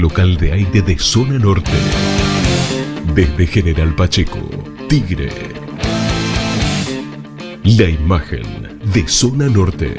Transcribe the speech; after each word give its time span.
local 0.00 0.36
de 0.38 0.52
aire 0.52 0.80
de 0.80 0.98
zona 0.98 1.38
norte. 1.38 1.70
Desde 3.14 3.46
General 3.46 3.94
Pacheco, 3.94 4.40
Tigre. 4.88 5.30
La 7.64 7.88
imagen 7.88 8.78
de 8.94 9.06
zona 9.06 9.46
norte. 9.48 9.96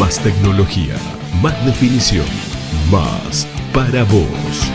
Más 0.00 0.18
tecnología, 0.18 0.96
más 1.40 1.64
definición, 1.64 2.26
más 2.90 3.46
para 3.72 4.02
vos. 4.04 4.70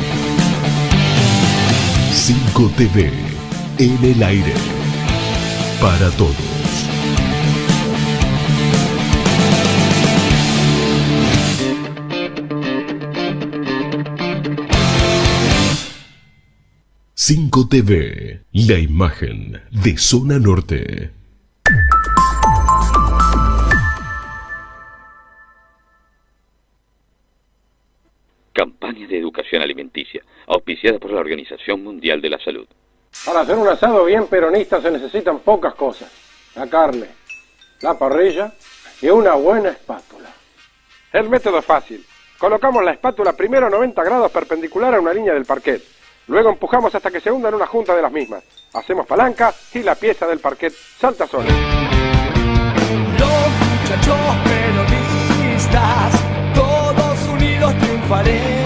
5 2.13 2.71
TV 2.77 3.11
en 3.77 4.03
el 4.03 4.23
aire. 4.23 4.53
Para 5.81 6.09
todos. 6.11 6.50
Cinco 17.33 17.65
TV, 17.65 18.41
la 18.51 18.77
imagen 18.77 19.61
de 19.71 19.97
Zona 19.97 20.37
Norte. 20.37 21.11
Campaña 28.51 29.07
de 29.07 29.17
educación 29.17 29.61
alimenticia, 29.61 30.21
auspiciada 30.45 30.99
por 30.99 31.11
la 31.11 31.21
Organización 31.21 31.81
Mundial 31.81 32.21
de 32.21 32.31
la 32.31 32.37
Salud. 32.37 32.67
Para 33.25 33.39
hacer 33.39 33.55
un 33.55 33.69
asado 33.69 34.03
bien 34.03 34.27
peronista 34.27 34.81
se 34.81 34.91
necesitan 34.91 35.39
pocas 35.39 35.73
cosas. 35.75 36.11
La 36.57 36.67
carne, 36.67 37.07
la 37.81 37.97
parrilla 37.97 38.51
y 39.01 39.07
una 39.07 39.35
buena 39.35 39.69
espátula. 39.69 40.29
El 41.13 41.29
método 41.29 41.59
es 41.59 41.65
fácil. 41.65 42.05
Colocamos 42.37 42.83
la 42.83 42.91
espátula 42.91 43.31
primero 43.31 43.67
a 43.67 43.69
90 43.69 44.03
grados 44.03 44.31
perpendicular 44.33 44.93
a 44.93 44.99
una 44.99 45.13
línea 45.13 45.33
del 45.33 45.45
parquet. 45.45 46.00
Luego 46.31 46.49
empujamos 46.49 46.95
hasta 46.95 47.11
que 47.11 47.19
se 47.19 47.29
hunda 47.29 47.49
en 47.49 47.55
una 47.55 47.67
junta 47.67 47.93
de 47.93 48.01
las 48.01 48.11
mismas. 48.11 48.41
Hacemos 48.73 49.05
palanca 49.05 49.53
y 49.73 49.79
la 49.79 49.95
pieza 49.95 50.25
del 50.25 50.39
parquet 50.39 50.71
salta 50.97 51.27
sola. 51.27 51.49
Los 53.19 53.49
muchachos 53.59 54.37
peronistas, 54.45 56.23
todos 56.55 57.27
unidos 57.33 57.73
triunfaremos 57.79 58.60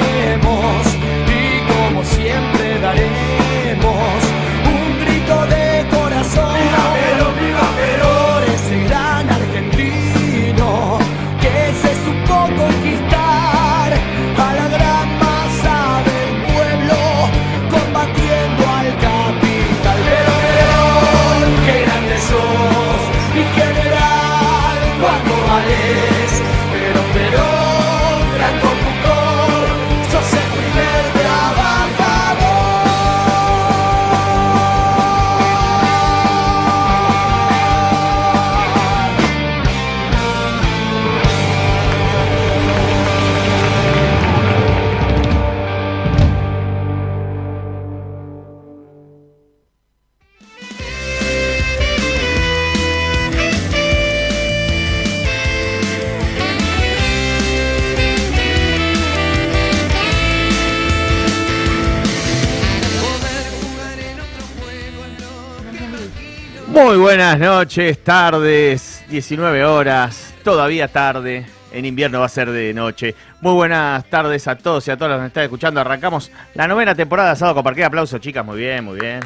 Muy 66.75 66.97
buenas 66.97 67.39
noches, 67.39 68.03
tardes, 68.03 69.05
19 69.07 69.63
horas, 69.63 70.33
todavía 70.43 70.89
tarde, 70.89 71.45
en 71.71 71.85
invierno 71.85 72.19
va 72.19 72.25
a 72.25 72.29
ser 72.29 72.51
de 72.51 72.73
noche. 72.73 73.15
Muy 73.39 73.53
buenas 73.53 74.03
tardes 74.09 74.45
a 74.49 74.57
todos 74.57 74.85
y 74.85 74.91
a 74.91 74.97
todas 74.97 75.11
los 75.11 75.17
que 75.17 75.21
nos 75.21 75.27
están 75.29 75.43
escuchando. 75.43 75.79
Arrancamos 75.79 76.29
la 76.53 76.67
novena 76.67 76.93
temporada 76.93 77.29
de 77.29 77.33
Asado 77.33 77.55
con 77.55 77.63
Parque. 77.63 77.85
Aplausos, 77.85 78.19
chicas, 78.19 78.45
muy 78.45 78.57
bien, 78.57 78.83
muy 78.83 78.99
bien. 78.99 79.21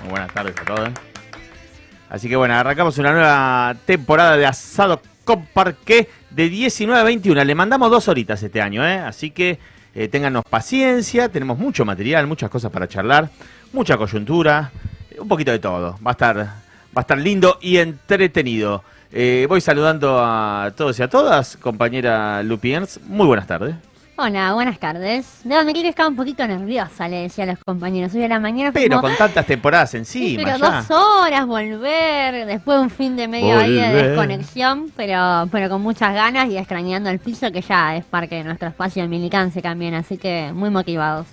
Muy 0.00 0.12
buenas 0.12 0.32
tardes 0.32 0.54
a 0.58 0.64
todos. 0.64 0.88
Así 2.08 2.26
que 2.26 2.36
bueno, 2.36 2.54
arrancamos 2.54 2.96
una 2.96 3.12
nueva 3.12 3.76
temporada 3.84 4.38
de 4.38 4.46
Asado 4.46 5.02
con 5.24 5.44
Parque 5.44 6.08
de 6.30 6.48
19 6.48 6.98
a 6.98 7.04
21. 7.04 7.44
Le 7.44 7.54
mandamos 7.54 7.90
dos 7.90 8.08
horitas 8.08 8.42
este 8.42 8.62
año, 8.62 8.82
¿eh? 8.82 8.96
Así 8.96 9.30
que 9.30 9.58
eh, 9.94 10.42
paciencia, 10.48 11.28
tenemos 11.28 11.58
mucho 11.58 11.84
material, 11.84 12.26
muchas 12.26 12.48
cosas 12.48 12.72
para 12.72 12.88
charlar, 12.88 13.28
mucha 13.74 13.98
coyuntura, 13.98 14.72
un 15.18 15.28
poquito 15.28 15.50
de 15.50 15.58
todo. 15.58 15.98
Va 16.04 16.10
a 16.10 16.12
estar, 16.12 16.63
va 16.96 17.00
a 17.00 17.02
estar 17.02 17.18
lindo 17.18 17.58
y 17.60 17.78
entretenido. 17.78 18.82
Eh, 19.12 19.46
voy 19.48 19.60
saludando 19.60 20.18
a 20.20 20.72
todos 20.76 20.98
y 20.98 21.02
a 21.02 21.08
todas, 21.08 21.56
compañera 21.56 22.42
Lupiens. 22.42 23.00
Muy 23.06 23.26
buenas 23.26 23.46
tardes. 23.46 23.74
Hola, 24.16 24.52
buenas 24.54 24.78
tardes. 24.78 25.40
Debo 25.42 25.60
admitir 25.60 25.82
que 25.82 25.88
estaba 25.88 26.08
un 26.08 26.14
poquito 26.14 26.46
nerviosa, 26.46 27.08
le 27.08 27.22
decía 27.22 27.42
a 27.42 27.46
los 27.48 27.58
compañeros. 27.66 28.14
Hoy 28.14 28.22
a 28.22 28.28
la 28.28 28.38
mañana 28.38 28.70
fue 28.70 28.82
Pero 28.82 29.00
como, 29.00 29.08
con 29.08 29.16
tantas 29.16 29.44
temporadas 29.44 29.90
"Sí, 29.90 29.96
encima 29.96 30.42
pero 30.44 30.56
ya. 30.56 30.82
dos 30.82 30.90
horas, 30.92 31.46
volver, 31.48 32.46
después 32.46 32.78
de 32.78 32.82
un 32.84 32.90
fin 32.90 33.16
de 33.16 33.26
medio 33.26 33.58
ahí 33.58 33.72
de 33.72 33.86
Volver. 33.88 34.06
desconexión, 34.10 34.92
pero, 34.94 35.48
pero 35.50 35.68
con 35.68 35.82
muchas 35.82 36.14
ganas 36.14 36.48
y 36.48 36.56
extrañando 36.56 37.10
el 37.10 37.18
piso 37.18 37.50
que 37.50 37.60
ya 37.60 37.96
es 37.96 38.04
parte 38.04 38.36
de 38.36 38.44
nuestro 38.44 38.68
espacio 38.68 39.02
de 39.02 39.08
militancia 39.08 39.60
también, 39.60 39.94
así 39.94 40.16
que 40.16 40.52
muy 40.54 40.70
motivados. 40.70 41.26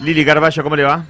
Lili 0.00 0.24
Carballo, 0.24 0.62
¿cómo 0.64 0.74
le 0.74 0.82
va? 0.82 1.04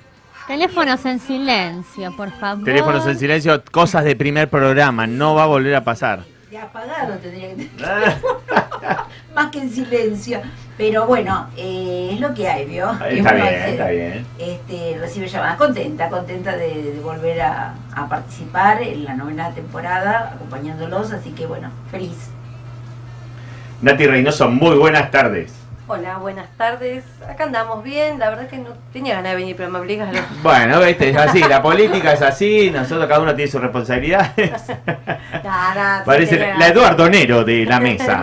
Teléfonos 0.47 1.05
en 1.05 1.19
silencio, 1.19 2.15
por 2.17 2.31
favor. 2.31 2.65
Teléfonos 2.65 3.07
en 3.07 3.19
silencio, 3.19 3.63
cosas 3.73 4.05
de 4.05 4.15
primer 4.15 4.49
programa, 4.49 5.07
no 5.07 5.35
va 5.35 5.43
a 5.45 5.47
volver 5.47 5.75
a 5.75 5.83
pasar. 5.83 6.21
De 6.51 6.59
apagado 6.59 7.15
tendría 7.19 7.49
que 7.49 7.65
tener. 7.65 8.17
Más 9.35 9.51
que 9.51 9.59
en 9.61 9.71
silencio. 9.71 10.41
Pero 10.79 11.07
bueno, 11.07 11.49
eh, 11.57 12.11
es 12.13 12.21
lo 12.21 12.33
que 12.35 12.49
hay, 12.49 12.67
¿vio? 12.67 12.91
Está 12.93 13.33
bien, 13.33 13.47
hace- 13.47 13.71
está 13.71 13.89
bien. 13.89 14.27
Este, 14.39 14.97
recibe 15.01 15.27
llamadas. 15.27 15.57
Contenta, 15.57 16.09
contenta 16.09 16.57
de, 16.57 16.93
de 16.93 17.01
volver 17.01 17.41
a, 17.41 17.75
a 17.95 18.09
participar 18.09 18.83
en 18.83 19.05
la 19.05 19.15
novena 19.15 19.51
temporada, 19.51 20.33
acompañándolos. 20.37 21.13
Así 21.13 21.31
que 21.31 21.47
bueno, 21.47 21.71
feliz. 21.91 22.31
Nati 23.83 24.07
Reynoso, 24.07 24.49
muy 24.49 24.77
buenas 24.77 25.11
tardes. 25.11 25.53
Hola, 25.89 26.17
buenas 26.17 26.49
tardes. 26.57 27.05
Acá 27.29 27.45
andamos 27.45 27.85
bien. 27.85 28.19
La 28.19 28.31
verdad 28.31 28.49
que 28.49 28.59
no 28.59 28.71
tenía 28.93 29.15
ganas 29.15 29.33
de 29.33 29.37
venir, 29.37 29.55
pero 29.57 29.71
me 29.71 29.79
obligas 29.79 30.09
a 30.09 30.13
lo... 30.13 30.19
Bueno, 30.43 30.81
viste, 30.81 31.11
es 31.11 31.17
así, 31.17 31.41
la 31.41 31.63
política 31.63 32.13
es 32.13 32.23
así, 32.23 32.71
nosotros 32.73 33.07
cada 33.07 33.21
uno 33.21 33.35
tiene 33.37 33.51
sus 33.51 33.61
responsabilidades. 33.61 34.35
Nada, 35.45 36.03
Parece 36.07 36.39
te- 36.39 36.55
la 36.59 36.69
Eduardo 36.69 37.09
Nero 37.09 37.45
de 37.45 37.65
la 37.67 37.79
mesa. 37.79 38.23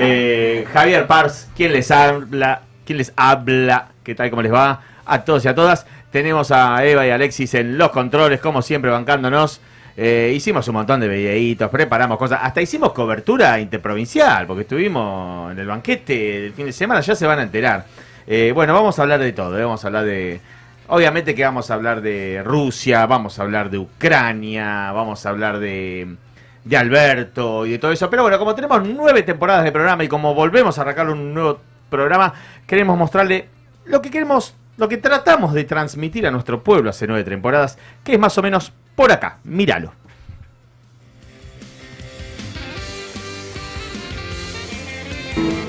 Eh, 0.00 0.66
Javier 0.72 1.06
Pars, 1.06 1.48
¿quién 1.56 1.72
les 1.72 1.88
habla? 1.92 2.62
¿Quién 2.84 2.98
les 2.98 3.12
habla? 3.16 3.86
¿Qué 4.02 4.16
tal? 4.16 4.30
¿Cómo 4.30 4.42
les 4.42 4.52
va? 4.52 4.80
A 5.06 5.22
todos 5.24 5.44
y 5.44 5.48
a 5.48 5.54
todas. 5.54 5.86
Tenemos 6.10 6.50
a 6.50 6.84
Eva 6.84 7.06
y 7.06 7.10
Alexis 7.10 7.54
en 7.54 7.78
los 7.78 7.90
controles, 7.90 8.40
como 8.40 8.60
siempre, 8.60 8.90
bancándonos. 8.90 9.60
Eh, 9.96 10.32
hicimos 10.34 10.66
un 10.66 10.74
montón 10.74 10.98
de 11.00 11.08
videitos, 11.08 11.70
preparamos 11.70 12.18
cosas, 12.18 12.40
hasta 12.42 12.60
hicimos 12.60 12.92
cobertura 12.92 13.60
interprovincial, 13.60 14.44
porque 14.46 14.62
estuvimos 14.62 15.52
en 15.52 15.58
el 15.58 15.66
banquete 15.66 16.40
del 16.40 16.52
fin 16.52 16.66
de 16.66 16.72
semana, 16.72 17.00
ya 17.00 17.14
se 17.14 17.26
van 17.26 17.38
a 17.38 17.42
enterar. 17.42 17.86
Eh, 18.26 18.50
bueno, 18.52 18.74
vamos 18.74 18.98
a 18.98 19.02
hablar 19.02 19.20
de 19.20 19.32
todo, 19.32 19.56
eh, 19.58 19.62
vamos 19.62 19.84
a 19.84 19.86
hablar 19.86 20.04
de... 20.04 20.40
Obviamente 20.88 21.34
que 21.34 21.44
vamos 21.44 21.70
a 21.70 21.74
hablar 21.74 22.02
de 22.02 22.42
Rusia, 22.44 23.06
vamos 23.06 23.38
a 23.38 23.42
hablar 23.42 23.70
de 23.70 23.78
Ucrania, 23.78 24.90
vamos 24.92 25.24
a 25.24 25.30
hablar 25.30 25.58
de, 25.58 26.16
de 26.64 26.76
Alberto 26.76 27.64
y 27.64 27.70
de 27.70 27.78
todo 27.78 27.92
eso. 27.92 28.10
Pero 28.10 28.22
bueno, 28.22 28.38
como 28.38 28.54
tenemos 28.54 28.86
nueve 28.86 29.22
temporadas 29.22 29.64
de 29.64 29.72
programa 29.72 30.04
y 30.04 30.08
como 30.08 30.34
volvemos 30.34 30.76
a 30.78 30.82
arrancar 30.82 31.08
un 31.08 31.32
nuevo 31.32 31.60
programa, 31.88 32.34
queremos 32.66 32.98
mostrarle 32.98 33.48
lo 33.86 34.02
que 34.02 34.10
queremos, 34.10 34.54
lo 34.76 34.88
que 34.88 34.98
tratamos 34.98 35.54
de 35.54 35.64
transmitir 35.64 36.26
a 36.26 36.30
nuestro 36.30 36.62
pueblo 36.62 36.90
hace 36.90 37.06
nueve 37.06 37.24
temporadas, 37.24 37.78
que 38.02 38.14
es 38.14 38.18
más 38.18 38.36
o 38.36 38.42
menos 38.42 38.72
por 38.94 39.10
acá. 39.12 39.38
Míralo. 39.44 39.92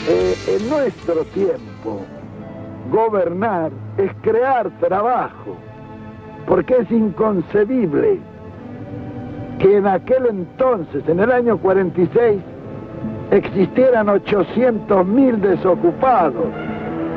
Eh, 0.08 0.36
en 0.48 0.70
nuestro 0.70 1.24
tiempo, 1.34 2.06
gobernar 2.92 3.72
es 3.98 4.12
crear 4.22 4.70
trabajo, 4.80 5.58
porque 6.46 6.76
es 6.78 6.92
inconcebible 6.92 8.20
que 9.60 9.78
en 9.78 9.88
aquel 9.88 10.28
entonces, 10.28 11.04
en 11.08 11.20
el 11.20 11.32
año 11.32 11.58
46, 11.58 12.40
existieran 13.32 14.08
800.000 14.08 15.38
desocupados, 15.38 16.46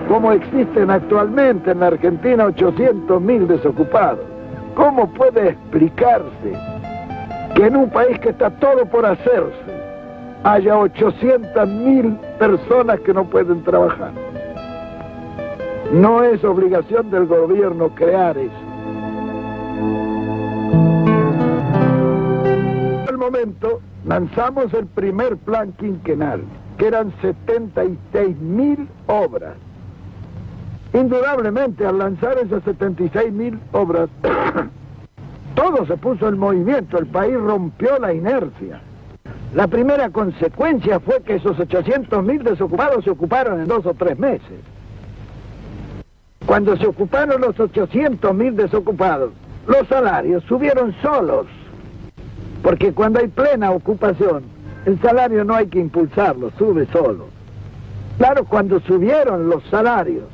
como 0.08 0.32
existen 0.32 0.90
actualmente 0.90 1.72
en 1.72 1.80
la 1.80 1.88
Argentina 1.88 2.46
800.000 2.46 3.46
desocupados. 3.46 4.37
¿Cómo 4.78 5.08
puede 5.08 5.48
explicarse 5.48 6.52
que 7.56 7.66
en 7.66 7.74
un 7.74 7.90
país 7.90 8.16
que 8.20 8.28
está 8.28 8.48
todo 8.48 8.86
por 8.86 9.04
hacerse 9.04 9.72
haya 10.44 10.76
800.000 10.76 12.16
personas 12.38 13.00
que 13.00 13.12
no 13.12 13.28
pueden 13.28 13.64
trabajar? 13.64 14.12
No 15.90 16.22
es 16.22 16.44
obligación 16.44 17.10
del 17.10 17.26
gobierno 17.26 17.92
crear 17.96 18.38
eso. 18.38 18.52
En 23.02 23.08
el 23.08 23.18
momento 23.18 23.80
lanzamos 24.06 24.72
el 24.74 24.86
primer 24.86 25.38
plan 25.38 25.72
quinquenal, 25.72 26.44
que 26.76 26.86
eran 26.86 27.12
76.000 27.20 28.86
obras. 29.08 29.56
Indudablemente, 30.98 31.86
al 31.86 31.98
lanzar 31.98 32.38
esas 32.38 32.64
76.000 32.64 33.56
obras, 33.70 34.08
todo 35.54 35.86
se 35.86 35.96
puso 35.96 36.26
en 36.26 36.36
movimiento, 36.36 36.98
el 36.98 37.06
país 37.06 37.34
rompió 37.34 38.00
la 38.00 38.12
inercia. 38.12 38.80
La 39.54 39.68
primera 39.68 40.10
consecuencia 40.10 40.98
fue 40.98 41.22
que 41.22 41.36
esos 41.36 41.56
800.000 41.56 42.42
desocupados 42.42 43.04
se 43.04 43.10
ocuparon 43.10 43.60
en 43.60 43.68
dos 43.68 43.86
o 43.86 43.94
tres 43.94 44.18
meses. 44.18 44.58
Cuando 46.46 46.76
se 46.76 46.86
ocuparon 46.88 47.42
los 47.42 47.54
800.000 47.54 48.54
desocupados, 48.54 49.30
los 49.68 49.86
salarios 49.86 50.42
subieron 50.48 50.96
solos, 51.00 51.46
porque 52.60 52.92
cuando 52.92 53.20
hay 53.20 53.28
plena 53.28 53.70
ocupación, 53.70 54.42
el 54.84 55.00
salario 55.00 55.44
no 55.44 55.54
hay 55.54 55.68
que 55.68 55.78
impulsarlo, 55.78 56.50
sube 56.58 56.88
solo. 56.92 57.26
Claro, 58.16 58.44
cuando 58.46 58.80
subieron 58.80 59.48
los 59.48 59.62
salarios, 59.70 60.24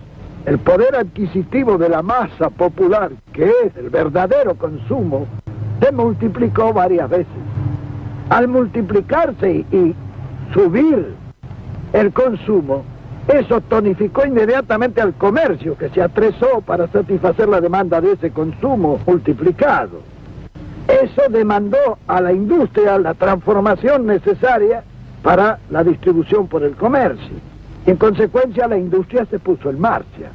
el 0.46 0.58
poder 0.58 0.94
adquisitivo 0.94 1.78
de 1.78 1.88
la 1.88 2.02
masa 2.02 2.50
popular, 2.50 3.10
que 3.32 3.44
es 3.64 3.76
el 3.76 3.88
verdadero 3.88 4.54
consumo, 4.56 5.26
se 5.80 5.90
multiplicó 5.90 6.72
varias 6.72 7.08
veces. 7.08 7.26
Al 8.28 8.48
multiplicarse 8.48 9.64
y 9.70 9.94
subir 10.52 11.14
el 11.92 12.12
consumo, 12.12 12.84
eso 13.28 13.60
tonificó 13.62 14.26
inmediatamente 14.26 15.00
al 15.00 15.14
comercio, 15.14 15.78
que 15.78 15.88
se 15.88 16.02
atresó 16.02 16.60
para 16.60 16.88
satisfacer 16.88 17.48
la 17.48 17.60
demanda 17.60 18.00
de 18.00 18.12
ese 18.12 18.30
consumo 18.30 19.00
multiplicado. 19.06 20.00
Eso 20.88 21.22
demandó 21.30 21.98
a 22.06 22.20
la 22.20 22.32
industria 22.32 22.98
la 22.98 23.14
transformación 23.14 24.06
necesaria 24.06 24.84
para 25.22 25.58
la 25.70 25.82
distribución 25.82 26.48
por 26.48 26.62
el 26.62 26.76
comercio. 26.76 27.53
Y 27.86 27.90
en 27.90 27.96
consecuencia 27.96 28.66
la 28.66 28.78
industria 28.78 29.26
se 29.26 29.38
puso 29.38 29.70
en 29.70 29.80
marcha. 29.80 30.30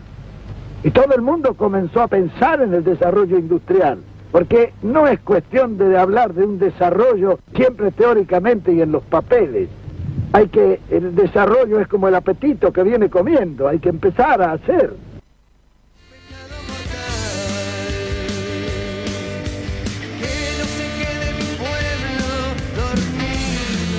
Y 0.84 0.92
todo 0.92 1.14
el 1.16 1.22
mundo 1.22 1.56
comenzó 1.56 2.02
a 2.02 2.08
pensar 2.08 2.62
en 2.62 2.74
el 2.74 2.84
desarrollo 2.84 3.38
industrial, 3.38 4.00
porque 4.32 4.74
no 4.82 5.08
es 5.08 5.20
cuestión 5.20 5.78
de 5.78 5.98
hablar 5.98 6.34
de 6.34 6.46
un 6.46 6.60
desarrollo 6.60 7.40
siempre 7.56 7.92
teóricamente 7.92 8.72
y 8.72 8.82
en 8.82 8.92
los 8.92 9.04
papeles. 9.04 9.68
Hay 10.32 10.48
que, 10.48 10.80
el 10.90 11.16
desarrollo 11.16 11.80
es 11.80 11.88
como 11.88 12.08
el 12.08 12.16
apetito 12.16 12.72
que 12.72 12.84
viene 12.84 13.10
comiendo, 13.10 13.68
hay 13.68 13.80
que 13.80 13.90
empezar 13.90 14.42
a 14.42 14.54
hacer. 14.54 14.94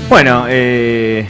Bueno, 0.09 0.47
eh, 0.49 1.29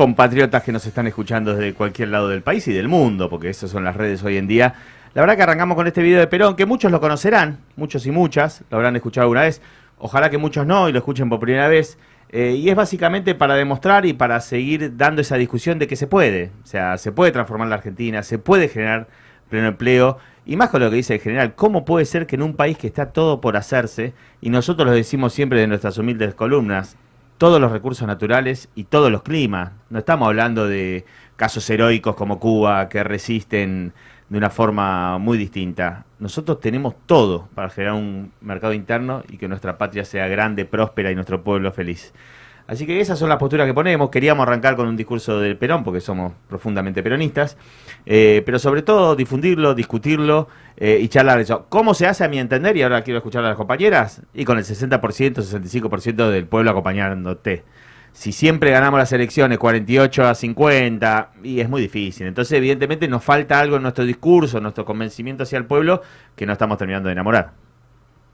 compatriotas 0.00 0.62
que 0.62 0.72
nos 0.72 0.86
están 0.86 1.06
escuchando 1.08 1.54
desde 1.54 1.74
cualquier 1.74 2.08
lado 2.08 2.30
del 2.30 2.40
país 2.40 2.66
y 2.66 2.72
del 2.72 2.88
mundo, 2.88 3.28
porque 3.28 3.50
esas 3.50 3.70
son 3.70 3.84
las 3.84 3.94
redes 3.94 4.24
hoy 4.24 4.38
en 4.38 4.46
día. 4.46 4.72
La 5.12 5.20
verdad 5.20 5.36
que 5.36 5.42
arrancamos 5.42 5.76
con 5.76 5.86
este 5.86 6.00
video 6.00 6.18
de 6.20 6.26
Perón, 6.26 6.56
que 6.56 6.64
muchos 6.64 6.90
lo 6.90 7.02
conocerán, 7.02 7.58
muchos 7.76 8.06
y 8.06 8.10
muchas, 8.10 8.64
lo 8.70 8.78
habrán 8.78 8.96
escuchado 8.96 9.24
alguna 9.24 9.42
vez. 9.42 9.60
Ojalá 9.98 10.30
que 10.30 10.38
muchos 10.38 10.66
no 10.66 10.88
y 10.88 10.92
lo 10.92 11.00
escuchen 11.00 11.28
por 11.28 11.38
primera 11.38 11.68
vez. 11.68 11.98
Eh, 12.30 12.52
y 12.52 12.70
es 12.70 12.76
básicamente 12.76 13.34
para 13.34 13.56
demostrar 13.56 14.06
y 14.06 14.14
para 14.14 14.40
seguir 14.40 14.96
dando 14.96 15.20
esa 15.20 15.36
discusión 15.36 15.78
de 15.78 15.86
que 15.86 15.96
se 15.96 16.06
puede. 16.06 16.50
O 16.64 16.66
sea, 16.66 16.96
se 16.96 17.12
puede 17.12 17.30
transformar 17.30 17.68
la 17.68 17.74
Argentina, 17.74 18.22
se 18.22 18.38
puede 18.38 18.68
generar 18.68 19.06
pleno 19.50 19.68
empleo. 19.68 20.16
Y 20.46 20.56
más 20.56 20.70
con 20.70 20.80
lo 20.80 20.88
que 20.88 20.96
dice 20.96 21.16
el 21.16 21.20
general, 21.20 21.54
¿cómo 21.54 21.84
puede 21.84 22.06
ser 22.06 22.26
que 22.26 22.36
en 22.36 22.42
un 22.42 22.56
país 22.56 22.78
que 22.78 22.86
está 22.86 23.12
todo 23.12 23.42
por 23.42 23.58
hacerse, 23.58 24.14
y 24.40 24.48
nosotros 24.48 24.88
lo 24.88 24.94
decimos 24.94 25.34
siempre 25.34 25.60
de 25.60 25.66
nuestras 25.66 25.98
humildes 25.98 26.34
columnas, 26.34 26.96
todos 27.40 27.58
los 27.58 27.72
recursos 27.72 28.06
naturales 28.06 28.68
y 28.74 28.84
todos 28.84 29.10
los 29.10 29.22
climas. 29.22 29.72
No 29.88 30.00
estamos 30.00 30.26
hablando 30.26 30.68
de 30.68 31.06
casos 31.36 31.70
heroicos 31.70 32.14
como 32.14 32.38
Cuba 32.38 32.90
que 32.90 33.02
resisten 33.02 33.94
de 34.28 34.36
una 34.36 34.50
forma 34.50 35.16
muy 35.16 35.38
distinta. 35.38 36.04
Nosotros 36.18 36.60
tenemos 36.60 36.96
todo 37.06 37.48
para 37.54 37.70
generar 37.70 37.94
un 37.94 38.30
mercado 38.42 38.74
interno 38.74 39.22
y 39.26 39.38
que 39.38 39.48
nuestra 39.48 39.78
patria 39.78 40.04
sea 40.04 40.28
grande, 40.28 40.66
próspera 40.66 41.10
y 41.10 41.14
nuestro 41.14 41.42
pueblo 41.42 41.72
feliz. 41.72 42.12
Así 42.66 42.86
que 42.86 43.00
esas 43.00 43.18
son 43.18 43.30
las 43.30 43.38
posturas 43.38 43.66
que 43.66 43.72
ponemos. 43.72 44.10
Queríamos 44.10 44.46
arrancar 44.46 44.76
con 44.76 44.86
un 44.86 44.96
discurso 44.98 45.40
del 45.40 45.56
Perón, 45.56 45.82
porque 45.82 46.00
somos 46.00 46.34
profundamente 46.46 47.02
peronistas, 47.02 47.56
eh, 48.06 48.42
pero 48.44 48.58
sobre 48.58 48.82
todo 48.82 49.14
difundirlo, 49.16 49.74
discutirlo 49.74 50.48
eh, 50.76 50.98
y 51.00 51.08
charlar 51.08 51.40
eso. 51.40 51.66
¿Cómo 51.68 51.94
se 51.94 52.06
hace 52.06 52.24
a 52.24 52.28
mi 52.28 52.38
entender? 52.38 52.76
Y 52.76 52.82
ahora 52.82 53.02
quiero 53.02 53.18
escuchar 53.18 53.44
a 53.44 53.48
las 53.48 53.56
compañeras, 53.56 54.22
y 54.34 54.44
con 54.44 54.58
el 54.58 54.64
60%, 54.64 55.00
65% 55.00 56.30
del 56.30 56.46
pueblo 56.46 56.70
acompañándote. 56.70 57.64
Si 58.12 58.32
siempre 58.32 58.70
ganamos 58.72 58.98
las 58.98 59.12
elecciones 59.12 59.58
48 59.58 60.24
a 60.26 60.34
50, 60.34 61.32
y 61.44 61.60
es 61.60 61.68
muy 61.68 61.80
difícil. 61.80 62.26
Entonces, 62.26 62.58
evidentemente, 62.58 63.06
nos 63.08 63.22
falta 63.22 63.60
algo 63.60 63.76
en 63.76 63.82
nuestro 63.82 64.04
discurso, 64.04 64.56
en 64.56 64.64
nuestro 64.64 64.84
convencimiento 64.84 65.44
hacia 65.44 65.58
el 65.58 65.66
pueblo, 65.66 66.02
que 66.34 66.46
no 66.46 66.52
estamos 66.52 66.76
terminando 66.76 67.08
de 67.08 67.12
enamorar. 67.12 67.52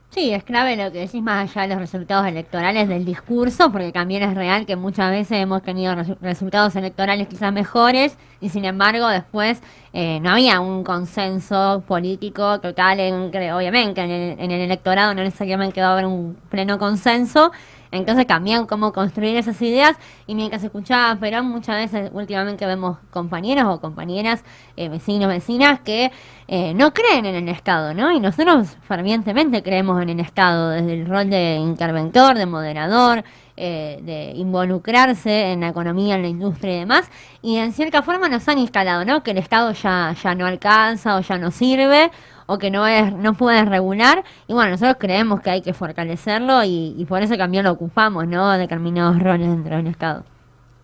Sí, 0.09 0.31
es 0.33 0.43
clave 0.45 0.75
lo 0.77 0.91
que 0.91 0.99
decís 0.99 1.21
más 1.21 1.49
allá 1.51 1.63
de 1.63 1.67
los 1.75 1.79
resultados 1.79 2.25
electorales 2.27 2.87
del 2.87 3.03
discurso, 3.05 3.71
porque 3.71 3.91
también 3.91 4.23
es 4.23 4.33
real 4.35 4.65
que 4.65 4.75
muchas 4.77 5.11
veces 5.11 5.39
hemos 5.41 5.61
tenido 5.61 5.93
resu- 5.93 6.17
resultados 6.21 6.75
electorales 6.77 7.27
quizás 7.27 7.51
mejores 7.53 8.17
y 8.39 8.49
sin 8.49 8.63
embargo 8.65 9.09
después 9.09 9.61
eh, 9.93 10.19
no 10.21 10.31
había 10.31 10.59
un 10.61 10.83
consenso 10.85 11.83
político 11.85 12.59
total, 12.61 12.99
en, 13.01 13.31
obviamente 13.53 14.01
en 14.01 14.09
el, 14.09 14.39
en 14.39 14.51
el 14.51 14.61
electorado 14.61 15.13
no 15.13 15.23
necesariamente 15.23 15.81
va 15.81 15.89
a 15.89 15.93
haber 15.93 16.05
un 16.05 16.37
pleno 16.49 16.79
consenso, 16.79 17.51
entonces 17.91 18.25
cambian 18.25 18.65
cómo 18.65 18.93
construir 18.93 19.35
esas 19.37 19.61
ideas 19.61 19.95
y 20.25 20.35
mientras 20.35 20.63
escuchaba 20.63 21.11
a 21.11 21.15
Perón 21.19 21.47
muchas 21.47 21.77
veces 21.77 22.11
últimamente 22.13 22.65
vemos 22.65 22.97
compañeros 23.11 23.65
o 23.67 23.79
compañeras, 23.79 24.43
eh, 24.75 24.89
vecinos, 24.89 25.29
vecinas 25.29 25.79
que 25.81 26.11
eh, 26.47 26.73
no 26.73 26.93
creen 26.93 27.25
en 27.25 27.35
el 27.35 27.49
Estado, 27.49 27.93
¿no? 27.93 28.11
Y 28.11 28.19
nosotros 28.19 28.77
fervientemente 28.87 29.61
creemos 29.63 30.01
en 30.01 30.09
el 30.09 30.19
Estado 30.19 30.69
desde 30.69 30.93
el 30.93 31.05
rol 31.05 31.29
de 31.29 31.55
interventor, 31.55 32.37
de 32.37 32.45
moderador, 32.45 33.23
eh, 33.57 33.99
de 34.03 34.33
involucrarse 34.35 35.51
en 35.51 35.61
la 35.61 35.69
economía, 35.69 36.15
en 36.15 36.21
la 36.21 36.27
industria 36.27 36.75
y 36.75 36.79
demás, 36.79 37.09
y 37.41 37.57
en 37.57 37.73
cierta 37.73 38.01
forma 38.03 38.29
nos 38.29 38.47
han 38.47 38.59
instalado, 38.59 39.03
¿no? 39.03 39.23
Que 39.23 39.31
el 39.31 39.39
Estado 39.39 39.71
ya, 39.71 40.15
ya 40.21 40.35
no 40.35 40.45
alcanza 40.45 41.17
o 41.17 41.21
ya 41.21 41.37
no 41.37 41.51
sirve 41.51 42.11
o 42.47 42.57
que 42.57 42.71
no 42.71 42.87
es 42.87 43.13
no 43.13 43.35
puede 43.35 43.63
regular 43.63 44.23
y 44.47 44.53
bueno 44.53 44.71
nosotros 44.71 44.97
creemos 44.99 45.41
que 45.41 45.51
hay 45.51 45.61
que 45.61 45.73
fortalecerlo 45.73 46.63
y, 46.63 46.95
y 46.97 47.05
por 47.05 47.21
eso 47.21 47.37
también 47.37 47.63
lo 47.63 47.71
ocupamos 47.71 48.27
no 48.27 48.49
determinados 48.57 49.21
roles 49.21 49.47
dentro 49.47 49.77
del 49.77 49.87
estado 49.87 50.23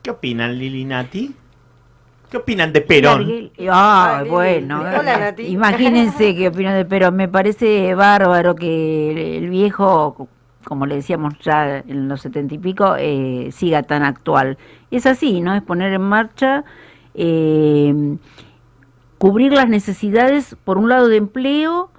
¿Qué 0.03 0.11
opinan, 0.11 0.59
Lili 0.59 0.83
Nati? 0.83 1.33
¿Qué 2.29 2.35
opinan 2.35 2.73
de 2.73 2.81
Perón? 2.81 3.51
Ah, 3.71 4.25
bueno. 4.27 4.81
Hola, 4.81 5.17
Nati. 5.17 5.43
Imagínense 5.43 6.35
qué 6.35 6.49
opino 6.49 6.73
de 6.73 6.83
Perón. 6.83 7.15
Me 7.15 7.29
parece 7.29 7.95
bárbaro 7.95 8.53
que 8.53 9.11
el, 9.11 9.43
el 9.43 9.49
viejo, 9.49 10.27
como 10.65 10.85
le 10.87 10.95
decíamos 10.95 11.35
ya 11.39 11.77
en 11.77 12.09
los 12.09 12.19
setenta 12.19 12.53
y 12.53 12.57
pico, 12.57 12.95
eh, 12.99 13.47
siga 13.53 13.83
tan 13.83 14.03
actual. 14.03 14.57
Es 14.91 15.05
así, 15.05 15.39
¿no? 15.39 15.55
Es 15.55 15.61
poner 15.61 15.93
en 15.93 16.01
marcha, 16.01 16.65
eh, 17.13 18.17
cubrir 19.23 19.53
las 19.53 19.69
necesidades, 19.69 20.57
por 20.65 20.77
un 20.77 20.89
lado, 20.89 21.07
de 21.07 21.15
empleo 21.15 21.89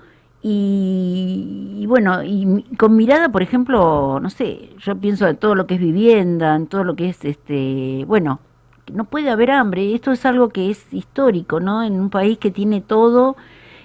y, 0.43 1.79
y 1.79 1.87
bueno, 1.87 2.23
y 2.23 2.65
con 2.77 2.97
mirada, 2.97 3.31
por 3.31 3.41
ejemplo, 3.41 4.21
no 4.21 4.29
sé, 4.29 4.69
yo 4.79 4.95
pienso 4.95 5.27
en 5.27 5.39
todo 5.39 5.55
lo 5.55 5.67
que 5.67 5.77
es 5.77 5.81
vivienda, 5.81 6.55
en 6.55 6.67
todo 6.67 6.85
lo 6.85 6.95
que 6.97 7.09
es, 7.09 7.25
este, 7.25 8.05
bueno, 8.07 8.41
no 8.93 9.05
puede 9.05 9.31
haber 9.31 9.53
hambre. 9.53 9.95
Esto 9.95 10.13
es 10.13 10.27
algo 10.27 10.51
que 10.51 10.69
es 10.69 10.93
histórico, 10.93 11.61
¿no? 11.61 11.83
En 11.83 11.99
un 11.99 12.11
país 12.11 12.37
que 12.37 12.51
tiene 12.51 12.83
todo, 12.83 13.37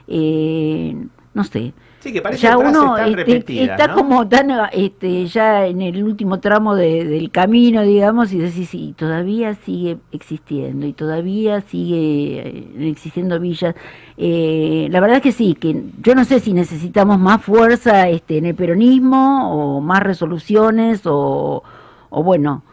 eh, 0.09 0.97
no 1.33 1.45
sé. 1.45 1.73
Sí, 1.99 2.13
que 2.13 2.21
parece 2.21 2.43
ya 2.43 2.57
uno 2.57 2.95
este, 2.97 3.63
está 3.63 3.87
¿no? 3.87 3.95
como 3.95 4.27
tan 4.29 4.49
este, 4.71 5.25
ya 5.27 5.65
en 5.67 5.81
el 5.81 6.01
último 6.01 6.39
tramo 6.39 6.73
de- 6.75 7.03
del 7.03 7.29
camino, 7.29 7.81
digamos, 7.81 8.31
y 8.31 8.37
decís, 8.37 8.69
sí, 8.69 8.93
todavía 8.97 9.53
sigue 9.55 9.97
existiendo 10.13 10.85
y 10.87 10.93
todavía 10.93 11.59
sigue 11.59 12.39
eh, 12.47 12.89
existiendo 12.89 13.37
villas. 13.39 13.75
Eh, 14.15 14.87
la 14.91 15.01
verdad 15.01 15.17
es 15.17 15.23
que 15.23 15.31
sí, 15.33 15.55
que 15.55 15.83
yo 16.01 16.15
no 16.15 16.23
sé 16.23 16.39
si 16.39 16.53
necesitamos 16.53 17.19
más 17.19 17.41
fuerza 17.43 18.07
este, 18.07 18.37
en 18.37 18.45
el 18.45 18.55
peronismo 18.55 19.51
o 19.77 19.81
más 19.81 19.99
resoluciones 20.01 21.01
o, 21.05 21.63
o 22.09 22.23
bueno, 22.23 22.63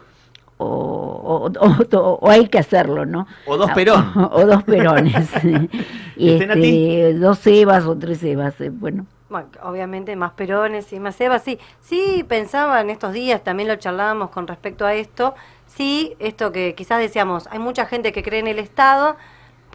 o, 0.57 1.51
o- 1.51 1.97
o- 1.97 2.19
o 2.21 2.29
hay 2.29 2.47
que 2.47 2.59
hacerlo, 2.59 3.05
¿no? 3.05 3.27
O 3.45 3.57
dos 3.57 3.71
Perón. 3.71 4.05
O, 4.31 4.45
dos 4.45 4.63
Perones. 4.63 5.29
y 6.17 6.29
este, 6.29 7.13
dos 7.15 7.45
Evas 7.45 7.85
o 7.85 7.95
tres 7.97 8.23
Evas, 8.23 8.59
eh, 8.61 8.69
bueno. 8.69 9.05
Bueno, 9.29 9.49
obviamente 9.61 10.15
más 10.15 10.31
perones 10.31 10.93
y 10.93 10.99
más 11.01 11.19
Eva, 11.19 11.39
sí. 11.39 11.59
Sí, 11.81 12.23
pensaba 12.27 12.79
en 12.79 12.89
estos 12.89 13.11
días, 13.11 13.43
también 13.43 13.67
lo 13.67 13.75
charlábamos 13.75 14.29
con 14.29 14.47
respecto 14.47 14.85
a 14.85 14.93
esto. 14.93 15.35
Sí, 15.65 16.15
esto 16.19 16.53
que 16.53 16.75
quizás 16.75 16.99
decíamos, 16.99 17.47
hay 17.51 17.59
mucha 17.59 17.85
gente 17.85 18.13
que 18.13 18.23
cree 18.23 18.39
en 18.39 18.47
el 18.47 18.57
Estado, 18.57 19.17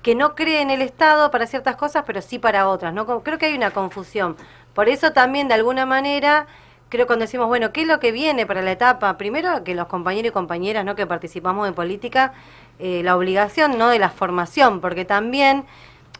que 0.02 0.14
no 0.14 0.34
cree 0.34 0.62
en 0.62 0.70
el 0.70 0.80
Estado 0.80 1.30
para 1.30 1.46
ciertas 1.46 1.76
cosas, 1.76 2.04
pero 2.06 2.22
sí 2.22 2.38
para 2.38 2.66
otras, 2.66 2.94
¿no? 2.94 3.06
Creo 3.22 3.38
que 3.38 3.46
hay 3.46 3.54
una 3.54 3.70
confusión. 3.72 4.36
Por 4.74 4.88
eso 4.88 5.12
también, 5.12 5.48
de 5.48 5.54
alguna 5.54 5.84
manera, 5.84 6.46
creo 6.88 7.06
cuando 7.06 7.24
decimos, 7.26 7.46
bueno, 7.46 7.72
¿qué 7.74 7.82
es 7.82 7.86
lo 7.86 8.00
que 8.00 8.10
viene 8.10 8.46
para 8.46 8.62
la 8.62 8.72
etapa? 8.72 9.18
Primero, 9.18 9.62
que 9.64 9.74
los 9.74 9.86
compañeros 9.86 10.30
y 10.30 10.32
compañeras, 10.32 10.84
¿no? 10.86 10.94
Que 10.94 11.06
participamos 11.06 11.68
en 11.68 11.74
política, 11.74 12.32
eh, 12.78 13.02
la 13.04 13.16
obligación, 13.16 13.76
¿no? 13.76 13.88
De 13.88 13.98
la 13.98 14.08
formación, 14.08 14.80
porque 14.80 15.04
también... 15.04 15.66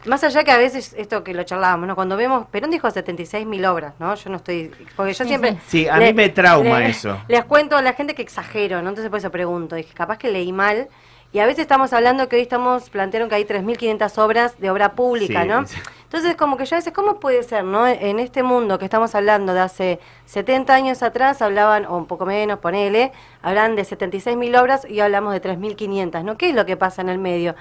Más 0.05 0.23
allá 0.23 0.43
que 0.43 0.51
a 0.51 0.57
veces 0.57 0.93
esto 0.97 1.23
que 1.23 1.33
lo 1.33 1.43
charlábamos, 1.43 1.87
¿no? 1.87 1.95
Cuando 1.95 2.17
vemos, 2.17 2.45
Perón 2.47 2.71
dijo 2.71 2.89
76 2.91 3.45
mil 3.45 3.65
obras, 3.65 3.93
¿no? 3.99 4.13
Yo 4.15 4.29
no 4.29 4.37
estoy, 4.37 4.71
porque 4.95 5.13
yo 5.13 5.23
Sí, 5.23 5.29
siempre... 5.29 5.51
sí. 5.53 5.83
Sí, 5.83 5.87
a 5.87 5.95
mí 5.97 6.13
me 6.13 6.29
trauma 6.29 6.83
eso. 6.85 7.17
Les 7.27 7.45
cuento 7.45 7.77
a 7.77 7.81
la 7.81 7.93
gente 7.93 8.13
que 8.15 8.21
exagero, 8.21 8.81
¿no? 8.81 8.89
Entonces 8.89 9.09
por 9.09 9.19
eso 9.19 9.31
pregunto, 9.31 9.75
dije, 9.75 9.93
capaz 9.93 10.17
que 10.17 10.29
leí 10.29 10.51
mal. 10.51 10.87
Y 11.31 11.39
a 11.39 11.47
veces 11.47 11.61
estamos 11.61 11.91
hablando 11.93 12.29
que 12.29 12.35
hoy 12.35 12.43
estamos, 12.43 12.91
plantearon 12.91 13.27
que 13.27 13.33
hay 13.33 13.43
3.500 13.45 14.17
obras 14.19 14.59
de 14.59 14.69
obra 14.69 14.91
pública, 14.93 15.41
Sí, 15.41 15.47
¿no? 15.47 15.65
sí. 15.65 15.77
Entonces 16.03 16.35
como 16.35 16.57
que 16.57 16.65
yo 16.65 16.75
a 16.75 16.77
veces, 16.77 16.93
¿cómo 16.93 17.19
puede 17.19 17.41
ser, 17.41 17.63
no? 17.63 17.87
En 17.87 18.19
este 18.19 18.43
mundo 18.43 18.77
que 18.77 18.85
estamos 18.85 19.15
hablando 19.15 19.51
de 19.55 19.61
hace 19.61 19.99
70 20.25 20.71
años 20.75 21.01
atrás, 21.01 21.41
hablaban, 21.41 21.87
o 21.87 21.97
un 21.97 22.05
poco 22.05 22.27
menos, 22.27 22.59
ponele, 22.59 23.11
hablan 23.41 23.75
de 23.75 23.81
76.000 23.81 24.61
obras 24.61 24.85
y 24.87 24.99
hablamos 24.99 25.33
de 25.33 25.41
3.500, 25.41 26.23
¿no? 26.23 26.37
¿Qué 26.37 26.49
es 26.49 26.55
lo 26.55 26.67
que 26.67 26.77
pasa 26.77 27.01
en 27.01 27.09
el 27.09 27.17
medio? 27.17 27.55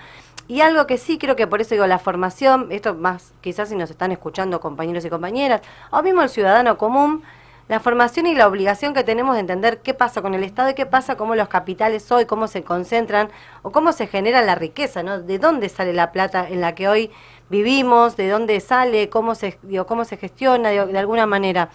Y 0.53 0.61
algo 0.61 0.87
que 0.87 0.99
sí 0.99 1.17
creo 1.17 1.35
que 1.35 1.47
por 1.47 1.63
eso 1.63 1.75
digo 1.75 1.87
la 1.87 1.99
formación, 1.99 2.67
esto 2.73 2.95
más 2.95 3.33
quizás 3.41 3.71
si 3.71 3.75
nos 3.75 3.89
están 3.89 4.13
escuchando 4.13 4.61
compañeros 4.61 5.03
y 5.03 5.09
compañeras, 5.09 5.63
o 5.91 6.03
mismo 6.03 6.21
el 6.21 6.29
ciudadano 6.29 6.77
común, 6.77 7.23
la 7.69 7.81
formación 7.81 8.27
y 8.27 8.35
la 8.35 8.49
obligación 8.49 8.93
que 8.93 9.03
tenemos 9.03 9.33
de 9.33 9.41
entender 9.41 9.79
qué 9.79 9.95
pasa 9.95 10.21
con 10.21 10.35
el 10.35 10.45
Estado 10.45 10.69
y 10.69 10.75
qué 10.75 10.85
pasa, 10.85 11.17
cómo 11.17 11.37
los 11.37 11.49
capitales 11.49 12.13
hoy, 12.13 12.27
cómo 12.27 12.49
se 12.49 12.65
concentran 12.65 13.31
o 13.63 13.73
cómo 13.73 13.95
se 13.95 14.07
genera 14.09 14.43
la 14.43 14.55
riqueza, 14.55 15.03
¿no? 15.03 15.23
De 15.23 15.39
dónde 15.39 15.71
sale 15.71 15.95
la 15.95 16.13
plata 16.13 16.47
en 16.47 16.61
la 16.61 16.75
que 16.75 16.87
hoy 16.87 17.11
vivimos, 17.49 18.19
de 18.19 18.29
dónde 18.29 18.61
sale, 18.61 19.09
cómo 19.09 19.35
se, 19.35 19.59
digo, 19.63 19.87
cómo 19.87 20.05
se 20.05 20.19
gestiona 20.19 20.69
digo, 20.69 20.85
de 20.85 20.99
alguna 20.99 21.25
manera. 21.25 21.71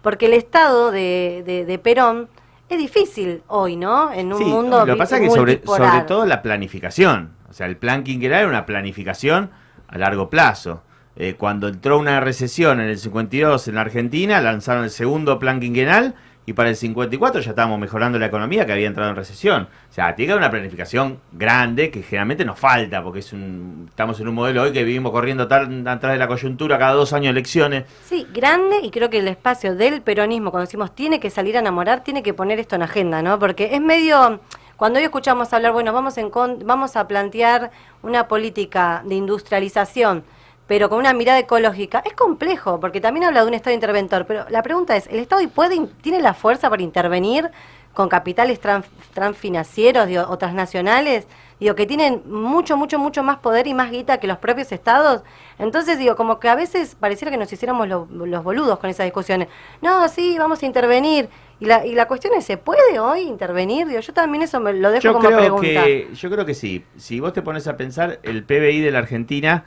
Porque 0.00 0.24
el 0.24 0.32
Estado 0.32 0.90
de, 0.90 1.42
de, 1.44 1.66
de 1.66 1.78
Perón 1.78 2.30
es 2.70 2.78
difícil 2.78 3.42
hoy, 3.48 3.76
¿no? 3.76 4.10
En 4.10 4.32
un 4.32 4.38
Sí, 4.38 4.44
mundo 4.44 4.86
lo 4.86 4.94
que 4.94 4.98
pasa 4.98 5.16
es 5.16 5.22
que 5.22 5.30
sobre, 5.30 5.62
sobre 5.66 6.00
todo 6.06 6.24
la 6.24 6.40
planificación. 6.40 7.41
O 7.52 7.54
sea, 7.54 7.66
el 7.66 7.76
plan 7.76 8.02
quinquenal 8.02 8.40
era 8.40 8.48
una 8.48 8.64
planificación 8.64 9.50
a 9.88 9.98
largo 9.98 10.30
plazo. 10.30 10.82
Eh, 11.16 11.34
cuando 11.34 11.68
entró 11.68 11.98
una 11.98 12.18
recesión 12.20 12.80
en 12.80 12.88
el 12.88 12.98
52 12.98 13.68
en 13.68 13.74
la 13.74 13.82
Argentina, 13.82 14.40
lanzaron 14.40 14.84
el 14.84 14.90
segundo 14.90 15.38
plan 15.38 15.60
quinquenal 15.60 16.14
y 16.46 16.54
para 16.54 16.70
el 16.70 16.76
54 16.76 17.42
ya 17.42 17.50
estábamos 17.50 17.78
mejorando 17.78 18.18
la 18.18 18.26
economía 18.26 18.64
que 18.64 18.72
había 18.72 18.86
entrado 18.86 19.10
en 19.10 19.16
recesión. 19.16 19.68
O 19.90 19.92
sea, 19.92 20.14
tiene 20.16 20.28
que 20.28 20.32
haber 20.32 20.42
una 20.42 20.50
planificación 20.50 21.20
grande 21.30 21.90
que 21.90 22.02
generalmente 22.02 22.46
nos 22.46 22.58
falta, 22.58 23.02
porque 23.02 23.18
es 23.18 23.34
un, 23.34 23.86
estamos 23.90 24.18
en 24.18 24.28
un 24.28 24.34
modelo 24.34 24.62
hoy 24.62 24.72
que 24.72 24.82
vivimos 24.82 25.12
corriendo 25.12 25.46
tan 25.46 25.86
atrás 25.86 26.12
de 26.14 26.18
la 26.18 26.26
coyuntura 26.26 26.78
cada 26.78 26.94
dos 26.94 27.12
años 27.12 27.32
elecciones. 27.32 27.84
Sí, 28.06 28.26
grande 28.32 28.78
y 28.82 28.90
creo 28.90 29.10
que 29.10 29.18
el 29.18 29.28
espacio 29.28 29.74
del 29.76 30.00
peronismo, 30.00 30.50
cuando 30.50 30.66
decimos 30.66 30.94
tiene 30.94 31.20
que 31.20 31.28
salir 31.28 31.56
a 31.56 31.60
enamorar, 31.60 32.02
tiene 32.02 32.22
que 32.22 32.32
poner 32.32 32.58
esto 32.58 32.76
en 32.76 32.82
agenda, 32.82 33.20
¿no? 33.20 33.38
Porque 33.38 33.74
es 33.74 33.80
medio, 33.82 34.40
cuando 34.82 34.98
hoy 34.98 35.04
escuchamos 35.04 35.52
hablar, 35.52 35.70
bueno, 35.70 35.92
vamos, 35.92 36.18
en 36.18 36.28
vamos 36.64 36.96
a 36.96 37.06
plantear 37.06 37.70
una 38.02 38.26
política 38.26 39.02
de 39.04 39.14
industrialización, 39.14 40.24
pero 40.66 40.88
con 40.88 40.98
una 40.98 41.12
mirada 41.12 41.38
ecológica, 41.38 42.02
es 42.04 42.14
complejo, 42.14 42.80
porque 42.80 43.00
también 43.00 43.22
habla 43.22 43.42
de 43.42 43.46
un 43.46 43.54
Estado 43.54 43.74
interventor, 43.74 44.26
pero 44.26 44.44
la 44.48 44.60
pregunta 44.64 44.96
es, 44.96 45.06
¿el 45.06 45.20
Estado 45.20 45.48
puede, 45.50 45.86
tiene 46.00 46.20
la 46.20 46.34
fuerza 46.34 46.68
para 46.68 46.82
intervenir 46.82 47.48
con 47.94 48.08
capitales 48.08 48.60
tran- 48.60 48.82
transfinancieros 49.14 50.08
o 50.28 50.36
transnacionales? 50.36 51.28
Digo, 51.62 51.76
que 51.76 51.86
tienen 51.86 52.22
mucho, 52.26 52.76
mucho, 52.76 52.98
mucho 52.98 53.22
más 53.22 53.38
poder 53.38 53.68
y 53.68 53.74
más 53.74 53.90
guita 53.92 54.18
que 54.18 54.26
los 54.26 54.38
propios 54.38 54.72
estados. 54.72 55.22
Entonces, 55.60 55.96
digo, 55.98 56.16
como 56.16 56.40
que 56.40 56.48
a 56.48 56.56
veces 56.56 56.96
pareciera 56.98 57.30
que 57.30 57.36
nos 57.36 57.52
hiciéramos 57.52 57.86
lo- 57.88 58.08
los 58.10 58.42
boludos 58.42 58.80
con 58.80 58.90
esas 58.90 59.04
discusiones. 59.04 59.46
No, 59.80 60.08
sí, 60.08 60.36
vamos 60.38 60.60
a 60.62 60.66
intervenir. 60.66 61.28
Y 61.60 61.66
la, 61.66 61.86
y 61.86 61.94
la 61.94 62.06
cuestión 62.08 62.34
es, 62.34 62.44
¿se 62.44 62.56
puede 62.56 62.98
hoy 62.98 63.20
intervenir? 63.20 63.86
Digo, 63.86 64.00
yo 64.00 64.12
también 64.12 64.42
eso 64.42 64.58
me 64.58 64.72
lo 64.72 64.90
dejo 64.90 65.02
Yo 65.02 65.12
como 65.12 65.28
creo, 65.28 65.38
pregunta. 65.38 65.84
que, 65.84 66.08
yo 66.12 66.30
creo 66.30 66.44
que 66.44 66.54
sí. 66.54 66.84
Si 66.96 67.20
vos 67.20 67.32
te 67.32 67.42
pones 67.42 67.68
a 67.68 67.76
pensar, 67.76 68.18
el 68.24 68.42
PBI 68.42 68.80
de 68.80 68.90
la 68.90 68.98
Argentina, 68.98 69.64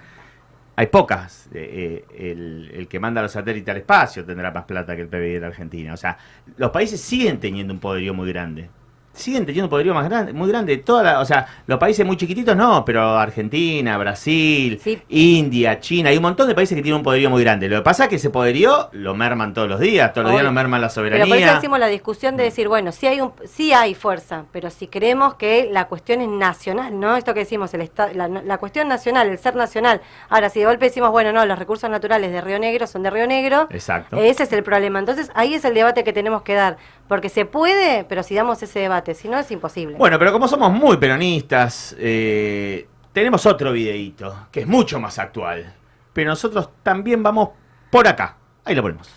hay 0.75 0.87
pocas. 0.87 1.47
Eh, 1.53 2.03
eh, 2.11 2.31
el, 2.31 2.71
el 2.75 2.87
que 2.89 2.99
manda 2.99 3.21
los 3.21 3.31
satélites 3.31 3.69
al 3.71 3.77
espacio 3.77 4.25
tendrá 4.25 4.51
más 4.51 4.65
plata 4.65 4.97
que 4.97 5.03
el 5.03 5.07
PBI 5.07 5.33
de 5.35 5.39
la 5.39 5.47
Argentina. 5.47 5.93
O 5.93 5.97
sea, 5.97 6.17
los 6.57 6.71
países 6.71 6.99
siguen 6.99 7.39
teniendo 7.39 7.73
un 7.73 7.79
poderío 7.79 8.13
muy 8.13 8.27
grande. 8.27 8.69
Siguen 9.15 9.45
teniendo 9.45 9.65
un 9.65 9.69
poderío 9.69 9.93
más 9.93 10.07
grande, 10.09 10.33
muy 10.33 10.49
grande. 10.49 10.77
Toda 10.77 11.03
la- 11.03 11.19
o 11.19 11.25
sea, 11.25 11.47
los 11.67 11.79
países 11.79 12.05
muy 12.05 12.17
chiquititos 12.17 12.55
no, 12.55 12.83
pero 12.85 13.17
Argentina, 13.17 13.97
Brasil, 13.97 14.79
Sí. 14.83 15.01
India, 15.09 15.79
China, 15.79 16.09
hay 16.09 16.17
un 16.17 16.23
montón 16.23 16.47
de 16.47 16.55
países 16.55 16.75
que 16.75 16.81
tienen 16.81 16.97
un 16.97 17.03
poderío 17.03 17.29
muy 17.29 17.43
grande. 17.43 17.67
Lo 17.69 17.77
que 17.77 17.81
pasa 17.83 18.03
es 18.03 18.09
que 18.09 18.15
ese 18.17 18.29
poderío 18.29 18.89
lo 18.91 19.15
merman 19.15 19.53
todos 19.53 19.67
los 19.69 19.79
días, 19.79 20.11
todos 20.13 20.25
los 20.25 20.31
días 20.33 20.43
lo 20.43 20.51
merman 20.51 20.81
la 20.81 20.89
soberanía. 20.89 21.25
Pero 21.25 21.35
por 21.35 21.43
eso 21.43 21.55
decimos 21.55 21.79
la 21.79 21.87
discusión 21.87 22.37
de 22.37 22.43
decir, 22.43 22.67
bueno, 22.67 22.91
sí 22.91 23.07
hay 23.07 23.21
un, 23.21 23.31
sí 23.45 23.73
hay 23.73 23.95
fuerza, 23.95 24.45
pero 24.51 24.69
si 24.69 24.87
creemos 24.87 25.35
que 25.35 25.69
la 25.71 25.85
cuestión 25.87 26.21
es 26.21 26.27
nacional, 26.27 26.99
¿no? 26.99 27.15
Esto 27.15 27.33
que 27.33 27.41
decimos, 27.41 27.73
el 27.73 27.81
esta- 27.81 28.11
la, 28.13 28.27
la 28.27 28.57
cuestión 28.57 28.87
nacional, 28.87 29.27
el 29.29 29.37
ser 29.37 29.55
nacional. 29.55 30.01
Ahora, 30.29 30.49
si 30.49 30.59
de 30.59 30.65
golpe 30.65 30.85
decimos, 30.85 31.11
bueno, 31.11 31.31
no, 31.31 31.45
los 31.45 31.57
recursos 31.57 31.89
naturales 31.89 32.31
de 32.31 32.41
Río 32.41 32.59
Negro 32.59 32.87
son 32.87 33.03
de 33.03 33.09
Río 33.09 33.27
Negro, 33.27 33.67
Exacto. 33.71 34.17
ese 34.17 34.43
es 34.43 34.51
el 34.53 34.63
problema. 34.63 34.99
Entonces, 34.99 35.31
ahí 35.35 35.53
es 35.53 35.63
el 35.65 35.73
debate 35.73 36.03
que 36.03 36.13
tenemos 36.13 36.41
que 36.41 36.53
dar, 36.53 36.77
porque 37.07 37.29
se 37.29 37.45
puede, 37.45 38.03
pero 38.03 38.23
si 38.23 38.35
damos 38.35 38.61
ese 38.63 38.79
debate, 38.79 39.13
si 39.13 39.27
no 39.27 39.37
es 39.37 39.51
imposible. 39.51 39.95
Bueno, 39.97 40.17
pero 40.17 40.31
como 40.31 40.47
somos 40.47 40.71
muy 40.71 40.97
peronistas, 40.97 41.95
eh, 41.99 42.87
tenemos 43.13 43.45
otro 43.45 43.71
videíto 43.71 44.47
que 44.51 44.61
es 44.61 44.67
mucho 44.67 44.99
más 44.99 45.19
actual. 45.19 45.73
Pero 46.13 46.29
nosotros 46.29 46.69
también 46.81 47.21
vamos 47.21 47.49
por 47.91 48.07
acá. 48.07 48.37
Ahí 48.63 48.73
lo 48.73 48.81
ponemos. 48.81 49.09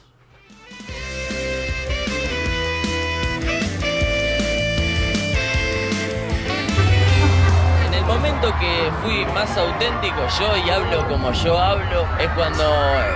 En 7.87 7.95
el 7.95 8.05
momento 8.05 8.53
que 8.61 8.91
fui 9.03 9.25
más 9.33 9.57
auténtico 9.57 10.27
yo 10.39 10.57
y 10.57 10.71
hablo 10.71 11.07
como 11.09 11.33
yo 11.33 11.59
hablo, 11.59 12.07
es 12.21 12.29
cuando 12.31 12.65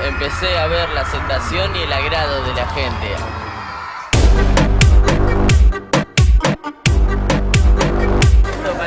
empecé 0.07 0.57
a 0.59 0.67
ver 0.69 0.88
la 0.91 1.02
aceptación 1.02 1.76
y 1.76 1.83
el 1.83 1.93
agrado 1.93 2.43
de 2.45 2.55
la 2.55 2.67
gente. 2.71 3.41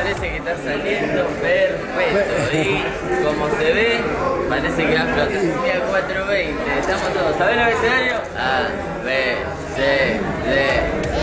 Parece 0.06 0.30
que 0.30 0.38
está 0.38 0.56
saliendo 0.58 1.26
perfecto 1.42 2.54
y 2.54 3.24
como 3.24 3.50
se 3.58 3.74
ve, 3.74 4.02
parece 4.48 4.86
que 4.86 4.94
va 4.94 5.02
a 5.02 5.06
explotar. 5.06 5.42
Día 5.42 5.82
420, 5.90 6.80
estamos 6.80 7.14
todos. 7.14 7.36
¿Sabés 7.38 7.56
el 7.56 7.64
abecedario? 7.64 8.14
A, 8.38 8.68
B, 9.04 9.36
C, 9.76 10.20
D. 10.46 11.15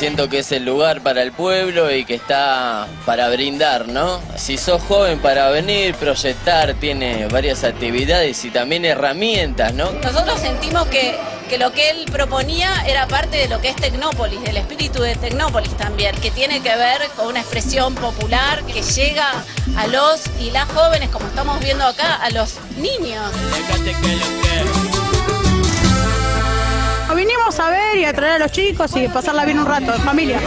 Siento 0.00 0.30
que 0.30 0.38
es 0.38 0.50
el 0.50 0.64
lugar 0.64 1.02
para 1.02 1.22
el 1.22 1.30
pueblo 1.30 1.94
y 1.94 2.06
que 2.06 2.14
está 2.14 2.88
para 3.04 3.28
brindar, 3.28 3.86
¿no? 3.86 4.18
Si 4.34 4.56
sos 4.56 4.80
joven 4.80 5.18
para 5.18 5.50
venir, 5.50 5.94
proyectar, 5.94 6.72
tiene 6.72 7.26
varias 7.26 7.64
actividades 7.64 8.42
y 8.46 8.50
también 8.50 8.86
herramientas, 8.86 9.74
¿no? 9.74 9.92
Nosotros 9.92 10.40
sentimos 10.40 10.86
que, 10.86 11.18
que 11.50 11.58
lo 11.58 11.72
que 11.72 11.90
él 11.90 12.06
proponía 12.10 12.82
era 12.86 13.06
parte 13.08 13.36
de 13.36 13.48
lo 13.48 13.60
que 13.60 13.68
es 13.68 13.76
Tecnópolis, 13.76 14.40
del 14.40 14.56
espíritu 14.56 15.02
de 15.02 15.16
Tecnópolis 15.16 15.76
también, 15.76 16.16
que 16.16 16.30
tiene 16.30 16.62
que 16.62 16.74
ver 16.74 17.02
con 17.14 17.26
una 17.26 17.40
expresión 17.40 17.94
popular 17.94 18.64
que 18.64 18.80
llega 18.80 19.44
a 19.76 19.86
los 19.86 20.22
y 20.40 20.50
las 20.50 20.66
jóvenes, 20.70 21.10
como 21.10 21.26
estamos 21.26 21.60
viendo 21.60 21.84
acá, 21.84 22.14
a 22.14 22.30
los 22.30 22.54
niños. 22.78 23.30
Vinimos 27.50 27.66
a 27.66 27.70
ver 27.70 27.96
y 27.98 28.04
a 28.04 28.12
traer 28.12 28.34
a 28.34 28.38
los 28.38 28.52
chicos 28.52 28.94
y 28.94 29.08
pasarla 29.08 29.44
bien 29.44 29.58
un 29.58 29.66
rato, 29.66 29.92
en 29.92 30.00
familia. 30.02 30.38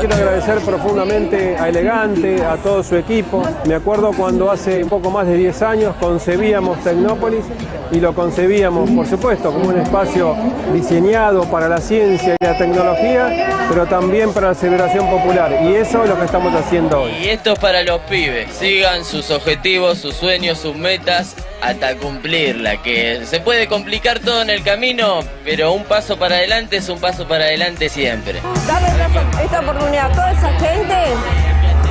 Quiero 0.00 0.14
agradecer 0.14 0.58
profundamente 0.60 1.56
a 1.56 1.68
Elegante, 1.68 2.44
a 2.44 2.56
todo 2.56 2.82
su 2.82 2.96
equipo. 2.96 3.42
Me 3.66 3.74
acuerdo 3.74 4.12
cuando 4.12 4.50
hace 4.50 4.82
un 4.82 4.88
poco 4.88 5.10
más 5.10 5.26
de 5.26 5.36
10 5.36 5.62
años 5.62 5.94
concebíamos 6.00 6.82
Tecnópolis 6.82 7.44
y 7.90 8.00
lo 8.00 8.14
concebíamos, 8.14 8.90
por 8.90 9.06
supuesto, 9.06 9.52
como 9.52 9.68
un 9.68 9.78
espacio 9.78 10.34
diseñado 10.72 11.44
para 11.44 11.68
la 11.68 11.78
ciencia 11.78 12.36
y 12.40 12.44
la 12.44 12.56
tecnología, 12.56 13.66
pero 13.68 13.86
también 13.86 14.32
para 14.32 14.48
la 14.48 14.54
celebración 14.54 15.08
popular. 15.10 15.58
Y 15.62 15.74
eso 15.74 16.02
es 16.02 16.08
lo 16.08 16.18
que 16.18 16.24
estamos 16.24 16.54
haciendo 16.54 17.02
hoy. 17.02 17.12
Y 17.22 17.28
esto 17.28 17.52
es 17.52 17.58
para 17.58 17.82
los 17.82 18.00
pibes. 18.02 18.50
Sigan 18.52 19.04
sus 19.04 19.30
objetivos, 19.30 19.98
sus 19.98 20.14
sueños, 20.14 20.58
sus 20.58 20.74
metas 20.74 21.36
hasta 21.62 21.96
cumplirla, 21.96 22.82
que 22.82 23.24
se 23.24 23.38
puede 23.40 23.68
complicar 23.68 24.18
todo 24.18 24.42
en 24.42 24.50
el 24.50 24.64
camino, 24.64 25.20
pero 25.44 25.72
un 25.72 25.84
paso 25.84 26.18
para 26.18 26.36
adelante 26.36 26.78
es 26.78 26.88
un 26.88 26.98
paso 26.98 27.28
para 27.28 27.44
adelante 27.44 27.88
siempre. 27.88 28.40
Darle 28.66 28.88
esta, 28.88 29.42
esta 29.42 29.62
oportunidad 29.82 30.10
a 30.10 30.14
toda 30.14 30.32
esa 30.32 30.52
gente 30.58 30.94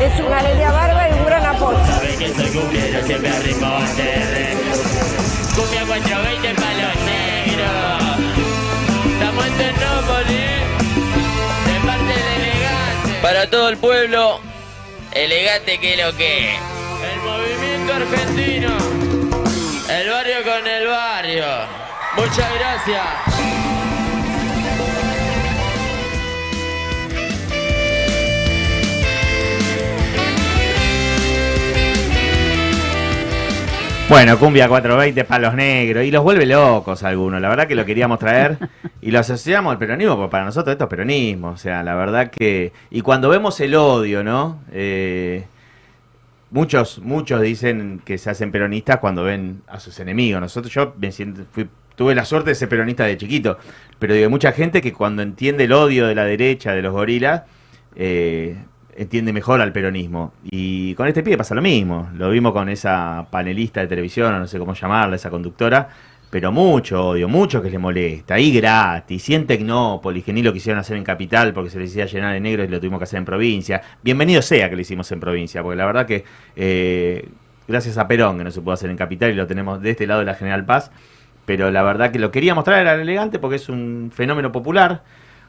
es 0.02 0.20
una 0.20 0.38
alegría 0.40 0.72
bárbara 0.72 1.10
y 1.10 1.14
un 1.14 1.26
gran 1.26 1.46
apoyo. 1.46 1.78
Cumbia 5.56 5.86
420 5.86 6.54
palos 6.56 6.96
negros. 7.06 7.72
Estamos 9.14 9.46
en 9.46 9.58
Ternópolis. 9.58 10.62
De 11.66 11.80
parte 11.86 12.14
del 12.14 12.42
elegante. 12.42 13.22
Para 13.22 13.50
todo 13.50 13.70
el 13.70 13.78
pueblo, 13.78 14.40
elegante 15.12 15.78
que 15.80 15.98
lo 15.98 16.16
que. 16.16 16.56
El 16.56 17.20
movimiento 17.22 17.94
argentino. 17.94 18.78
El 19.90 20.10
barrio 20.10 20.44
con 20.44 20.68
el 20.68 20.88
barrio. 20.88 21.46
Muchas 22.16 22.54
gracias. 22.54 23.41
Bueno, 34.12 34.38
Cumbia 34.38 34.68
420, 34.68 35.24
Palos 35.24 35.54
Negros, 35.56 36.04
y 36.04 36.12
los 36.12 36.22
vuelve 36.22 36.46
locos 36.46 37.02
algunos. 37.04 37.40
La 37.40 37.48
verdad 37.48 37.66
que 37.66 37.76
lo 37.76 37.86
queríamos 37.86 38.20
traer 38.20 38.58
y 39.02 39.10
lo 39.10 39.20
asociamos 39.20 39.72
al 39.72 39.78
peronismo, 39.78 40.18
porque 40.18 40.32
para 40.32 40.44
nosotros 40.44 40.74
esto 40.74 40.84
es 40.84 40.90
peronismo. 40.90 41.52
O 41.52 41.58
sea, 41.58 41.82
la 41.82 41.96
verdad 41.96 42.30
que. 42.30 42.74
Y 42.90 43.00
cuando 43.02 43.30
vemos 43.30 43.58
el 43.62 43.74
odio, 43.74 44.22
¿no? 44.22 44.60
Eh, 44.74 45.46
muchos, 46.50 47.00
muchos 47.00 47.40
dicen 47.42 48.02
que 48.04 48.18
se 48.18 48.30
hacen 48.30 48.52
peronistas 48.52 48.98
cuando 49.00 49.24
ven 49.24 49.62
a 49.68 49.80
sus 49.80 49.98
enemigos. 50.02 50.42
Nosotros, 50.42 50.74
yo 50.74 50.94
me 51.00 51.14
siento, 51.14 51.44
fui- 51.50 51.70
tuve 51.96 52.14
la 52.14 52.26
suerte 52.26 52.50
de 52.50 52.56
ser 52.56 52.68
peronista 52.68 53.06
de 53.06 53.18
chiquito, 53.18 53.58
pero 53.98 54.14
digo, 54.14 54.26
hay 54.26 54.30
mucha 54.32 54.52
gente 54.52 54.82
que 54.82 54.92
cuando 54.92 55.22
entiende 55.22 55.64
el 55.64 55.72
odio 55.72 56.06
de 56.08 56.16
la 56.16 56.26
derecha, 56.26 56.74
de 56.74 56.82
los 56.82 56.92
gorilas, 56.92 57.44
eh, 57.96 58.58
entiende 58.96 59.34
mejor 59.34 59.62
al 59.62 59.72
peronismo. 59.72 60.34
Y 60.44 60.94
con 60.96 61.08
este 61.08 61.24
pibe 61.24 61.38
pasa 61.38 61.56
lo 61.56 61.62
mismo. 61.62 62.10
Lo 62.16 62.30
vimos 62.30 62.54
con 62.54 62.70
esa 62.70 63.28
panelista 63.30 63.82
de 63.82 63.88
televisión, 63.88 64.38
no 64.38 64.48
sé 64.48 64.60
cómo 64.60 64.74
llamarla, 64.74 65.16
esa 65.16 65.30
conductora. 65.30 65.90
Pero 66.30 66.52
mucho 66.54 67.10
odio, 67.10 67.28
mucho 67.28 67.62
que 67.62 67.70
le 67.70 67.78
molesta. 67.78 68.40
Y 68.40 68.54
gratis, 68.54 69.30
y 69.30 69.36
en 69.36 69.46
Tecnópolis, 69.46 70.24
que 70.24 70.32
ni 70.32 70.42
lo 70.42 70.54
quisieron 70.54 70.80
hacer 70.80 70.96
en 70.96 71.04
Capital 71.04 71.54
porque 71.54 71.70
se 71.70 71.78
les 71.78 71.92
hacía 71.92 72.06
llenar 72.06 72.34
de 72.34 72.40
negro 72.40 72.64
y 72.64 72.70
lo 72.70 72.80
tuvimos 72.80 73.00
que 73.00 73.04
hacer 73.04 73.18
en 73.18 73.26
provincia. 73.26 73.82
Bienvenido 74.02 74.42
sea 74.42 74.70
que 74.70 74.76
lo 74.76 74.82
hicimos 74.82 75.12
en 75.12 75.20
provincia, 75.20 75.62
porque 75.62 75.76
la 75.76 75.86
verdad 75.86 76.06
que 76.06 76.24
eh, 76.56 77.28
gracias 77.68 77.98
a 77.98 78.08
Perón 78.08 78.38
que 78.38 78.46
no 78.46 78.52
se 78.52 78.62
pudo 78.62 78.74
hacer 78.74 78.90
en 78.90 78.96
Capital 78.96 79.32
y 79.32 79.34
lo 79.34 79.46
tenemos 79.46 79.82
de 79.82 79.90
este 79.90 80.08
lado 80.08 80.22
de 80.22 80.26
la 80.26 80.36
General 80.36 80.66
Paz. 80.66 80.92
Pero 81.46 81.70
la 81.70 81.84
verdad 81.84 82.12
que 82.12 82.20
lo 82.20 82.32
queríamos 82.32 82.64
traer 82.64 82.88
al 82.88 83.02
elegante 83.02 83.38
porque 83.38 83.58
es 83.58 83.68
un 83.68 84.10
fenómeno 84.14 84.54
popular, 84.54 85.04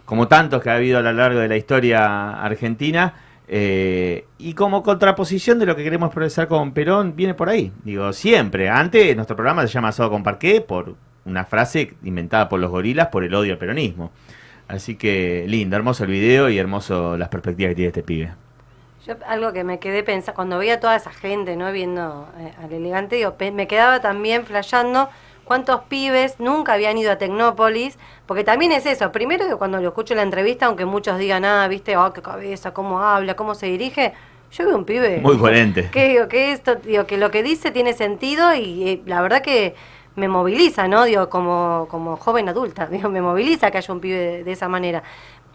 como 0.05 0.27
tantos 0.27 0.63
que 0.63 0.71
ha 0.71 0.75
habido 0.75 0.99
a 0.99 1.03
lo 1.03 1.13
largo 1.13 1.39
de 1.39 1.47
la 1.47 1.57
historia 1.57 2.43
argentina. 2.43 3.15
Eh, 3.55 4.25
y 4.39 4.55
como 4.55 4.83
contraposición 4.83 5.59
de 5.59 5.67
lo 5.67 5.77
que 5.77 5.85
queremos 5.85 6.09
progresar 6.09 6.49
con 6.49 6.73
Perón, 6.73 7.15
viene 7.15 7.35
por 7.35 7.51
ahí. 7.51 7.71
Digo, 7.85 8.11
siempre. 8.15 8.71
Antes 8.71 9.15
nuestro 9.15 9.37
programa 9.37 9.61
se 9.67 9.69
llama 9.69 9.89
Asado 9.89 10.09
con 10.09 10.23
Parqué 10.23 10.63
por 10.63 10.95
una 11.27 11.45
frase 11.45 11.93
inventada 12.03 12.49
por 12.49 12.61
los 12.61 12.71
gorilas 12.71 13.09
por 13.09 13.25
el 13.25 13.35
odio 13.35 13.53
al 13.53 13.59
peronismo. 13.59 14.11
Así 14.69 14.97
que 14.97 15.45
lindo, 15.49 15.77
hermoso 15.77 16.05
el 16.05 16.11
video 16.11 16.49
y 16.49 16.57
hermoso 16.57 17.19
las 17.19 17.29
perspectivas 17.29 17.73
que 17.73 17.75
tiene 17.75 17.89
este 17.89 18.03
pibe. 18.03 18.33
Yo 19.07 19.17
algo 19.27 19.53
que 19.53 19.65
me 19.65 19.79
quedé 19.79 20.03
pensando, 20.03 20.35
cuando 20.35 20.57
veía 20.57 20.81
toda 20.81 20.97
esa 20.97 21.11
gente, 21.11 21.55
¿no? 21.55 21.71
Viendo 21.73 22.31
eh, 22.39 22.55
al 22.59 22.73
elegante, 22.73 23.17
digo, 23.17 23.37
me 23.53 23.67
quedaba 23.67 24.01
también 24.01 24.47
flasheando 24.47 25.11
cuántos 25.45 25.83
pibes 25.83 26.39
nunca 26.39 26.75
habían 26.75 26.97
ido 26.99 27.13
a 27.13 27.17
Tecnópolis, 27.17 27.99
porque 28.27 28.45
también 28.45 28.73
es 28.73 28.87
eso, 28.87 29.13
primero 29.13 29.47
que 29.49 29.57
cuando 29.57 29.81
lo 29.81 29.89
escucho 29.89 30.15
en 30.15 30.19
la 30.19 30.23
entrevista, 30.23 30.67
aunque 30.67 30.85
muchos 30.85 31.19
digan, 31.19 31.45
ah, 31.45 31.67
viste, 31.69 31.97
oh, 31.97 32.13
qué 32.13 32.23
cabeza, 32.23 32.73
cómo 32.73 33.01
habla, 33.03 33.35
cómo 33.35 33.55
se 33.55 33.67
dirige, 33.67 34.13
yo 34.53 34.67
veo 34.67 34.77
un 34.77 34.85
pibe 34.85 35.19
Muy 35.21 35.39
coherente. 35.39 35.91
que 35.91 36.09
digo 36.09 36.29
que 36.29 36.53
esto 36.53 36.75
digo 36.77 37.07
que 37.07 37.17
lo 37.17 37.31
que 37.31 37.43
dice 37.43 37.71
tiene 37.71 37.95
sentido 37.95 38.55
y 38.55 38.89
eh, 38.89 39.03
la 39.07 39.23
verdad 39.23 39.41
que 39.41 39.75
me 40.15 40.29
moviliza 40.29 40.89
no 40.89 41.05
digo 41.05 41.31
como 41.31 41.87
como 41.91 42.19
joven 42.19 42.51
adulta 42.51 42.85
digo 42.91 43.09
me 43.09 43.23
moviliza 43.23 43.71
que 43.71 43.79
haya 43.79 43.95
un 43.95 44.01
pibe 44.01 44.19
de, 44.19 44.45
de 44.45 44.53
esa 44.53 44.69
manera 44.69 45.03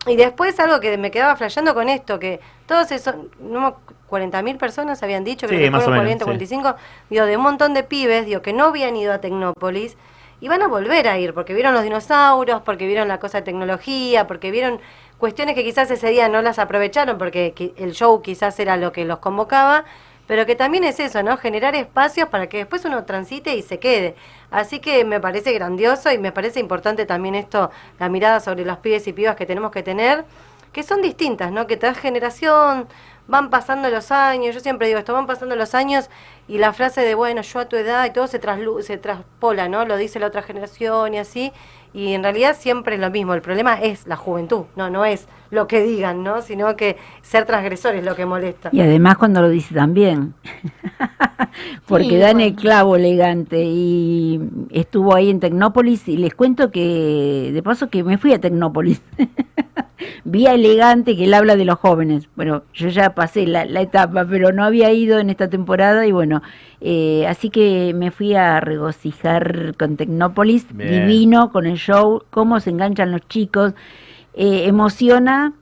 y 0.07 0.15
después 0.15 0.59
algo 0.59 0.79
que 0.79 0.97
me 0.97 1.11
quedaba 1.11 1.35
flasheando 1.35 1.73
con 1.73 1.89
esto 1.89 2.19
que 2.19 2.39
todos 2.65 2.91
esos 2.91 3.15
no 3.39 3.77
40.000 4.09 4.57
personas 4.57 5.03
habían 5.03 5.23
dicho 5.23 5.47
Sí, 5.47 5.57
que 5.57 5.69
más 5.71 5.81
o 5.83 5.85
fueron 5.85 6.05
menos, 6.05 6.23
40 6.23 6.47
sí. 6.47 6.61
45 6.61 6.75
digo 7.09 7.25
de 7.25 7.37
un 7.37 7.43
montón 7.43 7.73
de 7.73 7.83
pibes 7.83 8.25
digo 8.25 8.41
que 8.41 8.53
no 8.53 8.65
habían 8.65 8.95
ido 8.95 9.13
a 9.13 9.19
Tecnópolis 9.19 9.97
y 10.39 10.47
van 10.47 10.61
a 10.61 10.67
volver 10.67 11.07
a 11.07 11.17
ir 11.17 11.33
porque 11.33 11.53
vieron 11.53 11.73
los 11.73 11.83
dinosaurios 11.83 12.61
porque 12.61 12.87
vieron 12.87 13.07
la 13.07 13.19
cosa 13.19 13.39
de 13.39 13.43
tecnología 13.43 14.27
porque 14.27 14.51
vieron 14.51 14.79
cuestiones 15.17 15.55
que 15.55 15.63
quizás 15.63 15.89
ese 15.91 16.09
día 16.09 16.29
no 16.29 16.41
las 16.41 16.59
aprovecharon 16.59 17.17
porque 17.17 17.73
el 17.77 17.93
show 17.93 18.21
quizás 18.21 18.59
era 18.59 18.77
lo 18.77 18.91
que 18.91 19.03
los 19.03 19.17
convocaba, 19.19 19.83
pero 20.27 20.45
que 20.45 20.55
también 20.55 20.83
es 20.83 20.99
eso, 20.99 21.23
¿no? 21.23 21.37
Generar 21.37 21.73
espacios 21.75 22.27
para 22.29 22.47
que 22.47 22.57
después 22.57 22.83
uno 22.85 23.05
transite 23.05 23.55
y 23.55 23.61
se 23.61 23.79
quede. 23.79 24.15
Así 24.51 24.79
que 24.79 25.05
me 25.05 25.19
parece 25.19 25.53
grandioso 25.53 26.11
y 26.11 26.17
me 26.17 26.31
parece 26.31 26.59
importante 26.59 27.05
también 27.05 27.35
esto, 27.35 27.71
la 27.99 28.09
mirada 28.09 28.39
sobre 28.39 28.65
los 28.65 28.77
pibes 28.77 29.07
y 29.07 29.13
pibas 29.13 29.35
que 29.35 29.45
tenemos 29.45 29.71
que 29.71 29.83
tener, 29.83 30.25
que 30.73 30.83
son 30.83 31.01
distintas, 31.01 31.51
¿no? 31.51 31.65
Que 31.65 31.77
tras 31.77 31.97
generación 31.97 32.87
van 33.27 33.49
pasando 33.49 33.89
los 33.89 34.11
años, 34.11 34.55
yo 34.55 34.61
siempre 34.61 34.87
digo 34.87 34.99
esto, 34.99 35.13
van 35.13 35.27
pasando 35.27 35.55
los 35.55 35.75
años 35.75 36.09
y 36.47 36.57
la 36.59 36.71
frase 36.73 37.01
de, 37.01 37.13
bueno, 37.15 37.41
yo 37.41 37.59
a 37.59 37.65
tu 37.65 37.75
edad 37.75 38.05
y 38.05 38.11
todo 38.11 38.27
se, 38.27 38.39
traslu 38.39 38.81
se 38.83 38.97
traspola, 38.97 39.67
¿no? 39.67 39.85
Lo 39.85 39.97
dice 39.97 40.19
la 40.19 40.27
otra 40.27 40.41
generación 40.43 41.13
y 41.13 41.19
así, 41.19 41.51
y 41.93 42.13
en 42.13 42.23
realidad 42.23 42.55
siempre 42.57 42.95
es 42.95 43.01
lo 43.01 43.09
mismo, 43.09 43.33
el 43.33 43.41
problema 43.41 43.81
es 43.81 44.07
la 44.07 44.15
juventud, 44.15 44.65
no, 44.75 44.89
no 44.89 45.03
es 45.03 45.27
lo 45.51 45.67
que 45.67 45.81
digan, 45.83 46.23
¿no? 46.23 46.41
Sino 46.41 46.75
que 46.75 46.97
ser 47.21 47.45
transgresor 47.45 47.95
es 47.95 48.03
lo 48.03 48.15
que 48.15 48.25
molesta. 48.25 48.69
Y 48.71 48.81
además 48.81 49.17
cuando 49.17 49.41
lo 49.41 49.49
dice 49.49 49.73
también, 49.73 50.33
porque 51.88 52.10
Sí, 52.10 52.17
dan 52.17 52.38
bueno. 52.38 52.47
el 52.47 52.55
clavo 52.55 52.95
elegante 52.95 53.63
y 53.63 54.39
estuvo 54.71 55.15
ahí 55.15 55.29
en 55.29 55.39
Tecnópolis 55.39 56.07
y 56.07 56.17
les 56.17 56.33
cuento 56.33 56.71
que 56.71 57.51
de 57.53 57.63
paso 57.63 57.89
que 57.89 58.03
me 58.03 58.17
fui 58.17 58.33
a 58.33 58.39
Tecnópolis. 58.39 59.01
Vi 60.25 60.45
a 60.45 60.53
elegante 60.53 61.15
que 61.15 61.23
él 61.23 61.33
habla 61.33 61.55
de 61.55 61.65
los 61.65 61.79
jóvenes. 61.79 62.29
Bueno, 62.36 62.63
yo 62.73 62.89
ya 62.89 63.15
pasé 63.15 63.47
la, 63.47 63.65
la 63.65 63.81
etapa, 63.81 64.25
pero 64.29 64.51
no 64.51 64.63
había 64.63 64.91
ido 64.91 65.19
en 65.19 65.29
esta 65.29 65.49
temporada 65.49 66.05
y 66.05 66.12
bueno, 66.12 66.41
eh, 66.81 67.25
así 67.27 67.49
que 67.49 67.93
me 67.95 68.12
fui 68.12 68.36
a 68.36 68.60
regocijar 68.60 69.75
con 69.77 69.97
Tecnópolis, 69.97 70.67
Bien. 70.71 71.07
divino, 71.07 71.49
con 71.51 71.65
el 71.65 71.77
show, 71.77 72.21
cómo 72.29 72.60
se 72.60 72.69
enganchan 72.69 73.12
los 73.12 73.21
chicos, 73.27 73.73
eh, 74.38 74.67
emociona 74.67 75.54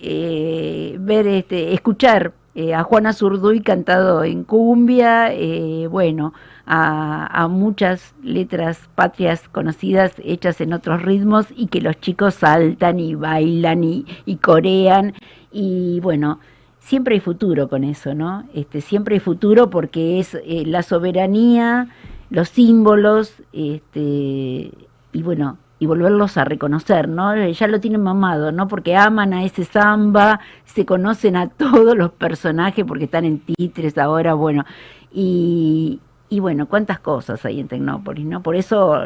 eh, 0.00 0.96
ver, 1.00 1.26
este, 1.26 1.74
escuchar 1.74 2.32
eh, 2.54 2.74
a 2.74 2.82
Juana 2.82 3.12
Zurduy 3.12 3.60
cantado 3.60 4.24
en 4.24 4.42
cumbia, 4.42 5.32
eh, 5.32 5.86
bueno, 5.88 6.34
a, 6.66 7.46
muchas 7.48 8.14
letras 8.22 8.88
patrias 8.94 9.48
conocidas 9.48 10.12
hechas 10.24 10.60
en 10.60 10.72
otros 10.72 11.02
ritmos 11.02 11.46
y 11.54 11.68
que 11.68 11.80
los 11.80 12.00
chicos 12.00 12.34
saltan 12.34 12.98
y 12.98 13.14
bailan 13.14 13.84
y, 13.84 14.06
y 14.26 14.36
corean 14.38 15.14
y 15.52 16.00
bueno, 16.00 16.40
siempre 16.80 17.14
hay 17.14 17.20
futuro 17.20 17.68
con 17.68 17.84
eso, 17.84 18.14
¿no? 18.14 18.44
Este, 18.54 18.80
siempre 18.80 19.14
hay 19.14 19.20
futuro 19.20 19.70
porque 19.70 20.18
es 20.18 20.34
eh, 20.34 20.64
la 20.66 20.82
soberanía, 20.82 21.88
los 22.30 22.48
símbolos, 22.48 23.34
este, 23.52 24.72
y 25.12 25.22
bueno, 25.22 25.58
y 25.80 25.86
volverlos 25.86 26.36
a 26.36 26.44
reconocer, 26.44 27.08
¿no? 27.08 27.34
Eh, 27.34 27.52
Ya 27.52 27.66
lo 27.68 27.78
tienen 27.80 28.02
mamado, 28.02 28.50
¿no? 28.52 28.66
Porque 28.68 28.96
aman 28.96 29.32
a 29.32 29.44
ese 29.44 29.64
samba, 29.64 30.40
se 30.64 30.84
conocen 30.84 31.36
a 31.36 31.48
todos 31.56 31.96
los 31.96 32.10
personajes 32.12 32.84
porque 32.84 33.04
están 33.04 33.24
en 33.24 33.38
titres 33.40 33.96
ahora, 33.98 34.34
bueno, 34.34 34.64
y, 35.12 36.00
y 36.28 36.40
bueno, 36.40 36.66
cuántas 36.66 36.98
cosas 37.00 37.44
hay 37.44 37.60
en 37.60 37.68
Tecnópolis, 37.68 38.26
¿no? 38.26 38.42
Por 38.42 38.56
eso, 38.56 39.04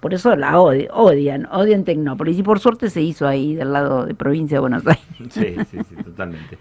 por 0.00 0.14
eso 0.14 0.34
la 0.36 0.52
odi- 0.58 0.88
odian, 0.92 1.46
odian 1.52 1.84
Tecnópolis, 1.84 2.38
y 2.38 2.42
por 2.42 2.58
suerte 2.60 2.90
se 2.90 3.00
hizo 3.02 3.26
ahí 3.28 3.54
del 3.54 3.72
lado 3.72 4.04
de 4.06 4.14
provincia 4.14 4.56
de 4.56 4.60
Buenos 4.60 4.86
Aires. 4.86 5.02
Sí, 5.30 5.56
sí, 5.70 5.78
sí, 5.88 5.94
totalmente. 6.04 6.58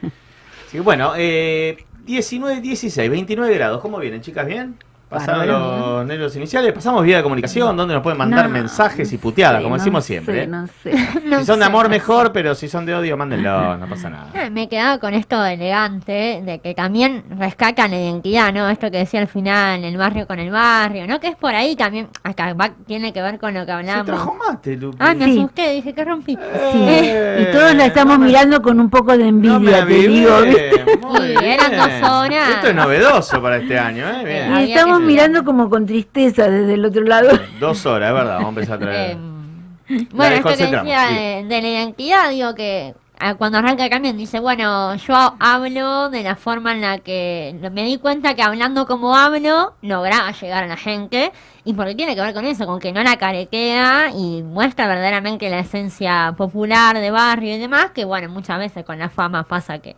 Sí, 0.67 0.80
bueno, 0.80 1.13
eh, 1.17 1.78
19, 2.06 2.62
16, 2.62 3.10
29 3.10 3.54
grados. 3.56 3.82
¿Cómo 3.82 3.97
vienen, 3.99 4.21
chicas? 4.21 4.45
¿Bien? 4.47 4.76
¿Pasaron 5.13 5.47
Bárbaro, 5.47 5.97
los 5.97 6.06
nervios 6.06 6.36
iniciales? 6.36 6.73
Pasamos 6.73 7.04
vía 7.04 7.17
de 7.17 7.23
comunicación, 7.23 7.76
donde 7.78 7.93
nos 7.93 8.04
pueden 8.04 8.17
mandar 8.17 8.45
No, 8.45 8.52
mensajes 8.52 9.12
y 9.13 9.17
puteadas, 9.17 9.58
Sí, 9.60 9.63
como 9.63 9.76
no 9.76 9.82
decimos 9.84 10.04
sé, 10.04 10.08
siempre. 10.13 10.43
¿eh? 10.43 10.47
No 10.47 10.67
sé. 10.82 10.91
si 11.39 11.45
son 11.45 11.60
de 11.60 11.65
amor, 11.65 11.89
mejor, 11.89 12.32
pero 12.32 12.56
si 12.56 12.67
son 12.67 12.86
de 12.86 12.95
odio, 12.95 13.15
mándenlo, 13.17 13.78
no 13.78 13.88
pasa 13.88 14.10
nada. 14.10 14.28
Eh, 14.34 14.49
Me 14.49 14.67
quedaba 14.67 14.97
con 14.99 15.13
esto 15.13 15.41
de 15.41 15.54
elegante, 15.54 16.41
de 16.45 16.60
que 16.60 16.73
también 16.73 17.23
rescatan 17.38 17.91
la 17.91 17.97
identidad, 17.97 18.54
¿no? 18.54 18.69
Esto 18.69 18.89
que 18.91 18.97
decía 18.97 19.19
al 19.19 19.28
final, 19.28 19.84
el 19.84 19.97
barrio 19.97 20.28
con 20.28 20.39
el 20.39 20.52
barrio, 20.52 21.08
¿no? 21.08 21.19
Que 21.19 21.28
es 21.30 21.36
por 21.36 21.54
ahí 21.56 21.76
también, 21.76 22.08
acá 22.23 22.54
va- 22.54 22.71
tiene 22.88 23.13
que 23.13 23.21
ver 23.21 23.39
con 23.39 23.54
lo 23.54 23.65
que 23.65 23.71
hablábamos. 23.71 24.06
trajo 24.08 24.36
mate, 24.36 24.76
Lupi. 24.76 24.97
Ah, 24.99 25.13
me 25.13 25.26
Sí. 25.26 25.39
asusté, 25.39 25.71
dije 25.73 25.93
que 25.93 26.04
rompí. 26.06 26.34
Sí, 26.36 26.80
Eh, 26.82 27.47
y 27.49 27.52
todos 27.56 27.73
la 27.76 27.86
estamos 27.86 28.19
mirando 28.19 28.62
con 28.62 28.80
un 28.80 28.89
poco 28.89 29.15
de 29.17 29.28
envidia, 29.28 29.60
te 29.60 29.82
avivé. 29.82 30.08
digo. 30.08 30.41
¿viste? 30.41 30.97
Muy 31.02 31.28
Sí, 31.28 31.45
eran 31.45 31.71
bien. 31.71 31.82
dos 32.02 32.12
horas. 32.12 32.49
Esto 32.49 32.67
es 32.67 32.76
novedoso 32.76 33.41
para 33.41 33.58
este 33.58 33.78
año, 33.78 34.08
¿eh? 34.08 34.23
Bien. 34.26 34.54
Había 34.54 34.65
Y 34.65 34.71
estamos 34.73 35.02
mirando 35.03 35.43
como 35.43 35.69
con 35.69 35.85
tristeza 35.85 36.49
desde 36.49 36.73
el 36.75 36.85
otro 36.85 37.03
lado. 37.03 37.29
Dos 37.59 37.85
horas, 37.85 38.09
es 38.09 38.15
verdad, 38.15 38.33
vamos 38.35 38.45
a 38.47 38.49
empezar 38.49 38.75
a 38.75 38.79
traer. 38.79 39.11
Em, 39.11 40.03
Bueno, 40.13 40.35
esto 40.35 40.49
que 40.49 40.57
decía 40.67 41.07
sí. 41.09 41.15
de, 41.15 41.45
de 41.47 41.61
la 41.61 41.67
identidad, 41.67 42.29
digo 42.29 42.55
que 42.55 42.95
ah, 43.19 43.35
cuando 43.35 43.57
arranca 43.57 43.83
el 43.83 43.89
camión 43.89 44.17
dice, 44.17 44.39
bueno, 44.39 44.95
yo 44.95 45.35
hablo 45.39 46.09
de 46.09 46.23
la 46.23 46.35
forma 46.35 46.71
en 46.71 46.81
la 46.81 46.99
que 46.99 47.55
me 47.71 47.83
di 47.83 47.97
cuenta 47.97 48.33
que 48.33 48.41
hablando 48.41 48.87
como 48.87 49.15
hablo 49.15 49.73
lograba 49.81 50.31
llegar 50.31 50.63
a 50.63 50.67
la 50.67 50.77
gente 50.77 51.31
y 51.65 51.73
porque 51.73 51.95
tiene 51.95 52.15
que 52.15 52.21
ver 52.21 52.33
con 52.33 52.45
eso, 52.45 52.65
con 52.65 52.79
que 52.79 52.91
no 52.91 53.03
la 53.03 53.17
caretea 53.17 54.11
y 54.15 54.41
muestra 54.43 54.87
verdaderamente 54.87 55.49
la 55.49 55.59
esencia 55.59 56.33
popular 56.37 56.97
de 56.97 57.11
barrio 57.11 57.55
y 57.55 57.59
demás, 57.59 57.91
que 57.91 58.05
bueno, 58.05 58.29
muchas 58.29 58.57
veces 58.59 58.83
con 58.85 58.97
la 58.99 59.09
fama 59.09 59.43
pasa 59.43 59.79
que 59.79 59.95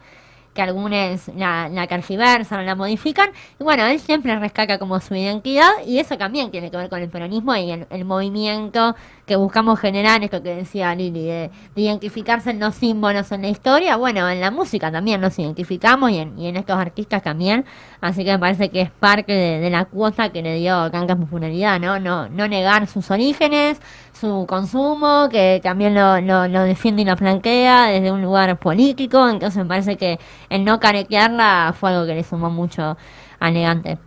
que 0.55 0.61
algunos 0.61 1.27
la, 1.35 1.69
la 1.69 1.85
tergiversan 1.85 2.65
la 2.65 2.75
modifican. 2.75 3.29
Y 3.59 3.63
bueno, 3.63 3.85
él 3.85 3.99
siempre 3.99 4.35
rescaca 4.39 4.79
como 4.79 4.99
su 5.01 5.13
identidad 5.13 5.69
y 5.85 5.99
eso 5.99 6.17
también 6.17 6.49
tiene 6.49 6.71
que 6.71 6.77
ver 6.77 6.89
con 6.89 7.01
el 7.01 7.09
peronismo 7.09 7.55
y 7.55 7.71
el, 7.71 7.85
el 7.89 8.05
movimiento 8.05 8.95
que 9.25 9.35
buscamos 9.35 9.79
generar, 9.79 10.23
esto 10.23 10.43
que 10.43 10.53
decía 10.55 10.93
Lili, 10.93 11.25
de, 11.25 11.49
de 11.75 11.81
identificarse 11.81 12.51
en 12.51 12.59
los 12.59 12.75
símbolos 12.75 13.31
en 13.31 13.41
la 13.41 13.47
historia. 13.49 13.95
Bueno, 13.95 14.29
en 14.29 14.39
la 14.39 14.51
música 14.51 14.91
también 14.91 15.19
nos 15.19 15.39
identificamos 15.39 16.11
y 16.11 16.17
en, 16.19 16.37
y 16.37 16.47
en 16.47 16.55
estos 16.57 16.77
artistas 16.77 17.23
también. 17.23 17.65
Así 18.01 18.23
que 18.23 18.31
me 18.33 18.39
parece 18.39 18.69
que 18.69 18.81
es 18.81 18.91
parte 18.91 19.33
de, 19.33 19.59
de 19.59 19.69
la 19.71 19.85
cuota 19.85 20.29
que 20.31 20.41
le 20.43 20.55
dio 20.57 20.89
Canca 20.91 21.15
popularidad, 21.15 21.79
¿no? 21.79 21.99
¿no? 21.99 22.29
No 22.29 22.47
negar 22.47 22.85
sus 22.85 23.09
orígenes, 23.09 23.81
su 24.13 24.45
consumo, 24.47 25.27
que 25.31 25.59
también 25.63 25.95
lo, 25.95 26.21
lo, 26.21 26.47
lo 26.47 26.61
defiende 26.61 27.01
y 27.01 27.05
lo 27.05 27.15
plantea 27.15 27.87
desde 27.87 28.11
un 28.11 28.21
lugar 28.21 28.57
político. 28.59 29.27
Entonces 29.27 29.57
me 29.57 29.65
parece 29.67 29.97
que 29.97 30.19
el 30.49 30.63
no 30.63 30.79
caretearla 30.79 31.73
fue 31.79 31.89
algo 31.89 32.05
que 32.05 32.13
le 32.13 32.23
sumó 32.23 32.51
mucho 32.51 32.95
a 33.39 33.51
Negante. 33.51 33.97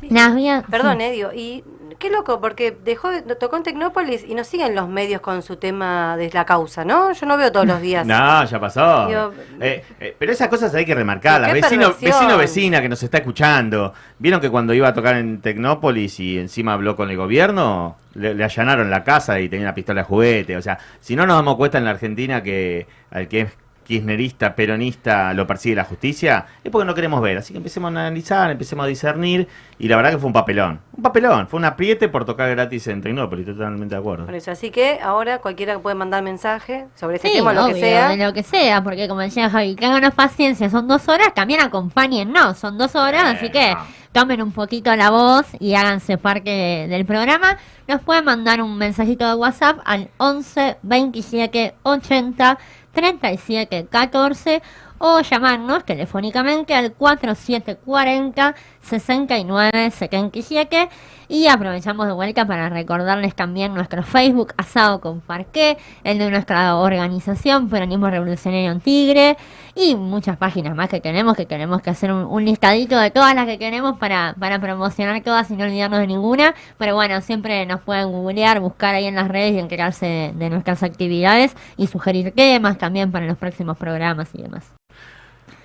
Vías- 0.00 0.64
Perdón, 0.70 0.98
sí. 0.98 1.04
Edio, 1.04 1.32
y 1.34 1.64
qué 1.98 2.10
loco, 2.10 2.40
porque 2.40 2.76
dejó, 2.84 3.10
de- 3.10 3.22
tocó 3.36 3.56
en 3.56 3.62
Tecnópolis 3.62 4.24
y 4.26 4.34
no 4.34 4.44
siguen 4.44 4.74
los 4.74 4.88
medios 4.88 5.20
con 5.20 5.42
su 5.42 5.56
tema 5.56 6.16
de 6.16 6.30
la 6.30 6.44
causa, 6.44 6.84
¿no? 6.84 7.12
Yo 7.12 7.26
no 7.26 7.36
veo 7.36 7.50
todos 7.52 7.66
los 7.66 7.80
días. 7.80 8.06
No, 8.06 8.44
ya 8.44 8.60
pasó. 8.60 9.06
Digo, 9.08 9.32
Eh, 9.60 9.84
eh, 10.00 10.16
pero 10.18 10.32
esas 10.32 10.48
cosas 10.48 10.74
hay 10.74 10.84
que 10.84 10.94
remarcarlas. 10.94 11.52
Vecino, 11.52 11.94
vecino, 12.00 12.36
vecina 12.38 12.80
que 12.80 12.88
nos 12.88 13.02
está 13.02 13.18
escuchando. 13.18 13.92
¿Vieron 14.18 14.40
que 14.40 14.48
cuando 14.50 14.72
iba 14.74 14.88
a 14.88 14.94
tocar 14.94 15.16
en 15.16 15.40
Tecnópolis 15.40 16.18
y 16.20 16.38
encima 16.38 16.72
habló 16.74 16.96
con 16.96 17.10
el 17.10 17.16
gobierno? 17.16 17.96
Le, 18.14 18.34
le 18.34 18.44
allanaron 18.44 18.90
la 18.90 19.04
casa 19.04 19.38
y 19.40 19.48
tenía 19.48 19.66
una 19.66 19.74
pistola 19.74 20.00
de 20.02 20.06
juguete. 20.06 20.56
O 20.56 20.62
sea, 20.62 20.78
si 21.00 21.14
no 21.16 21.26
nos 21.26 21.36
damos 21.36 21.56
cuenta 21.56 21.78
en 21.78 21.84
la 21.84 21.90
Argentina 21.90 22.42
que 22.42 22.86
al 23.10 23.28
que 23.28 23.40
es 23.42 23.52
kirchnerista, 23.88 24.54
peronista, 24.54 25.32
lo 25.34 25.46
persigue 25.46 25.74
la 25.74 25.84
justicia, 25.84 26.46
es 26.62 26.70
porque 26.70 26.84
no 26.86 26.94
queremos 26.94 27.20
ver. 27.20 27.38
Así 27.38 27.52
que 27.52 27.56
empecemos 27.56 27.88
a 27.88 27.90
analizar, 28.00 28.50
empecemos 28.50 28.84
a 28.84 28.86
discernir. 28.88 29.48
Y 29.80 29.88
la 29.88 29.96
verdad 29.96 30.10
que 30.12 30.18
fue 30.18 30.26
un 30.28 30.32
papelón. 30.32 30.80
Un 30.96 31.02
papelón. 31.02 31.48
Fue 31.48 31.58
un 31.58 31.64
apriete 31.64 32.08
por 32.08 32.24
tocar 32.24 32.50
gratis 32.50 32.86
en 32.88 33.00
Tecnópolis. 33.00 33.46
Totalmente 33.46 33.94
de 33.94 34.00
acuerdo. 34.00 34.26
Por 34.26 34.34
eso, 34.34 34.50
así 34.50 34.70
que 34.70 34.98
ahora 35.02 35.38
cualquiera 35.38 35.78
puede 35.78 35.96
mandar 35.96 36.22
mensaje 36.22 36.86
sobre 36.94 37.16
ese 37.16 37.28
Sí, 37.28 37.34
tema, 37.34 37.52
lo 37.52 37.66
que 37.68 37.80
sea. 37.80 38.14
lo 38.16 38.32
que 38.32 38.42
sea, 38.42 38.82
porque 38.84 39.08
como 39.08 39.20
decía 39.20 39.48
Javi, 39.50 39.74
ténganos 39.74 40.14
paciencia, 40.14 40.68
son 40.70 40.86
dos 40.86 41.08
horas, 41.08 41.32
también 41.34 41.60
acompañen, 41.60 42.30
no, 42.32 42.54
son 42.54 42.76
dos 42.78 42.94
horas, 42.94 43.24
así 43.24 43.50
que 43.50 43.74
tomen 44.12 44.42
un 44.42 44.52
poquito 44.52 44.94
la 44.96 45.10
voz 45.10 45.46
y 45.60 45.74
háganse 45.74 46.18
parte 46.18 46.50
de- 46.50 46.88
del 46.88 47.04
programa. 47.06 47.56
Nos 47.86 48.00
pueden 48.02 48.24
mandar 48.24 48.60
un 48.60 48.76
mensajito 48.76 49.26
de 49.26 49.34
WhatsApp 49.34 49.78
al 49.84 50.08
11 50.18 50.76
27 50.82 51.74
80 51.82 52.58
37 52.98 53.86
14 53.88 54.60
o 54.98 55.20
llamarnos 55.20 55.84
telefónicamente 55.84 56.74
al 56.74 56.92
4740 56.94 58.56
69 58.82 59.90
77 59.92 60.88
y 61.28 61.46
aprovechamos 61.46 62.06
de 62.06 62.12
vuelta 62.12 62.44
para 62.44 62.68
recordarles 62.68 63.36
también 63.36 63.72
nuestro 63.72 64.02
Facebook 64.02 64.52
Asado 64.56 65.00
con 65.00 65.20
Parqué, 65.20 65.78
el 66.02 66.18
de 66.18 66.28
nuestra 66.30 66.74
organización 66.74 67.68
Peronismo 67.68 68.10
Revolucionario 68.10 68.72
en 68.72 68.80
Tigre 68.80 69.36
y 69.78 69.94
muchas 69.94 70.36
páginas 70.36 70.74
más 70.74 70.88
que 70.88 71.00
tenemos, 71.00 71.36
que 71.36 71.46
tenemos 71.46 71.80
que 71.80 71.90
hacer 71.90 72.10
un, 72.12 72.24
un 72.24 72.44
listadito 72.44 72.98
de 72.98 73.10
todas 73.12 73.34
las 73.34 73.46
que 73.46 73.58
queremos 73.58 73.96
para, 73.98 74.34
para 74.38 74.58
promocionar 74.58 75.22
todas 75.22 75.50
y 75.50 75.56
no 75.56 75.64
olvidarnos 75.64 76.00
de 76.00 76.06
ninguna, 76.08 76.54
pero 76.78 76.96
bueno, 76.96 77.20
siempre 77.20 77.64
nos 77.64 77.80
pueden 77.82 78.10
googlear, 78.10 78.58
buscar 78.60 78.96
ahí 78.96 79.06
en 79.06 79.14
las 79.14 79.28
redes 79.28 79.52
y 79.54 79.58
enterarse 79.58 80.06
de, 80.06 80.32
de 80.34 80.50
nuestras 80.50 80.82
actividades 80.82 81.56
y 81.76 81.86
sugerir 81.86 82.32
temas 82.34 82.76
también 82.76 83.12
para 83.12 83.26
los 83.26 83.38
próximos 83.38 83.78
programas 83.78 84.28
y 84.34 84.42
demás. 84.42 84.70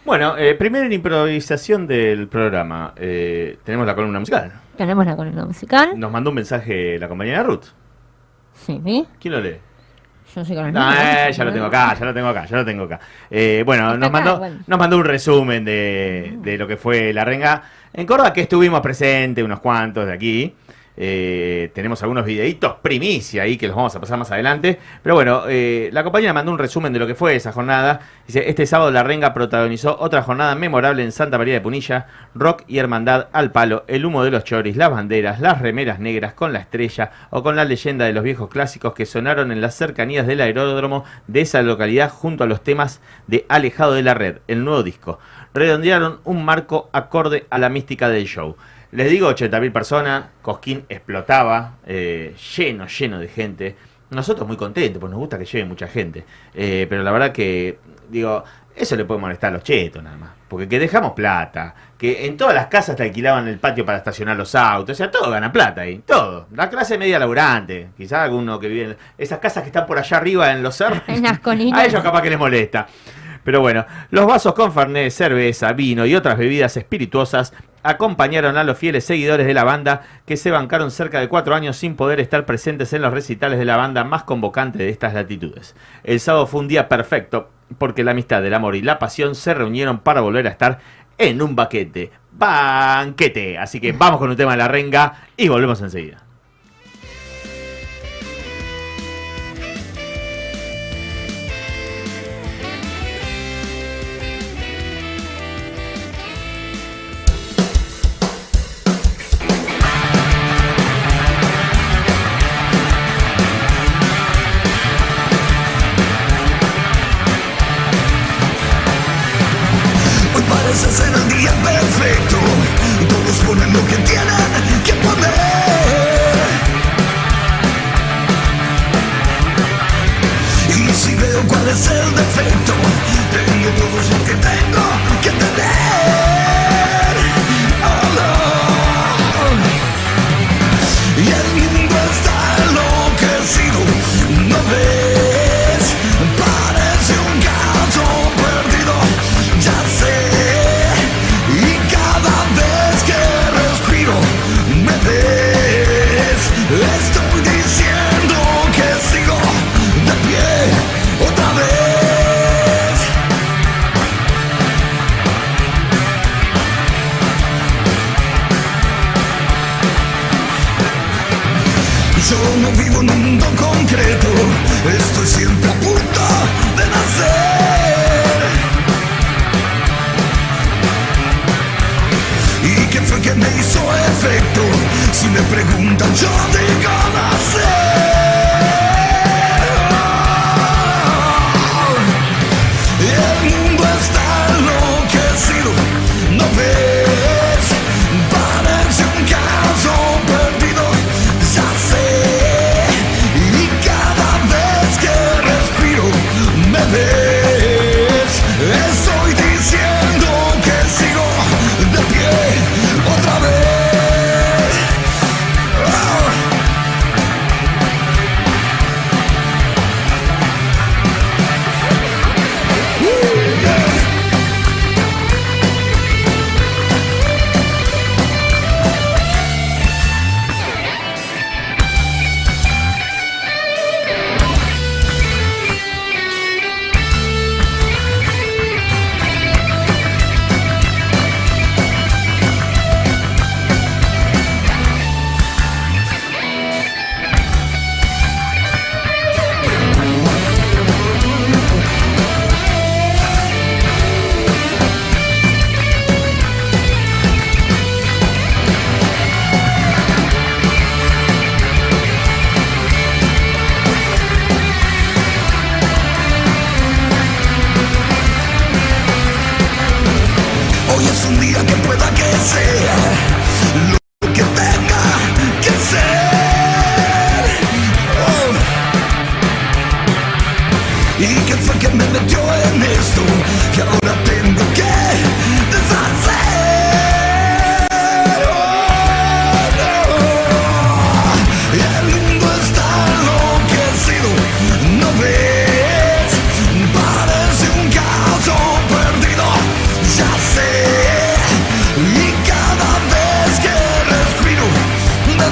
Bueno, 0.06 0.38
eh, 0.38 0.54
primero 0.56 0.86
en 0.86 0.94
improvisación 0.94 1.88
del 1.88 2.28
programa. 2.28 2.94
eh, 2.98 3.58
tenemos 3.64 3.88
la 3.88 3.96
columna 3.96 4.20
musical. 4.20 4.52
Tenemos 4.78 5.06
la 5.06 5.16
columna 5.16 5.46
musical. 5.46 5.98
Nos 5.98 6.12
mandó 6.12 6.30
un 6.30 6.36
mensaje 6.36 7.00
la 7.00 7.08
compañera 7.08 7.42
Ruth. 7.42 7.66
Sí, 8.54 8.82
¿sí? 8.84 9.08
¿Quién 9.20 9.34
lo 9.34 9.42
lee? 9.42 9.58
Yo 10.36 10.44
soy 10.44 10.56
con 10.56 10.72
No, 10.74 10.94
eh, 10.94 11.32
ya 11.32 11.44
lo 11.44 11.54
tengo 11.54 11.66
acá, 11.68 11.94
ya 11.94 12.06
lo 12.06 12.14
tengo 12.14 12.28
acá, 12.28 12.46
ya 12.46 12.58
lo 12.58 12.66
tengo 12.66 12.84
acá. 12.84 13.00
Eh, 13.30 13.64
bueno, 13.66 13.98
nos 13.98 14.12
mandó, 14.12 14.40
bueno. 14.40 14.60
nos 14.66 14.80
mandó 14.80 14.98
un 14.98 15.06
resumen 15.06 15.64
de, 15.64 16.38
de 16.42 16.58
lo 16.58 16.68
que 16.68 16.78
fue 16.78 17.14
la 17.14 17.24
renga 17.24 17.64
en 17.94 18.06
Córdoba, 18.06 18.34
que 18.34 18.42
estuvimos 18.42 18.82
presentes, 18.82 19.44
unos 19.44 19.60
cuantos 19.60 20.06
de 20.08 20.14
aquí. 20.14 20.54
Eh, 20.96 21.72
tenemos 21.74 22.02
algunos 22.04 22.26
videitos 22.26 22.76
primicia 22.82 23.44
ahí 23.44 23.58
que 23.58 23.68
los 23.68 23.76
vamos 23.76 23.96
a 23.96 24.00
pasar 24.00 24.18
más 24.18 24.32
adelante. 24.32 24.80
Pero 25.02 25.16
bueno, 25.16 25.44
eh, 25.48 25.90
la 25.92 26.04
compañía 26.04 26.34
mandó 26.34 26.52
un 26.52 26.60
resumen 26.60 26.94
de 26.94 27.00
lo 27.00 27.08
que 27.08 27.16
fue 27.16 27.36
esa 27.36 27.52
jornada. 27.52 28.02
Dice, 28.28 28.50
este 28.50 28.66
sábado 28.66 28.92
la 28.92 29.04
renga 29.04 29.34
protagonizó 29.34 29.98
otra 30.00 30.22
jornada 30.22 30.56
memorable 30.56 31.04
en 31.04 31.12
Santa 31.12 31.38
María 31.38 31.56
de 31.56 31.62
Punilla. 31.62 32.08
Rock 32.36 32.64
y 32.68 32.78
hermandad 32.78 33.28
al 33.32 33.52
palo, 33.52 33.84
el 33.88 34.06
humo 34.06 34.24
de 34.24 34.32
los 34.32 34.44
choris, 34.44 34.76
las 34.76 34.92
banderas, 34.92 35.40
las 35.40 35.62
remeras 35.62 36.00
negras 36.00 36.34
con 36.34 36.54
la 36.54 36.60
estrella 36.60 37.12
o 37.30 37.44
con 37.44 37.56
la 37.56 37.66
leyenda 37.66 38.06
de 38.06 38.14
los 38.14 38.24
viejos 38.24 38.50
clásicos 38.50 38.94
que 38.94 39.06
sonaron 39.06 39.52
en 39.52 39.62
las 39.62 39.76
cercanías 39.76 40.28
del 40.28 40.42
aeródromo 40.42 41.04
de 41.28 41.42
esa 41.42 41.62
localidad 41.62 42.10
junto 42.10 42.44
a 42.44 42.48
los 42.48 42.64
temas 42.64 43.02
de 43.28 43.46
Alejado 43.50 43.94
de 43.94 44.04
la 44.04 44.14
Red, 44.14 44.38
el 44.48 44.64
nuevo 44.64 44.84
disco. 44.84 45.20
Redondearon 45.54 46.20
un 46.24 46.44
marco 46.46 46.90
acorde 46.94 47.46
a 47.50 47.58
la 47.58 47.70
mística 47.70 48.10
del 48.10 48.26
show. 48.26 48.56
Les 48.94 49.10
digo, 49.10 49.28
80.000 49.28 49.72
personas, 49.72 50.26
Cosquín 50.44 50.86
explotaba, 50.88 51.78
eh, 51.84 52.36
lleno, 52.56 52.86
lleno 52.86 53.20
de 53.20 53.28
gente. 53.28 53.76
Nosotros 54.12 54.48
muy 54.48 54.56
contentos, 54.56 55.00
pues 55.00 55.10
nos 55.10 55.20
gusta 55.20 55.40
que 55.40 55.46
lleve 55.46 55.66
mucha 55.66 55.88
gente. 55.88 56.24
Eh, 56.54 56.86
pero 56.88 57.02
la 57.02 57.12
verdad 57.12 57.32
que, 57.32 57.80
digo, 58.08 58.44
eso 58.76 58.96
le 58.96 59.06
puede 59.06 59.20
molestar 59.20 59.50
a 59.50 59.54
los 59.54 59.64
chetos 59.64 60.04
nada 60.04 60.16
más. 60.16 60.30
Porque 60.48 60.68
que 60.68 60.78
dejamos 60.78 61.14
plata, 61.14 61.74
que 61.98 62.28
en 62.28 62.38
todas 62.38 62.54
las 62.54 62.68
casas 62.68 62.96
te 62.96 63.02
alquilaban 63.02 63.48
el 63.48 63.58
patio 63.58 63.84
para 63.84 63.98
estacionar 63.98 64.38
los 64.38 64.54
autos, 64.54 64.94
o 64.94 64.96
sea, 64.96 65.10
todo 65.10 65.32
gana 65.32 65.52
plata 65.52 65.82
ahí, 65.82 66.04
todo. 66.06 66.46
La 66.54 66.70
clase 66.70 67.00
media 67.00 67.18
laburante, 67.18 67.90
quizás 67.98 68.20
alguno 68.20 68.60
que 68.60 68.68
vive 68.68 68.84
en 68.92 68.98
esas 69.18 69.40
casas 69.40 69.64
que 69.64 69.70
están 69.70 69.88
por 69.88 69.98
allá 69.98 70.18
arriba 70.18 70.52
en 70.52 70.62
los 70.62 70.76
cerros, 70.76 71.02
En 71.08 71.24
las 71.24 71.40
colinas. 71.40 71.80
a 71.82 71.86
ellos 71.86 72.04
capaz 72.04 72.22
que 72.22 72.30
les 72.30 72.38
molesta. 72.38 72.86
Pero 73.44 73.60
bueno, 73.60 73.88
los 74.12 74.28
vasos 74.28 74.54
con 74.54 74.72
fernet, 74.72 75.12
cerveza, 75.12 75.74
vino 75.74 76.06
y 76.06 76.14
otras 76.14 76.38
bebidas 76.38 76.78
espirituosas 76.78 77.54
acompañaron 77.84 78.58
a 78.58 78.64
los 78.64 78.78
fieles 78.78 79.06
seguidores 79.06 79.46
de 79.46 79.54
la 79.54 79.64
banda 79.64 80.02
que 80.26 80.38
se 80.38 80.52
bancaron 80.52 80.90
cerca 80.90 81.20
de 81.20 81.28
cuatro 81.28 81.54
años 81.54 81.78
sin 81.78 81.96
poder 81.96 82.20
estar 82.20 82.46
presentes 82.46 82.94
en 82.94 83.02
los 83.02 83.14
recitales 83.14 83.60
de 83.60 83.66
la 83.66 83.78
banda 83.78 84.04
más 84.04 84.24
convocante 84.24 84.80
de 84.80 84.90
estas 84.90 85.14
latitudes. 85.14 85.76
El 86.04 86.20
sábado 86.20 86.48
fue 86.48 86.62
un 86.62 86.68
día 86.68 86.90
perfecto 86.90 87.50
porque 87.78 88.04
la 88.04 88.12
amistad, 88.12 88.46
el 88.46 88.54
amor 88.54 88.76
y 88.76 88.82
la 88.82 89.00
pasión 89.00 89.36
se 89.36 89.54
reunieron 89.54 90.00
para 90.00 90.22
volver 90.22 90.48
a 90.48 90.52
estar 90.52 90.80
en 91.18 91.42
un 91.42 91.56
baquete. 91.56 92.12
Banquete. 92.32 93.58
Así 93.58 93.80
que 93.80 93.92
vamos 93.92 94.20
con 94.20 94.30
un 94.30 94.36
tema 94.36 94.52
de 94.52 94.58
la 94.58 94.68
renga 94.68 95.28
y 95.38 95.48
volvemos 95.48 95.82
enseguida. 95.82 96.24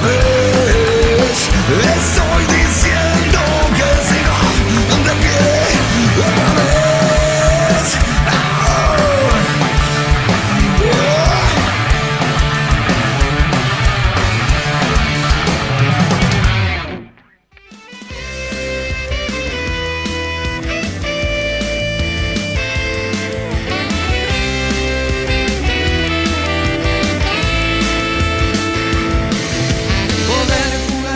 Me 0.02 0.08
ves. 0.08 0.31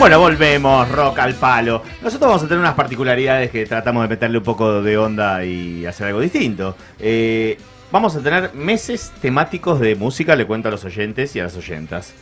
Bueno, 0.07 0.21
volvemos, 0.21 0.89
rock 0.89 1.19
al 1.19 1.33
palo. 1.33 1.83
Nosotros 2.01 2.29
vamos 2.29 2.41
a 2.41 2.47
tener 2.47 2.59
unas 2.59 2.75
particularidades 2.75 3.51
que 3.51 3.65
tratamos 3.65 4.03
de 4.03 4.07
meterle 4.07 4.37
un 4.37 4.43
poco 4.45 4.81
de 4.81 4.97
onda 4.97 5.43
y 5.43 5.85
hacer 5.85 6.07
algo 6.07 6.21
distinto. 6.21 6.77
Eh, 6.97 7.57
vamos 7.91 8.15
a 8.15 8.21
tener 8.21 8.53
meses 8.53 9.11
temáticos 9.21 9.81
de 9.81 9.97
música, 9.97 10.33
le 10.37 10.47
cuento 10.47 10.69
a 10.69 10.71
los 10.71 10.85
oyentes 10.85 11.35
y 11.35 11.41
a 11.41 11.43
las 11.43 11.57
oyentas. 11.57 12.13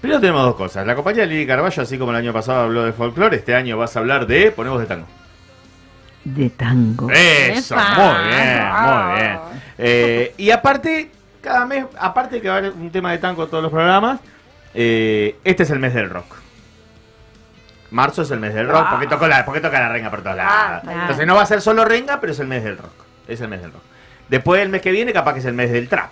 Primero 0.00 0.20
tenemos 0.20 0.42
dos 0.44 0.54
cosas. 0.54 0.86
La 0.86 0.94
compañía 0.94 1.26
Lili 1.26 1.44
Carballo, 1.44 1.82
así 1.82 1.98
como 1.98 2.12
el 2.12 2.18
año 2.18 2.32
pasado 2.32 2.60
habló 2.60 2.84
de 2.84 2.92
folclore, 2.92 3.38
este 3.38 3.56
año 3.56 3.76
vas 3.76 3.96
a 3.96 3.98
hablar 3.98 4.24
de 4.28 4.52
Ponemos 4.52 4.78
de 4.78 4.86
Tango. 4.86 5.06
De 6.22 6.50
tango. 6.50 7.10
Eso, 7.10 7.74
muy 7.74 8.28
bien, 8.28 8.62
muy 8.80 9.18
bien. 9.18 9.38
Eh, 9.76 10.34
y 10.36 10.50
aparte, 10.52 11.10
cada 11.40 11.66
mes, 11.66 11.84
aparte 11.98 12.36
de 12.36 12.42
que 12.42 12.48
va 12.48 12.54
a 12.54 12.58
haber 12.58 12.74
un 12.74 12.92
tema 12.92 13.10
de 13.10 13.18
tango 13.18 13.42
en 13.42 13.50
todos 13.50 13.64
los 13.64 13.72
programas, 13.72 14.20
eh, 14.72 15.34
este 15.42 15.64
es 15.64 15.70
el 15.70 15.80
mes 15.80 15.94
del 15.94 16.10
rock. 16.10 16.46
Marzo 17.90 18.22
es 18.22 18.30
el 18.30 18.40
mes 18.40 18.54
del 18.54 18.68
rock, 18.68 18.90
porque 18.90 19.06
toca 19.06 19.28
la, 19.28 19.44
porque 19.44 19.60
toca 19.60 19.80
la 19.80 19.88
renga 19.88 20.10
por 20.10 20.22
todos 20.22 20.36
lados. 20.36 20.82
claro. 20.82 21.00
Entonces 21.00 21.26
no 21.26 21.34
va 21.34 21.42
a 21.42 21.46
ser 21.46 21.60
solo 21.60 21.84
renga, 21.84 22.20
pero 22.20 22.32
es 22.32 22.38
el 22.40 22.46
mes 22.46 22.64
del 22.64 22.76
rock. 22.76 23.04
Es 23.26 23.40
el 23.40 23.48
mes 23.48 23.62
del 23.62 23.72
rock. 23.72 23.82
Después 24.28 24.60
el 24.60 24.68
mes 24.68 24.82
que 24.82 24.90
viene, 24.90 25.12
capaz 25.12 25.32
que 25.32 25.38
es 25.40 25.44
el 25.46 25.54
mes 25.54 25.72
del 25.72 25.88
trap. 25.88 26.10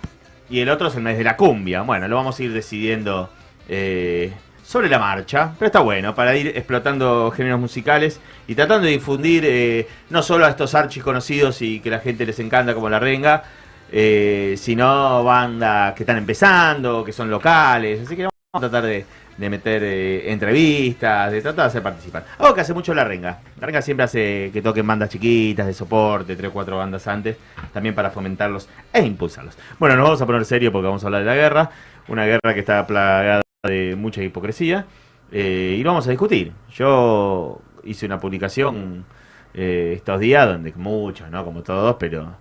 Y 0.49 0.59
el 0.59 0.69
otro 0.69 0.87
es 0.87 0.95
el 0.95 1.03
mes 1.03 1.17
de 1.17 1.23
la 1.23 1.35
cumbia. 1.35 1.81
Bueno, 1.81 2.07
lo 2.07 2.15
vamos 2.15 2.39
a 2.39 2.43
ir 2.43 2.53
decidiendo 2.53 3.29
eh, 3.67 4.33
sobre 4.63 4.89
la 4.89 4.97
marcha. 4.97 5.51
Pero 5.57 5.67
está 5.67 5.79
bueno, 5.79 6.15
para 6.15 6.35
ir 6.35 6.47
explotando 6.47 7.31
géneros 7.31 7.59
musicales 7.59 8.19
y 8.47 8.55
tratando 8.55 8.85
de 8.85 8.91
difundir 8.91 9.43
eh, 9.45 9.87
no 10.09 10.21
solo 10.23 10.45
a 10.45 10.49
estos 10.49 10.73
archis 10.73 11.03
conocidos 11.03 11.61
y 11.61 11.79
que 11.79 11.89
la 11.89 11.99
gente 11.99 12.25
les 12.25 12.39
encanta 12.39 12.73
como 12.73 12.89
la 12.89 12.99
renga, 12.99 13.43
eh, 13.91 14.55
sino 14.57 15.23
bandas 15.23 15.93
que 15.93 16.03
están 16.03 16.17
empezando, 16.17 17.03
que 17.03 17.13
son 17.13 17.29
locales. 17.29 18.01
Así 18.05 18.15
que 18.15 18.27
vamos 18.53 18.67
a 18.67 18.71
tratar 18.71 18.89
de, 18.89 19.05
de 19.37 19.49
meter 19.49 19.83
eh, 19.83 20.31
entrevistas, 20.31 21.31
de 21.31 21.41
tratar 21.41 21.65
de 21.65 21.67
hacer 21.67 21.83
participar. 21.83 22.25
Algo 22.39 22.55
que 22.55 22.61
hace 22.61 22.73
mucho 22.73 22.93
la 22.93 23.03
renga. 23.03 23.39
La 23.59 23.67
renga 23.67 23.81
siempre 23.81 24.05
hace 24.05 24.51
que 24.53 24.61
toquen 24.61 24.87
bandas 24.87 25.09
chiquitas 25.09 25.67
de 25.67 25.73
soporte, 25.73 26.35
tres 26.35 26.49
o 26.49 26.53
cuatro 26.53 26.77
bandas 26.77 27.07
antes, 27.07 27.37
también 27.73 27.93
para 27.93 28.09
fomentarlos 28.09 28.69
e 28.93 29.01
impulsarlos. 29.01 29.57
Bueno, 29.77 29.95
nos 29.95 30.05
vamos 30.05 30.21
a 30.21 30.25
poner 30.25 30.45
serio 30.45 30.71
porque 30.71 30.87
vamos 30.87 31.03
a 31.03 31.07
hablar 31.07 31.21
de 31.21 31.27
la 31.27 31.35
guerra, 31.35 31.69
una 32.07 32.25
guerra 32.25 32.53
que 32.53 32.61
está 32.61 32.87
plagada 32.87 33.41
de 33.63 33.95
mucha 33.97 34.23
hipocresía, 34.23 34.85
eh, 35.31 35.75
y 35.77 35.83
lo 35.83 35.91
vamos 35.91 36.07
a 36.07 36.11
discutir. 36.11 36.53
Yo 36.73 37.59
hice 37.83 38.05
una 38.05 38.19
publicación 38.19 39.05
eh, 39.53 39.93
estos 39.97 40.19
días 40.21 40.47
donde 40.47 40.73
muchos, 40.73 41.29
¿no? 41.29 41.43
Como 41.43 41.63
todos, 41.63 41.97
pero 41.99 42.35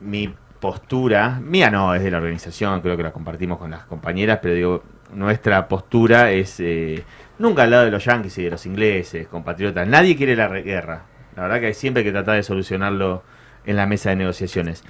mi 0.00 0.32
postura, 0.60 1.40
mía 1.40 1.70
no, 1.70 1.94
es 1.94 2.02
de 2.02 2.10
la 2.10 2.18
organización, 2.18 2.80
creo 2.80 2.96
que 2.96 3.02
la 3.02 3.12
compartimos 3.12 3.58
con 3.58 3.70
las 3.70 3.84
compañeras, 3.84 4.38
pero 4.42 4.54
digo, 4.54 4.82
nuestra 5.14 5.68
postura 5.68 6.30
es 6.30 6.60
eh, 6.60 7.04
nunca 7.38 7.62
al 7.62 7.70
lado 7.70 7.84
de 7.84 7.90
los 7.90 8.04
yanquis 8.04 8.38
y 8.38 8.44
de 8.44 8.50
los 8.50 8.66
ingleses, 8.66 9.28
compatriotas. 9.28 9.86
Nadie 9.86 10.16
quiere 10.16 10.36
la 10.36 10.48
guerra. 10.48 11.04
La 11.36 11.42
verdad 11.42 11.60
que 11.60 11.66
hay 11.66 11.74
siempre 11.74 12.04
que 12.04 12.12
tratar 12.12 12.36
de 12.36 12.42
solucionarlo 12.42 13.22
en 13.64 13.76
la 13.76 13.86
mesa 13.86 14.10
de 14.10 14.16
negociaciones. 14.16 14.84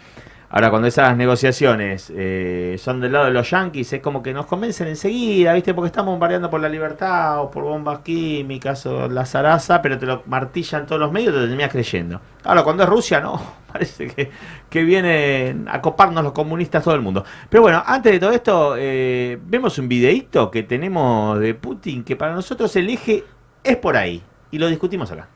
Ahora, 0.52 0.68
cuando 0.70 0.88
esas 0.88 1.16
negociaciones 1.16 2.12
eh, 2.12 2.74
son 2.76 3.00
del 3.00 3.12
lado 3.12 3.26
de 3.26 3.30
los 3.30 3.48
yanquis, 3.48 3.92
es 3.92 4.00
como 4.00 4.20
que 4.20 4.34
nos 4.34 4.46
convencen 4.46 4.88
enseguida, 4.88 5.52
¿viste? 5.52 5.74
Porque 5.74 5.86
están 5.86 6.06
bombardeando 6.06 6.50
por 6.50 6.60
la 6.60 6.68
libertad 6.68 7.40
o 7.40 7.52
por 7.52 7.62
bombas 7.62 8.00
químicas 8.00 8.84
o 8.86 9.08
la 9.08 9.24
zaraza, 9.26 9.80
pero 9.80 9.96
te 9.96 10.06
lo 10.06 10.24
martillan 10.26 10.86
todos 10.86 11.00
los 11.00 11.12
medios 11.12 11.34
y 11.34 11.38
te 11.38 11.46
terminas 11.46 11.70
creyendo. 11.70 12.20
Ahora, 12.42 12.64
cuando 12.64 12.82
es 12.82 12.88
Rusia, 12.88 13.20
no, 13.20 13.40
parece 13.72 14.08
que, 14.08 14.28
que 14.68 14.82
vienen 14.82 15.68
a 15.70 15.80
coparnos 15.80 16.24
los 16.24 16.32
comunistas 16.32 16.82
todo 16.82 16.96
el 16.96 17.00
mundo. 17.00 17.24
Pero 17.48 17.62
bueno, 17.62 17.80
antes 17.86 18.10
de 18.10 18.18
todo 18.18 18.32
esto, 18.32 18.74
eh, 18.76 19.38
vemos 19.44 19.78
un 19.78 19.88
videíto 19.88 20.50
que 20.50 20.64
tenemos 20.64 21.38
de 21.38 21.54
Putin, 21.54 22.02
que 22.02 22.16
para 22.16 22.34
nosotros 22.34 22.74
el 22.74 22.90
eje 22.90 23.22
es 23.62 23.76
por 23.76 23.96
ahí, 23.96 24.20
y 24.50 24.58
lo 24.58 24.66
discutimos 24.66 25.12
acá. 25.12 25.28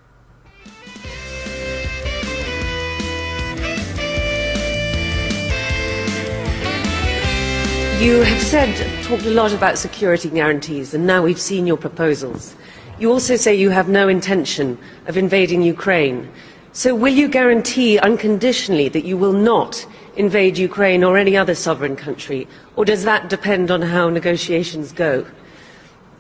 You 8.00 8.20
have 8.22 8.42
said, 8.42 9.04
talked 9.04 9.24
a 9.24 9.30
lot 9.30 9.52
about 9.52 9.78
security 9.78 10.28
guarantees, 10.28 10.94
and 10.94 11.06
now 11.06 11.22
we've 11.22 11.40
seen 11.40 11.66
your 11.66 11.76
proposals. 11.76 12.56
You 12.98 13.10
also 13.10 13.36
say 13.36 13.54
you 13.54 13.70
have 13.70 13.88
no 13.88 14.08
intention 14.08 14.76
of 15.06 15.16
invading 15.16 15.62
Ukraine. 15.62 16.28
So 16.72 16.94
will 16.94 17.14
you 17.14 17.28
guarantee 17.28 17.98
unconditionally 17.98 18.88
that 18.88 19.04
you 19.04 19.16
will 19.16 19.32
not 19.32 19.86
invade 20.16 20.58
Ukraine 20.58 21.02
or 21.04 21.16
any 21.16 21.36
other 21.36 21.54
sovereign 21.54 21.96
country, 21.96 22.46
or 22.76 22.84
does 22.84 23.04
that 23.04 23.30
depend 23.30 23.70
on 23.70 23.80
how 23.80 24.10
negotiations 24.10 24.92
go? 24.92 25.24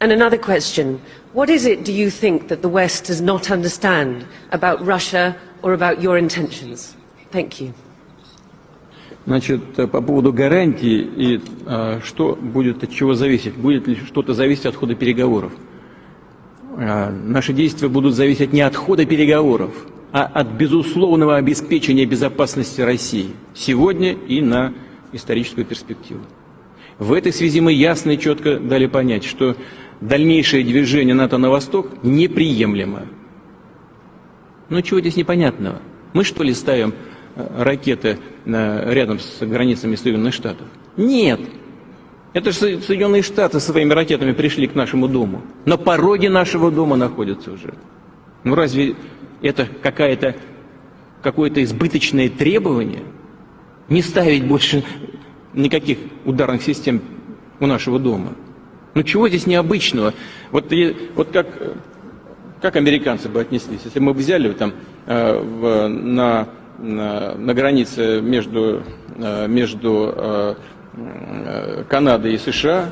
And 0.00 0.12
another 0.12 0.38
question, 0.38 1.02
what 1.32 1.50
is 1.50 1.66
it 1.66 1.84
do 1.84 1.92
you 1.92 2.08
think 2.08 2.48
that 2.48 2.62
the 2.62 2.68
West 2.68 3.04
does 3.04 3.20
not 3.20 3.50
understand 3.50 4.26
about 4.52 4.84
Russia 4.84 5.36
or 5.62 5.72
about 5.72 6.00
your 6.00 6.16
intentions? 6.18 6.96
Thank 7.30 7.60
you. 7.60 7.74
Значит, 9.26 9.60
э, 9.78 9.86
по 9.86 10.02
поводу 10.02 10.32
гарантий 10.32 11.00
и 11.00 11.40
э, 11.66 12.00
что 12.04 12.36
будет 12.36 12.82
от 12.82 12.90
чего 12.90 13.14
зависеть? 13.14 13.54
Будет 13.54 13.88
ли 13.88 13.96
что-то 13.96 14.34
зависеть 14.34 14.66
от 14.66 14.76
хода 14.76 14.94
переговоров? 14.94 15.52
Э, 16.76 17.10
наши 17.10 17.54
действия 17.54 17.88
будут 17.88 18.14
зависеть 18.14 18.52
не 18.52 18.60
от 18.60 18.76
хода 18.76 19.06
переговоров, 19.06 19.70
а 20.12 20.24
от 20.24 20.48
безусловного 20.48 21.36
обеспечения 21.36 22.04
безопасности 22.04 22.82
России 22.82 23.30
сегодня 23.54 24.12
и 24.12 24.42
на 24.42 24.74
историческую 25.12 25.64
перспективу. 25.64 26.20
В 26.98 27.12
этой 27.12 27.32
связи 27.32 27.60
мы 27.60 27.72
ясно 27.72 28.10
и 28.10 28.18
четко 28.18 28.58
дали 28.58 28.86
понять, 28.86 29.24
что 29.24 29.56
дальнейшее 30.02 30.64
движение 30.64 31.14
НАТО 31.14 31.38
на 31.38 31.48
восток 31.48 31.88
неприемлемо. 32.02 33.06
Ну 34.68 34.82
чего 34.82 35.00
здесь 35.00 35.16
непонятного? 35.16 35.80
Мы 36.12 36.24
что 36.24 36.42
ли 36.42 36.52
ставим 36.52 36.94
ракеты 37.36 38.18
рядом 38.46 39.18
с 39.18 39.38
границами 39.40 39.96
Соединенных 39.96 40.34
Штатов? 40.34 40.66
Нет. 40.96 41.40
Это 42.32 42.50
же 42.50 42.56
Со- 42.58 42.80
Соединенные 42.80 43.22
Штаты 43.22 43.60
своими 43.60 43.92
ракетами 43.92 44.32
пришли 44.32 44.66
к 44.66 44.74
нашему 44.74 45.08
дому. 45.08 45.42
На 45.64 45.76
пороге 45.76 46.28
нашего 46.30 46.70
дома 46.70 46.96
находятся 46.96 47.52
уже. 47.52 47.74
Ну 48.42 48.54
разве 48.54 48.96
это 49.40 49.66
какая-то 49.82 50.36
какое-то 51.22 51.62
избыточное 51.62 52.28
требование? 52.28 53.02
Не 53.88 54.02
ставить 54.02 54.44
больше 54.46 54.82
никаких 55.54 55.98
ударных 56.24 56.62
систем 56.62 57.00
у 57.60 57.66
нашего 57.66 57.98
дома. 57.98 58.32
Ну 58.94 59.02
чего 59.02 59.28
здесь 59.28 59.46
необычного? 59.46 60.12
Вот, 60.50 60.72
и- 60.72 60.94
вот 61.14 61.28
как, 61.32 61.46
как 62.60 62.76
американцы 62.76 63.28
бы 63.28 63.40
отнеслись, 63.40 63.80
если 63.84 64.00
мы 64.00 64.12
взяли 64.12 64.52
там 64.52 64.72
э, 65.06 65.38
в- 65.38 65.88
на, 65.88 66.48
на, 66.78 67.54
границе 67.54 68.20
между, 68.20 68.82
э, 69.16 69.46
между 69.48 70.12
э, 70.14 70.54
э, 70.94 71.84
Канадой 71.88 72.34
и 72.34 72.38
США 72.38 72.90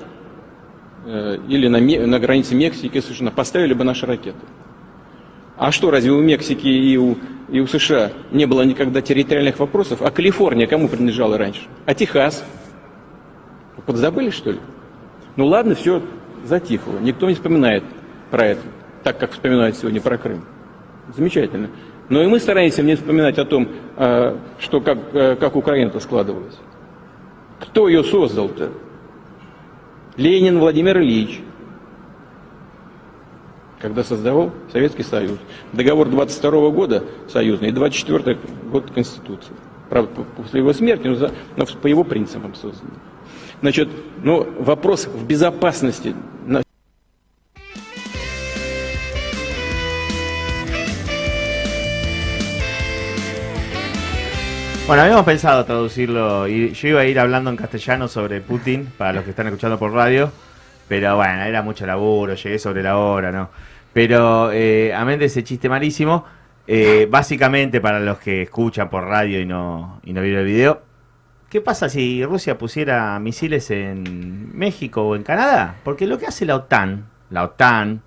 или 1.05 1.67
на, 1.67 1.81
на 1.81 2.21
границе 2.21 2.55
Мексики 2.55 2.99
и 2.99 3.01
США, 3.01 3.33
поставили 3.33 3.75
бы 3.75 3.83
наши 3.83 4.07
ракеты. 4.07 4.39
А 5.57 5.73
что, 5.73 5.91
разве 5.91 6.13
у 6.13 6.21
Мексики 6.21 6.69
и 6.69 6.97
у, 6.97 7.19
и 7.49 7.59
у 7.59 7.67
США 7.67 8.13
не 8.31 8.47
было 8.47 8.63
никогда 8.63 9.03
территориальных 9.03 9.59
вопросов? 9.59 10.01
А 10.01 10.13
Калифорния 10.13 10.69
кому 10.69 10.87
принадлежала 10.87 11.37
раньше? 11.37 11.63
А 11.87 11.95
Техас? 11.95 12.45
Подзабыли, 13.85 14.31
что 14.31 14.53
ли? 14.53 14.61
Ну 15.35 15.47
ладно, 15.47 15.75
все 15.75 16.03
затихло. 16.45 16.99
Никто 17.01 17.29
не 17.29 17.35
вспоминает 17.35 17.83
про 18.31 18.47
это, 18.47 18.63
так 19.03 19.19
как 19.19 19.33
вспоминают 19.33 19.77
сегодня 19.77 20.01
про 20.01 20.19
Крым. 20.19 20.45
Замечательно. 21.17 21.69
Но 22.13 22.23
и 22.23 22.27
мы 22.27 22.41
стараемся 22.41 22.83
не 22.83 22.95
вспоминать 22.95 23.39
о 23.39 23.47
том, 23.47 23.69
э, 23.97 24.37
что 24.59 24.83
как, 24.83 24.99
э, 25.15 25.35
как 25.37 25.57
Украина-то 25.57 25.99
складывалась. 25.99 26.59
Кто 27.59 27.89
ее 27.89 28.05
создал-то? 28.05 28.69
Ленин 30.19 30.59
Владимир 30.59 30.99
Ильич, 31.01 31.41
когда 33.81 34.05
создавал 34.05 34.51
Советский 34.71 35.05
Союз. 35.05 35.39
Договор 35.73 36.07
22 36.11 36.69
года 36.69 37.03
союзный 37.31 37.71
и 37.71 37.73
24 37.73 38.37
год 38.71 38.91
Конституции. 38.91 39.55
Правда, 39.89 40.11
по- 40.15 40.43
после 40.43 40.61
его 40.61 40.75
смерти, 40.75 41.07
но, 41.07 41.15
за- 41.15 41.31
но 41.57 41.65
по 41.65 41.87
его 41.87 42.05
принципам 42.05 42.55
создан. 42.55 42.91
Значит, 43.63 43.89
ну, 44.23 44.47
вопрос 44.59 45.07
в 45.07 45.27
безопасности 45.27 46.15
Bueno, 54.93 55.05
habíamos 55.05 55.25
pensado 55.25 55.65
traducirlo 55.65 56.47
y 56.47 56.75
yo 56.75 56.89
iba 56.89 57.01
a 57.01 57.07
ir 57.07 57.19
hablando 57.19 57.49
en 57.49 57.57
castellano 57.57 58.09
sobre 58.09 58.43
Putin 58.43 58.93
para 58.99 59.15
los 59.15 59.25
que 59.25 59.31
están 59.31 59.47
escuchando 59.47 59.79
por 59.79 59.91
radio, 59.91 60.31
pero 60.87 61.17
bueno, 61.17 61.45
era 61.45 61.63
mucho 61.63 61.87
laburo, 61.87 62.35
llegué 62.35 62.59
sobre 62.59 62.83
la 62.83 62.99
hora, 62.99 63.33
¿no? 63.33 63.49
Pero 63.95 64.53
eh, 64.53 64.93
amén 64.95 65.19
de 65.19 65.25
ese 65.25 65.43
chiste 65.45 65.67
malísimo, 65.71 66.27
eh, 66.67 67.09
básicamente 67.11 67.81
para 67.81 68.01
los 68.01 68.19
que 68.19 68.43
escuchan 68.43 68.91
por 68.91 69.05
radio 69.05 69.41
y 69.41 69.47
no, 69.47 69.99
y 70.05 70.13
no 70.13 70.21
vieron 70.21 70.41
el 70.41 70.47
video, 70.47 70.83
¿qué 71.49 71.63
pasa 71.63 71.89
si 71.89 72.23
Rusia 72.27 72.59
pusiera 72.59 73.19
misiles 73.19 73.71
en 73.71 74.55
México 74.55 75.09
o 75.09 75.17
en 75.17 75.23
Canadá? 75.23 75.77
Porque 75.85 76.07
lo 76.07 76.19
que 76.19 76.27
hace 76.27 76.45
la 76.45 76.57
OTAN, 76.57 77.07
la 77.31 77.45
OTAN, 77.45 78.03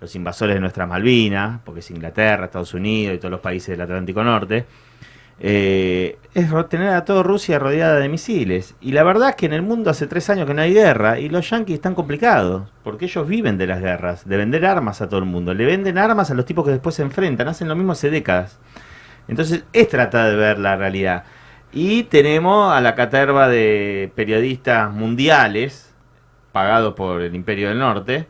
los 0.00 0.16
invasores 0.16 0.56
de 0.56 0.60
nuestras 0.60 0.88
Malvinas, 0.88 1.60
porque 1.64 1.78
es 1.78 1.90
Inglaterra, 1.92 2.46
Estados 2.46 2.74
Unidos 2.74 3.14
y 3.14 3.18
todos 3.18 3.30
los 3.30 3.40
países 3.40 3.68
del 3.68 3.82
Atlántico 3.82 4.24
Norte, 4.24 4.66
eh, 5.40 6.18
es 6.34 6.50
tener 6.68 6.90
a 6.90 7.04
toda 7.04 7.22
Rusia 7.22 7.58
rodeada 7.58 7.98
de 7.98 8.08
misiles. 8.08 8.74
Y 8.80 8.92
la 8.92 9.02
verdad 9.02 9.30
es 9.30 9.36
que 9.36 9.46
en 9.46 9.52
el 9.52 9.62
mundo 9.62 9.90
hace 9.90 10.06
tres 10.06 10.30
años 10.30 10.46
que 10.46 10.54
no 10.54 10.62
hay 10.62 10.74
guerra 10.74 11.18
y 11.18 11.28
los 11.28 11.48
yanquis 11.50 11.76
están 11.76 11.94
complicados, 11.94 12.68
porque 12.82 13.06
ellos 13.06 13.26
viven 13.26 13.58
de 13.58 13.66
las 13.66 13.80
guerras, 13.80 14.28
de 14.28 14.36
vender 14.36 14.66
armas 14.66 15.00
a 15.00 15.08
todo 15.08 15.20
el 15.20 15.26
mundo. 15.26 15.54
Le 15.54 15.64
venden 15.64 15.98
armas 15.98 16.30
a 16.30 16.34
los 16.34 16.44
tipos 16.44 16.64
que 16.64 16.72
después 16.72 16.94
se 16.94 17.02
enfrentan, 17.02 17.48
hacen 17.48 17.68
lo 17.68 17.76
mismo 17.76 17.92
hace 17.92 18.10
décadas. 18.10 18.58
Entonces 19.28 19.64
es 19.72 19.88
tratar 19.88 20.30
de 20.30 20.36
ver 20.36 20.58
la 20.58 20.76
realidad. 20.76 21.24
Y 21.72 22.04
tenemos 22.04 22.72
a 22.72 22.80
la 22.80 22.94
caterva 22.94 23.48
de 23.48 24.12
periodistas 24.14 24.92
mundiales, 24.92 25.92
pagados 26.52 26.94
por 26.94 27.22
el 27.22 27.34
Imperio 27.34 27.68
del 27.68 27.80
Norte, 27.80 28.28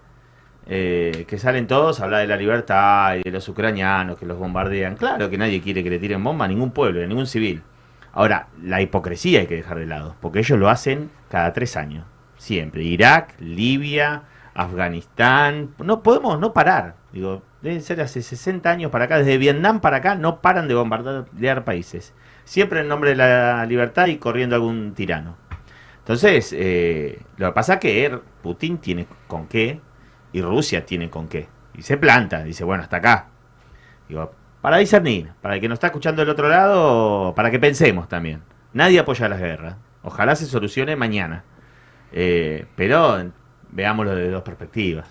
eh, 0.66 1.24
que 1.28 1.38
salen 1.38 1.66
todos 1.66 2.00
a 2.00 2.04
hablar 2.04 2.20
de 2.22 2.26
la 2.26 2.36
libertad 2.36 3.16
y 3.16 3.22
de 3.22 3.30
los 3.30 3.48
ucranianos 3.48 4.18
que 4.18 4.26
los 4.26 4.38
bombardean. 4.38 4.96
Claro 4.96 5.28
que 5.28 5.36
nadie 5.36 5.60
quiere 5.60 5.84
que 5.84 5.90
le 5.90 5.98
tiren 5.98 6.24
bomba 6.24 6.46
a 6.46 6.48
ningún 6.48 6.70
pueblo, 6.70 7.02
a 7.02 7.06
ningún 7.06 7.26
civil. 7.26 7.62
Ahora, 8.12 8.48
la 8.62 8.80
hipocresía 8.80 9.40
hay 9.40 9.46
que 9.46 9.56
dejar 9.56 9.78
de 9.78 9.86
lado, 9.86 10.14
porque 10.20 10.38
ellos 10.38 10.58
lo 10.58 10.68
hacen 10.68 11.10
cada 11.28 11.52
tres 11.52 11.76
años, 11.76 12.06
siempre. 12.36 12.84
Irak, 12.84 13.34
Libia, 13.40 14.22
Afganistán, 14.54 15.74
no 15.78 16.02
podemos 16.02 16.38
no 16.38 16.52
parar. 16.52 16.94
Digo, 17.12 17.42
deben 17.60 17.82
ser 17.82 18.00
hace 18.00 18.22
60 18.22 18.70
años 18.70 18.90
para 18.90 19.06
acá, 19.06 19.18
desde 19.18 19.36
Vietnam 19.36 19.80
para 19.80 19.96
acá, 19.98 20.14
no 20.14 20.40
paran 20.40 20.68
de 20.68 20.74
bombardear 20.74 21.64
países. 21.64 22.14
Siempre 22.44 22.80
en 22.80 22.88
nombre 22.88 23.10
de 23.10 23.16
la 23.16 23.66
libertad 23.66 24.06
y 24.06 24.18
corriendo 24.18 24.54
algún 24.54 24.94
tirano. 24.94 25.36
Entonces, 25.98 26.54
eh, 26.56 27.20
lo 27.36 27.48
que 27.48 27.52
pasa 27.52 27.74
es 27.74 27.80
que 27.80 28.18
Putin 28.42 28.78
tiene 28.78 29.06
con 29.26 29.48
qué 29.48 29.80
y 30.34 30.42
Rusia 30.42 30.84
tiene 30.84 31.08
con 31.08 31.28
qué. 31.28 31.48
Y 31.74 31.82
se 31.82 31.96
planta, 31.96 32.42
dice, 32.42 32.64
bueno, 32.64 32.82
hasta 32.82 32.98
acá. 32.98 33.28
Digo, 34.08 34.32
para 34.60 34.78
discernir, 34.78 35.30
para 35.40 35.54
el 35.54 35.60
que 35.60 35.68
nos 35.68 35.76
está 35.76 35.86
escuchando 35.86 36.22
del 36.22 36.28
otro 36.28 36.48
lado, 36.48 37.34
para 37.36 37.50
que 37.50 37.60
pensemos 37.60 38.08
también. 38.08 38.42
Nadie 38.72 38.98
apoya 38.98 39.28
las 39.28 39.38
guerras. 39.38 39.76
Ojalá 40.02 40.34
se 40.34 40.46
solucione 40.46 40.96
mañana. 40.96 41.44
Eh, 42.12 42.66
pero 42.74 43.30
veámoslo 43.70 44.14
de 44.16 44.28
dos 44.28 44.42
perspectivas. 44.42 45.08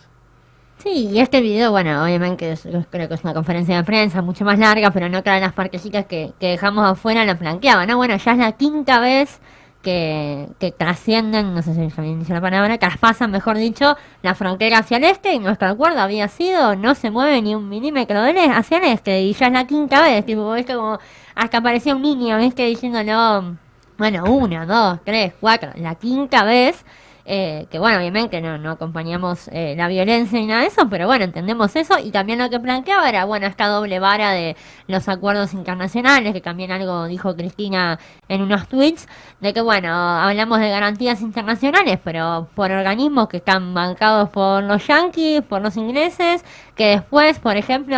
Sí, 0.77 1.07
y 1.13 1.19
este 1.21 1.39
video, 1.39 1.71
bueno, 1.71 2.03
obviamente 2.03 2.57
creo 2.89 3.07
que 3.07 3.13
es 3.13 3.23
una 3.23 3.33
conferencia 3.33 3.77
de 3.77 3.83
prensa 3.85 4.21
mucho 4.21 4.43
más 4.43 4.59
larga, 4.59 4.91
pero 4.91 5.07
no 5.07 5.23
todas 5.23 5.39
las 5.39 5.53
partecitas 5.53 6.05
que, 6.05 6.33
que 6.37 6.47
dejamos 6.47 6.85
afuera 6.85 7.23
lo 7.23 7.37
planteaba, 7.37 7.85
¿no? 7.85 7.95
Bueno, 7.95 8.17
ya 8.17 8.31
es 8.33 8.37
la 8.37 8.51
quinta 8.51 8.99
vez 8.99 9.39
que, 9.83 10.47
que 10.59 10.71
trascienden, 10.71 11.53
no 11.53 11.61
sé 11.61 11.73
si 11.75 12.01
bien 12.01 12.19
dice 12.19 12.33
la 12.33 12.41
palabra, 12.41 12.79
traspasan, 12.79 13.29
mejor 13.29 13.57
dicho, 13.57 13.95
la 14.23 14.33
frontera 14.33 14.79
hacia 14.79 14.97
el 14.97 15.03
este, 15.03 15.33
y 15.33 15.39
nuestro 15.39 15.67
acuerdo 15.67 15.99
había 16.01 16.27
sido, 16.29 16.75
no 16.75 16.95
se 16.95 17.11
mueve 17.11 17.41
ni 17.41 17.53
un 17.53 17.69
milímetro 17.69 18.23
del 18.23 18.37
e- 18.37 18.49
hacia 18.49 18.77
el 18.77 18.85
este, 18.85 19.21
y 19.21 19.33
ya 19.33 19.47
es 19.47 19.53
la 19.53 19.67
quinta 19.67 20.01
vez, 20.01 20.25
tipo, 20.25 20.55
esto 20.55 20.77
como, 20.77 20.99
hasta 21.35 21.57
aparecía 21.59 21.95
un 21.95 22.01
niño, 22.01 22.37
¿viste? 22.37 22.65
Diciéndolo, 22.65 23.57
bueno, 23.97 24.23
una, 24.25 24.65
dos, 24.65 24.99
tres, 25.03 25.33
cuatro, 25.39 25.71
la 25.75 25.95
quinta 25.95 26.43
vez, 26.43 26.83
eh, 27.25 27.67
que 27.69 27.79
bueno, 27.79 27.99
obviamente 27.99 28.41
no, 28.41 28.57
no 28.57 28.71
acompañamos 28.71 29.47
eh, 29.53 29.75
la 29.77 29.87
violencia 29.87 30.37
ni 30.39 30.45
nada 30.45 30.61
de 30.61 30.67
eso, 30.67 30.89
pero 30.89 31.07
bueno, 31.07 31.23
entendemos 31.23 31.75
eso. 31.75 31.97
Y 31.99 32.11
también 32.11 32.39
lo 32.39 32.49
que 32.49 32.59
planteaba 32.59 33.07
era, 33.07 33.25
bueno, 33.25 33.47
esta 33.47 33.67
doble 33.67 33.99
vara 33.99 34.31
de 34.31 34.57
los 34.87 35.07
acuerdos 35.07 35.53
internacionales, 35.53 36.33
que 36.33 36.41
también 36.41 36.71
algo 36.71 37.05
dijo 37.05 37.35
Cristina 37.35 37.97
en 38.27 38.41
unos 38.41 38.67
tweets, 38.67 39.07
de 39.39 39.53
que 39.53 39.61
bueno, 39.61 39.93
hablamos 39.93 40.59
de 40.59 40.69
garantías 40.69 41.21
internacionales, 41.21 41.99
pero 42.03 42.49
por 42.55 42.71
organismos 42.71 43.29
que 43.29 43.37
están 43.37 43.73
bancados 43.73 44.29
por 44.29 44.63
los 44.63 44.85
yanquis, 44.85 45.41
por 45.41 45.61
los 45.61 45.77
ingleses, 45.77 46.43
que 46.75 46.87
después, 46.87 47.39
por 47.39 47.55
ejemplo, 47.55 47.95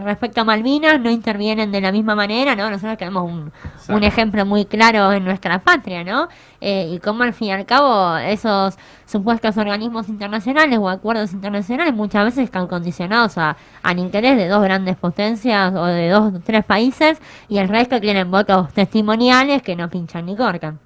respecto 0.00 0.40
a 0.40 0.44
Malvinas, 0.44 0.98
no 1.00 1.10
intervienen 1.10 1.70
de 1.72 1.80
la 1.80 1.92
misma 1.92 2.14
manera, 2.14 2.56
¿no? 2.56 2.70
Nosotros 2.70 2.96
tenemos 2.96 3.24
un, 3.24 3.52
un 3.88 4.04
ejemplo 4.04 4.46
muy 4.46 4.64
claro 4.64 5.12
en 5.12 5.24
nuestra 5.24 5.58
patria, 5.58 6.04
¿no? 6.04 6.28
Eh, 6.60 6.88
y 6.94 6.98
cómo 7.00 7.22
al 7.24 7.34
fin 7.34 7.48
y 7.48 7.52
al 7.52 7.66
cabo 7.66 8.16
esos 8.16 8.76
supuestos 9.04 9.58
organismos 9.58 10.08
internacionales 10.08 10.78
o 10.78 10.88
acuerdos 10.88 11.32
internacionales 11.34 11.92
muchas 11.92 12.24
veces 12.24 12.44
están 12.44 12.66
condicionados 12.66 13.36
a, 13.36 13.56
al 13.82 13.98
interés 13.98 14.38
de 14.38 14.48
dos 14.48 14.62
grandes 14.62 14.96
potencias 14.96 15.74
o 15.74 15.84
de 15.84 16.08
dos 16.08 16.32
o 16.34 16.40
tres 16.40 16.64
países 16.64 17.20
y 17.48 17.58
el 17.58 17.68
resto 17.68 18.00
tienen 18.00 18.30
votos 18.30 18.72
testimoniales 18.72 19.62
que 19.62 19.76
no 19.76 19.90
pinchan 19.90 20.24
ni 20.24 20.36
corcan. 20.36 20.83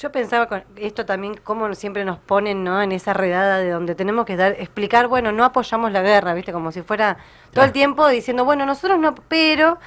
Yo 0.00 0.12
pensaba 0.12 0.46
con 0.46 0.62
esto 0.76 1.04
también, 1.04 1.40
cómo 1.42 1.74
siempre 1.74 2.04
nos 2.04 2.18
ponen 2.18 2.62
¿no? 2.62 2.80
en 2.80 2.92
esa 2.92 3.14
redada 3.14 3.58
de 3.58 3.70
donde 3.70 3.96
tenemos 3.96 4.26
que 4.26 4.36
dar, 4.36 4.52
explicar, 4.52 5.08
bueno, 5.08 5.32
no 5.32 5.44
apoyamos 5.44 5.90
la 5.90 6.02
guerra, 6.02 6.34
¿viste? 6.34 6.52
Como 6.52 6.70
si 6.70 6.82
fuera 6.82 7.16
todo 7.52 7.64
el 7.64 7.72
tiempo 7.72 8.06
diciendo, 8.06 8.44
bueno, 8.44 8.64
nosotros 8.64 9.00
no, 9.00 9.16
pero 9.26 9.78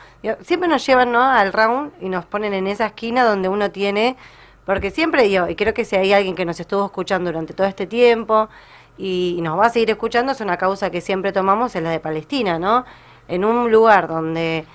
siempre 0.41 0.67
nos 0.67 0.85
llevan 0.85 1.13
¿no? 1.13 1.23
al 1.23 1.53
round 1.53 1.93
y 2.01 2.09
nos 2.09 2.25
ponen 2.25 2.53
en 2.53 2.67
esa 2.67 2.87
esquina 2.87 3.23
donde 3.23 3.47
uno 3.47 3.71
tiene, 3.71 4.17
porque 4.65 4.91
siempre 4.91 5.23
digo, 5.23 5.47
y 5.47 5.55
creo 5.55 5.73
que 5.73 5.85
si 5.85 5.95
hay 5.95 6.11
alguien 6.11 6.35
que 6.35 6.43
nos 6.43 6.59
estuvo 6.59 6.85
escuchando 6.85 7.29
durante 7.31 7.53
todo 7.53 7.67
este 7.67 7.87
tiempo 7.87 8.49
y, 8.97 9.35
y 9.37 9.41
nos 9.41 9.57
va 9.57 9.67
a 9.67 9.69
seguir 9.69 9.91
escuchando, 9.91 10.33
es 10.33 10.41
una 10.41 10.57
causa 10.57 10.89
que 10.89 10.99
siempre 10.99 11.31
tomamos, 11.31 11.73
es 11.73 11.83
la 11.83 11.89
de 11.89 12.01
Palestina, 12.01 12.59
¿no? 12.59 12.83
En 13.29 13.45
un 13.45 13.71
lugar 13.71 14.09
donde 14.09 14.65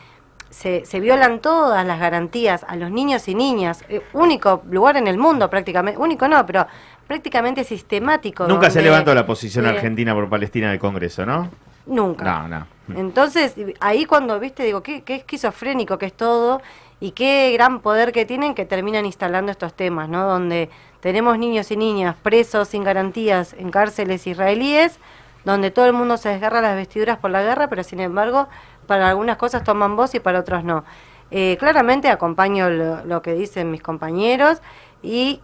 se, 0.50 0.84
se 0.84 1.00
violan 1.00 1.40
todas 1.40 1.86
las 1.86 1.98
garantías 1.98 2.64
a 2.68 2.76
los 2.76 2.90
niños 2.90 3.28
y 3.28 3.34
niñas, 3.34 3.84
eh, 3.88 4.02
único 4.12 4.62
lugar 4.70 4.96
en 4.96 5.06
el 5.06 5.18
mundo 5.18 5.50
prácticamente, 5.50 6.00
único 6.00 6.28
no, 6.28 6.44
pero 6.46 6.66
prácticamente 7.06 7.64
sistemático. 7.64 8.46
Nunca 8.46 8.70
se 8.70 8.82
levantó 8.82 9.14
la 9.14 9.26
posición 9.26 9.66
argentina 9.66 10.14
por 10.14 10.28
Palestina 10.28 10.70
del 10.70 10.78
Congreso, 10.78 11.24
¿no? 11.24 11.50
Nunca. 11.86 12.24
No, 12.24 12.48
no. 12.48 12.66
Entonces, 12.96 13.54
ahí 13.80 14.04
cuando, 14.04 14.38
viste, 14.38 14.62
digo, 14.64 14.82
qué, 14.82 15.02
qué 15.02 15.16
esquizofrénico 15.16 15.98
que 15.98 16.06
es 16.06 16.12
todo 16.12 16.60
y 17.00 17.12
qué 17.12 17.52
gran 17.52 17.80
poder 17.80 18.12
que 18.12 18.24
tienen 18.24 18.54
que 18.54 18.64
terminan 18.64 19.06
instalando 19.06 19.52
estos 19.52 19.74
temas, 19.74 20.08
¿no? 20.08 20.26
Donde 20.26 20.70
tenemos 21.00 21.38
niños 21.38 21.70
y 21.70 21.76
niñas 21.76 22.16
presos 22.22 22.68
sin 22.68 22.84
garantías 22.84 23.54
en 23.58 23.70
cárceles 23.70 24.26
israelíes, 24.26 24.98
donde 25.44 25.70
todo 25.70 25.86
el 25.86 25.92
mundo 25.92 26.16
se 26.16 26.28
desgarra 26.28 26.60
las 26.60 26.74
vestiduras 26.74 27.18
por 27.18 27.30
la 27.30 27.42
guerra, 27.42 27.68
pero 27.68 27.84
sin 27.84 28.00
embargo, 28.00 28.48
para 28.86 29.08
algunas 29.08 29.36
cosas 29.36 29.64
toman 29.64 29.96
voz 29.96 30.14
y 30.14 30.20
para 30.20 30.40
otras 30.40 30.64
no. 30.64 30.84
Eh, 31.30 31.56
claramente 31.58 32.08
acompaño 32.08 32.70
lo, 32.70 33.04
lo 33.04 33.20
que 33.20 33.34
dicen 33.34 33.70
mis 33.70 33.82
compañeros 33.82 34.62
y, 35.02 35.40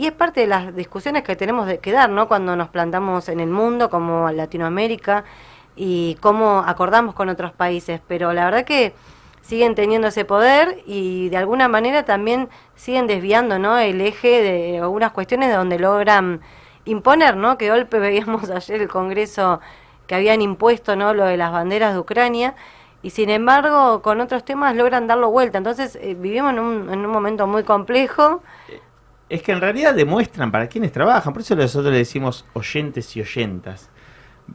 es 0.00 0.12
parte 0.12 0.40
de 0.40 0.46
las 0.46 0.74
discusiones 0.74 1.22
que 1.22 1.36
tenemos 1.36 1.70
que 1.78 1.92
dar, 1.92 2.08
¿no? 2.10 2.28
Cuando 2.28 2.56
nos 2.56 2.68
plantamos 2.68 3.28
en 3.28 3.40
el 3.40 3.50
mundo 3.50 3.90
como 3.90 4.30
Latinoamérica 4.30 5.24
y 5.76 6.16
cómo 6.20 6.62
acordamos 6.66 7.14
con 7.14 7.28
otros 7.28 7.52
países, 7.52 8.00
pero 8.08 8.32
la 8.32 8.46
verdad 8.46 8.64
que 8.64 8.94
siguen 9.42 9.74
teniendo 9.74 10.08
ese 10.08 10.24
poder 10.24 10.78
y 10.86 11.28
de 11.28 11.36
alguna 11.36 11.68
manera 11.68 12.04
también 12.04 12.48
siguen 12.76 13.06
desviando 13.06 13.58
¿no? 13.58 13.78
el 13.78 14.00
eje 14.00 14.40
de 14.42 14.78
algunas 14.78 15.12
cuestiones 15.12 15.48
de 15.48 15.56
donde 15.56 15.78
logran 15.78 16.40
imponer, 16.84 17.36
¿no? 17.36 17.58
Que 17.58 17.68
golpe 17.70 17.98
veíamos 17.98 18.50
ayer 18.50 18.80
el 18.80 18.88
Congreso 18.88 19.60
que 20.06 20.14
habían 20.14 20.42
impuesto 20.42 20.96
¿no? 20.96 21.12
lo 21.12 21.24
de 21.24 21.36
las 21.36 21.52
banderas 21.52 21.92
de 21.92 22.00
Ucrania 22.00 22.54
y 23.02 23.10
sin 23.10 23.30
embargo 23.30 24.00
con 24.02 24.20
otros 24.20 24.44
temas 24.44 24.76
logran 24.76 25.06
darlo 25.06 25.30
vuelta. 25.30 25.58
Entonces 25.58 25.98
eh, 26.00 26.14
vivimos 26.18 26.52
en 26.52 26.58
un, 26.60 26.90
en 26.90 27.04
un 27.04 27.10
momento 27.10 27.46
muy 27.46 27.64
complejo. 27.64 28.42
es 29.28 29.42
que 29.42 29.52
en 29.52 29.60
realidad 29.60 29.94
demuestran 29.94 30.52
para 30.52 30.68
quienes 30.68 30.92
trabajan. 30.92 31.32
Por 31.32 31.42
eso 31.42 31.56
nosotros 31.56 31.92
le 31.92 31.98
decimos 31.98 32.46
oyentes 32.52 33.16
y 33.16 33.20
oyentas. 33.20 33.90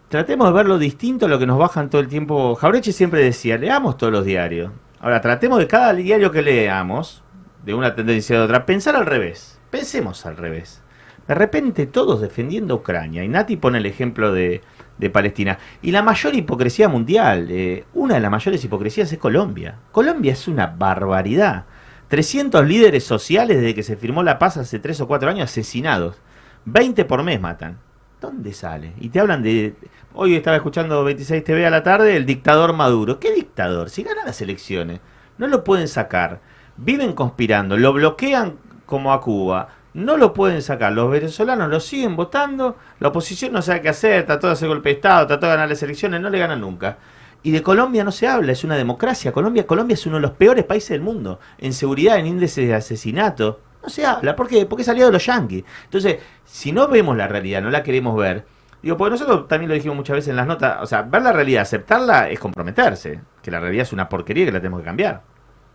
Tratemos 0.10 0.48
de 0.48 0.54
ver 0.54 0.66
lo 0.66 0.78
distinto 0.78 1.26
a 1.26 1.30
lo 1.30 1.40
que 1.40 1.46
nos 1.46 1.58
bajan 1.58 1.90
todo 1.90 2.02
el 2.02 2.08
tiempo. 2.08 2.56
Jaureche 2.56 2.94
siempre 2.94 3.24
decía, 3.24 3.58
leamos 3.58 3.98
todos 3.98 4.14
los 4.14 4.26
diarios. 4.26 4.72
Ahora, 5.00 5.22
tratemos 5.22 5.60
de 5.60 5.68
cada 5.68 5.94
diario 5.94 6.32
que 6.32 6.42
leamos, 6.42 7.24
de 7.64 7.74
una 7.74 7.94
tendencia 7.94 8.40
a 8.40 8.46
otra, 8.46 8.66
pensar 8.66 8.96
al 8.96 9.06
revés. 9.06 9.60
Pensemos 9.70 10.26
al 10.26 10.38
revés. 10.38 10.82
De 11.28 11.36
repente 11.36 11.86
todos 11.86 12.22
defendiendo 12.22 12.76
Ucrania. 12.76 13.24
Y 13.24 13.28
Nati 13.28 13.58
pone 13.58 13.80
el 13.80 13.86
ejemplo 13.86 14.32
de, 14.32 14.62
de 14.98 15.10
Palestina. 15.10 15.58
Y 15.82 15.92
la 15.92 16.02
mayor 16.02 16.36
hipocresía 16.36 16.90
mundial, 16.90 17.48
eh, 17.50 17.86
una 17.94 18.16
de 18.16 18.20
las 18.20 18.32
mayores 18.32 18.64
hipocresías 18.64 19.12
es 19.12 19.20
Colombia. 19.20 19.80
Colombia 19.92 20.34
es 20.34 20.48
una 20.48 20.68
barbaridad. 20.68 21.66
300 22.08 22.66
líderes 22.66 23.04
sociales 23.04 23.58
desde 23.58 23.76
que 23.76 23.84
se 23.84 23.98
firmó 23.98 24.24
la 24.24 24.40
paz 24.40 24.58
hace 24.58 24.80
3 24.80 25.02
o 25.02 25.08
4 25.08 25.30
años 25.30 25.50
asesinados. 25.50 26.18
20 26.66 27.06
por 27.06 27.24
mes 27.24 27.40
matan. 27.40 27.78
¿Dónde 28.20 28.54
sale? 28.54 28.94
Y 29.00 29.10
te 29.10 29.20
hablan 29.20 29.44
de... 29.44 29.76
Hoy 30.14 30.36
estaba 30.36 30.56
escuchando 30.56 31.04
26 31.04 31.44
TV 31.44 31.68
a 31.68 31.70
la 31.70 31.84
tarde, 31.84 32.16
el 32.16 32.26
dictador 32.26 32.74
Maduro. 32.74 33.20
¿Qué 33.20 33.32
dictador? 33.32 33.90
Si 33.92 34.02
gana 34.02 34.26
las 34.26 34.42
elecciones, 34.42 35.00
no 35.38 35.48
lo 35.48 35.64
pueden 35.64 35.88
sacar. 35.88 36.42
Viven 36.78 37.14
conspirando, 37.14 37.78
lo 37.78 37.94
bloquean 37.94 38.56
como 38.88 39.14
a 39.14 39.22
Cuba. 39.22 39.70
No 39.98 40.16
lo 40.16 40.32
pueden 40.32 40.62
sacar. 40.62 40.94
Los 40.94 41.10
venezolanos 41.10 41.70
lo 41.70 41.80
siguen 41.80 42.16
votando. 42.16 42.78
La 43.00 43.08
oposición 43.08 43.52
no 43.52 43.64
sabe 43.64 43.82
qué 43.82 43.90
hacer. 43.90 44.28
Trató 44.28 44.46
de 44.46 44.54
hacer 44.54 44.68
golpe 44.68 44.90
de 44.90 44.96
Estado, 44.96 45.26
trató 45.26 45.48
de 45.48 45.54
ganar 45.54 45.70
las 45.70 45.82
elecciones. 45.82 46.22
No 46.22 46.30
le 46.30 46.38
ganan 46.38 46.62
nunca. 46.62 47.00
Y 47.42 47.50
de 47.50 47.64
Colombia 47.64 48.04
no 48.04 48.12
se 48.12 48.28
habla. 48.28 48.52
Es 48.52 48.64
una 48.64 48.76
democracia. 48.76 49.32
Colombia, 49.32 49.66
Colombia 49.66 49.96
es 49.96 50.06
uno 50.06 50.18
de 50.18 50.22
los 50.22 50.34
peores 50.34 50.66
países 50.66 50.90
del 50.90 51.02
mundo. 51.02 51.40
En 51.58 51.74
seguridad, 51.74 52.20
en 52.20 52.28
índice 52.28 52.68
de 52.68 52.76
asesinato. 52.76 53.60
No 53.82 53.90
se 53.90 54.06
habla. 54.06 54.36
¿Por 54.36 54.48
qué? 54.48 54.68
Porque 54.68 54.84
salió 54.84 55.08
de 55.08 55.14
los 55.14 55.26
yanquis. 55.26 55.64
Entonces, 55.86 56.20
si 56.46 56.72
no 56.72 56.88
vemos 56.88 57.18
la 57.18 57.28
realidad, 57.28 57.64
no 57.64 57.72
la 57.72 57.82
queremos 57.82 58.16
ver. 58.16 58.46
Digo, 58.84 58.98
porque 58.98 59.14
nosotros 59.14 59.48
también 59.48 59.70
lo 59.70 59.74
dijimos 59.74 59.98
muchas 59.98 60.18
veces 60.18 60.30
en 60.30 60.36
las 60.36 60.46
notas. 60.46 60.78
O 60.80 60.86
sea, 60.86 61.02
ver 61.02 61.24
la 61.24 61.32
realidad, 61.32 61.64
aceptarla 61.64 62.30
es 62.30 62.40
comprometerse. 62.40 63.20
Que 63.42 63.50
la 63.50 63.60
realidad 63.60 63.82
es 63.82 63.94
una 63.94 64.08
porquería 64.08 64.46
que 64.46 64.52
la 64.52 64.60
tenemos 64.60 64.82
que 64.82 64.86
cambiar. 64.86 65.24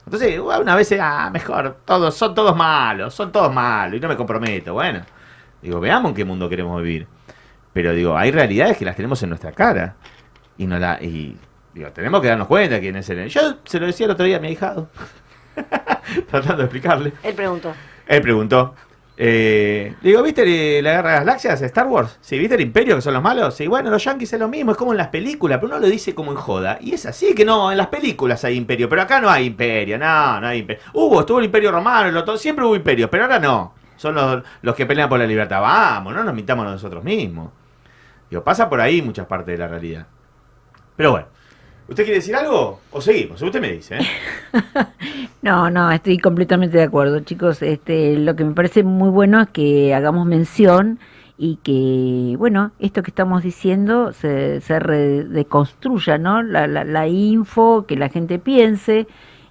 Entonces, 0.05 0.39
una 0.39 0.75
vez, 0.75 0.95
ah, 1.01 1.31
mejor, 1.33 1.79
todos, 1.85 2.15
son 2.15 2.35
todos 2.35 2.57
malos, 2.57 3.15
son 3.15 3.31
todos 3.31 3.53
malos, 3.53 3.97
y 3.97 4.01
no 4.01 4.09
me 4.09 4.17
comprometo. 4.17 4.75
Bueno, 4.75 5.03
digo, 5.61 5.81
veamos 5.81 6.11
en 6.11 6.15
qué 6.15 6.25
mundo 6.25 6.49
queremos 6.49 6.83
vivir. 6.83 7.07
Pero 7.73 7.93
digo, 7.93 8.17
hay 8.17 8.31
realidades 8.31 8.77
que 8.77 8.85
las 8.85 8.97
tenemos 8.97 9.23
en 9.23 9.31
nuestra 9.31 9.53
cara. 9.53 9.97
Y 10.59 10.67
no 10.67 10.79
la, 10.79 11.03
y 11.03 11.37
digo, 11.73 11.91
tenemos 11.93 12.21
que 12.21 12.29
darnos 12.29 12.47
cuenta 12.47 12.81
quién 12.81 12.97
es 12.97 13.09
el. 13.11 13.29
Yo 13.29 13.59
se 13.65 13.81
lo 13.81 13.87
decía 13.87 14.07
el 14.07 14.13
otro 14.13 14.27
día 14.27 14.37
a 14.37 14.41
mi 14.41 14.51
hijado. 14.51 14.91
Tratando 16.31 16.59
de 16.59 16.65
explicarle. 16.65 17.13
Él 17.23 17.35
preguntó. 17.35 17.73
Él 18.07 18.21
preguntó. 18.21 18.75
Eh, 19.17 19.95
digo, 20.01 20.23
¿viste 20.23 20.81
la 20.83 20.93
guerra 20.93 21.11
de 21.11 21.17
las 21.17 21.25
galaxias? 21.27 21.63
Star 21.63 21.87
Wars. 21.87 22.19
Sí, 22.21 22.39
¿viste 22.39 22.55
el 22.55 22.63
imperio 22.63 22.97
que 22.97 23.03
son 23.03 23.15
los 23.15 23.23
malos? 23.23 23.55
Sí, 23.55 23.67
bueno, 23.67 23.91
los 23.91 24.03
yankees 24.03 24.33
es 24.33 24.41
lo 24.41 24.49
mismo, 24.49 24.73
es 24.73 24.79
como 24.79 24.93
en 24.93 24.99
las 24.99 25.09
películas, 25.09 25.59
pero 25.59 25.73
uno 25.73 25.81
lo 25.81 25.89
dice 25.89 26.15
como 26.15 26.31
en 26.33 26.39
joda. 26.39 26.79
Y 26.81 26.95
es 26.95 27.07
así 27.07 27.35
que 27.35 27.45
no, 27.45 27.71
en 27.71 27.79
las 27.79 27.89
películas 27.89 28.45
hay 28.45 28.57
imperio, 28.57 28.89
pero 28.89 29.03
acá 29.03 29.21
no 29.21 29.29
hay 29.29 29.47
imperio, 29.47 29.99
no, 29.99 30.41
no 30.41 30.47
hay 30.47 30.61
imperio. 30.61 30.83
Hubo, 30.95 31.21
estuvo 31.21 31.39
el 31.39 31.45
imperio 31.45 31.71
romano, 31.71 32.37
siempre 32.37 32.65
hubo 32.65 32.75
imperio, 32.75 33.11
pero 33.11 33.25
ahora 33.25 33.39
no. 33.39 33.75
Son 33.97 34.15
los, 34.15 34.43
los 34.63 34.75
que 34.75 34.87
pelean 34.87 35.09
por 35.09 35.19
la 35.19 35.27
libertad. 35.27 35.61
Vamos, 35.61 36.15
no 36.15 36.25
nos 36.25 36.35
mintamos 36.35 36.65
nosotros 36.65 37.05
mismos. 37.05 37.51
Digo, 38.31 38.43
pasa 38.43 38.69
por 38.69 38.81
ahí 38.81 39.03
muchas 39.03 39.27
partes 39.27 39.55
de 39.55 39.59
la 39.59 39.69
realidad. 39.69 40.07
Pero 40.97 41.13
bueno. 41.13 41.27
¿Usted 41.93 42.05
quiere 42.05 42.19
decir 42.21 42.35
algo? 42.35 42.81
¿O 42.91 43.01
seguimos? 43.01 43.41
Usted 43.43 43.61
me 43.61 43.73
dice, 43.73 43.97
¿eh? 43.99 44.07
No, 45.43 45.71
no, 45.71 45.91
estoy 45.91 46.19
completamente 46.19 46.77
de 46.79 46.85
acuerdo, 46.85 47.21
chicos. 47.21 47.63
Este, 47.63 48.17
lo 48.19 48.37
que 48.37 48.45
me 48.45 48.55
parece 48.55 48.83
muy 48.85 49.11
bueno 49.11 49.41
es 49.43 49.49
que 49.49 49.95
hagamos 49.95 50.25
mención 50.27 50.99
y 51.37 51.57
que, 51.65 52.37
bueno, 52.39 52.73
esto 52.79 53.03
que 53.03 53.11
estamos 53.11 53.43
diciendo 53.43 54.13
se, 54.13 54.61
se 54.61 54.79
re- 54.79 55.25
deconstruya, 55.25 56.17
¿no? 56.19 56.43
La, 56.43 56.67
la 56.69 57.09
info, 57.09 57.85
que 57.87 57.97
la 57.97 58.09
gente 58.09 58.39
piense. 58.39 59.07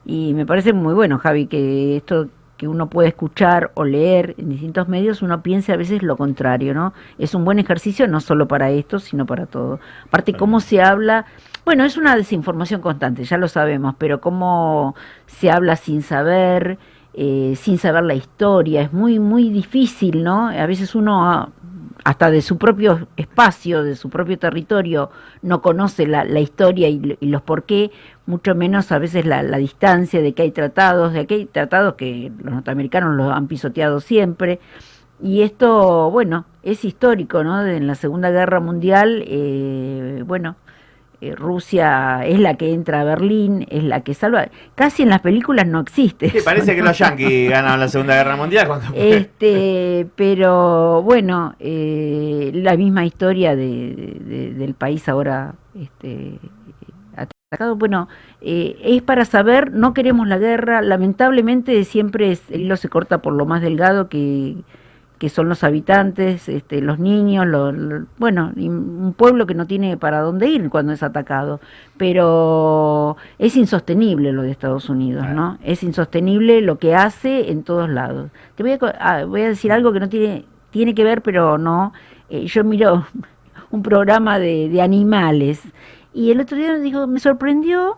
Y 0.05 0.33
me 0.33 0.45
parece 0.45 0.73
muy 0.73 0.93
bueno, 0.93 1.19
Javi, 1.19 1.47
que 1.47 1.97
esto 1.97 2.27
que 2.61 2.67
uno 2.67 2.91
puede 2.91 3.09
escuchar 3.09 3.71
o 3.73 3.83
leer 3.83 4.35
en 4.37 4.49
distintos 4.49 4.87
medios, 4.87 5.23
uno 5.23 5.41
piense 5.41 5.73
a 5.73 5.77
veces 5.77 6.03
lo 6.03 6.15
contrario, 6.15 6.75
¿no? 6.75 6.93
Es 7.17 7.33
un 7.33 7.43
buen 7.43 7.57
ejercicio 7.57 8.07
no 8.07 8.19
solo 8.19 8.47
para 8.47 8.69
esto, 8.69 8.99
sino 8.99 9.25
para 9.25 9.47
todo. 9.47 9.79
Aparte, 10.05 10.33
cómo 10.33 10.59
se 10.59 10.79
habla, 10.79 11.25
bueno, 11.65 11.85
es 11.85 11.97
una 11.97 12.15
desinformación 12.15 12.79
constante, 12.79 13.23
ya 13.23 13.37
lo 13.37 13.47
sabemos, 13.47 13.95
pero 13.97 14.21
cómo 14.21 14.93
se 15.25 15.49
habla 15.49 15.75
sin 15.75 16.03
saber, 16.03 16.77
eh, 17.15 17.55
sin 17.57 17.79
saber 17.79 18.03
la 18.03 18.13
historia, 18.13 18.83
es 18.83 18.93
muy, 18.93 19.17
muy 19.17 19.49
difícil, 19.49 20.23
¿no? 20.23 20.49
A 20.49 20.67
veces 20.67 20.93
uno, 20.93 21.27
ah, 21.27 21.49
hasta 22.03 22.31
de 22.31 22.41
su 22.41 22.57
propio 22.57 23.07
espacio, 23.15 23.83
de 23.83 23.95
su 23.95 24.09
propio 24.09 24.39
territorio, 24.39 25.11
no 25.41 25.61
conoce 25.61 26.07
la, 26.07 26.23
la 26.23 26.39
historia 26.39 26.89
y, 26.89 27.17
y 27.19 27.27
los 27.27 27.41
por 27.41 27.63
qué, 27.63 27.91
mucho 28.25 28.55
menos 28.55 28.91
a 28.91 28.97
veces 28.97 29.25
la, 29.25 29.43
distancia 29.57 30.21
de 30.21 30.33
que 30.33 30.43
hay 30.43 30.51
tratados, 30.51 31.13
de 31.13 31.27
que 31.27 31.35
hay 31.35 31.45
tratados 31.45 31.95
que 31.95 32.31
los 32.41 32.53
norteamericanos 32.53 33.15
los 33.15 33.31
han 33.31 33.47
pisoteado 33.47 33.99
siempre. 33.99 34.59
Y 35.21 35.41
esto, 35.41 36.09
bueno, 36.09 36.45
es 36.63 36.83
histórico, 36.83 37.43
¿no? 37.43 37.65
En 37.65 37.85
la 37.85 37.95
Segunda 37.95 38.31
Guerra 38.31 38.59
Mundial, 38.59 39.23
eh, 39.27 40.23
bueno, 40.25 40.55
Rusia 41.35 42.25
es 42.25 42.39
la 42.39 42.55
que 42.57 42.73
entra 42.73 43.01
a 43.01 43.03
Berlín, 43.03 43.67
es 43.69 43.83
la 43.83 44.01
que 44.01 44.13
salva. 44.15 44.47
Casi 44.75 45.03
en 45.03 45.09
las 45.09 45.21
películas 45.21 45.67
no 45.67 45.79
existe. 45.79 46.29
Sí, 46.29 46.39
parece 46.43 46.75
que 46.75 46.81
los 46.81 46.97
yanquis 46.97 47.49
ganaron 47.49 47.79
la 47.79 47.87
Segunda 47.87 48.15
Guerra 48.15 48.35
Mundial 48.35 48.67
cuando 48.67 48.87
Este, 48.95 50.07
pero 50.15 51.01
bueno, 51.03 51.53
eh, 51.59 52.51
la 52.55 52.75
misma 52.75 53.05
historia 53.05 53.55
de, 53.55 54.17
de- 54.19 54.53
del 54.55 54.73
país 54.73 55.07
ahora 55.07 55.53
este, 55.79 56.39
atacado. 57.15 57.75
Bueno, 57.75 58.07
eh, 58.41 58.77
es 58.83 59.01
para 59.01 59.25
saber, 59.25 59.71
no 59.71 59.93
queremos 59.93 60.27
la 60.27 60.37
guerra. 60.37 60.81
Lamentablemente 60.81 61.83
siempre 61.83 62.31
es- 62.31 62.49
el 62.49 62.61
hilo 62.61 62.77
se 62.77 62.89
corta 62.89 63.21
por 63.21 63.33
lo 63.33 63.45
más 63.45 63.61
delgado 63.61 64.09
que, 64.09 64.55
que 65.21 65.29
son 65.29 65.47
los 65.49 65.63
habitantes, 65.63 66.49
este, 66.49 66.81
los 66.81 66.97
niños, 66.97 67.45
lo- 67.45 67.71
lo- 67.71 68.07
bueno, 68.17 68.51
un 68.57 69.13
pueblo 69.15 69.45
que 69.45 69.53
no 69.53 69.67
tiene 69.67 69.95
para 69.95 70.19
dónde 70.21 70.47
ir 70.47 70.71
cuando 70.71 70.93
es 70.93 71.03
atacado. 71.03 71.59
Pero 71.95 73.17
es 73.37 73.55
insostenible 73.55 74.31
lo 74.31 74.41
de 74.41 74.49
Estados 74.49 74.89
Unidos, 74.89 75.27
¿no? 75.29 75.59
Es 75.63 75.83
insostenible 75.83 76.61
lo 76.61 76.79
que 76.79 76.95
hace 76.95 77.51
en 77.51 77.61
todos 77.61 77.87
lados. 77.87 78.31
Te 78.55 78.63
voy 78.63 78.71
a, 78.71 78.79
ah, 78.99 79.25
voy 79.25 79.41
a 79.43 79.49
decir 79.49 79.71
algo 79.71 79.93
que 79.93 79.99
no 79.99 80.09
tiene, 80.09 80.45
tiene 80.71 80.95
que 80.95 81.03
ver, 81.03 81.21
pero 81.21 81.59
no. 81.59 81.93
Eh, 82.31 82.47
yo 82.47 82.63
miro 82.63 83.05
un 83.69 83.83
programa 83.83 84.39
de, 84.39 84.67
de 84.69 84.81
animales 84.81 85.61
y 86.13 86.31
el 86.31 86.39
otro 86.41 86.57
día 86.57 86.71
me 86.73 86.79
dijo, 86.79 87.05
me 87.05 87.19
sorprendió 87.19 87.97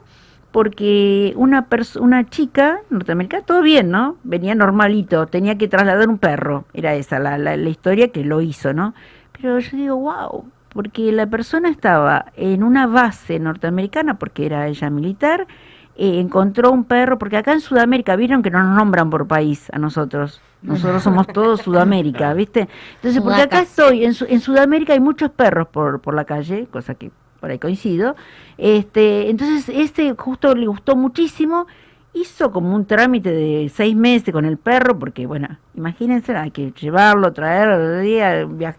porque 0.54 1.34
una 1.36 1.68
una 1.99 2.30
chica 2.30 2.82
norteamericana, 2.91 3.43
todo 3.43 3.64
bien, 3.64 3.89
¿no? 3.89 4.18
Venía 4.24 4.54
normalito, 4.54 5.26
tenía 5.26 5.58
que 5.58 5.68
trasladar 5.68 6.08
un 6.08 6.20
perro, 6.20 6.66
era 6.76 6.93
esa 6.93 7.18
la, 7.18 7.39
la, 7.39 7.58
la 7.58 7.70
historia 7.70 8.10
que 8.10 8.24
lo 8.24 8.39
hizo, 8.39 8.72
¿no? 8.72 8.93
Pero 9.32 9.58
yo 9.58 9.76
digo, 9.76 9.95
wow, 9.97 10.45
porque 10.70 11.12
la 11.12 11.26
persona 11.26 11.70
estaba 11.70 12.26
en 12.36 12.62
una 12.62 12.86
base 12.86 13.39
norteamericana, 13.39 14.20
porque 14.20 14.45
era 14.45 14.68
ella 14.68 14.91
militar, 14.91 15.47
eh, 15.95 16.20
encontró 16.20 16.72
un 16.72 16.84
perro, 16.84 17.18
porque 17.18 17.38
acá 17.38 17.54
en 17.54 17.62
Sudamérica, 17.62 18.16
vieron 18.16 18.43
que 18.43 18.51
no 18.51 18.62
nos 18.62 18.78
nombran 18.78 19.10
por 19.10 19.28
país 19.28 19.72
a 19.74 19.80
nosotros, 19.80 20.39
nosotros 20.62 21.01
somos 21.01 21.26
todos 21.26 21.62
Sudamérica, 21.62 22.32
¿viste? 22.36 22.70
Entonces, 22.97 23.24
porque 23.24 23.41
acá 23.41 23.62
estoy, 23.62 24.06
en, 24.06 24.14
en 24.28 24.39
Sudamérica 24.39 24.93
hay 24.93 24.99
muchos 24.99 25.32
perros 25.32 25.68
por, 25.70 25.99
por 25.99 26.14
la 26.14 26.26
calle, 26.26 26.68
cosa 26.72 26.93
que 26.93 27.12
por 27.44 27.52
ahí 27.52 27.60
coincido. 27.60 28.16
Este, 28.58 29.30
entonces, 29.30 29.68
este 29.68 30.14
justo 30.14 30.56
le 30.56 30.66
gustó 30.66 30.96
muchísimo, 30.96 31.68
hizo 32.14 32.54
como 32.54 32.74
un 32.74 32.86
trámite 32.86 33.34
de 33.34 33.68
seis 33.68 33.98
meses 33.98 34.32
con 34.32 34.46
el 34.46 34.56
perro, 34.56 34.98
porque 34.98 35.26
bueno, 35.26 35.58
imagínense, 35.76 36.34
hay 36.38 36.52
que 36.52 36.72
llevarlo, 36.72 37.34
traerlo, 37.34 38.02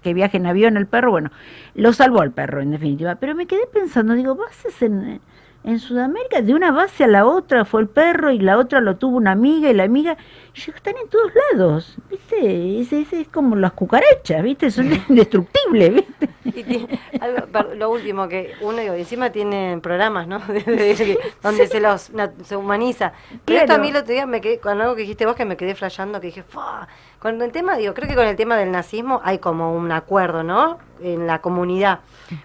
que 0.01 0.15
viaje 0.15 0.39
en 0.39 0.47
avión 0.47 0.79
el 0.79 0.87
perro, 0.87 1.11
bueno, 1.11 1.31
lo 1.75 1.93
salvó 1.93 2.23
al 2.23 2.31
perro 2.31 2.63
en 2.63 2.71
definitiva. 2.71 3.17
Pero 3.17 3.35
me 3.35 3.45
quedé 3.45 3.67
pensando, 3.71 4.15
digo, 4.15 4.35
bases 4.35 4.81
en, 4.81 5.21
en 5.65 5.79
Sudamérica, 5.79 6.43
de 6.43 6.55
una 6.55 6.71
base 6.73 7.05
a 7.05 7.07
la 7.07 7.25
otra 7.27 7.65
fue 7.65 7.81
el 7.81 7.89
perro 7.89 8.31
y 8.31 8.39
la 8.39 8.59
otra 8.59 8.81
lo 8.81 8.97
tuvo 8.97 9.17
una 9.17 9.33
amiga 9.33 9.71
y 9.71 9.75
la 9.75 9.85
amiga, 9.85 10.17
yo, 10.55 10.73
están 10.75 10.95
en 11.03 11.09
todos 11.09 11.33
lados, 11.53 11.97
¿viste? 12.11 12.81
Es, 12.81 12.93
es, 12.93 13.13
es 13.13 13.29
como 13.29 13.57
las 13.57 13.73
cucarachas, 13.73 14.43
¿viste? 14.43 14.71
Son 14.71 14.91
indestructibles, 15.09 15.95
¿viste? 15.95 16.29
Y 16.45 16.63
tiene- 16.63 17.01
algo- 17.21 17.47
per- 17.47 17.77
lo 17.77 17.91
último 17.91 18.29
que 18.29 18.53
uno 18.61 18.79
digo, 18.79 18.95
encima 18.95 19.31
tienen 19.31 19.81
programas, 19.81 20.27
¿no? 20.29 20.39
De- 20.49 20.61
de- 20.63 20.95
de- 20.95 21.19
donde 21.43 21.67
se 21.67 21.81
los 21.81 22.11
na- 22.11 22.33
se 22.45 22.57
humaniza. 22.57 23.13
Pero 23.45 23.61
esto 23.61 23.73
a 23.73 23.77
Claro. 23.77 23.83
mí 23.83 23.89
el 23.89 23.97
otro 23.97 24.13
día 24.13 24.27
me 24.27 24.41
quedé 24.43 24.59
con 24.61 24.81
algo 24.81 24.95
que 24.95 25.01
dijiste 25.03 25.25
vos 25.27 25.35
que 25.35 25.45
me 25.47 25.57
quedé 25.57 25.75
flasheando, 25.75 26.21
que 26.21 26.27
dije, 26.29 26.43
"Fua". 26.43 26.87
Con 27.19 27.41
el 27.41 27.53
tema, 27.53 27.77
digo, 27.79 27.95
creo 27.95 28.07
que 28.07 28.15
con 28.15 28.27
el 28.27 28.37
tema 28.37 28.57
del 28.59 28.71
nazismo 28.71 29.23
hay 29.25 29.39
como 29.39 29.75
un 29.75 29.91
acuerdo, 29.93 30.43
¿no? 30.43 30.79
En 31.03 31.27
la 31.27 31.41
comunidad. 31.41 32.01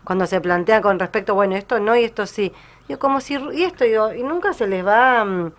Cuando 0.05 0.25
se 0.25 0.39
plantea 0.39 0.79
con 0.81 0.97
respecto, 0.99 1.35
bueno, 1.35 1.55
esto 1.57 1.79
no 1.81 1.97
y 1.97 2.05
esto 2.05 2.25
sí. 2.25 2.53
Digo, 2.89 2.99
como 2.99 3.21
si, 3.21 3.35
y 3.53 3.63
esto, 3.63 3.83
digo, 3.83 4.11
y 4.13 4.23
nunca 4.23 4.51
se 4.51 4.65
les 4.65 4.83
va 4.83 5.23
mm, 5.23 5.51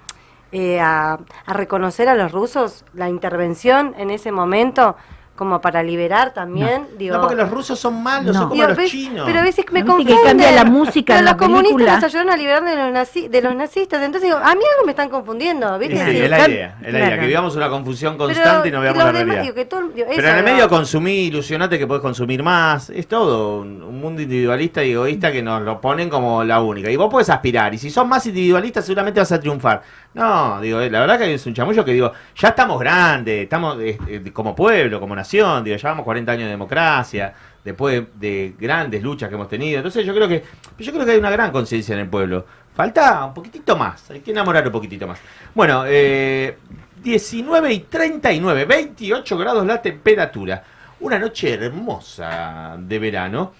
eh, 0.51 0.81
a, 0.81 1.21
a 1.47 1.53
reconocer 1.53 2.09
a 2.09 2.17
los 2.17 2.33
rusos 2.33 2.85
la 2.93 3.09
intervención 3.09 3.95
en 3.97 4.11
ese 4.11 4.33
momento 4.33 4.97
como 5.41 5.59
para 5.63 5.83
liberar 5.83 6.35
también, 6.35 6.87
digo. 6.99 7.15
No, 7.17 7.23
porque 7.23 7.35
los 7.35 7.51
rusos 7.51 7.79
son 7.79 8.03
malos, 8.03 8.37
son 8.37 8.51
como 8.51 8.55
Digo, 8.57 8.69
los 8.69 8.77
¿ves? 8.77 8.91
chinos. 8.91 9.25
Pero 9.27 9.39
a 9.39 9.43
veces 9.43 9.65
me 9.73 9.83
Viste 9.83 9.97
que 9.97 10.05
confunden. 10.05 10.19
cambia 10.27 10.53
la 10.53 10.65
música 10.67 11.15
Pero 11.15 11.19
en 11.21 11.25
la 11.25 11.31
los 11.33 11.39
comunistas 11.41 11.73
película. 11.73 11.95
nos 11.95 12.05
ayudaron 12.05 12.31
a 12.33 12.37
liberar 12.37 12.65
de 12.65 12.77
los, 12.77 12.93
nazi- 12.93 13.29
de 13.31 13.41
los 13.41 13.55
nazistas. 13.57 14.03
Entonces 14.03 14.29
digo, 14.29 14.37
a 14.37 14.55
mí 14.55 14.61
algo 14.75 14.85
me 14.85 14.91
están 14.93 15.09
confundiendo, 15.09 15.79
¿viste? 15.79 15.97
Sí, 15.97 16.11
Digo, 16.13 16.25
es 16.25 16.31
la 16.31 16.49
idea, 16.49 16.77
es 16.83 16.93
la 16.93 16.99
idea, 16.99 17.19
que 17.21 17.27
vivamos 17.27 17.57
una 17.57 17.71
confusión 17.71 18.19
Pero 18.19 18.27
constante 18.27 18.69
y 18.69 18.71
no 18.71 18.81
veamos 18.83 18.99
la 18.99 19.05
demás, 19.07 19.23
realidad. 19.25 19.43
digo, 19.45 19.55
que 19.55 19.65
todo- 19.65 19.89
digo, 19.89 20.07
Pero 20.15 20.29
en 20.29 20.35
el 20.37 20.45
digo. 20.45 20.55
medio 20.57 20.69
consumí, 20.69 21.13
ilusionate 21.29 21.79
que 21.79 21.87
podés 21.87 22.03
consumir 22.03 22.43
más. 22.43 22.91
Es 22.91 23.09
todo 23.09 23.61
un, 23.63 23.83
un 23.83 23.99
mundo 23.99 24.21
individualista 24.21 24.85
y 24.85 24.93
egoísta 24.93 25.33
que 25.33 25.43
nos 25.43 25.63
lo 25.63 25.81
ponen 25.81 26.11
como 26.11 26.45
la 26.45 26.61
única. 26.61 26.91
Y 26.91 26.97
vos 26.97 27.09
podés 27.11 27.31
aspirar. 27.31 27.73
Y 27.73 27.79
si 27.79 27.89
sos 27.89 28.07
más 28.07 28.27
individualista, 28.27 28.83
seguramente 28.83 29.21
vas 29.21 29.33
a 29.33 29.41
triunfar. 29.41 29.81
No, 30.13 30.61
digo, 30.61 30.81
eh, 30.81 30.91
la 30.91 31.01
verdad 31.01 31.19
que 31.19 31.33
es 31.35 31.47
un 31.47 31.55
chamullo 31.55 31.85
que 31.85 31.93
digo, 31.93 32.11
ya 32.37 32.49
estamos 32.49 32.81
grandes, 32.81 33.45
estamos 33.45 33.79
eh, 33.81 33.97
eh, 34.09 34.31
como 34.33 34.57
pueblo, 34.57 34.99
como 34.99 35.15
nación, 35.15 35.30
digo, 35.39 35.77
llevamos 35.77 36.05
40 36.05 36.33
años 36.33 36.45
de 36.45 36.51
democracia, 36.51 37.35
después 37.65 37.95
de, 38.15 38.29
de 38.29 38.55
grandes 38.59 39.03
luchas 39.03 39.29
que 39.29 39.35
hemos 39.35 39.49
tenido. 39.49 39.79
Entonces 39.79 40.05
yo 40.05 40.15
creo 40.15 40.29
que, 40.29 40.45
yo 40.79 40.93
creo 40.93 41.05
que 41.05 41.13
hay 41.13 41.19
una 41.19 41.31
gran 41.31 41.51
conciencia 41.53 41.95
en 41.95 42.01
el 42.01 42.09
pueblo. 42.09 42.45
Falta 42.75 43.25
un 43.25 43.35
poquitito 43.35 43.77
más, 43.77 44.11
hay 44.11 44.21
que 44.21 44.31
enamorar 44.31 44.67
un 44.67 44.73
poquitito 44.73 45.07
más. 45.07 45.19
Bueno, 45.55 45.85
eh, 45.87 46.57
19 47.03 47.73
y 47.73 47.81
39, 47.81 48.65
28 48.65 49.39
grados 49.39 49.67
la 49.67 49.81
temperatura. 49.81 50.63
Una 51.01 51.19
noche 51.19 51.55
hermosa 51.55 52.77
de 52.79 52.99
verano. 52.99 53.53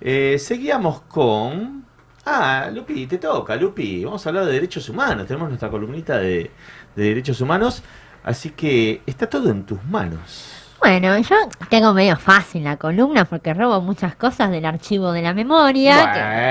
Eh, 0.00 0.36
seguíamos 0.38 1.02
con... 1.02 1.84
Ah, 2.24 2.70
Lupi, 2.72 3.06
te 3.06 3.18
toca, 3.18 3.56
Lupi. 3.56 4.04
Vamos 4.04 4.26
a 4.26 4.28
hablar 4.28 4.44
de 4.46 4.52
derechos 4.52 4.88
humanos. 4.88 5.26
Tenemos 5.26 5.48
nuestra 5.48 5.70
columnita 5.70 6.18
de 6.18 6.50
derechos 6.94 7.40
humanos. 7.40 7.82
Así 8.24 8.50
que 8.50 9.02
está 9.06 9.28
todo 9.28 9.50
en 9.50 9.64
tus 9.64 9.82
manos. 9.84 10.57
Bueno, 10.80 11.18
yo 11.18 11.36
tengo 11.70 11.92
medio 11.92 12.16
fácil 12.16 12.62
la 12.62 12.76
columna 12.76 13.24
porque 13.24 13.52
robo 13.52 13.80
muchas 13.80 14.14
cosas 14.14 14.50
del 14.52 14.64
archivo 14.64 15.10
de 15.10 15.22
la 15.22 15.34
memoria, 15.34 15.96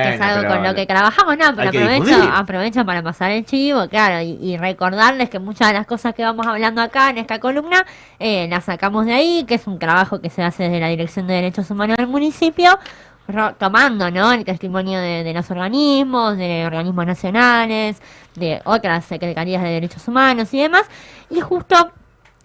que- 0.03 0.09
que, 0.09 0.15
es 0.15 0.21
algo 0.21 0.41
con 0.53 0.63
lo 0.63 0.75
que 0.75 0.85
trabajamos, 0.85 1.37
no, 1.37 1.55
pero 1.55 1.71
aprovecho, 1.85 2.03
aprovecho 2.35 2.85
para 2.85 3.01
pasar 3.01 3.31
el 3.31 3.45
chivo, 3.45 3.87
claro, 3.87 4.19
y, 4.21 4.37
y 4.41 4.57
recordarles 4.57 5.29
que 5.29 5.39
muchas 5.39 5.69
de 5.69 5.75
las 5.75 5.87
cosas 5.87 6.13
que 6.13 6.23
vamos 6.23 6.45
hablando 6.45 6.81
acá 6.81 7.09
en 7.09 7.19
esta 7.19 7.39
columna 7.39 7.85
eh, 8.19 8.47
las 8.49 8.65
sacamos 8.65 9.05
de 9.05 9.13
ahí, 9.13 9.45
que 9.47 9.55
es 9.55 9.65
un 9.65 9.79
trabajo 9.79 10.19
que 10.19 10.29
se 10.29 10.43
hace 10.43 10.63
desde 10.63 10.81
la 10.81 10.89
Dirección 10.89 11.25
de 11.25 11.35
Derechos 11.35 11.71
Humanos 11.71 11.95
del 11.95 12.07
municipio, 12.07 12.77
ro- 13.29 13.55
tomando 13.57 14.11
¿no? 14.11 14.33
el 14.33 14.43
testimonio 14.43 14.99
de, 14.99 15.23
de 15.23 15.33
los 15.33 15.49
organismos, 15.49 16.35
de 16.37 16.65
organismos 16.65 17.05
nacionales, 17.05 18.01
de 18.35 18.61
otras 18.65 19.05
secretarías 19.05 19.63
de 19.63 19.69
derechos 19.69 20.05
humanos 20.07 20.53
y 20.53 20.61
demás, 20.61 20.83
y 21.29 21.39
justo 21.39 21.91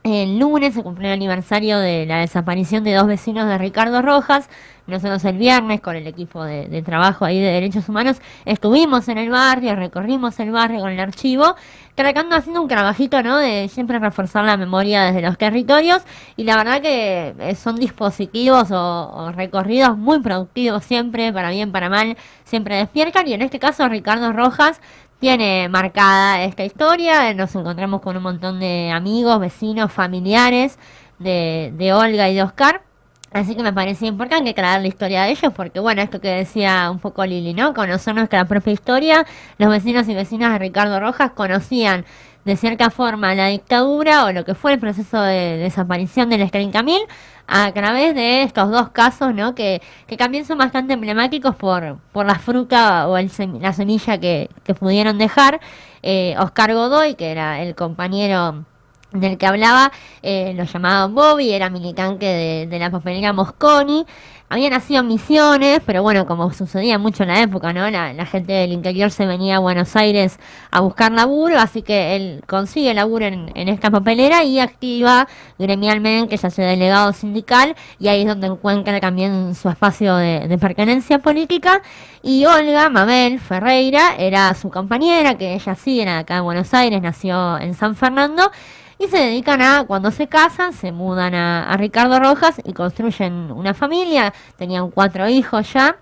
el 0.04 0.38
lunes 0.38 0.74
se 0.74 0.82
cumplió 0.82 1.08
el 1.08 1.14
aniversario 1.14 1.78
de 1.78 2.06
la 2.06 2.18
desaparición 2.18 2.82
de 2.82 2.94
dos 2.94 3.06
vecinos 3.06 3.46
de 3.46 3.58
Ricardo 3.58 4.02
Rojas. 4.02 4.48
Nosotros 4.88 5.24
el 5.24 5.38
viernes 5.38 5.80
con 5.80 5.94
el 5.94 6.08
equipo 6.08 6.42
de, 6.42 6.82
trabajo 6.82 7.24
ahí 7.24 7.40
de 7.40 7.46
derechos 7.52 7.88
humanos 7.88 8.20
estuvimos 8.44 9.08
en 9.08 9.18
el 9.18 9.30
barrio, 9.30 9.76
recorrimos 9.76 10.40
el 10.40 10.50
barrio 10.50 10.80
con 10.80 10.90
el 10.90 10.98
archivo, 10.98 11.54
tratando 11.94 12.34
haciendo 12.34 12.62
un 12.62 12.68
trabajito, 12.68 13.22
¿no? 13.22 13.38
De 13.38 13.68
siempre 13.68 14.00
reforzar 14.00 14.44
la 14.44 14.56
memoria 14.56 15.04
desde 15.04 15.22
los 15.22 15.38
territorios 15.38 16.02
y 16.36 16.42
la 16.42 16.56
verdad 16.56 16.82
que 16.82 17.32
eh, 17.38 17.54
son 17.54 17.76
dispositivos 17.76 18.72
o, 18.72 19.10
o 19.12 19.30
recorridos 19.30 19.96
muy 19.96 20.18
productivos 20.20 20.84
siempre, 20.84 21.32
para 21.32 21.50
bien, 21.50 21.70
para 21.70 21.88
mal, 21.88 22.16
siempre 22.42 22.76
despiertan 22.76 23.28
y 23.28 23.34
en 23.34 23.42
este 23.42 23.60
caso 23.60 23.88
Ricardo 23.88 24.32
Rojas 24.32 24.80
tiene 25.22 25.68
marcada 25.68 26.42
esta 26.42 26.64
historia. 26.64 27.32
Nos 27.32 27.54
encontramos 27.54 28.00
con 28.00 28.16
un 28.16 28.24
montón 28.24 28.58
de 28.58 28.90
amigos, 28.90 29.38
vecinos, 29.38 29.92
familiares 29.92 30.80
de, 31.20 31.72
de 31.76 31.92
Olga 31.92 32.28
y 32.28 32.34
de 32.34 32.42
Oscar. 32.42 32.82
Así 33.30 33.54
que 33.54 33.62
me 33.62 33.72
parecía 33.72 34.08
importante 34.08 34.50
aclarar 34.50 34.80
la 34.80 34.88
historia 34.88 35.22
de 35.22 35.30
ellos, 35.30 35.52
porque 35.54 35.78
bueno, 35.78 36.02
esto 36.02 36.20
que 36.20 36.26
decía 36.26 36.90
un 36.90 36.98
poco 36.98 37.24
Lili, 37.24 37.54
¿no? 37.54 37.72
Conocer 37.72 38.16
nuestra 38.16 38.46
propia 38.46 38.72
historia. 38.72 39.24
Los 39.58 39.70
vecinos 39.70 40.08
y 40.08 40.14
vecinas 40.14 40.54
de 40.54 40.58
Ricardo 40.58 40.98
Rojas 40.98 41.30
conocían 41.30 42.04
de 42.44 42.56
cierta 42.56 42.90
forma 42.90 43.32
la 43.36 43.46
dictadura 43.46 44.24
o 44.24 44.32
lo 44.32 44.44
que 44.44 44.56
fue 44.56 44.72
el 44.72 44.80
proceso 44.80 45.22
de 45.22 45.56
desaparición 45.58 46.30
del 46.30 46.50
Camil 46.72 47.02
a 47.46 47.72
través 47.72 48.14
de 48.14 48.42
estos 48.42 48.70
dos 48.70 48.90
casos, 48.90 49.34
¿no? 49.34 49.54
Que, 49.54 49.82
que 50.06 50.16
también 50.16 50.44
son 50.44 50.58
bastante 50.58 50.94
emblemáticos 50.94 51.56
por, 51.56 51.98
por 52.12 52.26
la 52.26 52.36
fruta 52.36 53.08
o 53.08 53.16
el 53.16 53.30
la 53.60 53.72
semilla 53.72 54.18
que, 54.18 54.50
que 54.64 54.74
pudieron 54.74 55.18
dejar. 55.18 55.60
Eh, 56.02 56.34
Oscar 56.38 56.74
Godoy, 56.74 57.14
que 57.14 57.30
era 57.30 57.62
el 57.62 57.74
compañero 57.74 58.64
del 59.12 59.36
que 59.36 59.46
hablaba, 59.46 59.92
eh, 60.22 60.54
lo 60.56 60.64
llamaban 60.64 61.14
Bobby, 61.14 61.52
era 61.52 61.68
militante 61.70 62.26
de, 62.26 62.66
de 62.66 62.78
la 62.78 62.90
papelera 62.90 63.32
Mosconi. 63.32 64.06
Había 64.52 64.68
nacido 64.68 65.00
en 65.00 65.06
Misiones, 65.06 65.80
pero 65.86 66.02
bueno, 66.02 66.26
como 66.26 66.52
sucedía 66.52 66.98
mucho 66.98 67.22
en 67.22 67.30
la 67.30 67.40
época, 67.40 67.72
¿no? 67.72 67.88
La, 67.88 68.12
la 68.12 68.26
gente 68.26 68.52
del 68.52 68.72
interior 68.72 69.10
se 69.10 69.24
venía 69.24 69.56
a 69.56 69.60
Buenos 69.60 69.96
Aires 69.96 70.38
a 70.70 70.80
buscar 70.80 71.10
laburo, 71.10 71.58
así 71.58 71.80
que 71.80 72.16
él 72.16 72.44
consigue 72.46 72.92
laburo 72.92 73.24
en, 73.24 73.50
en 73.54 73.68
esta 73.70 73.90
papelera 73.90 74.44
y 74.44 74.58
activa 74.58 75.26
gremialmente, 75.58 76.36
ya 76.36 76.50
sea 76.50 76.66
delegado 76.66 77.14
sindical, 77.14 77.74
y 77.98 78.08
ahí 78.08 78.20
es 78.20 78.28
donde 78.28 78.48
encuentra 78.48 79.00
también 79.00 79.54
su 79.54 79.70
espacio 79.70 80.16
de, 80.16 80.46
de 80.46 80.58
pertenencia 80.58 81.18
política. 81.18 81.80
Y 82.22 82.44
Olga 82.44 82.90
Mabel 82.90 83.40
Ferreira 83.40 84.16
era 84.18 84.52
su 84.52 84.68
compañera, 84.68 85.38
que 85.38 85.54
ella 85.54 85.74
sí 85.74 85.98
era 85.98 86.18
acá 86.18 86.34
de 86.34 86.40
Buenos 86.42 86.74
Aires, 86.74 87.00
nació 87.00 87.58
en 87.58 87.72
San 87.72 87.96
Fernando. 87.96 88.50
Y 88.98 89.08
se 89.08 89.18
dedican 89.18 89.62
a, 89.62 89.84
cuando 89.84 90.10
se 90.10 90.28
casan, 90.28 90.72
se 90.72 90.92
mudan 90.92 91.34
a, 91.34 91.70
a 91.70 91.76
Ricardo 91.76 92.18
Rojas 92.18 92.60
y 92.64 92.72
construyen 92.72 93.50
una 93.52 93.74
familia. 93.74 94.32
Tenían 94.56 94.90
cuatro 94.90 95.28
hijos 95.28 95.72
ya. 95.72 95.96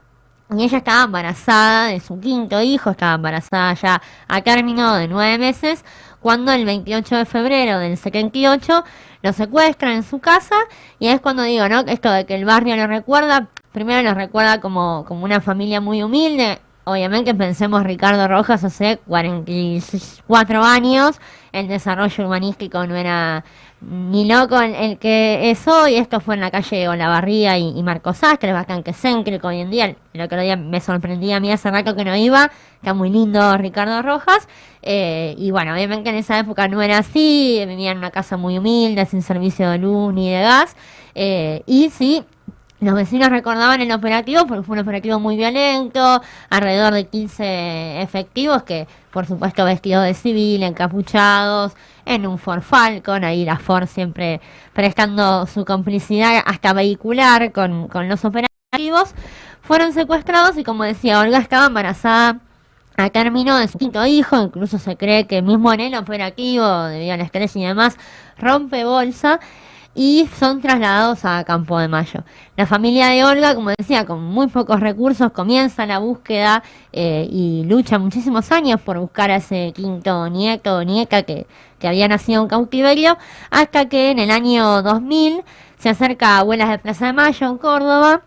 Y 0.57 0.65
ella 0.65 0.79
estaba 0.79 1.05
embarazada 1.05 1.87
de 1.89 2.01
su 2.01 2.19
quinto 2.19 2.61
hijo, 2.61 2.91
estaba 2.91 3.15
embarazada 3.15 3.73
ya 3.75 4.03
a 4.27 4.43
término 4.43 4.97
de 4.97 5.07
nueve 5.07 5.39
meses, 5.39 5.85
cuando 6.21 6.51
el 6.51 6.65
28 6.65 7.19
de 7.19 7.25
febrero 7.25 7.79
del 7.79 7.97
78 7.97 8.85
lo 9.23 9.33
secuestran 9.33 9.93
en 9.93 10.03
su 10.03 10.19
casa. 10.19 10.57
Y 10.99 11.07
es 11.07 11.21
cuando 11.21 11.45
digo, 11.45 11.69
¿no? 11.69 11.81
Esto 11.81 12.11
de 12.11 12.27
que 12.27 12.35
el 12.35 12.45
barrio 12.45 12.75
lo 12.77 12.89
recuerda, 12.89 13.49
primero 13.73 14.03
lo 14.03 14.15
recuerda 14.15 14.61
como, 14.61 15.05
como 15.07 15.25
una 15.25 15.41
familia 15.41 15.81
muy 15.81 16.03
humilde. 16.03 16.59
Obviamente 16.91 17.35
pensemos 17.37 17.85
Ricardo 17.85 18.27
Rojas 18.27 18.65
hace 18.65 18.99
44 19.07 20.65
años, 20.65 21.21
el 21.53 21.69
desarrollo 21.69 22.25
urbanístico 22.25 22.85
no 22.85 22.97
era 22.97 23.45
ni 23.81 24.27
loco 24.27 24.61
el, 24.61 24.75
el 24.75 24.99
que 24.99 25.53
es 25.53 25.69
hoy, 25.69 25.95
esto 25.95 26.19
fue 26.19 26.35
en 26.35 26.41
la 26.41 26.51
calle 26.51 26.89
Olavarría 26.89 27.59
y, 27.59 27.79
y 27.79 27.83
Marcos 27.85 28.17
Sastre, 28.17 28.53
bastante 28.53 28.93
céntrico 28.93 29.47
hoy 29.47 29.61
en 29.61 29.71
día, 29.71 29.97
el 30.13 30.21
otro 30.21 30.41
día 30.41 30.57
me 30.57 30.81
sorprendía 30.81 31.37
a 31.37 31.41
mí 31.41 31.53
hace 31.53 31.71
rato 31.71 31.95
que 31.95 32.05
no 32.05 32.17
iba, 32.17 32.51
está 32.75 32.93
muy 32.93 33.09
lindo 33.09 33.57
Ricardo 33.57 34.03
Rojas, 34.03 34.49
eh, 34.83 35.37
y 35.39 35.53
bueno, 35.53 35.73
obviamente 35.73 36.11
en 36.11 36.17
esa 36.17 36.41
época 36.41 36.67
no 36.67 36.83
era 36.83 36.99
así, 36.99 37.63
vivía 37.69 37.93
en 37.93 37.99
una 37.99 38.11
casa 38.11 38.37
muy 38.37 38.59
humilde, 38.59 39.07
sin 39.07 39.23
servicio 39.23 39.71
de 39.71 39.79
luz 39.79 40.13
ni 40.13 40.29
de 40.29 40.41
gas, 40.41 40.75
eh, 41.15 41.63
y 41.67 41.91
sí, 41.91 42.25
los 42.81 42.95
vecinos 42.95 43.29
recordaban 43.29 43.81
el 43.81 43.93
operativo 43.93 44.47
porque 44.47 44.63
fue 44.63 44.75
un 44.75 44.81
operativo 44.81 45.21
muy 45.21 45.37
violento, 45.37 46.23
alrededor 46.49 46.95
de 46.95 47.07
15 47.07 48.01
efectivos 48.01 48.63
que, 48.63 48.89
por 49.13 49.27
supuesto, 49.27 49.65
vestidos 49.65 50.05
de 50.05 50.15
civil, 50.15 50.63
encapuchados, 50.63 51.73
en 52.07 52.27
un 52.27 52.39
Ford 52.39 52.63
Falcon, 52.63 53.23
ahí 53.23 53.45
la 53.45 53.59
Ford 53.59 53.87
siempre 53.87 54.41
prestando 54.73 55.47
su 55.47 55.65
complicidad 55.65 56.43
hasta 56.45 56.73
vehicular 56.73 57.53
con, 57.53 57.89
con 57.89 58.09
los 58.09 58.25
operativos, 58.25 59.15
fueron 59.61 59.93
secuestrados 59.93 60.57
y 60.57 60.65
como 60.65 60.85
decía, 60.85 61.21
Olga 61.21 61.39
estaba 61.39 61.67
embarazada. 61.67 62.41
A 62.97 63.09
término 63.09 63.57
de 63.57 63.67
su 63.67 63.79
quinto 63.79 64.05
hijo, 64.05 64.39
incluso 64.39 64.79
se 64.79 64.95
cree 64.97 65.27
que 65.27 65.41
mismo 65.41 65.73
en 65.73 65.81
el 65.81 65.95
operativo, 65.95 66.67
debido 66.85 67.15
al 67.15 67.23
estrés 67.23 67.57
y 67.57 67.65
demás, 67.65 67.97
rompe 68.37 68.85
bolsa 68.85 69.41
y 69.95 70.29
son 70.39 70.61
trasladados 70.61 71.25
a 71.25 71.43
Campo 71.45 71.79
de 71.79 71.89
Mayo. 71.89 72.23
La 72.57 72.67
familia 72.67 73.09
de 73.09 73.25
Olga, 73.25 73.55
como 73.55 73.71
decía, 73.77 74.07
con 74.07 74.23
muy 74.23 74.47
pocos 74.49 74.81
recursos, 74.81 75.33
comienza 75.33 75.87
la 75.87 75.99
búsqueda 75.99 76.63
eh, 76.93 77.29
y 77.31 77.65
lucha 77.65 77.99
muchísimos 77.99 78.53
años 78.53 78.81
por 78.81 78.99
buscar 78.99 79.31
a 79.31 79.37
ese 79.37 79.73
quinto 79.75 80.29
nieto 80.29 80.79
o 80.79 80.83
nieta 80.83 81.23
que, 81.23 81.47
que 81.79 81.89
había 81.89 82.09
nacido 82.09 82.43
en 82.43 82.49
cautiverio, 82.49 83.19
hasta 83.51 83.89
que 83.89 84.11
en 84.11 84.19
el 84.21 84.31
año 84.31 84.83
2000 84.83 85.43
se 85.79 85.89
acerca 85.89 86.37
a 86.37 86.39
Abuelas 86.41 86.71
de 86.71 86.79
Plaza 86.79 87.07
de 87.07 87.13
Mayo, 87.13 87.49
en 87.49 87.59
Córdoba, 87.59 88.23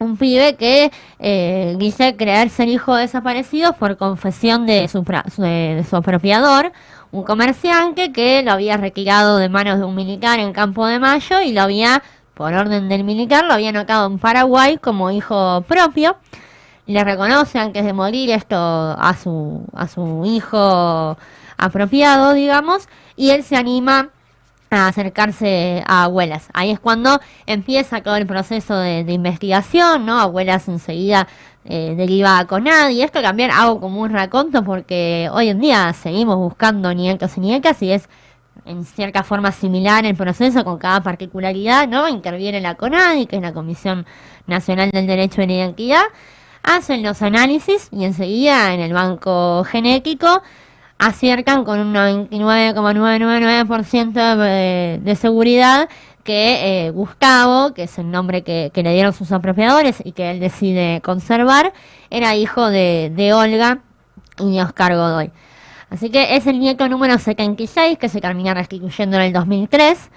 un 0.00 0.16
pibe 0.16 0.56
que 0.56 0.90
eh, 1.18 1.76
dice 1.78 2.16
creer 2.16 2.48
ser 2.48 2.68
hijo 2.68 2.94
de 2.94 3.02
desaparecidos 3.02 3.76
por 3.76 3.98
confesión 3.98 4.66
de 4.66 4.88
su, 4.88 5.02
de 5.02 5.84
su 5.88 5.96
apropiador, 5.96 6.72
un 7.12 7.24
comerciante 7.24 8.12
que 8.12 8.42
lo 8.42 8.52
había 8.52 8.76
retirado 8.76 9.38
de 9.38 9.48
manos 9.48 9.78
de 9.78 9.84
un 9.84 9.94
militar 9.94 10.38
en 10.38 10.52
Campo 10.52 10.86
de 10.86 10.98
Mayo 10.98 11.40
y 11.40 11.52
lo 11.52 11.62
había, 11.62 12.02
por 12.34 12.54
orden 12.54 12.88
del 12.88 13.04
militar, 13.04 13.44
lo 13.44 13.54
había 13.54 13.70
anotado 13.70 14.06
en 14.06 14.18
Paraguay 14.18 14.78
como 14.78 15.10
hijo 15.10 15.62
propio. 15.62 16.16
Le 16.86 17.04
reconoce 17.04 17.58
antes 17.58 17.84
de 17.84 17.92
morir 17.92 18.30
esto 18.30 18.56
a 18.56 19.14
su, 19.20 19.64
a 19.74 19.86
su 19.88 20.24
hijo 20.24 21.16
apropiado, 21.56 22.32
digamos, 22.32 22.88
y 23.16 23.30
él 23.30 23.42
se 23.44 23.56
anima 23.56 24.10
a 24.70 24.86
acercarse 24.86 25.82
a 25.86 26.04
abuelas. 26.04 26.48
Ahí 26.52 26.70
es 26.70 26.78
cuando 26.78 27.20
empieza 27.46 28.02
todo 28.02 28.16
el 28.16 28.26
proceso 28.26 28.76
de, 28.76 29.04
de 29.04 29.12
investigación, 29.12 30.06
¿no? 30.06 30.20
Abuelas 30.20 30.68
enseguida 30.68 31.26
eh, 31.64 31.94
deriva 31.96 32.44
con 32.46 32.64
nadie. 32.64 33.04
Esto 33.04 33.22
también 33.22 33.50
hago 33.50 33.80
como 33.80 34.00
un 34.00 34.10
raconto 34.10 34.64
porque 34.64 35.28
hoy 35.32 35.48
en 35.48 35.60
día 35.60 35.92
seguimos 35.92 36.36
buscando 36.36 36.92
nietos 36.94 37.36
y 37.36 37.40
nietas 37.40 37.82
y 37.82 37.92
es 37.92 38.08
en 38.64 38.84
cierta 38.84 39.22
forma 39.22 39.52
similar 39.52 40.04
el 40.04 40.16
proceso 40.16 40.64
con 40.64 40.78
cada 40.78 41.02
particularidad, 41.02 41.86
¿no? 41.88 42.08
Interviene 42.08 42.60
la 42.60 42.74
CONADI, 42.76 43.26
que 43.26 43.36
es 43.36 43.42
la 43.42 43.52
Comisión 43.52 44.06
Nacional 44.46 44.90
del 44.90 45.06
Derecho 45.06 45.40
de 45.40 45.46
la 45.48 45.52
Identidad, 45.54 46.02
hacen 46.62 47.02
los 47.02 47.22
análisis 47.22 47.88
y 47.90 48.04
enseguida 48.04 48.74
en 48.74 48.80
el 48.80 48.92
banco 48.92 49.64
genético 49.64 50.42
aciercan 50.98 51.64
con 51.64 51.80
un 51.80 51.94
99,999% 51.94 54.36
de, 54.36 55.00
de 55.02 55.16
seguridad 55.16 55.88
que 56.22 56.86
eh, 56.86 56.90
Gustavo, 56.90 57.74
que 57.74 57.84
es 57.84 57.98
el 57.98 58.10
nombre 58.10 58.42
que, 58.42 58.70
le 58.74 58.92
dieron 58.92 59.12
sus 59.12 59.32
apropiadores 59.32 60.02
y 60.04 60.12
que 60.12 60.30
él 60.30 60.40
decide 60.40 61.00
conservar, 61.02 61.72
era 62.10 62.36
hijo 62.36 62.68
de, 62.68 63.12
de 63.14 63.32
Olga 63.32 63.80
y 64.38 64.56
de 64.56 64.62
Oscar 64.62 64.94
Godoy. 64.94 65.30
Así 65.90 66.10
que 66.10 66.36
es 66.36 66.46
el 66.46 66.60
nieto 66.60 66.88
número 66.88 67.18
76 67.18 67.98
que 67.98 68.08
se 68.08 68.20
termina 68.20 68.54
restituyendo 68.54 69.16
en 69.16 69.22
el 69.22 69.32
2003. 69.32 70.10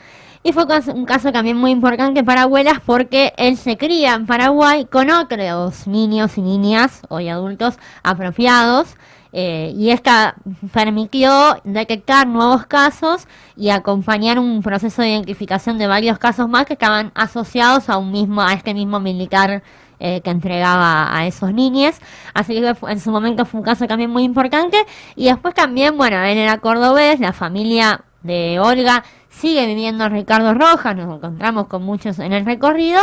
Y 0.46 0.52
fue 0.52 0.66
un 0.94 1.06
caso 1.06 1.32
también 1.32 1.56
muy 1.56 1.72
importante 1.72 2.22
para 2.24 2.44
abuelas 2.44 2.80
porque 2.86 3.34
él 3.38 3.56
se 3.56 3.78
cría 3.78 4.14
en 4.14 4.26
Paraguay 4.26 4.86
con 4.86 5.10
otros 5.10 5.88
niños 5.88 6.38
y 6.38 6.42
niñas, 6.42 7.02
hoy 7.08 7.30
adultos, 7.30 7.80
apropiados. 8.04 8.98
Eh, 9.36 9.74
y 9.76 9.90
esta 9.90 10.36
permitió 10.72 11.60
detectar 11.64 12.28
nuevos 12.28 12.68
casos 12.68 13.28
y 13.58 13.70
acompañar 13.70 14.38
un 14.38 14.62
proceso 14.62 15.02
de 15.02 15.10
identificación 15.10 15.80
de 15.80 15.88
varios 15.88 16.20
casos 16.20 16.48
más 16.48 16.68
que 16.68 16.74
estaban 16.74 17.12
asociados 17.16 17.90
a 17.90 17.98
un 17.98 18.12
mismo, 18.12 18.44
a 18.44 18.54
este 18.54 18.76
mismo 18.76 19.00
militar 19.00 19.64
eh, 20.00 20.22
que 20.22 20.30
entregaba 20.30 21.18
a 21.18 21.26
esos 21.26 21.52
niños. 21.52 21.96
Así 22.36 22.54
que 22.54 22.76
en 22.88 23.00
su 23.00 23.10
momento 23.10 23.46
fue 23.46 23.62
un 23.62 23.66
caso 23.66 23.88
también 23.88 24.12
muy 24.12 24.24
importante. 24.24 24.86
Y 25.16 25.26
después 25.26 25.56
también, 25.56 25.98
bueno, 25.98 26.22
él 26.24 26.38
era 26.38 26.60
cordobés, 26.60 27.20
la 27.20 27.34
familia 27.34 28.02
de 28.22 28.60
Olga 28.60 29.04
sigue 29.34 29.66
viviendo 29.66 30.06
en 30.06 30.12
Ricardo 30.12 30.54
Rojas, 30.54 30.96
nos 30.96 31.14
encontramos 31.16 31.68
con 31.68 31.84
muchos 31.84 32.20
en 32.20 32.34
el 32.34 32.46
recorrido, 32.46 33.00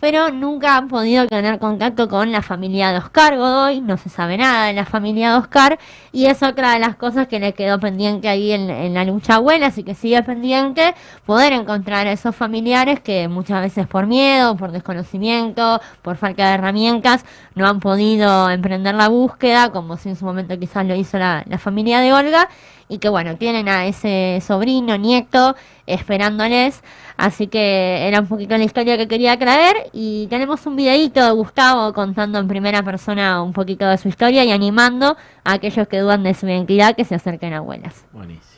pero 0.00 0.30
nunca 0.30 0.76
han 0.76 0.88
podido 0.88 1.26
tener 1.28 1.58
contacto 1.58 2.08
con 2.08 2.32
la 2.32 2.42
familia 2.42 2.90
de 2.90 2.98
Oscar 2.98 3.36
Godoy, 3.36 3.80
no 3.80 3.96
se 3.96 4.08
sabe 4.08 4.36
nada 4.36 4.66
de 4.66 4.72
la 4.72 4.84
familia 4.84 5.32
de 5.32 5.38
Oscar, 5.38 5.78
y 6.10 6.26
es 6.26 6.42
otra 6.42 6.72
de 6.72 6.78
las 6.78 6.96
cosas 6.96 7.28
que 7.28 7.38
le 7.38 7.52
quedó 7.52 7.78
pendiente 7.78 8.28
ahí 8.28 8.52
en, 8.52 8.68
en 8.70 8.94
la 8.94 9.04
lucha 9.04 9.36
abuela, 9.36 9.66
así 9.66 9.84
que 9.84 9.94
sigue 9.94 10.22
pendiente 10.22 10.94
poder 11.24 11.52
encontrar 11.52 12.06
a 12.06 12.12
esos 12.12 12.34
familiares 12.34 13.00
que 13.00 13.28
muchas 13.28 13.60
veces 13.60 13.86
por 13.86 14.06
miedo, 14.06 14.56
por 14.56 14.72
desconocimiento, 14.72 15.80
por 16.02 16.16
falta 16.16 16.48
de 16.48 16.54
herramientas, 16.54 17.24
no 17.54 17.68
han 17.68 17.80
podido 17.80 18.50
emprender 18.50 18.94
la 18.94 19.08
búsqueda, 19.08 19.70
como 19.70 19.96
si 19.96 20.08
en 20.08 20.16
su 20.16 20.24
momento 20.24 20.58
quizás 20.58 20.86
lo 20.86 20.94
hizo 20.94 21.18
la, 21.18 21.44
la 21.46 21.58
familia 21.58 22.00
de 22.00 22.12
Olga, 22.12 22.48
y 22.88 22.98
que 22.98 23.08
bueno, 23.08 23.36
tienen 23.36 23.68
a 23.68 23.86
ese 23.86 24.42
sobrino, 24.46 24.96
nieto, 24.96 25.56
esperándoles. 25.86 26.82
Así 27.16 27.46
que 27.46 28.06
era 28.06 28.20
un 28.20 28.26
poquito 28.26 28.56
la 28.56 28.64
historia 28.64 28.96
que 28.96 29.08
quería 29.08 29.38
traer. 29.38 29.90
Y 29.92 30.26
tenemos 30.28 30.66
un 30.66 30.76
videíto 30.76 31.24
de 31.24 31.32
Gustavo 31.32 31.92
contando 31.92 32.38
en 32.38 32.48
primera 32.48 32.82
persona 32.82 33.42
un 33.42 33.52
poquito 33.52 33.86
de 33.86 33.98
su 33.98 34.08
historia 34.08 34.44
y 34.44 34.50
animando 34.50 35.16
a 35.44 35.52
aquellos 35.52 35.88
que 35.88 35.98
dudan 35.98 36.22
de 36.22 36.34
su 36.34 36.46
identidad 36.46 36.96
que 36.96 37.04
se 37.04 37.14
acerquen 37.14 37.52
a 37.52 37.58
abuelas. 37.58 38.06
Buenísimo. 38.12 38.51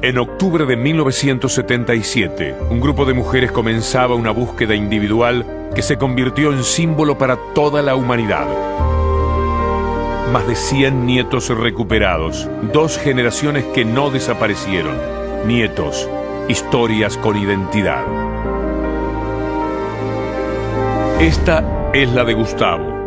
En 0.00 0.16
octubre 0.16 0.64
de 0.64 0.76
1977, 0.76 2.54
un 2.70 2.80
grupo 2.80 3.04
de 3.04 3.14
mujeres 3.14 3.50
comenzaba 3.50 4.14
una 4.14 4.30
búsqueda 4.30 4.76
individual 4.76 5.44
que 5.74 5.82
se 5.82 5.98
convirtió 5.98 6.52
en 6.52 6.62
símbolo 6.62 7.18
para 7.18 7.36
toda 7.52 7.82
la 7.82 7.96
humanidad. 7.96 8.46
Más 10.32 10.46
de 10.46 10.54
100 10.54 11.04
nietos 11.04 11.48
recuperados, 11.48 12.48
dos 12.72 12.96
generaciones 12.96 13.64
que 13.74 13.84
no 13.84 14.10
desaparecieron. 14.10 14.94
Nietos, 15.48 16.08
historias 16.46 17.16
con 17.16 17.36
identidad. 17.36 18.04
Esta 21.18 21.90
es 21.92 22.08
la 22.12 22.22
de 22.22 22.34
Gustavo. 22.34 22.97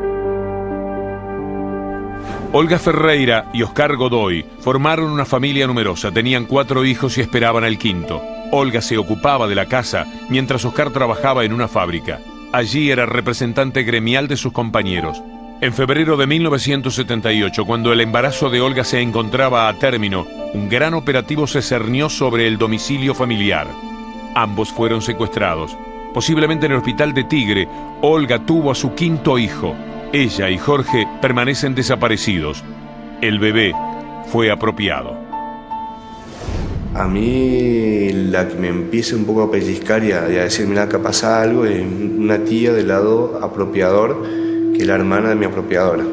Olga 2.54 2.78
Ferreira 2.80 3.46
y 3.54 3.64
Oscar 3.64 3.96
Godoy 3.96 4.46
formaron 4.60 5.10
una 5.10 5.24
familia 5.24 5.68
numerosa, 5.68 6.12
tenían 6.12 6.44
cuatro 6.46 6.84
hijos 6.84 7.18
y 7.18 7.22
esperaban 7.22 7.64
al 7.64 7.78
quinto. 7.78 8.22
Olga 8.52 8.82
se 8.82 8.98
ocupaba 8.98 9.48
de 9.48 9.56
la 9.56 9.68
casa 9.68 10.06
mientras 10.30 10.66
Oscar 10.66 10.92
trabajaba 10.92 11.46
en 11.46 11.54
una 11.54 11.70
fábrica. 11.70 12.20
Allí 12.52 12.92
era 12.92 13.06
representante 13.06 13.84
gremial 13.84 14.28
de 14.28 14.36
sus 14.36 14.52
compañeros. 14.52 15.24
En 15.62 15.72
febrero 15.72 16.18
de 16.18 16.28
1978, 16.28 17.66
cuando 17.66 17.94
el 17.94 18.02
embarazo 18.02 18.50
de 18.50 18.60
Olga 18.60 18.84
se 18.84 19.00
encontraba 19.00 19.70
a 19.70 19.80
término, 19.80 20.28
un 20.54 20.68
gran 20.68 20.94
operativo 20.94 21.48
se 21.48 21.62
cernió 21.62 22.10
sobre 22.10 22.48
el 22.48 22.58
domicilio 22.58 23.16
familiar. 23.16 23.68
Ambos 24.36 24.74
fueron 24.74 25.02
secuestrados. 25.02 25.78
Posiblemente 26.14 26.66
en 26.66 26.74
el 26.74 26.80
hospital 26.80 27.14
de 27.14 27.24
Tigre, 27.24 27.70
Olga 28.02 28.46
tuvo 28.46 28.72
a 28.72 28.76
su 28.76 28.94
quinto 28.94 29.38
hijo. 29.40 29.74
Ella 30.14 30.50
y 30.50 30.58
Jorge 30.58 31.08
permanecen 31.22 31.74
desaparecidos. 31.74 32.66
El 33.22 33.40
bebé 33.40 33.74
fue 34.28 34.52
apropiado. 34.52 35.16
A 36.94 37.08
mí 37.08 38.12
la 38.12 38.46
que 38.46 38.56
me 38.56 38.68
empieza 38.68 39.16
un 39.16 39.24
poco 39.24 39.44
a 39.44 39.52
pellizcar 39.52 40.04
y 40.04 40.12
a, 40.12 40.30
y 40.30 40.36
a 40.36 40.44
decir, 40.44 40.68
mira, 40.68 40.84
acá 40.84 41.00
pasa 41.00 41.42
algo, 41.42 41.66
es 41.66 41.82
una 41.82 42.40
tía 42.40 42.74
del 42.74 42.90
lado 42.90 43.40
apropiador, 43.42 44.22
que 44.74 44.80
es 44.80 44.86
la 44.86 44.96
hermana 44.96 45.30
de 45.30 45.36
mi 45.36 45.46
apropiadora. 45.46 46.04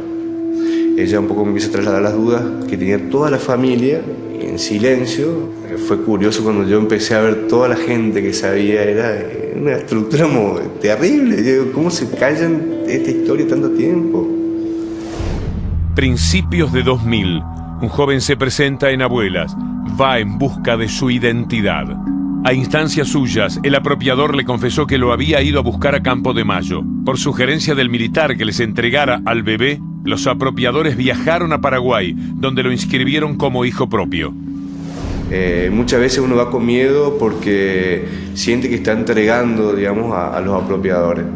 Ella 0.96 1.18
un 1.18 1.26
poco 1.26 1.42
me 1.42 1.49
empieza 1.49 1.70
a 1.70 1.72
trasladar 1.72 2.03
las 2.03 2.14
dudas 2.14 2.42
que 2.68 2.76
tenía 2.76 3.11
toda 3.11 3.32
la 3.32 3.38
familia 3.38 4.01
en 4.41 4.59
silencio. 4.59 5.51
Eh, 5.68 5.76
Fue 5.76 6.03
curioso 6.03 6.43
cuando 6.43 6.66
yo 6.68 6.78
empecé 6.78 7.14
a 7.14 7.20
ver 7.20 7.47
toda 7.49 7.68
la 7.68 7.76
gente 7.76 8.22
que 8.22 8.32
sabía, 8.32 8.82
era 8.82 9.16
eh, 9.16 9.57
una 9.61 9.72
estructura 9.76 10.26
terrible. 10.80 11.43
Yo 11.45 11.72
¿Cómo 11.72 11.91
se 11.91 12.11
callan 12.11 12.82
esta 12.86 13.11
historia 13.11 13.47
tanto 13.47 13.70
tiempo? 13.70 14.26
Principios 15.95 16.72
de 16.72 16.82
2000, 16.82 17.43
un 17.82 17.89
joven 17.89 18.20
se 18.20 18.36
presenta 18.36 18.91
en 18.91 19.03
Abuelas, 19.03 19.57
va 20.01 20.18
en 20.18 20.39
busca 20.39 20.76
de 20.76 20.89
su 20.89 21.11
identidad. 21.11 21.86
A 22.49 22.55
instancias 22.55 23.09
suyas, 23.09 23.61
el 23.62 23.74
apropiador 23.74 24.34
le 24.34 24.46
confesó 24.46 24.86
que 24.86 24.96
lo 24.96 25.12
había 25.12 25.42
ido 25.42 25.59
a 25.59 25.62
buscar 25.62 25.94
a 25.94 26.03
Campo 26.03 26.32
de 26.32 26.44
Mayo. 26.44 26.82
Por 27.05 27.18
sugerencia 27.18 27.74
del 27.74 27.90
militar 27.90 28.38
que 28.38 28.46
les 28.46 28.59
entregara 28.61 29.20
al 29.26 29.42
bebé, 29.42 29.82
los 30.03 30.26
apropiadores 30.26 30.96
viajaron 30.96 31.53
a 31.53 31.61
Paraguay, 31.61 32.14
donde 32.16 32.62
lo 32.62 32.72
inscribieron 32.72 33.36
como 33.36 33.66
hijo 33.66 33.90
propio. 33.90 34.32
Eh, 35.30 35.68
muchas 35.70 36.01
veces 36.01 36.20
uno 36.20 36.36
va 36.36 36.51
con 36.51 36.64
miedo 36.64 37.18
porque 37.18 38.07
siente 38.32 38.70
que 38.70 38.76
está 38.76 38.92
entregando, 38.92 39.74
digamos, 39.74 40.14
a, 40.16 40.40
los 40.40 40.62
apropiadores. 40.62 41.26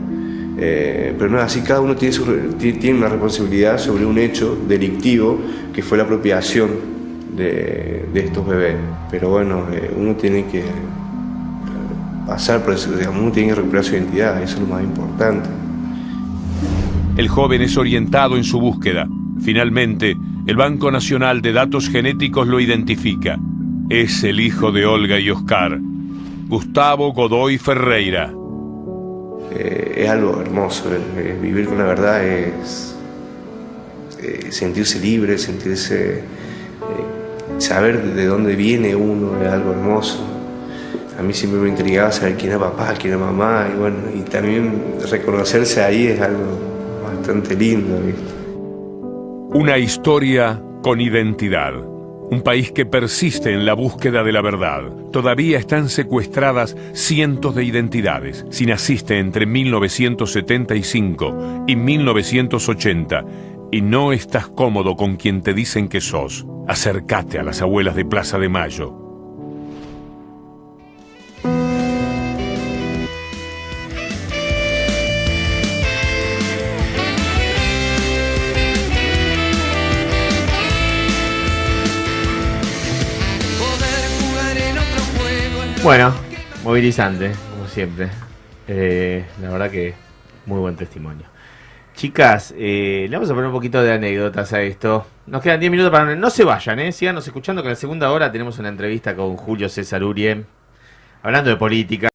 Eh, 0.57 1.15
pero 1.19 1.29
no 1.29 1.37
es 1.41 1.45
así, 1.45 1.61
cada 1.61 1.83
uno 1.83 1.95
tiene, 1.95 2.95
una 2.95 3.11
responsabilidad 3.11 3.77
sobre 3.77 4.07
un 4.07 4.17
hecho 4.17 4.57
delictivo 4.67 5.39
que 5.75 5.83
fue 5.83 5.99
la 5.99 6.05
apropiación 6.05 6.71
de, 7.37 8.09
estos 8.15 8.47
bebés. 8.47 8.77
Pero 9.11 9.29
bueno, 9.29 9.67
eh, 9.71 9.91
uno 9.95 10.15
tiene 10.15 10.47
que 10.47 10.63
pasar 12.27 12.63
por 12.63 12.75
eso, 12.75 12.93
digamos, 12.93 13.21
uno 13.21 13.33
tiene 13.33 13.51
que 13.51 13.55
recuperar 13.57 13.85
su 13.85 13.95
identidad, 13.95 14.43
eso 14.43 14.55
es 14.55 14.61
lo 14.61 14.67
más 14.67 14.83
importante. 14.83 15.49
El 17.17 17.29
joven 17.29 17.63
es 17.63 17.77
orientado 17.77 18.37
en 18.37 18.45
su 18.45 18.59
búsqueda. 18.59 19.07
Finalmente, 19.43 20.17
el 20.47 20.57
Banco 20.57 20.91
Nacional 20.91 21.43
de 21.43 21.53
Datos 21.53 21.89
Genéticos 21.91 22.47
lo 22.49 22.59
identifica. 22.59 23.39
Es 23.91 24.25
el 24.25 24.41
hijo 24.41 24.73
de 24.73 24.87
Olga 24.87 25.21
y 25.21 25.31
Oscar, 25.31 25.79
Gustavo 26.49 27.13
Godoy 27.13 27.59
Ferreira. 27.59 28.33
Eh, 29.51 29.95
es 29.99 30.09
algo 30.09 30.41
hermoso, 30.41 30.91
eh, 30.93 31.01
eh, 31.19 31.39
vivir 31.41 31.67
con 31.67 31.79
la 31.79 31.85
verdad 31.85 32.25
es 32.25 32.97
eh, 34.23 34.47
sentirse 34.51 34.99
libre, 34.99 35.37
sentirse, 35.37 36.23
saber 37.59 38.15
de 38.15 38.27
dónde 38.27 38.57
viene 38.57 38.95
uno, 38.95 39.43
es 39.43 39.49
algo 39.49 39.73
hermoso. 39.73 40.32
A 41.23 41.25
mí 41.25 41.33
siempre 41.33 41.61
me 41.61 41.69
intrigaba 41.69 42.11
saber 42.11 42.37
quién 42.37 42.51
era 42.51 42.59
papá, 42.59 42.95
quién 42.99 43.15
era 43.15 43.23
mamá, 43.23 43.69
y 43.73 43.79
bueno, 43.79 43.99
y 44.13 44.23
también 44.23 44.97
reconocerse 45.09 45.81
ahí 45.81 46.09
es 46.09 46.21
algo 46.21 46.59
bastante 47.05 47.55
lindo. 47.55 47.97
¿viste? 48.05 48.23
Una 49.57 49.79
historia 49.79 50.61
con 50.83 51.01
identidad. 51.01 51.77
Un 51.77 52.43
país 52.43 52.73
que 52.73 52.87
persiste 52.87 53.53
en 53.53 53.65
la 53.65 53.75
búsqueda 53.75 54.25
de 54.25 54.33
la 54.33 54.43
verdad. 54.43 54.83
Todavía 55.13 55.61
están 55.61 55.89
secuestradas 55.89 56.77
cientos 56.93 57.55
de 57.55 57.63
identidades. 57.63 58.45
Si 58.51 58.67
naciste 58.67 59.21
entre 59.21 59.47
1975 59.47 61.67
y 61.69 61.77
1980 61.77 63.25
y 63.71 63.81
no 63.81 64.13
estás 64.13 64.49
cómodo 64.49 64.97
con 64.97 65.15
quien 65.15 65.43
te 65.43 65.55
dicen 65.55 65.89
que 65.89 66.01
sos, 66.01 66.45
acércate 66.67 67.39
a 67.39 67.45
las 67.45 67.63
abuelas 67.63 67.95
de 67.95 68.05
Plaza 68.05 68.41
de 68.41 68.49
Mayo. 68.49 69.02
Bueno, 85.83 86.15
movilizante, 86.63 87.33
como 87.51 87.67
siempre. 87.67 88.09
Eh, 88.69 89.27
la 89.41 89.51
verdad 89.51 89.69
que 89.69 89.95
muy 90.47 90.61
buen 90.61 90.77
testimonio. 90.77 91.27
Chicas, 91.97 92.55
eh, 92.57 93.09
le 93.11 93.17
vamos 93.17 93.29
a 93.29 93.35
poner 93.35 93.49
un 93.49 93.53
poquito 93.53 93.83
de 93.83 93.93
anécdotas 93.93 94.53
a 94.53 94.63
esto. 94.63 95.05
Nos 95.27 95.43
quedan 95.43 95.59
10 95.59 95.73
minutos 95.73 95.91
para... 95.91 96.15
No 96.15 96.31
se 96.31 96.45
vayan, 96.45 96.79
¿eh? 96.79 96.93
Síganos 96.93 97.27
escuchando 97.27 97.63
que 97.63 97.69
en 97.69 97.73
la 97.73 97.77
segunda 97.77 98.13
hora 98.13 98.31
tenemos 98.31 98.61
una 98.61 98.69
entrevista 98.69 99.17
con 99.17 99.37
Julio 99.37 99.69
César 99.69 100.05
Urien, 100.05 100.47
hablando 101.21 101.51
de 101.51 101.57
política. 101.57 102.09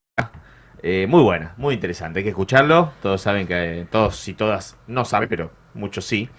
Eh, 0.81 1.05
muy 1.09 1.21
buena, 1.21 1.53
muy 1.57 1.73
interesante. 1.73 2.19
Hay 2.19 2.23
que 2.23 2.29
escucharlo. 2.29 2.93
Todos 3.01 3.21
saben 3.21 3.47
que... 3.47 3.85
todos 3.91 4.25
y 4.29 4.33
todas 4.33 4.77
no 4.87 5.03
saben, 5.03 5.27
pero 5.27 5.51
muchos 5.73 6.05
sí. 6.05 6.29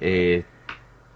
Eh, 0.00 0.44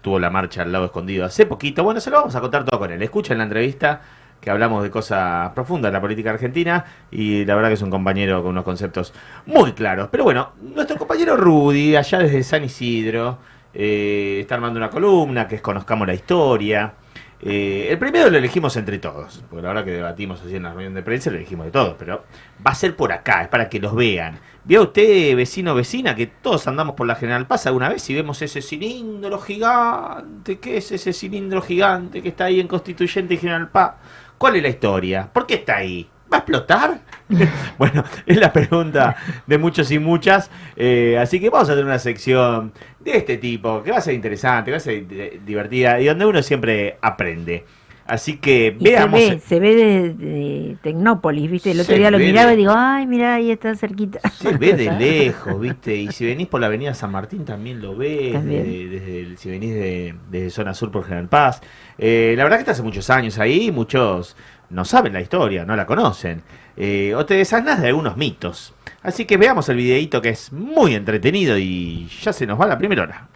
tuvo 0.03 0.19
la 0.19 0.29
marcha 0.29 0.61
al 0.61 0.71
lado 0.71 0.85
escondido 0.85 1.25
hace 1.25 1.47
poquito. 1.47 1.83
Bueno, 1.83 1.99
se 1.99 2.11
lo 2.11 2.17
vamos 2.17 2.35
a 2.35 2.41
contar 2.41 2.63
todo 2.65 2.79
con 2.79 2.91
él. 2.91 3.01
Escuchen 3.01 3.39
la 3.39 3.45
entrevista 3.45 4.01
que 4.45 4.51
hablamos 4.51 4.83
de 4.83 4.91
cosas 4.91 5.51
profundas 5.53 5.89
de 5.89 5.93
la 5.93 6.01
política 6.01 6.29
argentina 6.29 6.85
y 7.09 7.43
la 7.45 7.55
verdad 7.55 7.69
que 7.69 7.73
es 7.73 7.81
un 7.81 7.89
compañero 7.89 8.43
con 8.43 8.51
unos 8.51 8.63
conceptos 8.63 9.11
muy 9.47 9.73
claros. 9.73 10.09
Pero 10.11 10.23
bueno, 10.23 10.51
nuestro 10.61 10.97
compañero 10.97 11.35
Rudy, 11.35 11.95
allá 11.95 12.19
desde 12.19 12.43
San 12.43 12.63
Isidro, 12.63 13.39
eh, 13.73 14.37
está 14.41 14.53
armando 14.53 14.77
una 14.77 14.91
columna 14.91 15.47
que 15.47 15.55
es 15.55 15.61
Conozcamos 15.61 16.05
la 16.05 16.13
Historia. 16.13 16.93
Eh, 17.41 17.87
el 17.89 17.97
primero 17.97 18.29
lo 18.29 18.37
elegimos 18.37 18.77
entre 18.77 18.99
todos, 18.99 19.43
porque 19.49 19.63
la 19.63 19.69
verdad 19.69 19.83
que 19.83 19.91
debatimos 19.91 20.41
así 20.41 20.55
en 20.55 20.63
la 20.63 20.69
reunión 20.69 20.93
de 20.93 21.01
prensa, 21.01 21.31
lo 21.31 21.37
elegimos 21.37 21.65
de 21.65 21.71
todos, 21.71 21.95
pero 21.97 22.23
va 22.65 22.71
a 22.71 22.75
ser 22.75 22.95
por 22.95 23.11
acá, 23.11 23.41
es 23.41 23.47
para 23.47 23.67
que 23.67 23.79
los 23.79 23.95
vean. 23.95 24.39
¿Vio 24.63 24.83
usted, 24.83 25.35
vecino 25.35 25.75
vecina, 25.75 26.15
que 26.15 26.27
todos 26.27 26.67
andamos 26.67 26.95
por 26.95 27.05
la 27.05 27.15
General 27.15 27.45
Paz 27.45 27.67
alguna 27.67 27.89
vez 27.89 28.09
y 28.09 28.15
vemos 28.15 28.41
ese 28.41 28.61
cilindro 28.61 29.39
gigante? 29.39 30.57
¿Qué 30.59 30.77
es 30.77 30.91
ese 30.91 31.13
cilindro 31.13 31.61
gigante 31.61 32.21
que 32.21 32.29
está 32.29 32.45
ahí 32.45 32.59
en 32.59 32.67
Constituyente 32.67 33.35
y 33.35 33.37
General 33.37 33.69
Paz? 33.69 33.93
¿Cuál 34.37 34.55
es 34.57 34.63
la 34.63 34.69
historia? 34.69 35.29
¿Por 35.31 35.45
qué 35.47 35.55
está 35.55 35.77
ahí? 35.77 36.07
¿Va 36.31 36.37
a 36.37 36.39
explotar? 36.39 36.99
bueno, 37.77 38.03
es 38.25 38.37
la 38.37 38.51
pregunta 38.51 39.15
de 39.47 39.57
muchos 39.57 39.89
y 39.91 39.99
muchas. 39.99 40.49
eh, 40.75 41.17
así 41.19 41.39
que 41.39 41.49
vamos 41.49 41.69
a 41.69 41.73
tener 41.73 41.85
una 41.85 41.99
sección 41.99 42.73
de 42.99 43.17
este 43.17 43.37
tipo, 43.37 43.81
que 43.83 43.91
va 43.91 43.97
a 43.97 44.01
ser 44.01 44.13
interesante, 44.13 44.71
va 44.71 44.77
a 44.77 44.79
ser 44.81 45.07
di- 45.07 45.39
divertida 45.45 45.99
y 45.99 46.05
donde 46.05 46.25
uno 46.25 46.41
siempre 46.43 46.97
aprende. 47.01 47.65
Así 48.07 48.37
que 48.37 48.75
se 48.77 48.83
veamos. 48.83 49.19
ve, 49.19 49.39
se 49.39 49.59
ve 49.59 49.75
de, 49.75 50.13
de 50.13 50.77
Tecnópolis, 50.83 51.49
¿viste? 51.49 51.71
El 51.71 51.79
otro 51.79 51.95
día 51.95 52.11
lo 52.11 52.19
miraba 52.19 52.49
de- 52.49 52.53
y 52.53 52.57
digo, 52.57 52.71
ay, 52.75 53.07
mira, 53.07 53.33
ahí 53.33 53.49
está 53.49 53.75
cerquita. 53.75 54.19
Se 54.29 54.55
ve 54.57 54.73
de 54.73 54.91
lejos, 54.99 55.59
¿viste? 55.59 55.95
Y 55.95 56.11
si 56.11 56.23
venís 56.25 56.47
por 56.47 56.61
la 56.61 56.67
avenida 56.67 56.93
San 56.93 57.11
Martín 57.11 57.45
también 57.45 57.81
lo 57.81 57.95
ves, 57.95 58.33
También. 58.33 58.63
desde 58.91 59.19
el- 59.21 59.37
si 59.39 59.49
venís 59.49 59.73
de, 59.73 60.13
desde 60.29 60.49
zona 60.51 60.75
sur 60.75 60.91
por 60.91 61.03
General 61.03 61.27
Paz. 61.27 61.61
Eh, 61.97 62.35
la 62.37 62.43
verdad 62.43 62.57
que 62.57 62.61
está 62.61 62.71
hace 62.73 62.83
muchos 62.83 63.09
años 63.09 63.39
ahí, 63.39 63.71
muchos 63.71 64.37
no 64.69 64.85
saben 64.85 65.13
la 65.13 65.21
historia, 65.21 65.65
no 65.65 65.75
la 65.75 65.87
conocen. 65.87 66.43
Eh, 66.77 67.13
o 67.15 67.25
te 67.25 67.33
desasnás 67.33 67.81
de 67.81 67.87
algunos 67.87 68.17
mitos. 68.17 68.75
Así 69.01 69.25
que 69.25 69.37
veamos 69.37 69.67
el 69.69 69.77
videíto 69.77 70.21
que 70.21 70.29
es 70.29 70.51
muy 70.51 70.93
entretenido 70.93 71.57
y 71.57 72.07
ya 72.21 72.33
se 72.33 72.45
nos 72.45 72.59
va 72.59 72.67
la 72.67 72.77
primera 72.77 73.03
hora. 73.03 73.29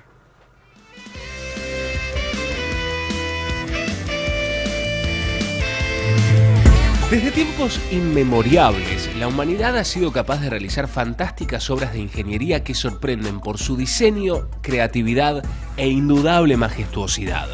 Desde 7.09 7.31
tiempos 7.31 7.81
inmemorables, 7.91 9.09
la 9.17 9.27
humanidad 9.27 9.75
ha 9.75 9.83
sido 9.83 10.11
capaz 10.11 10.41
de 10.41 10.49
realizar 10.51 10.87
fantásticas 10.87 11.71
obras 11.71 11.91
de 11.91 11.97
ingeniería 11.97 12.63
que 12.63 12.75
sorprenden 12.75 13.39
por 13.39 13.57
su 13.57 13.75
diseño, 13.75 14.47
creatividad 14.61 15.43
e 15.75 15.89
indudable 15.89 16.55
majestuosidad. 16.55 17.47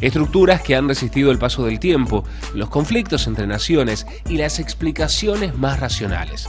Estructuras 0.00 0.62
que 0.62 0.76
han 0.76 0.88
resistido 0.88 1.30
el 1.30 1.38
paso 1.38 1.66
del 1.66 1.78
tiempo, 1.78 2.24
los 2.54 2.70
conflictos 2.70 3.26
entre 3.26 3.46
naciones 3.46 4.06
y 4.30 4.38
las 4.38 4.58
explicaciones 4.60 5.54
más 5.54 5.78
racionales. 5.78 6.48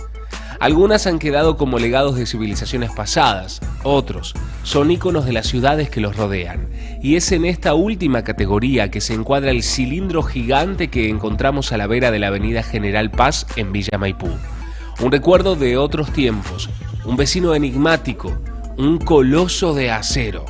Algunas 0.60 1.05
han 1.05 1.20
quedado 1.20 1.55
como 1.55 1.78
legados 1.78 2.16
de 2.16 2.26
civilizaciones 2.26 2.91
pasadas, 2.91 3.62
otros 3.84 4.34
son 4.64 4.89
íconos 4.89 5.26
de 5.26 5.34
las 5.34 5.47
ciudades 5.47 5.89
que 5.89 6.01
los 6.01 6.16
rodean. 6.16 6.68
Y 7.01 7.16
es 7.16 7.32
en 7.32 7.45
esta 7.45 7.76
última 7.76 8.24
categoría 8.24 8.89
que 8.89 8.99
se 8.99 9.14
encuadra 9.14 9.51
el 9.51 9.62
cilindro 9.64 10.24
gigante 10.24 10.89
que 10.89 11.10
encontramos 11.10 11.72
a 11.72 11.78
la 11.78 11.88
vera 11.88 12.10
de 12.12 12.20
la 12.20 12.28
avenida 12.28 12.64
General 12.64 13.12
Paz 13.12 13.45
en 13.55 13.72
Villa 13.72 13.97
Maipú. 13.99 14.30
Un 14.99 15.12
recuerdo 15.12 15.55
de 15.55 15.78
otros 15.78 16.12
tiempos, 16.12 16.70
un 17.05 17.16
vecino 17.16 17.53
enigmático, 17.53 18.36
un 18.78 18.97
coloso 18.97 19.76
de 19.76 19.91
acero, 19.91 20.43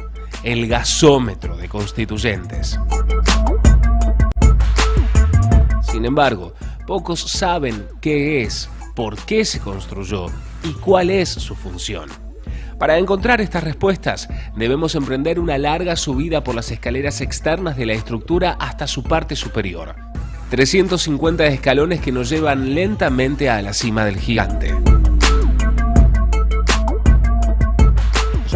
el 0.44 0.68
gasómetro 0.68 1.58
de 1.58 1.68
constituyentes. 1.68 2.80
Sin 5.92 6.06
embargo, 6.06 6.54
pocos 6.86 7.20
saben 7.20 7.88
qué 8.00 8.44
es, 8.44 8.70
por 8.98 9.16
qué 9.16 9.46
se 9.46 9.60
construyó 9.60 10.26
y 10.64 10.72
cuál 10.74 11.12
es 11.12 11.30
su 11.30 11.54
función. 11.54 12.10
Para 12.80 12.98
encontrar 12.98 13.42
estas 13.42 13.64
respuestas, 13.64 14.28
debemos 14.56 14.96
emprender 14.96 15.40
una 15.40 15.60
larga 15.60 15.96
subida 15.96 16.44
por 16.44 16.56
las 16.56 16.72
escaleras 16.72 17.22
externas 17.22 17.78
de 17.78 17.86
la 17.86 17.94
estructura 17.94 18.58
hasta 18.60 18.88
su 18.88 19.04
parte 19.04 19.36
superior. 19.36 19.96
350 20.50 21.46
escalones 21.46 22.02
que 22.02 22.12
nos 22.12 22.28
llevan 22.30 22.74
lentamente 22.74 23.52
a 23.52 23.62
la 23.62 23.74
cima 23.74 24.04
del 24.04 24.18
gigante. 24.18 24.74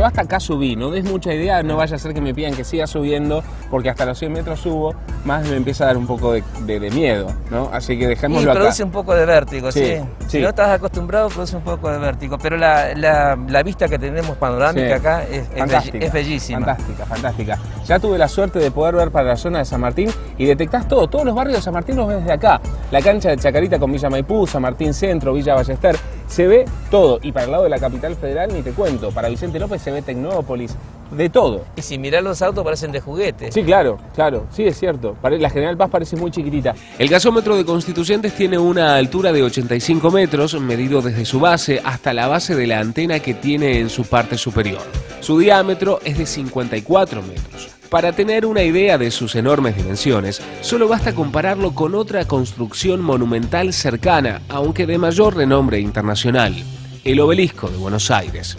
Yo 0.02 0.08
hasta 0.08 0.22
acá 0.22 0.40
subí, 0.40 0.76
no 0.76 0.90
des 0.90 1.06
mucha 1.06 1.32
idea, 1.32 1.62
no 1.62 1.78
vaya 1.78 1.96
a 1.96 2.00
ser 2.00 2.12
que 2.16 2.22
me 2.22 2.34
pidan 2.34 2.56
que 2.56 2.64
siga 2.64 2.88
subiendo, 2.88 3.44
porque 3.70 3.92
hasta 3.92 4.04
los 4.04 4.18
100 4.18 4.34
metros 4.34 4.60
subo, 4.60 4.96
más 5.26 5.48
me 5.48 5.56
empieza 5.56 5.84
a 5.84 5.88
dar 5.88 5.98
un 5.98 6.08
poco 6.08 6.34
de, 6.34 6.44
de- 6.66 6.80
de 6.80 6.90
miedo, 6.90 7.28
¿no? 7.52 7.70
Así 7.72 7.96
que 8.00 8.06
Y 8.06 8.08
dejémoslo 8.08 8.50
acá. 8.50 8.62
produce 8.62 8.84
un 8.84 8.90
poco 8.90 9.14
de 9.14 9.28
vértigo, 9.28 9.72
sí. 9.72 9.86
Sí, 9.86 10.02
Si 10.26 10.40
no 10.40 10.50
estás 10.50 10.70
acostumbrado, 10.70 11.30
produce 11.30 11.56
un 11.56 11.62
poco 11.62 11.92
de 11.92 12.00
vértigo. 12.00 12.40
Pero 12.42 12.58
la, 12.58 12.96
la- 12.96 13.38
la 13.48 13.62
vista 13.62 13.88
que 13.88 14.00
tenemos 14.00 14.36
panorámica 14.38 14.88
Sí. 14.88 14.92
acá 14.94 15.24
es, 15.30 15.48
Fantástica, 15.56 15.98
es 16.04 16.12
bellísima. 16.12 16.66
Fantástica, 16.66 17.06
fantástica. 17.06 17.60
Ya 17.86 18.00
tuve 18.00 18.18
la 18.18 18.28
suerte 18.28 18.58
de 18.58 18.72
poder 18.72 18.96
ver 18.96 19.12
para 19.12 19.28
la 19.28 19.38
zona 19.38 19.60
de 19.60 19.66
San 19.66 19.82
Martín 19.82 20.10
y 20.36 20.46
detectás 20.48 20.88
todo. 20.88 21.08
Todos 21.10 21.26
los 21.26 21.36
barrios 21.36 21.58
de 21.58 21.62
San 21.62 21.76
Martín 21.76 21.96
los 21.98 22.08
ves 22.08 22.18
desde 22.22 22.34
acá. 22.34 22.60
La 22.90 23.04
cancha 23.04 23.30
de 23.30 23.38
Chacarita 23.38 23.78
con 23.78 23.92
Villa 23.92 24.10
Maipú, 24.10 24.48
San 24.48 24.64
Martín 24.64 24.96
Centro, 24.96 25.32
Villa 25.34 25.54
Ballester. 25.54 25.96
Se 26.32 26.48
ve 26.48 26.64
todo. 26.90 27.20
Y 27.22 27.34
para 27.34 27.46
el 27.46 27.52
lado 27.52 27.64
de 27.66 27.70
la 27.70 27.78
capital 27.78 28.16
federal 28.16 28.54
ni 28.54 28.62
te 28.62 28.72
cuento. 28.72 29.12
Para 29.12 29.28
Vicente 29.28 29.60
López 29.60 29.82
se 29.82 29.92
ve 29.92 30.02
Tecnópolis. 30.02 30.76
De 31.12 31.30
todo. 31.30 31.66
Y 31.76 31.82
si 31.82 31.98
mirás 31.98 32.24
los 32.24 32.42
autos 32.42 32.64
parecen 32.64 32.94
de 32.94 33.02
juguete. 33.02 33.52
Sí, 33.52 33.64
claro, 33.64 34.00
claro. 34.16 34.48
Sí, 34.50 34.64
es 34.64 34.80
cierto. 34.80 35.18
La 35.22 35.50
General 35.50 35.76
Paz 35.76 35.90
parece 35.90 36.16
muy 36.16 36.32
chiquitita. 36.32 36.74
El 36.98 37.10
gasómetro 37.10 37.58
de 37.58 37.66
Constituyentes 37.66 38.34
tiene 38.34 38.58
una 38.58 38.96
altura 38.96 39.34
de 39.34 39.44
85 39.44 40.10
metros, 40.10 40.58
medido 40.62 41.02
desde 41.02 41.26
su 41.26 41.42
base 41.42 41.82
hasta 41.84 42.14
la 42.14 42.28
base 42.28 42.56
de 42.56 42.66
la 42.66 42.80
antena 42.80 43.20
que 43.20 43.34
tiene 43.34 43.80
en 43.80 43.90
su 43.90 44.06
parte 44.06 44.38
superior. 44.38 44.82
Su 45.20 45.38
diámetro 45.38 46.00
es 46.06 46.18
de 46.18 46.26
54 46.26 47.22
metros. 47.24 47.81
Para 47.92 48.14
tener 48.14 48.46
una 48.46 48.64
idea 48.64 48.98
de 48.98 49.12
sus 49.12 49.36
enormes 49.36 49.76
dimensiones, 49.76 50.42
solo 50.62 50.88
basta 50.88 51.14
compararlo 51.14 51.76
con 51.76 51.94
otra 51.94 52.24
construcción 52.24 53.02
monumental 53.02 53.74
cercana, 53.74 54.44
aunque 54.48 54.86
de 54.86 54.98
mayor 54.98 55.36
renombre 55.36 55.82
internacional, 55.82 56.56
el 57.04 57.20
obelisco 57.20 57.68
de 57.68 57.76
Buenos 57.76 58.10
Aires. 58.10 58.58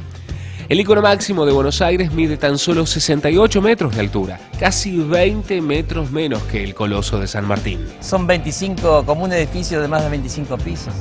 El 0.68 0.80
icono 0.80 1.01
máximo 1.01 1.47
de 1.47 1.53
Buenos 1.53 1.80
Aires 1.80 2.12
mide 2.12 2.37
tan 2.37 2.59
solo 2.59 2.85
68 2.85 3.62
metros 3.62 3.95
de 3.95 4.01
altura, 4.01 4.39
casi 4.61 4.99
20 4.99 5.62
metros 5.62 6.11
menos 6.11 6.43
que 6.43 6.62
el 6.62 6.74
Coloso 6.74 7.18
de 7.18 7.26
San 7.26 7.47
Martín. 7.47 7.80
Son 8.01 8.26
25, 8.26 9.07
como 9.07 9.24
un 9.24 9.33
edificio 9.33 9.80
de 9.80 9.89
más 9.89 10.03
de 10.03 10.11
25 10.11 10.59
pisos. 10.59 10.93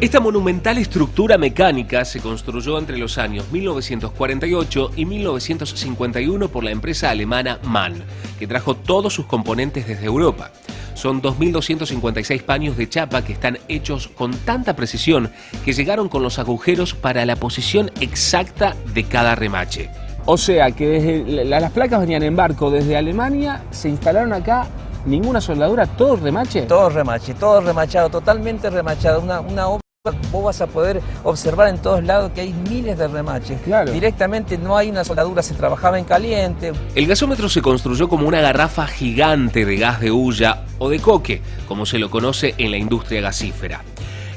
Esta 0.00 0.20
monumental 0.20 0.78
estructura 0.78 1.38
mecánica 1.38 2.04
se 2.04 2.20
construyó 2.20 2.78
entre 2.78 2.98
los 2.98 3.18
años 3.18 3.50
1948 3.50 4.92
y 4.94 5.04
1951 5.04 6.48
por 6.50 6.62
la 6.62 6.70
empresa 6.70 7.10
alemana 7.10 7.58
MAN, 7.64 8.04
que 8.38 8.46
trajo 8.46 8.76
todos 8.76 9.12
sus 9.12 9.26
componentes 9.26 9.88
desde 9.88 10.06
Europa. 10.06 10.52
Son 10.94 11.20
2.256 11.20 12.42
paños 12.44 12.76
de 12.76 12.88
chapa 12.88 13.24
que 13.24 13.32
están 13.32 13.58
hechos 13.66 14.06
con 14.06 14.30
tanta 14.30 14.76
precisión 14.76 15.32
que 15.64 15.72
llegaron 15.72 16.08
con 16.08 16.22
los 16.22 16.38
agujeros 16.38 16.94
para 16.94 17.26
la 17.26 17.34
posición 17.34 17.90
exacta 18.00 18.76
de 18.94 19.02
cada 19.02 19.34
remache. 19.34 19.90
O 20.26 20.38
sea 20.38 20.70
que 20.70 20.86
desde 20.86 21.44
las 21.44 21.72
placas 21.72 21.98
venían 21.98 22.22
en 22.22 22.36
barco 22.36 22.70
desde 22.70 22.96
Alemania, 22.96 23.64
se 23.72 23.88
instalaron 23.88 24.32
acá, 24.32 24.68
ninguna 25.06 25.40
soldadura, 25.40 25.86
todo 25.86 26.14
remache. 26.14 26.62
Todo 26.62 26.88
remache, 26.88 27.34
todo 27.34 27.60
remachado, 27.62 28.10
totalmente 28.10 28.70
remachado. 28.70 29.20
Una, 29.20 29.40
una 29.40 29.68
obra, 29.68 29.87
vos 30.30 30.44
vas 30.44 30.60
a 30.60 30.66
poder 30.66 31.00
observar 31.24 31.68
en 31.68 31.78
todos 31.78 32.04
lados 32.04 32.32
que 32.32 32.40
hay 32.40 32.52
miles 32.52 32.98
de 32.98 33.08
remaches. 33.08 33.60
Claro. 33.62 33.92
Directamente 33.92 34.58
no 34.58 34.76
hay 34.76 34.90
una 34.90 35.04
soldadura, 35.04 35.42
se 35.42 35.54
trabajaba 35.54 35.98
en 35.98 36.04
caliente. 36.04 36.72
El 36.94 37.06
gasómetro 37.06 37.48
se 37.48 37.62
construyó 37.62 38.08
como 38.08 38.26
una 38.26 38.40
garrafa 38.40 38.86
gigante 38.86 39.64
de 39.64 39.76
gas 39.76 40.00
de 40.00 40.10
hulla 40.10 40.64
o 40.78 40.88
de 40.88 41.00
coque, 41.00 41.42
como 41.66 41.86
se 41.86 41.98
lo 41.98 42.10
conoce 42.10 42.54
en 42.58 42.70
la 42.70 42.76
industria 42.76 43.20
gasífera. 43.20 43.82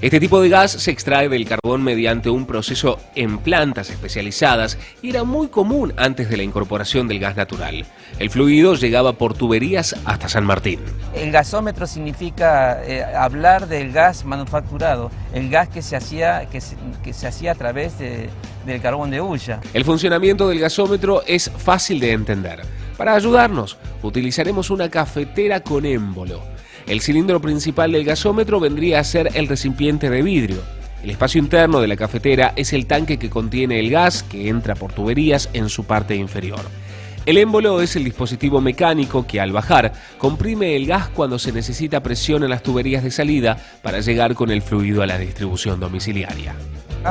Este 0.01 0.19
tipo 0.19 0.41
de 0.41 0.49
gas 0.49 0.71
se 0.71 0.89
extrae 0.89 1.29
del 1.29 1.45
carbón 1.47 1.83
mediante 1.83 2.31
un 2.31 2.47
proceso 2.47 2.99
en 3.13 3.37
plantas 3.37 3.91
especializadas 3.91 4.79
y 5.03 5.11
era 5.11 5.23
muy 5.23 5.49
común 5.49 5.93
antes 5.95 6.27
de 6.27 6.37
la 6.37 6.43
incorporación 6.43 7.07
del 7.07 7.19
gas 7.19 7.35
natural. 7.35 7.85
El 8.17 8.31
fluido 8.31 8.73
llegaba 8.73 9.13
por 9.13 9.35
tuberías 9.35 9.95
hasta 10.05 10.27
San 10.27 10.43
Martín. 10.43 10.79
El 11.13 11.31
gasómetro 11.31 11.85
significa 11.85 12.83
eh, 12.83 13.03
hablar 13.03 13.67
del 13.67 13.91
gas 13.91 14.25
manufacturado, 14.25 15.11
el 15.35 15.51
gas 15.51 15.69
que 15.69 15.83
se 15.83 15.95
hacía, 15.95 16.47
que 16.51 16.61
se, 16.61 16.75
que 17.03 17.13
se 17.13 17.27
hacía 17.27 17.51
a 17.51 17.55
través 17.55 17.99
de- 17.99 18.27
del 18.65 18.81
carbón 18.81 19.11
de 19.11 19.21
hulla. 19.21 19.59
El 19.71 19.85
funcionamiento 19.85 20.47
del 20.49 20.59
gasómetro 20.59 21.21
es 21.27 21.51
fácil 21.57 21.99
de 21.99 22.11
entender. 22.13 22.61
Para 22.97 23.13
ayudarnos, 23.13 23.77
utilizaremos 24.01 24.71
una 24.71 24.89
cafetera 24.89 25.59
con 25.59 25.85
émbolo. 25.85 26.41
El 26.91 26.99
cilindro 26.99 27.39
principal 27.39 27.93
del 27.93 28.03
gasómetro 28.03 28.59
vendría 28.59 28.99
a 28.99 29.05
ser 29.05 29.29
el 29.35 29.47
recipiente 29.47 30.09
de 30.09 30.21
vidrio. 30.21 30.57
El 31.01 31.11
espacio 31.11 31.39
interno 31.39 31.79
de 31.79 31.87
la 31.87 31.95
cafetera 31.95 32.51
es 32.57 32.73
el 32.73 32.85
tanque 32.85 33.17
que 33.17 33.29
contiene 33.29 33.79
el 33.79 33.89
gas 33.89 34.23
que 34.23 34.49
entra 34.49 34.75
por 34.75 34.91
tuberías 34.91 35.47
en 35.53 35.69
su 35.69 35.85
parte 35.85 36.15
inferior. 36.15 36.59
El 37.25 37.37
émbolo 37.37 37.79
es 37.79 37.95
el 37.95 38.03
dispositivo 38.03 38.59
mecánico 38.59 39.25
que 39.25 39.39
al 39.39 39.53
bajar 39.53 39.93
comprime 40.17 40.75
el 40.75 40.85
gas 40.85 41.07
cuando 41.07 41.39
se 41.39 41.53
necesita 41.53 42.03
presión 42.03 42.43
en 42.43 42.49
las 42.49 42.61
tuberías 42.61 43.05
de 43.05 43.11
salida 43.11 43.55
para 43.81 44.01
llegar 44.01 44.35
con 44.35 44.51
el 44.51 44.61
fluido 44.61 45.01
a 45.01 45.07
la 45.07 45.17
distribución 45.17 45.79
domiciliaria. 45.79 46.55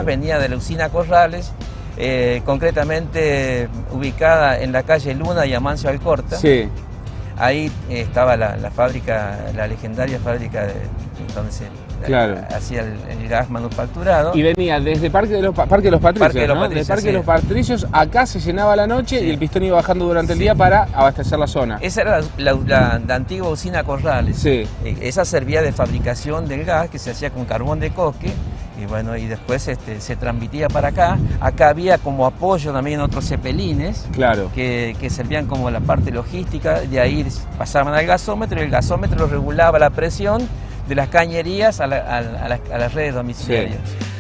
Venía 0.05 0.39
de 0.39 0.51
la 0.51 0.57
usina 0.57 0.91
Corrales, 0.91 1.53
eh, 1.97 2.43
concretamente 2.45 3.71
ubicada 3.93 4.61
en 4.61 4.73
la 4.73 4.83
calle 4.83 5.15
Luna 5.15 5.47
y 5.47 5.55
Amancio 5.55 5.89
Alcorta. 5.89 6.37
Sí. 6.37 6.69
Ahí 7.41 7.73
estaba 7.89 8.37
la, 8.37 8.57
la 8.59 8.71
fábrica, 8.71 9.39
la 9.57 9.67
legendaria 9.67 10.19
fábrica 10.21 10.67
de, 10.67 10.75
donde 11.35 11.51
se 11.51 11.65
Claro. 12.07 12.37
hacía 12.55 12.81
el, 12.81 12.99
el 13.23 13.29
gas 13.29 13.49
manufacturado. 13.51 14.33
Y 14.35 14.43
venía 14.43 14.81
desde 14.81 15.11
Parque 15.11 15.35
de 15.35 15.43
los, 15.43 15.55
Pa- 15.55 15.67
Parque 15.67 15.87
de 15.87 15.91
los 15.93 16.01
Patricios, 16.01 16.27
Parque 16.29 16.41
de 16.41 16.47
los 16.49 16.57
¿no? 16.57 16.63
Patricios, 16.63 16.89
Parque 16.89 17.07
de 17.07 17.13
los 17.13 17.25
Patricios, 17.25 17.87
acá 17.93 18.27
se 18.27 18.41
llenaba 18.41 18.77
la 18.77 18.87
noche 18.87 19.23
y 19.25 19.31
el 19.31 19.39
pistón 19.39 19.63
iba 19.65 19.77
bajando 19.77 20.07
durante 20.07 20.33
el 20.33 20.39
día 20.39 20.55
para 20.55 20.85
abastecer 20.95 21.39
la 21.39 21.47
zona. 21.47 21.79
Esa 21.81 22.03
era 22.03 22.21
la, 22.39 22.53
la- 22.67 23.01
la 23.07 23.15
antigua 23.15 23.49
usina 23.51 23.85
Corrales. 23.85 24.39
Sí. 24.39 24.67
Eh, 24.85 24.97
Esa 25.03 25.25
servía 25.25 25.63
de 25.63 25.73
fabricación 25.73 26.47
del 26.49 26.65
gas 26.65 26.89
que 26.91 26.99
se 26.99 27.11
hacía 27.11 27.31
con 27.31 27.45
carbón 27.45 27.81
de 27.81 27.91
coque 27.91 28.33
y 28.81 28.87
bueno, 28.87 29.15
y 29.15 29.27
después 29.27 29.69
este, 29.69 30.01
se 30.01 30.17
transmitía 30.17 30.69
para 30.69 30.89
acá. 30.89 31.19
Acá 31.41 31.69
había 31.69 31.99
como 31.99 32.25
apoyo 32.25 32.73
también 32.73 33.01
otros 33.01 33.27
cepelines 33.29 34.07
Claro. 34.13 34.51
que, 34.55 34.97
que 34.99 35.11
servían 35.11 35.45
como 35.47 35.71
la 35.71 35.81
parte 35.81 36.11
logística, 36.11 36.81
de 36.81 36.99
ahí 36.99 37.27
pasaban 37.59 37.93
al 37.93 38.07
gasómetro 38.07 38.59
y 38.59 38.63
el 38.65 38.71
gasómetro 38.71 39.27
regulaba 39.27 39.79
la 39.79 39.91
presión 39.91 40.49
de 40.89 40.95
las 40.95 41.09
cañerías 41.09 41.81
a, 41.81 41.87
la- 41.87 41.99
a 41.99 42.21
la- 42.21 42.45
a 42.45 42.49
las- 42.49 42.61
a 42.73 42.79
las 42.79 42.95
redes 42.95 43.15
domiciliarias. 43.15 43.79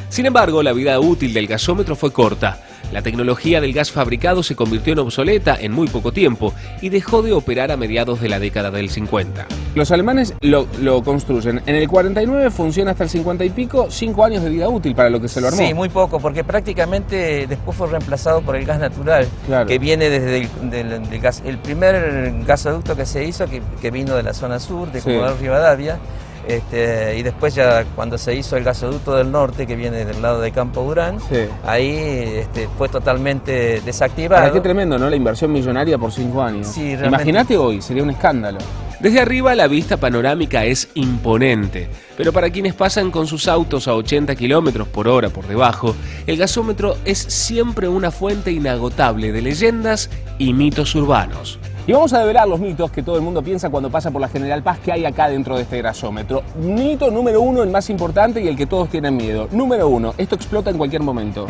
Sin 0.09 0.27
embargo, 0.27 0.63
la 0.63 0.73
vida 0.73 0.99
útil 0.99 1.33
del 1.33 1.47
gasómetro 1.47 1.95
fue 1.97 2.13
corta. 2.13 2.59
La 2.93 3.03
tecnología 3.03 3.61
del 3.61 3.73
gas 3.73 3.93
fabricado 3.93 4.43
se 4.43 4.57
convirtió 4.57 4.95
en 4.95 4.99
obsoleta 4.99 5.57
en 5.61 5.71
muy 5.71 5.87
poco 5.87 6.11
tiempo 6.11 6.53
y 6.83 6.89
dejó 6.89 7.23
de 7.23 7.33
operar 7.33 7.71
a 7.71 7.77
mediados 7.77 8.21
de 8.21 8.29
la 8.29 8.41
década 8.41 8.73
del 8.73 8.91
50. 8.91 9.47
Los 9.77 9.93
alemanes 9.93 10.35
lo, 10.41 10.67
lo 10.83 11.01
construyen. 11.05 11.63
En 11.67 11.77
el 11.77 11.87
49 11.87 12.51
funciona 12.51 12.91
hasta 12.91 13.05
el 13.05 13.11
50 13.11 13.45
y 13.45 13.51
pico, 13.51 13.87
5 13.89 14.25
años 14.25 14.43
de 14.43 14.51
vida 14.51 14.69
útil 14.69 14.97
para 14.97 15.09
lo 15.09 15.21
que 15.21 15.29
se 15.29 15.41
lo 15.41 15.47
armó. 15.47 15.59
Sí, 15.59 15.73
muy 15.73 15.89
poco, 15.89 16.19
porque 16.19 16.43
prácticamente 16.43 17.47
después 17.47 17.77
fue 17.77 17.87
reemplazado 17.87 18.43
por 18.43 18.57
el 18.57 18.65
gas 18.67 18.81
natural, 18.81 19.29
Claro. 19.47 19.67
que 19.69 19.79
viene 19.79 20.11
desde 20.11 20.39
el, 20.39 20.71
del- 20.71 21.09
del 21.09 21.21
gas. 21.21 21.45
El 21.47 21.59
primer 21.59 22.33
gasoducto 22.45 22.97
que 22.97 23.07
se 23.07 23.25
hizo, 23.25 23.47
que, 23.47 23.63
que 23.81 23.93
vino 23.93 24.17
de 24.17 24.25
la 24.25 24.35
zona 24.35 24.59
sur, 24.59 24.91
de 24.91 25.01
Sí. 25.01 25.05
Comodoro 25.11 25.37
Rivadavia, 25.41 25.99
este, 26.47 27.17
y 27.19 27.23
después 27.23 27.55
ya 27.55 27.85
cuando 27.95 28.19
se 28.19 28.35
hizo 28.35 28.57
el 28.57 28.65
gasoducto 28.65 29.15
del 29.17 29.31
norte, 29.31 29.67
que 29.67 29.77
viene 29.77 30.05
del 30.05 30.23
lado 30.23 30.41
de 30.41 30.51
Campo 30.53 30.83
Durán, 30.83 31.19
Sí. 31.21 31.37
ahí 31.65 31.89
este, 32.37 32.69
fue 32.79 32.89
totalmente 32.89 33.81
desactivado. 33.81 34.43
Ahora, 34.43 34.53
qué 34.53 34.61
tremendo, 34.61 34.99
¿no? 34.99 35.09
La 35.09 35.17
inversión 35.17 35.53
millonaria 35.53 35.99
por 35.99 36.13
5 36.13 36.43
años. 36.43 36.67
Sí. 36.69 36.93
Imagínate 36.93 37.57
hoy, 37.57 37.83
sería 37.83 38.03
un 38.03 38.11
escándalo. 38.11 38.59
Desde 39.01 39.19
arriba 39.21 39.55
la 39.55 39.67
vista 39.67 39.97
panorámica 39.97 40.67
es 40.67 40.89
imponente, 40.93 41.89
pero 42.19 42.35
para 42.35 42.51
quienes 42.51 42.75
pasan 42.75 43.11
con 43.11 43.27
sus 43.27 43.49
autos 43.49 43.89
a 43.89 43.95
80 43.95 44.35
kilómetros 44.35 44.89
por 44.89 45.09
hora 45.09 45.31
por 45.31 45.47
debajo, 45.47 45.97
el 46.27 46.37
gasómetro 46.37 46.97
es 47.07 47.17
siempre 47.19 47.89
una 47.89 48.11
fuente 48.11 48.53
inagotable 48.53 49.33
de 49.33 49.41
leyendas 49.41 50.11
y 50.37 50.53
mitos 50.53 50.95
urbanos. 50.95 51.59
Y 51.91 51.93
vamos 51.93 52.13
a 52.13 52.21
develar 52.21 52.47
los 52.47 52.61
mitos 52.61 52.93
que 52.93 53.03
todo 53.03 53.17
el 53.17 53.23
mundo 53.23 53.43
piensa 53.43 53.69
cuando 53.69 53.91
pasa 53.91 54.13
por 54.13 54.21
la 54.21 54.29
General 54.29 54.63
Paz 54.63 54.79
que 54.79 54.93
hay 54.93 55.05
acá 55.05 55.29
dentro 55.29 55.57
de 55.57 55.63
este 55.63 55.83
gasómetro. 55.83 56.45
Mito 56.55 57.11
número 57.11 57.41
uno, 57.41 57.65
el 57.65 57.71
más 57.71 57.91
importante 57.91 58.41
y 58.41 58.47
el 58.47 58.57
que 58.57 58.65
todos 58.65 58.89
tienen 58.89 59.17
miedo. 59.17 59.49
Número 59.51 59.89
uno, 59.89 60.15
esto 60.17 60.37
explota 60.37 60.71
en 60.71 60.79
cualquier 60.79 61.03
momento. 61.03 61.49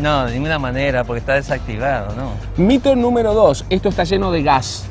No, 0.00 0.24
de 0.24 0.32
ninguna 0.32 0.58
manera, 0.58 1.04
porque 1.04 1.20
está 1.20 1.34
desactivado, 1.34 2.16
¿no? 2.16 2.30
Mito 2.56 2.96
número 2.96 3.34
dos, 3.34 3.66
esto 3.68 3.90
está 3.90 4.04
lleno 4.04 4.32
de 4.32 4.42
gas. 4.42 4.86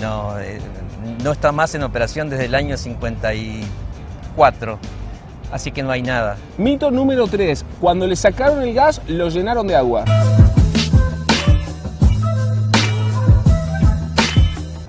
No, 0.00 0.40
eh, 0.40 0.58
no 1.22 1.32
está 1.32 1.52
más 1.52 1.74
en 1.74 1.82
operación 1.82 2.30
desde 2.30 2.46
el 2.46 2.54
año 2.54 2.78
54, 2.78 4.78
así 5.52 5.72
que 5.72 5.82
no 5.82 5.90
hay 5.90 6.02
nada. 6.02 6.36
Mito 6.56 6.90
número 6.90 7.26
tres, 7.26 7.64
cuando 7.80 8.06
le 8.06 8.16
sacaron 8.16 8.62
el 8.62 8.74
gas, 8.74 9.00
lo 9.06 9.28
llenaron 9.28 9.66
de 9.66 9.76
agua. 9.76 10.04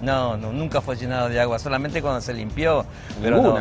No, 0.01 0.37
no, 0.37 0.51
nunca 0.51 0.81
fue 0.81 0.95
llenado 0.95 1.29
de 1.29 1.39
agua, 1.39 1.59
solamente 1.59 2.01
cuando 2.01 2.21
se 2.21 2.33
limpió, 2.33 2.85
pero, 3.21 3.41
no, 3.41 3.55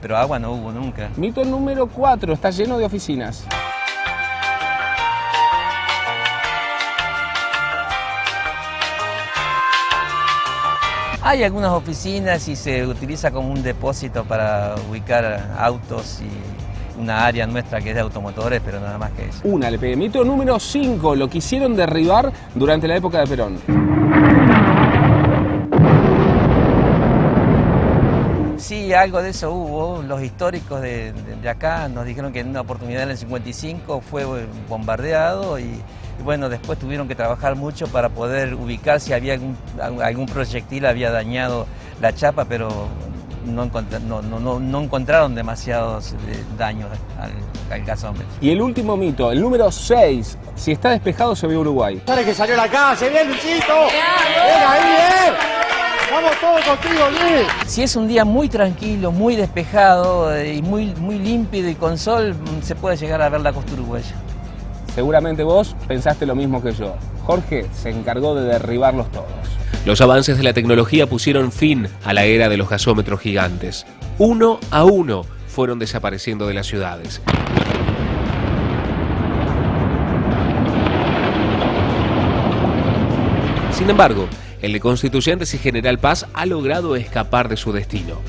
pero, 0.00 0.16
agua 0.16 0.38
no 0.38 0.52
hubo 0.52 0.72
nunca. 0.72 1.10
Mito 1.16 1.44
número 1.44 1.88
cuatro, 1.88 2.32
está 2.32 2.50
lleno 2.50 2.78
de 2.78 2.86
oficinas. 2.86 3.44
Hay 11.22 11.44
algunas 11.44 11.72
oficinas 11.72 12.48
y 12.48 12.56
se 12.56 12.86
utiliza 12.86 13.30
como 13.30 13.52
un 13.52 13.62
depósito 13.62 14.24
para 14.24 14.74
ubicar 14.88 15.50
autos 15.58 16.22
y 16.22 16.98
una 16.98 17.26
área 17.26 17.46
nuestra 17.46 17.80
que 17.82 17.90
es 17.90 17.94
de 17.94 18.00
automotores, 18.00 18.62
pero 18.64 18.80
nada 18.80 18.96
más 18.96 19.10
que 19.12 19.26
eso. 19.26 19.40
Una 19.44 19.70
le 19.70 19.78
pegué. 19.78 19.96
Mito 19.96 20.24
número 20.24 20.58
5, 20.58 21.14
lo 21.16 21.28
quisieron 21.28 21.76
derribar 21.76 22.32
durante 22.54 22.88
la 22.88 22.96
época 22.96 23.20
de 23.20 23.26
Perón. 23.26 23.58
Sí, 28.56 28.94
algo 28.94 29.20
de 29.20 29.30
eso 29.30 29.52
hubo. 29.52 30.02
Los 30.02 30.22
históricos 30.22 30.80
de, 30.80 31.12
acá 31.46 31.88
nos 31.88 32.06
dijeron 32.06 32.32
que 32.32 32.40
en 32.40 32.48
una 32.48 32.62
oportunidad 32.62 33.02
en 33.02 33.10
el 33.10 33.18
55 33.18 34.00
fue 34.00 34.24
bombardeado 34.70 35.58
y 35.58 35.82
bueno, 36.22 36.48
después 36.48 36.78
tuvieron 36.78 37.08
que 37.08 37.14
trabajar 37.14 37.56
mucho 37.56 37.86
para 37.88 38.08
poder 38.08 38.54
ubicar 38.54 39.00
si 39.00 39.12
había 39.12 39.34
algún, 39.34 39.56
algún 40.02 40.26
proyectil 40.26 40.86
había 40.86 41.10
dañado 41.10 41.66
la 42.00 42.14
chapa, 42.14 42.44
pero 42.44 42.68
no, 43.46 43.64
encontra- 43.64 43.98
no, 44.00 44.20
no- 44.22 44.38
no- 44.40 44.60
no 44.60 44.80
encontraron 44.82 45.34
demasiados 45.34 46.12
eh, 46.28 46.44
daños 46.58 46.88
al, 47.18 47.32
al 47.72 47.84
gasómetro. 47.84 48.26
Y 48.40 48.50
el 48.50 48.60
último 48.60 48.96
mito, 48.96 49.32
el 49.32 49.40
número 49.40 49.70
6, 49.72 50.38
si 50.54 50.72
está 50.72 50.90
despejado 50.90 51.34
se 51.34 51.46
ve 51.46 51.56
Uruguay. 51.56 52.02
Sale 52.06 52.24
que 52.24 52.34
salió 52.34 52.56
la 52.56 52.68
calle, 52.68 53.08
bien 53.08 53.28
Luchito. 53.28 53.74
Ven 53.86 54.62
ahí, 54.68 54.80
bien. 54.84 55.34
Vamos 56.12 56.32
todos 56.40 56.60
contigo, 56.64 57.04
Luis. 57.10 57.46
Si 57.66 57.82
es 57.82 57.94
un 57.96 58.08
día 58.08 58.24
muy 58.24 58.48
tranquilo, 58.48 59.12
muy 59.12 59.36
despejado 59.36 60.34
eh, 60.34 60.54
y 60.56 60.62
muy, 60.62 60.86
muy 60.96 61.18
límpido 61.18 61.68
y 61.70 61.76
con 61.76 61.96
sol, 61.98 62.34
mm, 62.34 62.62
se 62.62 62.74
puede 62.74 62.96
llegar 62.96 63.22
a 63.22 63.28
ver 63.28 63.40
la 63.40 63.52
costa 63.52 63.72
uruguaya. 63.74 64.14
Seguramente 65.00 65.44
vos 65.44 65.74
pensaste 65.88 66.26
lo 66.26 66.34
mismo 66.34 66.62
que 66.62 66.72
yo. 66.72 66.94
Jorge 67.24 67.64
se 67.72 67.88
encargó 67.88 68.34
de 68.34 68.42
derribarlos 68.42 69.10
todos. 69.10 69.30
Los 69.86 70.02
avances 70.02 70.36
de 70.36 70.42
la 70.42 70.52
tecnología 70.52 71.06
pusieron 71.06 71.52
fin 71.52 71.88
a 72.04 72.12
la 72.12 72.26
era 72.26 72.50
de 72.50 72.58
los 72.58 72.68
gasómetros 72.68 73.18
gigantes. 73.18 73.86
Uno 74.18 74.60
a 74.70 74.84
uno 74.84 75.24
fueron 75.48 75.78
desapareciendo 75.78 76.46
de 76.46 76.52
las 76.52 76.66
ciudades. 76.66 77.22
Sin 83.72 83.88
embargo, 83.88 84.28
el 84.60 84.74
de 84.74 84.80
Constituyentes 84.80 85.54
y 85.54 85.58
General 85.58 85.98
Paz 85.98 86.26
ha 86.34 86.44
logrado 86.44 86.94
escapar 86.94 87.48
de 87.48 87.56
su 87.56 87.72
destino. 87.72 88.20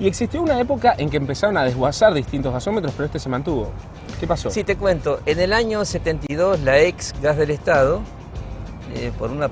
Y 0.00 0.06
existió 0.06 0.40
una 0.42 0.58
época 0.58 0.94
en 0.96 1.10
que 1.10 1.18
empezaron 1.18 1.56
a 1.58 1.62
desguazar 1.64 2.14
distintos 2.14 2.52
gasómetros, 2.52 2.92
pero 2.96 3.04
este 3.06 3.18
se 3.18 3.28
mantuvo. 3.28 3.70
¿Qué 4.18 4.26
pasó? 4.26 4.50
Sí, 4.50 4.64
te 4.64 4.76
cuento. 4.76 5.20
En 5.26 5.38
el 5.38 5.52
año 5.52 5.84
72, 5.84 6.60
la 6.60 6.78
ex 6.80 7.14
Gas 7.22 7.36
del 7.36 7.50
Estado, 7.50 8.00
eh, 8.94 9.12
por 9.18 9.30
una 9.30 9.50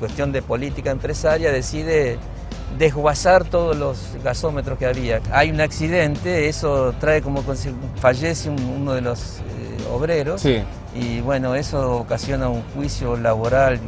cuestión 0.00 0.32
de 0.32 0.40
política 0.42 0.90
empresaria, 0.90 1.52
decide 1.52 2.18
desguazar 2.78 3.44
todos 3.44 3.76
los 3.76 4.16
gasómetros 4.24 4.78
que 4.78 4.86
había. 4.86 5.20
Hay 5.30 5.50
un 5.50 5.60
accidente, 5.60 6.48
eso 6.48 6.94
trae 6.98 7.20
como 7.20 7.42
fallece 8.00 8.48
un- 8.48 8.64
uno 8.80 8.94
de 8.94 9.02
los 9.02 9.40
eh, 9.40 9.42
obreros 9.92 10.40
Sí. 10.40 10.62
y 10.94 11.20
bueno, 11.20 11.54
eso 11.54 11.98
ocasiona 11.98 12.48
un 12.48 12.62
juicio 12.74 13.18
laboral, 13.18 13.78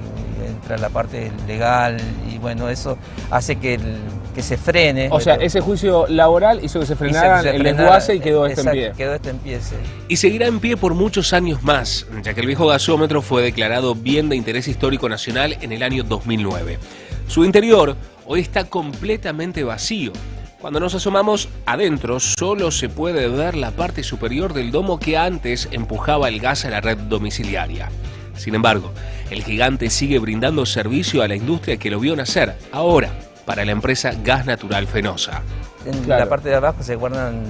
entra 0.47 0.77
la 0.77 0.91
parte 0.91 1.33
legal 1.47 1.97
y 2.31 2.37
bueno, 2.37 2.69
eso 2.69 2.99
hace 3.31 3.57
que, 3.57 3.75
el- 3.75 3.99
que 4.35 4.43
se 4.43 4.59
frene. 4.59 5.09
O 5.11 5.21
sea, 5.21 5.37
ese 5.37 5.61
juicio 5.61 6.07
laboral 6.09 6.63
hizo 6.63 6.81
que 6.81 6.87
se 6.87 6.97
frenara 6.97 7.41
el 7.41 7.63
desguace 7.63 8.17
y 8.17 8.21
quedó 8.21 8.47
este 8.47 8.61
en 8.61 8.71
pie. 8.71 8.93
Quedó 8.97 9.15
este 9.15 9.31
en 9.31 9.39
pie, 9.39 9.61
sí. 9.61 9.77
Y 10.09 10.17
seguirá 10.17 10.47
en 10.47 10.61
pie 10.61 10.77
por 10.77 10.95
muchos 10.95 11.33
años 11.33 11.63
más, 11.63 12.07
ya 12.23 12.35
que 12.35 12.41
el 12.41 12.47
viejo 12.47 12.67
gasómetro 12.67 13.23
fue 13.23 13.43
declarado 13.43 13.95
bien 13.95 14.29
de 14.29 14.37
interés 14.37 14.69
histórico 14.69 15.09
nacional 15.09 15.57
en 15.61 15.73
el 15.73 15.83
año 15.83 16.05
2009. 16.05 16.79
Su 17.27 17.45
interior 17.45 17.97
hoy 18.27 18.41
está 18.41 18.65
completamente 18.65 19.65
vacío. 19.65 20.13
Cuando 20.61 20.81
nos 20.81 20.95
asomamos 20.95 21.51
adentro, 21.67 22.19
solo 22.21 22.71
se 22.71 22.89
puede 22.89 23.29
ver 23.29 23.55
la 23.55 23.71
parte 23.71 24.03
superior 24.03 24.55
del 24.55 24.71
domo 24.71 24.99
que 24.99 25.17
antes 25.19 25.69
empujaba 25.73 26.29
el 26.29 26.41
gas 26.41 26.65
a 26.65 26.71
la 26.71 26.81
red 26.81 26.97
domiciliaria. 26.97 27.91
Sin 28.37 28.55
embargo, 28.55 28.93
el 29.31 29.45
gigante 29.45 29.91
sigue 29.91 30.19
brindando 30.19 30.67
servicio 30.67 31.23
a 31.23 31.29
la 31.29 31.37
industria 31.37 31.77
que 31.77 31.91
lo 31.91 32.01
vio 32.01 32.17
nacer, 32.17 32.57
ahora, 32.73 33.13
para 33.45 33.65
la 33.65 33.73
empresa 33.73 34.13
Gas 34.23 34.47
Natural 34.47 34.87
Fenosa. 34.87 35.43
En 35.87 36.09
la 36.09 36.29
parte 36.29 36.49
de 36.49 36.55
abajo 36.55 36.83
se 36.83 36.95
guardan 36.97 37.43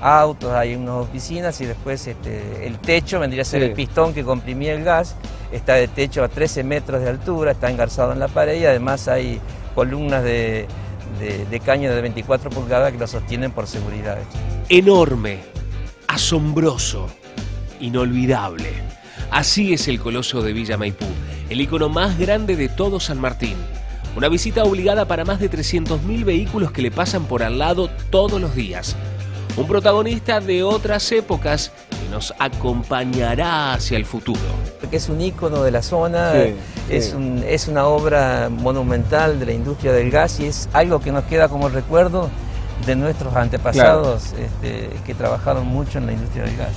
autos, 0.00 0.52
hay 0.52 0.74
unas 0.76 0.94
oficinas 0.94 1.60
y 1.60 1.66
después 1.66 2.06
este, 2.06 2.66
el 2.66 2.78
techo 2.78 3.18
vendría 3.20 3.42
a 3.42 3.44
ser 3.44 3.60
Sí. 3.62 3.66
el 3.66 3.72
pistón 3.72 4.14
que 4.14 4.24
comprimía 4.24 4.72
el 4.74 4.84
gas. 4.84 5.16
Está 5.52 5.74
de 5.74 5.88
techo 5.88 6.22
a 6.22 6.28
13 6.28 6.62
metros 6.64 7.02
de 7.02 7.08
altura, 7.10 7.52
está 7.52 7.68
engarzado 7.70 8.12
en 8.12 8.20
la 8.20 8.28
pared 8.28 8.60
y 8.60 8.64
además 8.64 9.08
hay 9.08 9.40
columnas 9.74 10.22
de, 10.22 10.66
de- 11.18 11.44
de 11.44 11.60
caño 11.60 11.92
de 11.94 12.00
24 12.00 12.48
pulgadas 12.50 12.92
que 12.92 12.98
lo 12.98 13.06
sostienen 13.06 13.50
por 13.50 13.66
seguridad. 13.66 14.18
enorme, 14.68 15.40
asombroso, 16.06 17.08
inolvidable. 17.80 18.70
Así 19.30 19.72
es 19.72 19.88
el 19.88 20.00
coloso 20.00 20.42
de 20.42 20.52
Villa 20.52 20.76
Maipú, 20.76 21.06
el 21.48 21.60
icono 21.60 21.88
más 21.88 22.18
grande 22.18 22.56
de 22.56 22.68
todo 22.68 23.00
San 23.00 23.18
Martín. 23.20 23.56
Una 24.16 24.28
visita 24.28 24.64
obligada 24.64 25.06
para 25.06 25.24
más 25.24 25.38
de 25.40 25.48
300.000 25.50 26.24
vehículos 26.24 26.72
que 26.72 26.82
le 26.82 26.90
pasan 26.90 27.24
por 27.24 27.42
al 27.42 27.58
lado 27.58 27.88
todos 28.10 28.40
los 28.40 28.54
días. 28.54 28.96
Un 29.56 29.66
protagonista 29.66 30.40
de 30.40 30.62
otras 30.62 31.10
épocas 31.12 31.72
que 31.90 32.08
nos 32.10 32.34
acompañará 32.38 33.72
hacia 33.74 33.96
el 33.96 34.04
futuro. 34.04 34.40
Porque 34.80 34.96
es 34.96 35.08
un 35.08 35.20
ícono 35.20 35.62
de 35.62 35.70
la 35.70 35.82
zona, 35.82 36.32
Sí, 36.32 36.54
es, 36.90 37.06
sí. 37.06 37.12
un- 37.14 37.44
es 37.46 37.68
una 37.68 37.86
obra 37.86 38.48
monumental 38.50 39.38
de 39.38 39.46
la 39.46 39.52
industria 39.52 39.92
del 39.92 40.10
gas 40.10 40.40
y 40.40 40.46
es 40.46 40.68
algo 40.72 41.00
que 41.00 41.12
nos 41.12 41.24
queda 41.24 41.48
como 41.48 41.68
recuerdo 41.68 42.30
de 42.86 42.96
nuestros 42.96 43.34
antepasados 43.36 44.32
este, 44.38 44.90
que 45.06 45.14
trabajaron 45.14 45.66
mucho 45.66 45.98
en 45.98 46.06
la 46.06 46.12
industria 46.12 46.44
del 46.44 46.56
gas. 46.56 46.72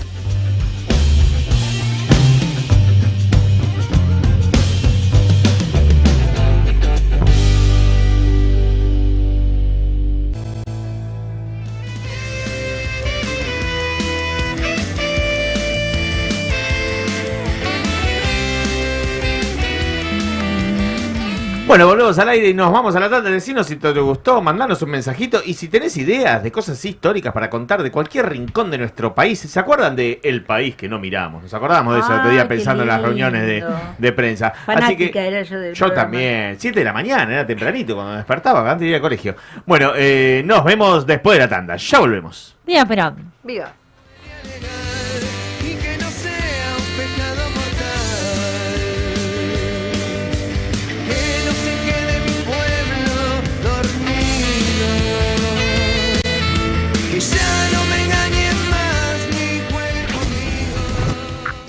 Bueno, 21.73 21.87
volvemos 21.87 22.19
al 22.19 22.29
aire 22.29 22.49
y 22.49 22.53
nos 22.53 22.71
vamos 22.71 22.95
a 22.95 22.99
la 22.99 23.09
tanda. 23.09 23.31
Decinos 23.31 23.65
si 23.65 23.77
te 23.77 23.91
gustó, 23.93 24.43
mandanos 24.43 24.79
un 24.83 24.91
mensajito. 24.91 25.41
Y 25.43 25.55
si 25.55 25.69
tenés 25.69 25.97
ideas 25.97 26.43
de 26.43 26.51
cosas 26.51 26.85
históricas 26.85 27.33
para 27.33 27.49
contar 27.49 27.81
de 27.81 27.89
cualquier 27.89 28.29
rincón 28.29 28.69
de 28.69 28.77
nuestro 28.77 29.15
país, 29.15 29.39
¿se 29.39 29.59
acuerdan 29.59 29.95
de 29.95 30.19
El 30.21 30.43
País 30.43 30.75
que 30.75 30.87
no 30.87 30.99
miramos? 30.99 31.41
Nos 31.41 31.51
acordamos 31.51 31.95
de 31.95 32.01
eso 32.01 32.13
el 32.13 32.19
otro 32.19 32.29
día 32.29 32.47
pensando 32.47 32.83
en 32.83 32.89
las 32.89 33.01
reuniones 33.01 33.47
de, 33.47 33.65
de 33.97 34.11
prensa. 34.11 34.51
Fanática 34.51 34.85
Así 34.85 35.11
que 35.11 35.27
era 35.27 35.41
yo 35.41 35.59
del 35.59 35.73
yo 35.73 35.85
programa. 35.87 36.11
también. 36.11 36.55
7 36.59 36.79
de 36.79 36.85
la 36.85 36.93
mañana, 36.93 37.33
era 37.33 37.47
tempranito 37.47 37.95
cuando 37.95 38.11
me 38.11 38.17
despertaba, 38.17 38.59
antes 38.69 38.81
de 38.81 38.89
ir 38.89 38.95
al 38.95 39.01
colegio. 39.01 39.35
Bueno, 39.65 39.93
eh, 39.95 40.43
nos 40.45 40.63
vemos 40.63 41.07
después 41.07 41.39
de 41.39 41.45
la 41.45 41.49
tanda. 41.49 41.75
Ya 41.75 41.99
volvemos. 41.99 42.55
Viva 42.67 42.85
pero 42.85 43.15
Viva. 43.41 43.73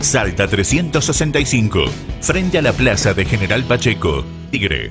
Salta 0.00 0.48
365. 0.48 1.84
Frente 2.20 2.58
a 2.58 2.62
la 2.62 2.72
plaza 2.72 3.14
de 3.14 3.24
General 3.24 3.62
Pacheco. 3.62 4.24
Tigre. 4.50 4.90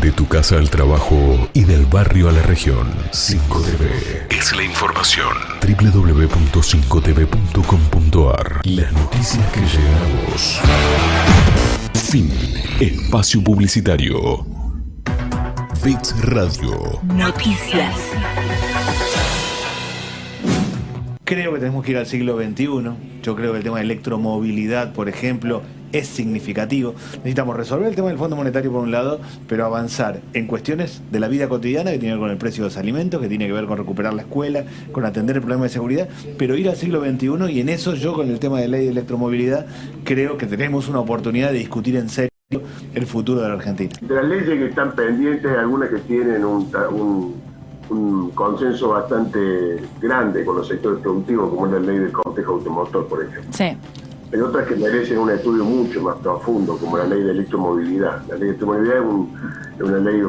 De 0.00 0.12
tu 0.12 0.28
casa 0.28 0.56
al 0.58 0.70
trabajo 0.70 1.48
y 1.54 1.64
del 1.64 1.84
barrio 1.86 2.28
a 2.28 2.32
la 2.32 2.42
región. 2.42 2.86
5TV 3.10 4.28
es 4.30 4.54
la 4.54 4.62
información. 4.62 5.32
www.5tv.com.ar 5.60 8.60
Las 8.64 8.92
noticias 8.92 9.44
que 9.50 9.58
llegan 9.60 9.94
a 9.94 10.30
vos. 10.30 10.60
Fin. 11.94 12.30
Espacio 12.78 13.42
publicitario. 13.42 14.46
Bits 15.84 16.14
Radio. 16.22 17.00
Noticias. 17.02 17.96
Creo 21.24 21.52
que 21.52 21.58
tenemos 21.58 21.84
que 21.84 21.90
ir 21.90 21.96
al 21.98 22.06
siglo 22.06 22.36
XXI. 22.36 22.66
Yo 23.22 23.34
creo 23.34 23.50
que 23.52 23.58
el 23.58 23.64
tema 23.64 23.78
de 23.78 23.82
electromovilidad, 23.82 24.92
por 24.92 25.08
ejemplo, 25.08 25.62
es 25.92 26.06
significativo. 26.08 26.94
Necesitamos 27.18 27.56
resolver 27.56 27.88
el 27.88 27.94
tema 27.94 28.08
del 28.08 28.18
Fondo 28.18 28.36
Monetario 28.36 28.70
por 28.72 28.82
un 28.82 28.90
lado, 28.90 29.20
pero 29.48 29.64
avanzar 29.64 30.20
en 30.34 30.46
cuestiones 30.46 31.02
de 31.10 31.20
la 31.20 31.28
vida 31.28 31.48
cotidiana 31.48 31.90
que 31.90 31.98
tiene 31.98 32.14
que 32.14 32.18
ver 32.18 32.20
con 32.26 32.30
el 32.30 32.36
precio 32.38 32.64
de 32.64 32.68
los 32.70 32.76
alimentos, 32.76 33.20
que 33.20 33.28
tiene 33.28 33.46
que 33.46 33.52
ver 33.52 33.66
con 33.66 33.78
recuperar 33.78 34.14
la 34.14 34.22
escuela, 34.22 34.64
con 34.92 35.04
atender 35.04 35.36
el 35.36 35.42
problema 35.42 35.64
de 35.64 35.70
seguridad, 35.70 36.08
pero 36.36 36.56
ir 36.56 36.68
al 36.68 36.76
siglo 36.76 37.00
XXI 37.04 37.50
y 37.52 37.60
en 37.60 37.68
eso 37.68 37.94
yo 37.94 38.12
con 38.14 38.28
el 38.28 38.38
tema 38.38 38.60
de 38.60 38.68
ley 38.68 38.84
de 38.84 38.90
electromovilidad 38.92 39.66
creo 40.04 40.36
que 40.38 40.46
tenemos 40.46 40.88
una 40.88 41.00
oportunidad 41.00 41.52
de 41.52 41.58
discutir 41.58 41.96
en 41.96 42.08
serio 42.08 42.28
el 42.94 43.06
futuro 43.06 43.40
de 43.42 43.48
la 43.48 43.54
Argentina. 43.54 43.92
De 44.00 44.14
las 44.14 44.24
leyes 44.24 44.46
que 44.46 44.66
están 44.66 44.92
pendientes, 44.94 45.50
algunas 45.56 45.90
que 45.90 45.98
tienen 45.98 46.44
un, 46.44 46.70
un- 46.92 47.48
un 47.90 48.30
consenso 48.32 48.90
bastante 48.90 49.38
grande 50.00 50.44
con 50.44 50.56
los 50.56 50.68
sectores 50.68 51.00
productivos, 51.00 51.48
como 51.48 51.66
es 51.66 51.72
la 51.72 51.80
ley 51.80 51.96
del 51.98 52.12
complejo 52.12 52.52
automotor, 52.54 53.06
por 53.08 53.24
ejemplo. 53.24 53.50
Sí. 53.52 53.76
Hay 54.32 54.40
otras 54.40 54.66
que 54.66 54.76
merecen 54.76 55.18
un 55.18 55.30
estudio 55.30 55.64
mucho 55.64 56.02
más 56.02 56.16
profundo, 56.16 56.76
como 56.76 56.98
la 56.98 57.04
ley 57.06 57.22
de 57.22 57.30
electromovilidad. 57.30 58.20
La 58.28 58.34
ley 58.34 58.40
de 58.40 58.46
electromovilidad 58.48 58.96
es, 58.98 59.02
un- 59.02 59.30
es 59.76 59.82
una 59.82 59.98
ley 59.98 60.20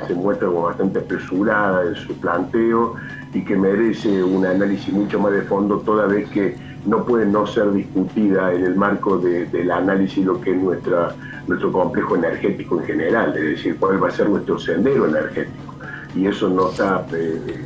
que 0.00 0.06
se 0.06 0.14
muestra 0.14 0.48
como 0.48 0.62
bastante 0.62 1.00
apresurada 1.00 1.84
en 1.86 1.94
su 1.94 2.14
planteo 2.18 2.94
y 3.34 3.44
que 3.44 3.54
merece 3.56 4.22
un 4.24 4.46
análisis 4.46 4.92
mucho 4.92 5.20
más 5.20 5.32
de 5.32 5.42
fondo, 5.42 5.80
toda 5.80 6.06
vez 6.06 6.30
que 6.30 6.56
no 6.86 7.04
puede 7.04 7.26
no 7.26 7.46
ser 7.46 7.70
discutida 7.72 8.52
en 8.54 8.64
el 8.64 8.74
marco 8.74 9.18
de- 9.18 9.44
del 9.46 9.70
análisis 9.70 10.24
de 10.24 10.32
lo 10.32 10.40
que 10.40 10.52
es 10.52 10.56
nuestra, 10.60 11.14
nuestro 11.46 11.70
complejo 11.70 12.16
energético 12.16 12.80
en 12.80 12.86
general, 12.86 13.36
es 13.36 13.42
decir, 13.56 13.76
cuál 13.78 14.02
va 14.02 14.08
a 14.08 14.10
ser 14.12 14.30
nuestro 14.30 14.58
sendero 14.58 15.06
energético. 15.06 15.74
Y 16.14 16.26
eso 16.26 16.48
no 16.48 16.70
está 16.70 17.06
eh, 17.12 17.64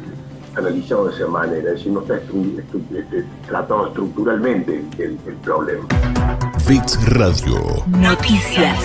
analizado 0.56 1.08
de 1.08 1.14
esa 1.16 1.26
manera, 1.28 1.68
es 1.70 1.76
decir, 1.78 1.92
no 1.92 2.00
está 2.00 2.14
estru- 2.14 2.56
estru- 2.56 2.96
este, 2.98 3.24
tratado 3.46 3.88
estructuralmente 3.88 4.84
el, 4.98 5.18
el 5.26 5.34
problema. 5.42 5.86
Bits 6.68 6.98
Radio. 7.12 7.84
Noticias. 7.86 8.78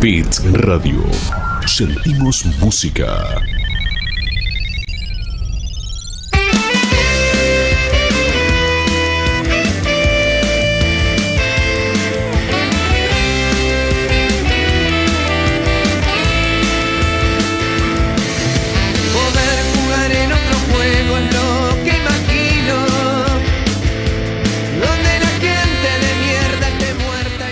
Bits 0.00 0.42
Radio. 0.52 1.02
Sentimos 1.66 2.44
música. 2.60 3.06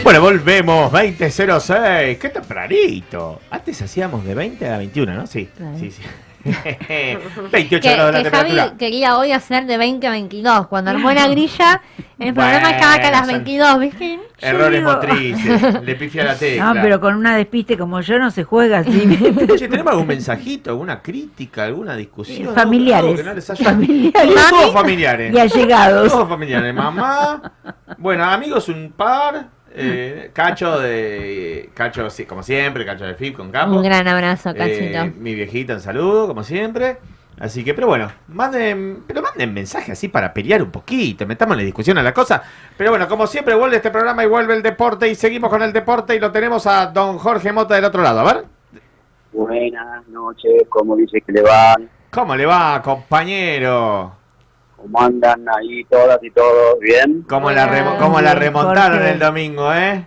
Bueno, 0.07 0.21
volvemos, 0.21 0.93
20.06. 0.93 2.19
Qué 2.19 2.29
tempranito. 2.29 3.41
Antes 3.51 3.83
hacíamos 3.83 4.25
de 4.25 4.37
20 4.37 4.69
a 4.71 4.79
21, 4.79 5.13
¿no? 5.15 5.27
Sí, 5.27 5.49
sí, 5.81 5.91
sí. 5.91 6.03
28 7.51 7.81
Que, 7.83 7.93
grados 7.93 8.13
la 8.13 8.19
que 8.19 8.23
temperatura. 8.31 8.63
Javi 8.67 8.77
quería 8.79 9.19
hoy 9.19 9.33
hacer 9.33 9.67
de 9.67 9.77
20 9.77 10.07
a 10.07 10.11
22. 10.13 10.69
Cuando 10.69 10.93
armó 10.93 11.11
la 11.11 11.27
grilla, 11.31 11.83
el 12.21 12.33
programa 12.33 12.61
Bueno, 12.61 12.77
estaba 12.77 12.99
que 13.01 13.07
a 13.09 13.11
las 13.11 13.21
son 13.27 13.29
22, 13.45 13.81
¿viste? 13.81 14.21
Errores 14.39 14.79
digo- 14.81 14.93
motrices. 14.93 15.83
Le 15.83 15.95
pifia 15.97 16.23
la 16.23 16.37
tecla. 16.37 16.73
No, 16.73 16.81
pero 16.81 17.01
con 17.01 17.17
una 17.17 17.37
despiste 17.37 17.77
como 17.77 18.01
yo 18.01 18.21
no 18.21 18.31
se 18.31 18.45
juega 18.45 18.79
así. 18.79 19.19
Che, 19.59 19.67
¿tenemos 19.67 19.91
algún 19.93 20.07
mensajito, 20.07 20.71
alguna 20.71 21.03
crítica, 21.03 21.65
alguna 21.65 21.97
discusión? 21.97 22.55
Familiares. 22.55 23.25
No 23.25 23.33
haya- 23.33 23.57
Familiares. 23.57 24.35
Todos, 24.51 24.73
familiares. 24.73 25.35
y 25.35 25.39
allegados. 25.41 26.13
Todos 26.13 26.29
familiares. 26.29 26.73
Mamá. 26.73 27.43
Bueno, 27.99 28.23
amigos 28.25 28.69
un 28.69 28.93
par. 28.97 29.56
Eh, 29.77 30.31
Cacho 30.33 30.79
de. 30.81 31.71
Cacho, 31.75 32.09
sí, 32.11 32.25
como 32.25 32.43
siempre, 32.43 32.85
Cacho 32.85 33.05
de 33.05 33.15
FIP 33.15 33.37
con 33.37 33.51
Capo. 33.51 33.73
Un 33.77 33.83
gran 33.83 34.07
abrazo, 34.09 34.51
Eh, 34.51 34.55
Cachito. 34.55 35.19
mi 35.21 35.35
viejita 35.35 35.75
en 35.75 35.81
saludo, 35.81 36.27
como 36.29 36.43
siempre. 36.43 36.97
Así 37.39 37.63
que, 37.63 37.75
pero 37.75 37.87
bueno, 37.87 38.11
manden, 38.29 39.03
pero 39.07 39.21
manden 39.21 39.53
mensajes 39.53 39.91
así 39.91 40.09
para 40.09 40.33
pelear 40.33 40.63
un 40.63 40.71
poquito, 40.71 41.27
metamos 41.27 41.55
la 41.59 41.63
discusión 41.63 41.99
a 41.99 42.03
la 42.03 42.15
cosa. 42.15 42.43
Pero 42.79 42.89
bueno, 42.91 43.07
como 43.09 43.27
siempre, 43.27 43.55
vuelve 43.55 43.77
este 43.77 43.91
programa 43.91 44.25
y 44.25 44.27
vuelve 44.27 44.55
el 44.55 44.63
deporte 44.63 45.07
y 45.07 45.15
seguimos 45.15 45.51
con 45.51 45.61
el 45.63 45.71
deporte 45.75 46.17
y 46.17 46.19
lo 46.19 46.33
tenemos 46.33 46.67
a 46.67 46.87
don 46.87 47.19
Jorge 47.19 47.53
Mota 47.53 47.75
del 47.75 47.85
otro 47.85 48.03
lado. 48.03 48.21
A 48.21 48.25
ver. 48.33 48.45
Buenas 49.33 50.09
noches, 50.09 50.63
¿cómo 50.71 50.97
dice 50.97 51.21
que 51.21 51.33
le 51.33 51.43
van? 51.43 51.91
¿Cómo 52.11 52.35
le 52.35 52.47
va, 52.47 52.81
compañero? 52.81 54.16
¿Cómo 54.87 55.03
andan 55.05 55.45
ahí 55.49 55.85
todas 55.91 56.19
y 56.23 56.31
todos? 56.31 56.79
¿Bien? 56.81 57.25
¿Cómo 57.29 57.51
la, 57.51 57.67
remo- 57.67 57.99
cómo 57.99 58.21
la 58.21 58.35
remontaron 58.35 59.03
el 59.03 59.19
domingo, 59.19 59.73
eh? 59.75 60.07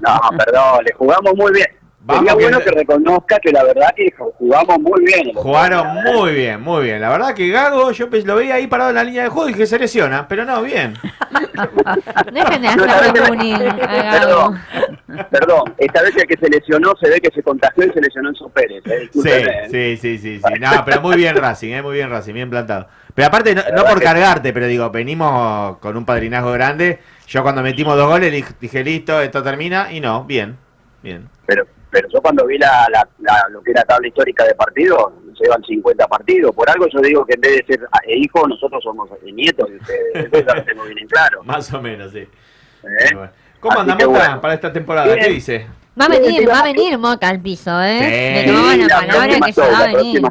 No, 0.00 0.18
perdón, 0.38 0.84
le 0.84 0.94
jugamos 0.94 1.34
muy 1.36 1.52
bien. 1.52 1.66
Vamos 2.08 2.20
Sería 2.20 2.36
que- 2.38 2.42
bueno 2.44 2.58
que 2.60 2.70
reconozca 2.70 3.38
que 3.40 3.50
la 3.50 3.64
verdad 3.64 3.88
que 3.96 4.08
jugamos 4.38 4.78
muy 4.78 5.04
bien. 5.04 5.32
Jugaron 5.34 5.88
muy 6.04 6.34
bien, 6.34 6.60
muy 6.60 6.84
bien. 6.84 7.00
La 7.00 7.08
verdad 7.10 7.34
que 7.34 7.48
Gago, 7.48 7.90
yo 7.90 8.06
lo 8.24 8.36
veía 8.36 8.54
ahí 8.54 8.68
parado 8.68 8.90
en 8.90 8.96
la 8.96 9.02
línea 9.04 9.24
de 9.24 9.28
juego 9.28 9.48
y 9.50 9.54
que 9.54 9.66
se 9.66 9.76
lesiona, 9.76 10.28
pero 10.28 10.44
no, 10.44 10.62
bien. 10.62 10.94
Dejen 12.32 12.62
de 12.62 12.76
No, 12.76 12.84
hacer 12.84 13.12
no, 13.14 13.20
no, 13.22 13.28
bullying 13.28 13.54
a 13.54 13.76
Gabo. 13.76 14.20
Perdón, 14.20 15.26
perdón, 15.30 15.74
esta 15.78 16.02
vez 16.02 16.16
el 16.16 16.26
que 16.28 16.36
se 16.36 16.48
lesionó 16.48 16.92
se 17.00 17.08
ve 17.10 17.20
que 17.20 17.30
se 17.34 17.42
contagió 17.42 17.86
y 17.86 17.90
se 17.92 18.00
lesionó 18.00 18.28
Enzo 18.28 18.48
Pérez. 18.50 18.82
eh, 18.86 19.08
Sí, 19.12 19.28
eh. 19.28 19.68
sí, 19.68 19.96
sí, 19.96 20.18
sí, 20.18 20.40
sí. 20.44 20.60
No, 20.60 20.84
pero 20.84 21.00
muy 21.00 21.16
bien 21.16 21.34
Racing, 21.36 21.72
eh, 21.72 21.82
muy 21.82 21.94
bien 21.94 22.08
Racing, 22.10 22.34
bien 22.34 22.50
plantado. 22.50 22.86
Pero 23.14 23.28
aparte, 23.28 23.52
no, 23.54 23.62
no 23.74 23.84
por 23.84 24.00
cargarte, 24.00 24.52
pero 24.52 24.66
digo, 24.66 24.90
venimos 24.90 25.78
con 25.78 25.96
un 25.96 26.04
padrinazgo 26.04 26.52
grande. 26.52 27.00
Yo 27.26 27.42
cuando 27.42 27.62
metimos 27.62 27.96
dos 27.96 28.06
goles 28.08 28.30
dije, 28.30 28.52
dije, 28.60 28.84
listo, 28.84 29.20
esto 29.20 29.42
termina, 29.42 29.90
y 29.90 30.00
no, 30.00 30.24
bien, 30.24 30.56
bien. 31.02 31.28
Pero, 31.46 31.64
pero 31.96 32.08
yo 32.10 32.20
cuando 32.20 32.44
vi 32.46 32.58
la, 32.58 32.86
la- 32.92 33.08
la- 33.20 33.48
lo 33.50 33.62
que 33.62 33.70
era 33.70 33.82
tabla 33.84 34.06
histórica 34.06 34.44
de 34.44 34.54
partidos, 34.54 35.12
llevan 35.40 35.62
50 35.64 36.06
partidos. 36.06 36.54
Por 36.54 36.68
algo 36.68 36.86
yo 36.92 37.00
digo 37.00 37.24
que 37.24 37.32
en 37.34 37.40
vez 37.40 37.56
de 37.56 37.64
ser 37.74 37.88
eh, 38.06 38.18
hijo, 38.18 38.46
nosotros 38.46 38.82
somos 38.84 39.08
eh, 39.24 39.32
nietos 39.32 39.66
de 39.70 39.76
ustedes. 39.78 40.14
Eso 40.32 40.44
ya 40.46 40.54
lo 40.56 40.64
tengo 40.64 40.84
bien 40.84 40.98
en 40.98 41.08
claro. 41.08 41.42
Más 41.44 41.72
o 41.72 41.80
menos, 41.80 42.12
sí. 42.12 42.18
¿eh? 42.18 43.16
¿Cómo 43.60 43.72
Así 43.80 43.80
anda 43.80 43.96
que 43.96 44.06
Mota 44.06 44.18
bueno. 44.18 44.40
para 44.42 44.54
esta 44.54 44.70
temporada? 44.70 45.06
Bien. 45.14 45.26
¿Qué 45.26 45.32
dice? 45.32 45.66
Va 45.98 46.04
a 46.04 46.08
venir, 46.10 46.46
va 46.46 46.58
a 46.60 46.64
venir 46.64 46.98
Moca 46.98 47.28
al 47.30 47.40
piso, 47.40 47.70
¿eh? 47.82 48.44
Sí. 48.46 48.86
Palabra 48.90 49.40
que 49.46 49.52
se 49.54 49.60
va 49.62 49.78
a 49.78 49.86
venir. 49.86 50.22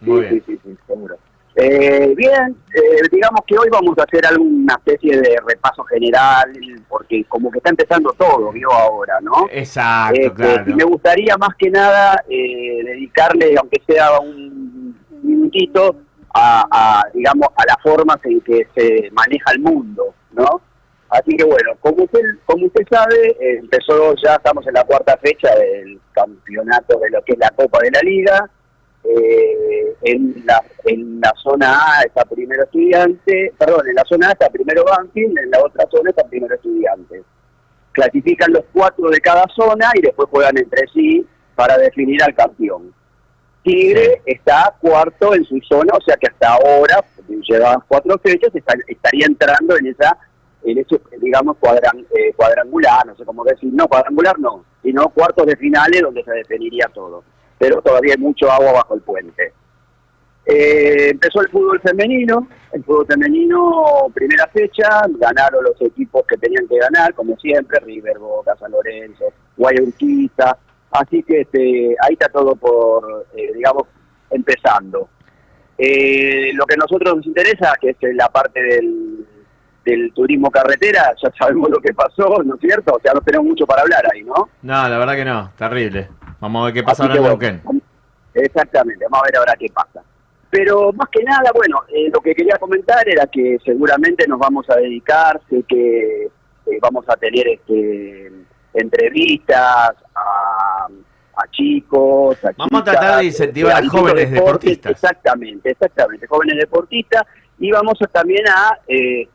Muy 0.00 0.28
sí, 0.28 0.42
sí, 0.44 0.60
sí, 0.64 0.76
seguro. 0.88 1.16
Eh, 1.54 2.14
bien, 2.16 2.56
eh, 2.74 3.02
digamos 3.10 3.40
que 3.46 3.58
hoy 3.58 3.68
vamos 3.70 3.98
a 3.98 4.04
hacer 4.04 4.24
alguna 4.26 4.74
especie 4.74 5.20
de 5.20 5.36
repaso 5.46 5.84
general, 5.84 6.50
porque 6.88 7.24
como 7.24 7.50
que 7.50 7.58
está 7.58 7.70
empezando 7.70 8.10
todo, 8.14 8.50
vio 8.52 8.72
ahora, 8.72 9.20
¿no? 9.20 9.46
Exacto, 9.50 10.18
Este, 10.18 10.34
claro. 10.34 10.70
y 10.70 10.74
me 10.74 10.84
gustaría 10.84 11.36
más 11.36 11.54
que 11.58 11.70
nada 11.70 12.24
eh, 12.28 12.82
dedicarle, 12.84 13.54
aunque 13.58 13.82
sea 13.86 14.18
un 14.20 14.96
minutito, 15.22 15.96
a, 16.34 16.66
a, 16.70 17.02
digamos, 17.12 17.48
a 17.54 17.66
las 17.66 17.76
formas 17.82 18.16
en 18.24 18.40
que 18.40 18.66
se 18.74 19.10
maneja 19.10 19.52
el 19.52 19.60
mundo, 19.60 20.14
¿no? 20.32 20.62
Así 21.10 21.36
que 21.36 21.44
bueno, 21.44 21.72
como 21.80 22.04
usted, 22.04 22.22
como 22.46 22.64
usted 22.64 22.86
sabe, 22.90 23.36
empezó 23.58 24.14
ya, 24.24 24.36
estamos 24.36 24.66
en 24.66 24.72
la 24.72 24.84
cuarta 24.84 25.14
fecha 25.18 25.54
del 25.56 26.00
campeonato 26.12 26.98
de 27.00 27.10
lo 27.10 27.22
que 27.22 27.32
es 27.34 27.38
la 27.38 27.50
Copa 27.50 27.80
de 27.82 27.90
la 27.90 28.00
Liga. 28.00 28.50
Eh, 29.04 29.96
en, 30.02 30.42
la, 30.46 30.62
en 30.84 31.20
la 31.20 31.32
zona 31.42 31.98
A 31.98 32.02
está 32.02 32.24
primero 32.24 32.62
estudiante, 32.64 33.52
perdón, 33.58 33.88
en 33.88 33.94
la 33.96 34.04
zona 34.04 34.28
A 34.28 34.32
está 34.32 34.48
primero 34.48 34.84
Banfield, 34.84 35.38
en 35.38 35.50
la 35.50 35.60
otra 35.60 35.86
zona 35.90 36.10
está 36.10 36.24
primero 36.24 36.54
estudiante. 36.54 37.22
Clasifican 37.92 38.52
los 38.52 38.64
cuatro 38.72 39.10
de 39.10 39.20
cada 39.20 39.44
zona 39.54 39.90
y 39.94 40.00
después 40.02 40.28
juegan 40.30 40.56
entre 40.56 40.86
sí 40.94 41.26
para 41.54 41.76
definir 41.78 42.22
al 42.22 42.34
campeón. 42.34 42.94
Tigre 43.62 44.22
está 44.26 44.74
cuarto 44.80 45.34
en 45.34 45.44
su 45.44 45.60
zona, 45.60 45.92
o 45.96 46.00
sea 46.00 46.16
que 46.16 46.26
hasta 46.28 46.54
ahora, 46.54 47.04
llevan 47.28 47.78
cuatro 47.86 48.18
fechas, 48.18 48.54
está- 48.54 48.74
estaría 48.88 49.26
entrando 49.26 49.76
en 49.76 49.86
esa 49.86 50.16
en 50.64 50.78
ese, 50.78 51.00
digamos, 51.20 51.56
cuadran, 51.58 52.06
eh, 52.16 52.32
cuadrangular, 52.36 53.04
no 53.04 53.16
sé 53.16 53.24
cómo 53.24 53.42
decir, 53.42 53.68
no, 53.72 53.88
cuadrangular 53.88 54.38
no, 54.38 54.64
sino 54.80 55.08
cuartos 55.08 55.44
de 55.44 55.56
finales 55.56 56.00
donde 56.02 56.22
se 56.22 56.30
definiría 56.30 56.86
todo. 56.94 57.24
Pero 57.62 57.80
todavía 57.80 58.14
hay 58.14 58.20
mucho 58.20 58.50
agua 58.50 58.72
bajo 58.72 58.96
el 58.96 59.02
puente. 59.02 59.52
Eh, 60.44 61.10
empezó 61.10 61.42
el 61.42 61.48
fútbol 61.48 61.80
femenino, 61.80 62.48
el 62.72 62.82
fútbol 62.82 63.06
femenino, 63.06 64.10
primera 64.12 64.48
fecha, 64.48 64.88
ganaron 65.16 65.62
los 65.62 65.80
equipos 65.80 66.24
que 66.26 66.36
tenían 66.38 66.66
que 66.66 66.76
ganar, 66.78 67.14
como 67.14 67.36
siempre, 67.36 67.78
River, 67.78 68.18
Boca, 68.18 68.56
San 68.58 68.72
Lorenzo, 68.72 69.26
Guayurquiza, 69.56 70.58
así 70.90 71.22
que 71.22 71.42
este, 71.42 71.94
ahí 72.00 72.14
está 72.14 72.28
todo 72.30 72.56
por, 72.56 73.28
eh, 73.36 73.52
digamos, 73.54 73.84
empezando. 74.28 75.08
Eh, 75.78 76.50
lo 76.54 76.66
que 76.66 76.74
a 76.74 76.78
nosotros 76.78 77.14
nos 77.14 77.26
interesa, 77.26 77.74
que 77.80 77.90
es 77.90 78.16
la 78.16 78.28
parte 78.28 78.60
del, 78.60 79.24
del 79.84 80.12
turismo 80.12 80.50
carretera, 80.50 81.14
ya 81.22 81.30
sabemos 81.38 81.70
lo 81.70 81.78
que 81.78 81.94
pasó, 81.94 82.42
¿no 82.44 82.56
es 82.56 82.60
cierto? 82.60 82.94
O 82.94 83.00
sea, 83.00 83.12
no 83.14 83.20
tenemos 83.20 83.46
mucho 83.46 83.66
para 83.66 83.82
hablar 83.82 84.02
ahí, 84.12 84.24
¿no? 84.24 84.48
No, 84.62 84.88
la 84.88 84.98
verdad 84.98 85.14
que 85.14 85.24
no, 85.24 85.52
terrible. 85.56 86.08
Vamos 86.42 86.62
a 86.62 86.64
ver 86.64 86.74
qué 86.74 86.82
pasa 86.82 87.04
ahora 87.04 87.46
en. 87.46 87.62
Exactamente, 88.34 89.04
vamos 89.08 89.20
a 89.22 89.30
ver 89.30 89.36
ahora 89.36 89.54
qué 89.56 89.68
pasa. 89.72 90.02
Pero 90.50 90.92
más 90.92 91.08
que 91.08 91.22
nada, 91.22 91.52
bueno, 91.54 91.84
eh, 91.88 92.10
lo 92.12 92.20
que 92.20 92.34
quería 92.34 92.58
comentar 92.58 93.08
era 93.08 93.28
que 93.28 93.58
seguramente 93.64 94.26
nos 94.26 94.40
vamos 94.40 94.68
a 94.68 94.74
dedicar, 94.74 95.40
sé 95.48 95.62
que 95.68 96.24
eh, 96.24 96.78
vamos 96.80 97.04
a 97.08 97.14
tener 97.14 97.46
este, 97.46 98.32
entrevistas 98.74 99.94
a, 100.16 100.88
a 101.36 101.50
chicos, 101.52 102.44
a 102.44 102.50
Vamos 102.56 102.80
a 102.80 102.84
tratar 102.84 103.18
de 103.20 103.26
incentivar 103.26 103.74
a 103.76 103.80
distintos 103.80 104.10
jóvenes 104.10 104.30
deportistas. 104.32 104.92
Exactamente, 104.92 105.70
exactamente, 105.70 106.26
jóvenes 106.26 106.56
deportistas. 106.58 107.22
Y 107.60 107.70
vamos 107.70 108.02
a 108.02 108.06
también 108.08 108.44
a, 108.48 108.80
eh, 108.88 109.28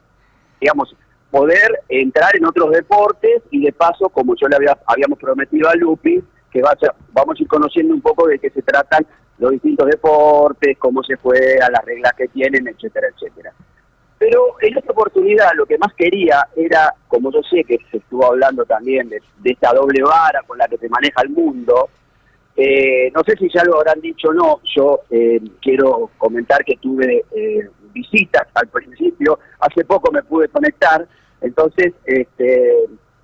digamos, 0.59 0.93
poder 1.31 1.79
entrar 1.87 2.35
en 2.35 2.45
otros 2.45 2.69
deportes 2.71 3.43
y 3.49 3.63
de 3.63 3.71
paso, 3.71 4.09
como 4.09 4.35
yo 4.35 4.49
le 4.49 4.57
había, 4.57 4.77
habíamos 4.85 5.17
prometido 5.17 5.69
a 5.69 5.75
Lupi, 5.75 6.21
vaya, 6.61 6.93
vamos 7.11 7.39
a 7.39 7.43
ir 7.43 7.47
conociendo 7.47 7.93
un 7.93 8.01
poco 8.01 8.27
de 8.27 8.39
qué 8.39 8.49
se 8.49 8.61
tratan 8.61 9.05
los 9.37 9.51
distintos 9.51 9.87
deportes, 9.87 10.77
cómo 10.77 11.03
se 11.03 11.15
juega, 11.15 11.69
las 11.69 11.85
reglas 11.85 12.13
que 12.13 12.27
tienen, 12.27 12.67
etcétera, 12.67 13.07
etcétera. 13.13 13.53
Pero 14.17 14.55
en 14.61 14.77
esta 14.77 14.91
oportunidad 14.91 15.51
lo 15.55 15.65
que 15.65 15.77
más 15.77 15.93
quería 15.93 16.47
era, 16.55 16.93
como 17.07 17.31
yo 17.31 17.41
sé 17.43 17.63
que 17.63 17.77
se 17.91 17.97
estuvo 17.97 18.25
hablando 18.25 18.65
también 18.65 19.09
de, 19.09 19.21
de 19.37 19.51
esta 19.51 19.73
doble 19.73 20.01
vara 20.01 20.41
con 20.41 20.57
la 20.57 20.67
que 20.67 20.77
se 20.77 20.89
maneja 20.89 21.21
el 21.21 21.29
mundo, 21.29 21.89
eh, 22.59 23.11
no 23.13 23.21
sé 23.23 23.37
si 23.37 23.47
ya 23.53 23.63
lo 23.63 23.77
habrán 23.77 24.01
dicho 24.01 24.29
o 24.29 24.33
no, 24.33 24.61
yo 24.75 25.01
eh, 25.11 25.39
quiero 25.61 26.09
comentar 26.17 26.65
que 26.65 26.75
tuve 26.77 27.23
eh, 27.31 27.69
visitas 27.93 28.47
al 28.55 28.67
principio, 28.69 29.37
hace 29.59 29.85
poco 29.85 30.11
me 30.11 30.23
pude 30.23 30.49
conectar, 30.49 31.07
entonces, 31.41 31.93
este, 32.03 32.73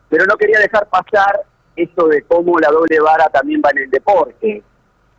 pero 0.07 0.26
no 0.27 0.38
quería 0.38 0.60
dejar 0.60 0.88
pasar 0.88 1.41
esto 1.75 2.07
de 2.07 2.21
cómo 2.23 2.59
la 2.59 2.69
doble 2.69 2.99
vara 2.99 3.25
también 3.29 3.61
va 3.65 3.69
en 3.71 3.79
el 3.79 3.89
deporte. 3.89 4.61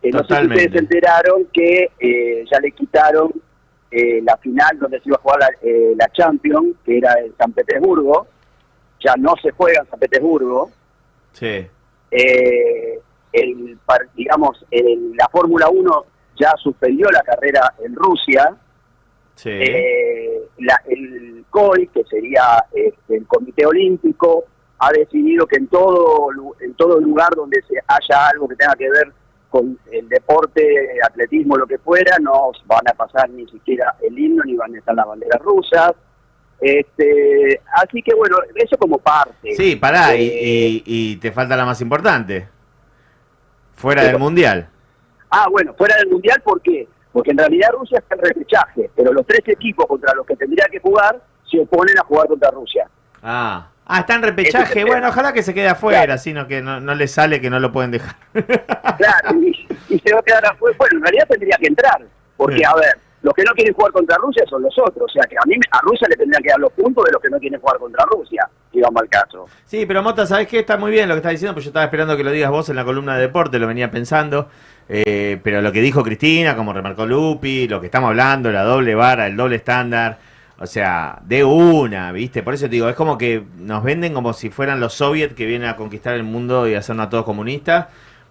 Eh, 0.01 0.11
no 0.11 0.19
sé 0.25 0.35
si 0.35 0.47
ustedes 0.47 0.71
se 0.71 0.77
enteraron 0.79 1.45
que 1.51 1.89
eh, 1.99 2.45
ya 2.51 2.59
le 2.59 2.71
quitaron 2.71 3.31
eh, 3.91 4.21
la 4.23 4.37
final 4.37 4.77
donde 4.79 4.99
se 4.99 5.09
iba 5.09 5.17
a 5.17 5.21
jugar 5.21 5.39
la, 5.39 5.49
eh, 5.61 5.93
la 5.97 6.07
Champions, 6.11 6.75
que 6.85 6.97
era 6.97 7.13
en 7.19 7.35
San 7.37 7.51
Petersburgo, 7.53 8.27
ya 9.03 9.15
no 9.17 9.33
se 9.41 9.51
juega 9.51 9.81
en 9.81 9.89
San 9.89 9.99
Petersburgo, 9.99 10.71
Sí. 11.33 11.65
eh, 12.11 12.99
el, 13.33 13.77
digamos, 14.15 14.65
el- 14.71 15.13
la 15.17 15.27
Fórmula 15.29 15.69
1 15.69 16.05
ya 16.39 16.53
suspendió 16.61 17.09
la 17.09 17.21
carrera 17.21 17.73
en 17.83 17.95
Rusia. 17.95 18.55
Sí. 19.35 19.49
Eh, 19.51 20.41
la- 20.59 20.81
el 20.87 21.45
COI, 21.49 21.87
que 21.87 22.03
sería 22.05 22.65
el 22.73 23.25
Comité 23.27 23.65
Olímpico, 23.65 24.45
ha 24.79 24.91
decidido 24.91 25.45
que 25.47 25.57
en 25.57 25.67
todo, 25.67 26.29
en 26.59 26.73
todo 26.75 26.99
lugar 26.99 27.29
donde 27.35 27.61
se 27.67 27.75
haya 27.87 28.27
algo 28.27 28.47
que 28.47 28.55
tenga 28.55 28.75
que 28.75 28.89
ver 28.89 29.11
con 29.49 29.77
el 29.91 30.09
deporte, 30.09 30.63
atletismo, 31.03 31.55
lo 31.55 31.65
que 31.65 31.77
fuera, 31.77 32.17
no 32.19 32.51
van 32.65 32.81
a 32.89 32.93
pasar 32.93 33.29
ni 33.29 33.47
siquiera 33.47 33.95
el 34.01 34.17
himno 34.19 34.43
ni 34.43 34.55
van 34.55 34.75
a 34.75 34.77
estar 34.79 34.93
las 34.95 35.05
banderas 35.07 35.41
rusas. 35.41 35.93
Este, 36.59 37.61
así 37.75 38.01
que 38.01 38.13
bueno, 38.15 38.37
eso 38.55 38.77
como 38.77 38.97
parte. 38.97 39.53
Sí, 39.55 39.75
pará, 39.75 40.15
y, 40.15 40.27
Eh, 40.27 40.67
y- 40.67 40.83
y 40.85 41.15
te 41.17 41.31
falta 41.31 41.55
la 41.55 41.65
más 41.65 41.79
importante. 41.81 42.47
Fuera 43.75 44.01
¿Qué 44.01 44.07
del 44.09 44.19
mundial. 44.19 44.69
Ah, 45.29 45.47
bueno, 45.51 45.73
fuera 45.73 45.95
del 45.97 46.07
Mundial, 46.09 46.41
¿por 46.43 46.61
qué? 46.61 46.87
Porque 47.11 47.31
en 47.31 47.37
realidad 47.37 47.69
Rusia 47.73 47.99
está 47.99 48.15
en 48.15 48.21
repechaje, 48.21 48.89
pero 48.95 49.11
los 49.11 49.25
tres 49.25 49.41
equipos 49.47 49.85
contra 49.85 50.13
los 50.13 50.25
que 50.25 50.35
tendría 50.37 50.65
que 50.71 50.79
jugar 50.79 51.21
se 51.49 51.59
oponen 51.59 51.97
a 51.99 52.03
jugar 52.03 52.27
contra 52.27 52.51
Rusia. 52.51 52.87
Ah. 53.21 53.67
Ah, 53.87 53.99
está 53.99 54.15
en 54.15 54.21
es 54.21 54.25
repechaje. 54.29 54.79
el 54.79 54.85
Bueno, 54.87 55.09
ojalá 55.09 55.31
que 55.33 55.43
se 55.43 55.53
quede 55.53 55.67
afuera, 55.67 56.17
sino 56.17 56.47
que 56.47 56.61
no, 56.61 56.79
no 56.79 56.95
le 56.95 57.07
sale 57.07 57.39
que 57.39 57.49
no 57.49 57.59
lo 57.59 57.71
pueden 57.71 57.91
dejar. 57.91 58.15
Claro, 58.97 59.37
y, 59.41 59.67
y 59.89 59.99
se 59.99 60.13
va 60.13 60.19
a 60.19 60.23
quedar 60.23 60.45
afuera. 60.45 60.75
Bueno, 60.77 60.97
en 60.97 61.03
realidad 61.03 61.27
tendría 61.29 61.57
que 61.57 61.67
entrar, 61.67 62.01
porque 62.37 62.57
Sí. 62.57 62.63
a 62.63 62.73
ver, 62.75 62.97
los 63.21 63.33
que 63.33 63.43
no 63.43 63.51
quieren 63.53 63.73
jugar 63.73 63.91
contra 63.91 64.17
Rusia 64.17 64.43
son 64.49 64.61
los 64.61 64.73
otros, 64.79 65.03
o 65.09 65.09
sea 65.13 65.23
que 65.29 65.35
a 65.35 65.41
mí 65.47 65.55
a 65.71 65.79
Rusia 65.81 66.07
le 66.09 66.15
tendrían 66.15 66.41
que 66.43 66.49
dar 66.49 66.59
los 66.59 66.71
puntos 66.73 67.03
de 67.05 67.11
los 67.11 67.21
que 67.21 67.29
no 67.29 67.39
quieren 67.39 67.59
jugar 67.59 67.77
contra 67.77 68.05
Rusia, 68.05 68.47
digamos 68.71 69.01
al 69.01 69.09
caso. 69.09 69.47
Sí, 69.65 69.85
pero 69.85 70.01
Mota, 70.03 70.25
¿sabes 70.25 70.47
qué? 70.47 70.59
Está 70.59 70.77
muy 70.77 70.91
bien 70.91 71.09
lo 71.09 71.15
que 71.15 71.19
estás 71.19 71.31
diciendo, 71.31 71.53
pues 71.53 71.65
yo 71.65 71.69
estaba 71.69 71.85
esperando 71.85 72.15
que 72.15 72.23
lo 72.23 72.31
digas 72.31 72.51
vos 72.51 72.69
en 72.69 72.75
la 72.75 72.85
columna 72.85 73.15
de 73.15 73.21
deporte, 73.21 73.57
lo 73.59 73.67
venía 73.67 73.89
pensando. 73.91 74.47
Eh, 74.87 75.39
pero 75.43 75.61
lo 75.61 75.71
que 75.71 75.81
dijo 75.81 76.03
Cristina, 76.03 76.55
como 76.55 76.71
remarcó 76.71 77.05
Lupi, 77.07 77.67
lo 77.67 77.79
que 77.81 77.87
estamos 77.87 78.09
hablando, 78.09 78.51
la 78.51 78.61
doble 78.63 78.93
vara, 78.93 79.25
el 79.25 79.35
doble 79.35 79.55
estándar, 79.55 80.19
o 80.57 80.65
sea, 80.65 81.19
de 81.25 81.43
una, 81.43 82.11
¿viste? 82.11 82.41
Por 82.43 82.53
eso 82.53 82.65
te 82.65 82.71
digo, 82.71 82.87
es 82.89 82.95
como 82.95 83.17
que 83.17 83.43
nos 83.57 83.83
venden 83.83 84.13
como 84.13 84.33
si 84.33 84.49
fueran 84.49 84.79
los 84.79 84.93
soviets 84.93 85.33
que 85.35 85.45
vienen 85.45 85.67
a 85.67 85.75
conquistar 85.75 86.13
el 86.15 86.23
mundo 86.23 86.67
y 86.67 86.75
hacernos 86.75 87.07
a 87.07 87.09
todos 87.09 87.25
comunistas. 87.25 87.87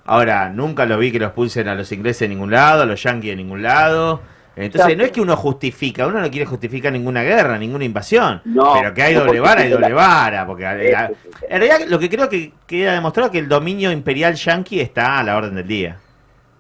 Ahora, 0.06 0.48
nunca 0.51 0.86
lo 0.86 0.98
vi 0.98 1.12
que 1.12 1.18
los 1.18 1.32
pulsen 1.32 1.68
a 1.68 1.74
los 1.74 1.90
ingleses 1.92 2.22
en 2.22 2.30
ningún 2.30 2.51
lado, 2.51 2.82
a 2.82 2.86
los 2.86 3.02
yanquis 3.02 3.32
en 3.32 3.38
ningún 3.38 3.62
lado. 3.62 4.20
Entonces, 4.56 4.96
no 4.96 5.02
es 5.02 5.10
que 5.10 5.20
uno 5.20 5.36
justifica, 5.36 6.06
uno 6.06 6.20
no 6.20 6.30
quiere 6.30 6.46
justificar 6.46 6.92
ninguna 6.92 7.22
guerra, 7.24 7.59
ninguna 7.59 7.84
invasión. 7.84 8.40
No, 8.44 8.74
pero 8.74 8.94
que 8.94 9.02
hay 9.02 9.14
doble 9.14 9.40
vara, 9.40 9.62
hay 9.62 9.70
doble 9.70 9.92
vara. 9.92 10.46
Porque 10.46 10.62
la- 10.62 11.10
en 11.48 11.60
realidad, 11.60 11.80
lo 11.88 11.98
que 11.98 12.09
creo 12.09 12.28
que 12.28 12.52
queda 12.66 12.92
demostrado 12.92 13.26
es 13.26 13.32
que 13.32 13.38
el 13.40 13.48
dominio 13.48 13.90
imperial 13.90 14.34
yanqui 14.34 14.78
está 14.80 15.18
a 15.18 15.24
la 15.24 15.36
orden 15.36 15.56
del 15.56 15.66
día. 15.66 15.96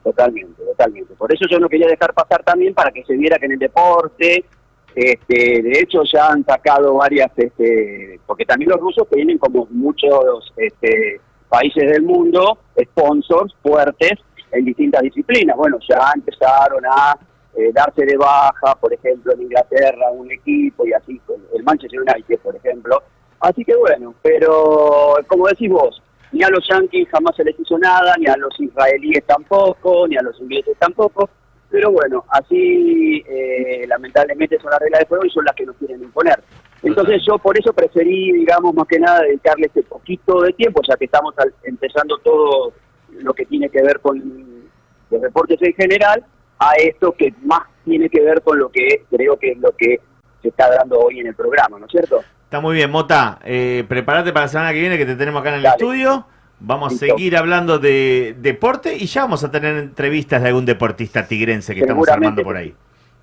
Totalmente, 0.02 0.62
totalmente. 0.62 1.14
Por 1.14 1.32
eso 1.32 1.46
yo 1.48 1.58
no 1.60 1.68
quería 1.68 1.86
dejar 1.86 2.12
pasar 2.12 2.42
también 2.42 2.74
para 2.74 2.90
que 2.90 3.04
se 3.04 3.14
viera 3.16 3.38
que 3.38 3.46
en 3.46 3.52
el 3.52 3.58
deporte, 3.58 4.44
este, 4.94 5.62
de 5.62 5.80
hecho 5.80 6.02
ya 6.04 6.28
han 6.28 6.44
sacado 6.44 6.94
varias, 6.94 7.30
este, 7.36 8.20
porque 8.26 8.44
también 8.44 8.70
los 8.70 8.80
rusos 8.80 9.08
tienen 9.10 9.38
como 9.38 9.66
muchos 9.70 10.52
este, 10.56 11.20
países 11.48 11.90
del 11.90 12.02
mundo 12.02 12.58
sponsors 12.80 13.54
fuertes 13.62 14.12
en 14.52 14.64
distintas 14.64 15.02
disciplinas. 15.02 15.56
Bueno, 15.56 15.78
ya 15.88 16.12
empezaron 16.14 16.84
a 16.86 17.18
eh, 17.56 17.70
darse 17.72 18.04
de 18.04 18.16
baja, 18.16 18.74
por 18.80 18.92
ejemplo, 18.92 19.32
en 19.32 19.42
Inglaterra 19.42 20.10
un 20.12 20.30
equipo 20.30 20.86
y 20.86 20.92
así, 20.92 21.20
el 21.54 21.62
Manchester 21.64 22.00
United, 22.00 22.38
por 22.40 22.54
ejemplo. 22.56 23.02
Así 23.40 23.64
que 23.64 23.74
bueno, 23.76 24.14
pero 24.22 25.16
como 25.26 25.46
decís 25.48 25.70
vos, 25.70 26.02
ni 26.32 26.42
a 26.42 26.48
los 26.48 26.66
yanquis 26.68 27.08
jamás 27.10 27.36
se 27.36 27.44
les 27.44 27.58
hizo 27.58 27.78
nada, 27.78 28.14
ni 28.18 28.26
a 28.26 28.36
los 28.36 28.58
israelíes 28.58 29.24
tampoco, 29.26 30.08
ni 30.08 30.16
a 30.16 30.22
los 30.22 30.40
ingleses 30.40 30.76
tampoco. 30.78 31.28
Pero 31.74 31.90
bueno, 31.90 32.24
así 32.28 33.24
eh, 33.28 33.84
lamentablemente 33.88 34.60
son 34.60 34.70
las 34.70 34.78
reglas 34.78 35.00
de 35.00 35.06
juego 35.06 35.24
y 35.24 35.30
son 35.30 35.44
las 35.44 35.56
que 35.56 35.66
nos 35.66 35.74
quieren 35.74 36.00
imponer. 36.04 36.40
Entonces 36.84 37.20
yo 37.26 37.36
por 37.36 37.58
eso 37.58 37.72
preferí, 37.72 38.30
digamos, 38.30 38.72
más 38.74 38.86
que 38.86 39.00
nada 39.00 39.22
dedicarle 39.22 39.66
este 39.66 39.82
poquito 39.82 40.40
de 40.42 40.52
tiempo, 40.52 40.80
ya 40.88 40.96
que 40.96 41.06
estamos 41.06 41.34
al- 41.36 41.52
empezando 41.64 42.16
todo 42.18 42.72
lo 43.10 43.34
que 43.34 43.44
tiene 43.46 43.68
que 43.70 43.82
ver 43.82 43.98
con 43.98 44.22
los 45.10 45.20
deportes 45.20 45.60
en 45.62 45.74
general, 45.74 46.24
a 46.60 46.74
esto 46.74 47.10
que 47.18 47.34
más 47.42 47.62
tiene 47.84 48.08
que 48.08 48.20
ver 48.20 48.40
con 48.42 48.56
lo 48.56 48.68
que 48.68 49.02
creo 49.10 49.36
que 49.36 49.50
es 49.50 49.58
lo 49.58 49.72
que 49.76 49.98
se 50.42 50.48
está 50.50 50.70
dando 50.76 51.00
hoy 51.00 51.18
en 51.18 51.26
el 51.26 51.34
programa, 51.34 51.76
¿no 51.80 51.86
es 51.86 51.90
cierto? 51.90 52.20
Está 52.44 52.60
muy 52.60 52.76
bien, 52.76 52.88
Mota. 52.88 53.40
Eh, 53.44 53.82
prepárate 53.88 54.32
para 54.32 54.44
la 54.44 54.48
semana 54.48 54.72
que 54.72 54.78
viene 54.78 54.96
que 54.96 55.06
te 55.06 55.16
tenemos 55.16 55.40
acá 55.40 55.48
en 55.48 55.56
el 55.56 55.62
Dale. 55.64 55.74
estudio. 55.74 56.26
Vamos 56.66 56.94
a 56.94 56.96
seguir 56.96 57.36
hablando 57.36 57.78
de 57.78 58.34
deporte 58.38 58.96
y 58.96 59.06
ya 59.06 59.22
vamos 59.22 59.44
a 59.44 59.50
tener 59.50 59.76
entrevistas 59.76 60.42
de 60.42 60.48
algún 60.48 60.64
deportista 60.64 61.26
tigrense 61.26 61.74
que 61.74 61.80
estamos 61.80 62.08
armando 62.08 62.42
por 62.42 62.56
ahí. 62.56 62.74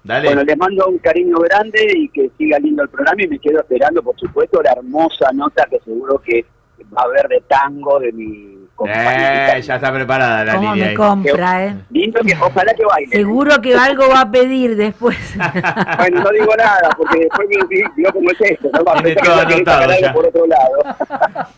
Dale. 0.03 0.27
Bueno, 0.27 0.43
les 0.43 0.57
mando 0.57 0.88
un 0.88 0.97
cariño 0.99 1.38
grande 1.39 1.91
y 1.95 2.09
que 2.09 2.30
siga 2.38 2.57
lindo 2.59 2.84
el 2.84 2.89
programa 2.89 3.22
y 3.23 3.27
me 3.27 3.39
quedo 3.39 3.59
esperando, 3.59 4.01
por 4.01 4.19
supuesto, 4.19 4.61
la 4.61 4.72
hermosa 4.73 5.31
nota 5.34 5.65
que 5.69 5.80
seguro 5.80 6.19
que 6.23 6.45
va 6.95 7.01
a 7.01 7.05
haber 7.05 7.27
de 7.27 7.41
tango 7.47 7.99
de 7.99 8.11
mi 8.11 8.68
compañerita. 8.76 9.57
Eh, 9.57 9.61
ya 9.61 9.76
está 9.76 9.93
preparada 9.93 10.43
la 10.43 10.55
¿Cómo 10.55 10.73
línea. 10.73 10.85
me 10.85 10.89
ahí. 10.91 10.95
compra, 10.95 11.65
eh? 11.65 11.76
Lindo 11.91 12.19
que 12.22 12.34
ojalá 12.39 12.73
que 12.73 12.85
baile. 12.85 13.15
Seguro 13.15 13.61
que 13.61 13.76
algo 13.76 14.09
va 14.09 14.22
a 14.22 14.31
pedir 14.31 14.76
después. 14.76 15.18
Bueno, 15.97 16.23
no 16.23 16.30
digo 16.31 16.55
nada, 16.57 16.89
porque 16.97 17.19
después 17.19 17.47
me 17.47 17.77
digo 17.95 18.11
cómo 18.11 18.31
es 18.31 18.41
esto. 18.41 18.69
¿no? 18.73 18.84
Va 18.84 18.93
a 18.93 19.03
Tiene 19.03 19.15
pensar 19.22 19.97
que 19.99 20.09
por 20.09 20.26
otro 20.27 20.45
lado. 20.47 20.97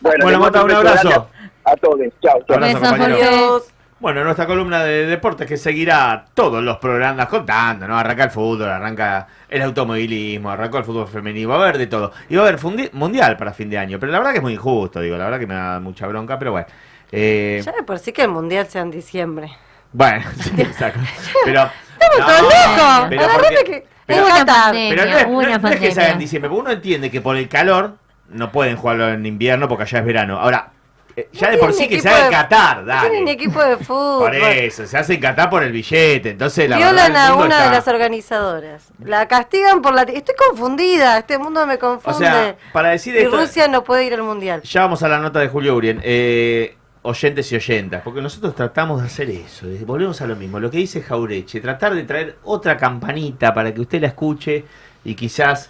Bueno, 0.02 0.38
Mota, 0.38 0.38
mando 0.38 0.64
un 0.64 0.70
abrazo. 0.72 1.08
grande 1.08 1.43
A 1.64 1.76
todos. 1.76 1.98
Chao, 2.22 2.42
chao. 2.46 2.56
Abrazo. 2.56 3.64
Bueno, 4.00 4.22
nuestra 4.22 4.44
columna 4.46 4.84
de 4.84 5.06
deportes 5.06 5.46
que 5.46 5.56
seguirá 5.56 6.26
todos 6.34 6.62
los 6.62 6.76
programas 6.76 7.26
contando, 7.28 7.88
¿no? 7.88 7.96
Arranca 7.96 8.24
el 8.24 8.30
fútbol, 8.30 8.68
arranca 8.68 9.26
el 9.48 9.62
automovilismo, 9.62 10.50
arrancó 10.50 10.76
el 10.78 10.84
fútbol 10.84 11.08
femenino, 11.08 11.48
va 11.48 11.54
a 11.56 11.62
haber 11.62 11.78
de 11.78 11.86
todo. 11.86 12.12
Y 12.28 12.36
va 12.36 12.44
a 12.44 12.48
haber 12.48 12.60
mundial 12.92 13.36
para 13.38 13.52
fin 13.54 13.70
de 13.70 13.78
año, 13.78 13.98
pero 13.98 14.12
la 14.12 14.18
verdad 14.18 14.32
que 14.32 14.38
es 14.38 14.42
muy 14.42 14.52
injusto, 14.54 15.00
digo, 15.00 15.16
la 15.16 15.24
verdad 15.24 15.38
que 15.38 15.46
me 15.46 15.54
da 15.54 15.80
mucha 15.80 16.06
bronca, 16.06 16.38
pero 16.38 16.52
bueno. 16.52 16.66
Eh, 17.12 17.62
Ya 17.64 17.72
de 17.72 17.82
por 17.82 17.98
sí 17.98 18.12
que 18.12 18.22
el 18.22 18.28
mundial 18.28 18.66
sea 18.66 18.82
en 18.82 18.90
diciembre. 18.90 19.50
bueno, 19.92 20.24
sí, 20.38 20.50
exacto. 20.60 21.00
Pero, 21.44 21.62
Estamos 22.00 22.18
No, 22.18 22.48
todos 22.48 22.52
locos. 22.52 23.06
pero 23.08 23.22
porque- 23.32 23.64
que- 23.64 23.86
pero- 24.04 24.26
es 24.26 24.32
pero 24.34 25.04
no 25.06 25.16
es, 25.18 25.26
no- 25.28 25.58
no 25.60 25.68
es 25.70 25.80
que 25.80 25.92
se 25.92 26.00
haga 26.02 26.12
en 26.12 26.18
diciembre, 26.18 26.50
porque 26.50 26.60
uno 26.60 26.70
entiende 26.72 27.10
que 27.10 27.22
por 27.22 27.36
el 27.36 27.48
calor 27.48 27.94
no 28.28 28.52
pueden 28.52 28.76
jugarlo 28.76 29.08
en 29.08 29.24
invierno 29.24 29.66
porque 29.68 29.84
allá 29.84 30.00
es 30.00 30.04
verano. 30.04 30.38
Ahora, 30.38 30.72
eh, 31.16 31.28
ya 31.32 31.50
de 31.50 31.58
por 31.58 31.72
sí 31.72 31.88
que 31.88 32.00
se 32.00 32.08
haga 32.08 32.26
en 32.26 32.32
Qatar, 32.32 32.78
No 32.84 33.00
tienen 33.00 33.24
dale. 33.24 33.30
equipo 33.32 33.62
de 33.62 33.76
fútbol. 33.76 34.30
Por 34.30 34.34
eso, 34.34 34.86
se 34.86 34.98
hace 34.98 35.14
en 35.14 35.20
Qatar 35.20 35.48
por 35.50 35.62
el 35.62 35.70
billete, 35.72 36.30
entonces 36.30 36.68
la 36.68 36.76
Violan 36.76 37.12
verdad 37.12 37.26
a 37.28 37.34
una 37.34 37.64
de 37.64 37.70
las 37.70 37.86
organizadoras. 37.86 38.88
La 39.04 39.28
castigan 39.28 39.80
por 39.82 39.94
la... 39.94 40.02
Estoy 40.02 40.34
confundida. 40.48 41.18
Este 41.18 41.38
mundo 41.38 41.66
me 41.66 41.78
confunde. 41.78 42.16
O 42.16 42.18
sea, 42.18 42.56
para 42.72 42.90
decir 42.90 43.14
y 43.14 43.18
esto, 43.18 43.36
Rusia 43.36 43.68
no 43.68 43.84
puede 43.84 44.04
ir 44.04 44.14
al 44.14 44.22
mundial. 44.22 44.62
ya 44.62 44.80
vamos 44.82 45.02
a 45.02 45.08
la 45.08 45.18
nota 45.18 45.38
de 45.40 45.48
Julio 45.48 45.74
Urien. 45.76 46.00
Eh, 46.02 46.76
oyentes 47.02 47.52
y 47.52 47.56
oyentas, 47.56 48.00
porque 48.02 48.22
nosotros 48.22 48.54
tratamos 48.54 49.00
de 49.02 49.06
hacer 49.06 49.28
eso, 49.28 49.66
volvemos 49.84 50.22
a 50.22 50.26
lo 50.26 50.36
mismo, 50.36 50.58
lo 50.58 50.70
que 50.70 50.78
dice 50.78 51.02
Jaureche, 51.02 51.60
tratar 51.60 51.94
de 51.94 52.04
traer 52.04 52.36
otra 52.44 52.78
campanita 52.78 53.52
para 53.52 53.74
que 53.74 53.82
usted 53.82 54.00
la 54.00 54.06
escuche 54.08 54.64
y 55.04 55.14
quizás 55.14 55.68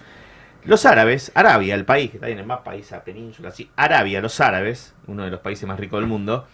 los 0.64 0.86
árabes, 0.86 1.30
Arabia, 1.34 1.74
el 1.74 1.84
país 1.84 2.10
que 2.10 2.16
está 2.16 2.28
en 2.28 2.38
el 2.38 2.46
mapa, 2.46 2.74
esa 2.74 3.04
península, 3.04 3.50
así, 3.50 3.70
Arabia, 3.76 4.20
los 4.20 4.40
árabes, 4.40 4.94
uno 5.06 5.24
de 5.24 5.30
los 5.30 5.40
países 5.40 5.68
más 5.68 5.78
ricos 5.78 6.00
del 6.00 6.08
mundo, 6.08 6.46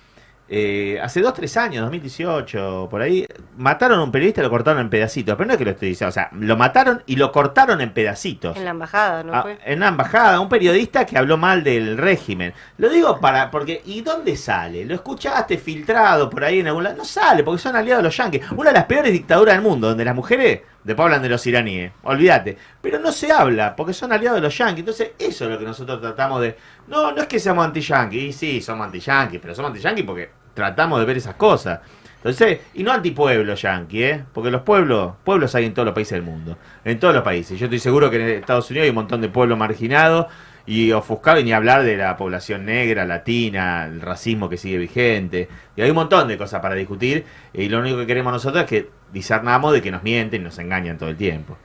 eh, 0.52 0.98
hace 1.00 1.20
dos, 1.20 1.32
tres 1.32 1.56
años, 1.56 1.82
2018, 1.82 2.88
por 2.90 3.00
ahí, 3.02 3.24
mataron 3.56 4.00
a 4.00 4.02
un 4.02 4.10
periodista 4.10 4.40
y 4.40 4.44
lo 4.44 4.50
cortaron 4.50 4.80
en 4.82 4.90
pedacitos, 4.90 5.36
pero 5.36 5.46
no 5.46 5.52
es 5.52 5.58
que 5.58 5.64
lo 5.64 5.70
estoy 5.70 5.90
diciendo, 5.90 6.08
o 6.08 6.12
sea, 6.12 6.28
lo 6.32 6.56
mataron 6.56 7.02
y 7.06 7.14
lo 7.16 7.30
cortaron 7.30 7.80
en 7.80 7.92
pedacitos. 7.92 8.56
En 8.56 8.64
la 8.64 8.70
embajada, 8.72 9.22
¿no 9.22 9.32
Ah, 9.32 9.42
fue? 9.42 9.58
en 9.64 9.78
la 9.78 9.88
embajada, 9.88 10.40
un 10.40 10.48
periodista 10.48 11.06
que 11.06 11.16
habló 11.16 11.36
mal 11.36 11.62
del 11.62 11.96
régimen. 11.96 12.52
Lo 12.78 12.88
digo 12.88 13.20
para, 13.20 13.48
porque, 13.50 13.80
¿y 13.84 14.00
dónde 14.00 14.36
sale? 14.36 14.84
¿Lo 14.84 14.94
escuchaste 14.94 15.56
filtrado 15.56 16.28
por 16.28 16.42
ahí 16.42 16.58
en 16.58 16.66
algún 16.66 16.82
lado? 16.82 16.96
No 16.96 17.04
sale, 17.04 17.44
porque 17.44 17.62
son 17.62 17.76
aliados 17.76 18.02
de 18.02 18.08
los 18.08 18.16
yanquis. 18.16 18.42
Una 18.56 18.70
de 18.70 18.74
las 18.74 18.86
peores 18.86 19.12
dictaduras 19.12 19.54
del 19.54 19.62
mundo, 19.62 19.88
donde 19.88 20.04
las 20.04 20.16
mujeres, 20.16 20.62
después 20.82 21.04
hablan 21.04 21.22
de 21.22 21.28
los 21.28 21.46
iraníes, 21.46 21.92
olvídate. 22.02 22.56
Pero 22.80 22.98
no 22.98 23.12
se 23.12 23.30
habla, 23.30 23.76
porque 23.76 23.92
son 23.92 24.12
aliados 24.12 24.38
de 24.38 24.42
los 24.42 24.58
yanquis. 24.58 24.80
Entonces, 24.80 25.12
eso 25.16 25.44
es 25.44 25.50
lo 25.52 25.58
que 25.60 25.64
nosotros 25.64 26.00
tratamos 26.00 26.40
de... 26.40 26.56
No, 26.88 27.12
no 27.12 27.22
es 27.22 27.28
que 27.28 27.38
seamos 27.38 27.64
anti-yanquis, 27.64 28.34
sí, 28.34 28.60
somos 28.60 28.84
anti-yanquis, 28.86 29.38
pero 29.40 29.54
somos 29.54 29.70
anti-yanquis 29.70 30.04
porque 30.04 30.39
tratamos 30.60 31.00
de 31.00 31.06
ver 31.06 31.16
esas 31.16 31.36
cosas. 31.36 31.80
Entonces, 32.16 32.58
y 32.74 32.82
no 32.82 32.92
antipueblo 32.92 33.54
yanqui, 33.54 34.02
¿eh? 34.02 34.24
Porque 34.34 34.50
los 34.50 34.60
pueblos, 34.60 35.14
pueblos 35.24 35.54
hay 35.54 35.64
en 35.64 35.72
todos 35.72 35.86
los 35.86 35.94
países 35.94 36.12
del 36.12 36.22
mundo. 36.22 36.58
En 36.84 37.00
todos 37.00 37.14
los 37.14 37.22
países. 37.22 37.58
Yo 37.58 37.64
estoy 37.64 37.78
seguro 37.78 38.10
que 38.10 38.16
en 38.16 38.28
Estados 38.40 38.68
Unidos 38.70 38.84
hay 38.84 38.90
un 38.90 38.96
montón 38.96 39.22
de 39.22 39.30
pueblos 39.30 39.56
marginados 39.56 40.26
y 40.66 40.92
ofuscados, 40.92 41.40
y 41.40 41.44
ni 41.44 41.54
hablar 41.54 41.82
de 41.82 41.96
la 41.96 42.18
población 42.18 42.66
negra, 42.66 43.06
latina, 43.06 43.86
el 43.86 44.02
racismo 44.02 44.50
que 44.50 44.58
sigue 44.58 44.76
vigente. 44.76 45.48
Y 45.76 45.80
hay 45.80 45.88
un 45.88 45.96
montón 45.96 46.28
de 46.28 46.36
cosas 46.36 46.60
para 46.60 46.74
discutir. 46.74 47.24
Y 47.54 47.70
lo 47.70 47.78
único 47.78 47.96
que 47.96 48.06
queremos 48.06 48.34
nosotros 48.34 48.64
es 48.64 48.68
que 48.68 48.90
discernamos 49.10 49.72
de 49.72 49.80
que 49.80 49.90
nos 49.90 50.02
mienten 50.02 50.42
y 50.42 50.44
nos 50.44 50.58
engañan 50.58 50.98
todo 50.98 51.08
el 51.08 51.16
tiempo. 51.16 51.56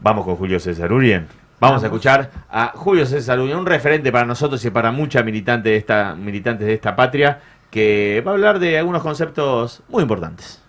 Vamos 0.00 0.24
con 0.24 0.36
Julio 0.36 0.60
César 0.60 0.92
Urien. 0.92 1.26
Vamos, 1.58 1.82
a 1.82 1.86
escuchar 1.86 2.30
a 2.50 2.72
Julio 2.74 3.06
César 3.06 3.40
Urien, 3.40 3.56
un 3.56 3.64
referente 3.64 4.12
para 4.12 4.26
nosotros 4.26 4.62
y 4.62 4.70
para 4.70 4.92
muchas 4.92 5.24
militantes 5.24 5.72
de 5.72 5.76
esta, 5.78 6.14
militantes 6.14 6.66
de 6.66 6.74
esta 6.74 6.94
patria, 6.94 7.40
que 7.70 8.22
va 8.26 8.32
a 8.32 8.34
hablar 8.34 8.58
de 8.58 8.78
algunos 8.78 9.02
conceptos 9.02 9.82
muy 9.88 10.02
importantes. 10.02 10.60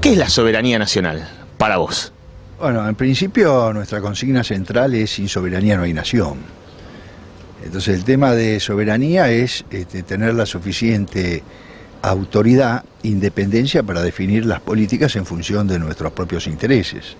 ¿Qué 0.00 0.12
es 0.12 0.18
la 0.18 0.30
soberanía 0.30 0.78
nacional 0.78 1.28
para 1.58 1.76
vos? 1.76 2.14
Bueno, 2.58 2.88
en 2.88 2.96
principio 2.96 3.72
nuestra 3.72 4.00
consigna 4.00 4.42
central 4.42 4.92
es 4.96 5.12
sin 5.12 5.28
soberanía 5.28 5.76
no 5.76 5.84
hay 5.84 5.92
nación. 5.92 6.38
Entonces 7.64 7.94
el 7.94 8.02
tema 8.02 8.34
de 8.34 8.58
soberanía 8.58 9.30
es 9.30 9.64
este, 9.70 10.02
tener 10.02 10.34
la 10.34 10.44
suficiente 10.44 11.44
autoridad, 12.02 12.84
independencia 13.04 13.84
para 13.84 14.02
definir 14.02 14.44
las 14.44 14.60
políticas 14.60 15.14
en 15.14 15.24
función 15.24 15.68
de 15.68 15.78
nuestros 15.78 16.10
propios 16.12 16.48
intereses 16.48 17.16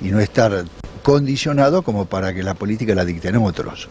y 0.00 0.08
no 0.08 0.18
estar 0.18 0.64
condicionado 1.04 1.82
como 1.82 2.06
para 2.06 2.34
que 2.34 2.42
la 2.42 2.54
política 2.54 2.92
la 2.96 3.04
dicten 3.04 3.36
otros. 3.36 3.88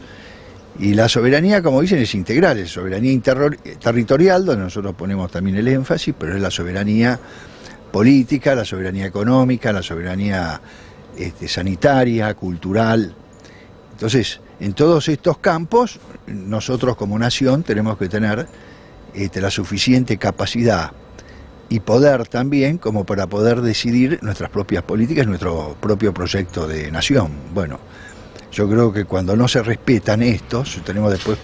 Y 0.77 0.93
la 0.93 1.07
soberanía, 1.07 1.61
como 1.61 1.81
dicen, 1.81 1.99
es 1.99 2.13
integral, 2.15 2.57
es 2.57 2.71
soberanía 2.71 3.17
territorial, 3.79 4.43
donde 4.43 4.65
nosotros 4.65 4.93
ponemos 4.93 5.31
también 5.31 5.55
el 5.55 5.69
énfasis, 5.69 6.13
pero 6.19 6.35
es 6.35 6.41
la 6.41 6.51
soberanía 6.51 7.17
política, 7.95 8.53
la 8.55 8.65
soberanía 8.65 9.05
económica, 9.05 9.71
la 9.71 9.81
soberanía 9.81 10.59
este, 11.17 11.47
sanitaria, 11.47 12.33
cultural. 12.33 13.15
Entonces, 13.93 14.41
en 14.59 14.73
todos 14.73 15.07
estos 15.07 15.37
campos, 15.37 16.01
nosotros 16.27 16.97
como 16.97 17.17
nación 17.17 17.63
tenemos 17.63 17.97
que 17.97 18.09
tener 18.09 18.49
este, 19.13 19.39
la 19.39 19.49
suficiente 19.49 20.17
capacidad 20.17 20.91
y 21.69 21.79
poder 21.79 22.27
también 22.27 22.79
como 22.79 23.05
para 23.05 23.27
poder 23.27 23.61
decidir 23.61 24.19
nuestras 24.21 24.49
propias 24.49 24.83
políticas, 24.83 25.25
nuestro 25.25 25.77
propio 25.79 26.13
proyecto 26.13 26.67
de 26.67 26.91
nación. 26.91 27.31
Bueno, 27.53 27.79
yo 28.51 28.67
creo 28.69 28.91
que 28.91 29.05
cuando 29.05 29.37
no 29.37 29.47
se 29.47 29.63
respetan 29.63 30.21
estos, 30.21 30.81
tenemos 30.83 31.13
después, 31.13 31.37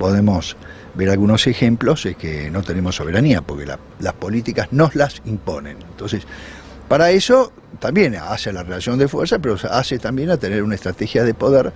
podemos 0.00 0.56
ver 0.94 1.10
algunos 1.10 1.46
ejemplos, 1.46 2.04
es 2.06 2.16
que 2.16 2.50
no 2.50 2.62
tenemos 2.62 2.96
soberanía, 2.96 3.42
porque 3.42 3.66
la- 3.66 3.78
las 4.00 4.12
políticas 4.14 4.68
nos 4.72 4.94
las 4.94 5.22
imponen. 5.24 5.78
Entonces, 5.90 6.22
para 6.88 7.10
eso 7.10 7.52
también 7.80 8.14
hace 8.16 8.52
la 8.52 8.62
relación 8.62 8.98
de 8.98 9.08
fuerza, 9.08 9.38
pero 9.38 9.56
hace 9.70 9.98
también 9.98 10.30
a 10.30 10.36
tener 10.36 10.62
una 10.62 10.74
estrategia 10.74 11.24
de 11.24 11.32
poder 11.34 11.72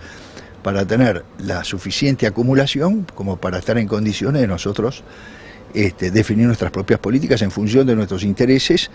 para 0.62 0.84
tener 0.84 1.24
la 1.38 1.64
suficiente 1.64 2.26
acumulación 2.26 3.06
como 3.14 3.36
para 3.36 3.58
estar 3.58 3.78
en 3.78 3.86
condiciones 3.86 4.42
de 4.42 4.48
nosotros 4.48 5.04
este, 5.74 6.10
definir 6.10 6.46
nuestras 6.46 6.70
propias 6.70 7.00
políticas 7.00 7.42
en 7.42 7.50
función 7.50 7.86
de 7.86 7.94
nuestros 7.94 8.22
intereses, 8.24 8.90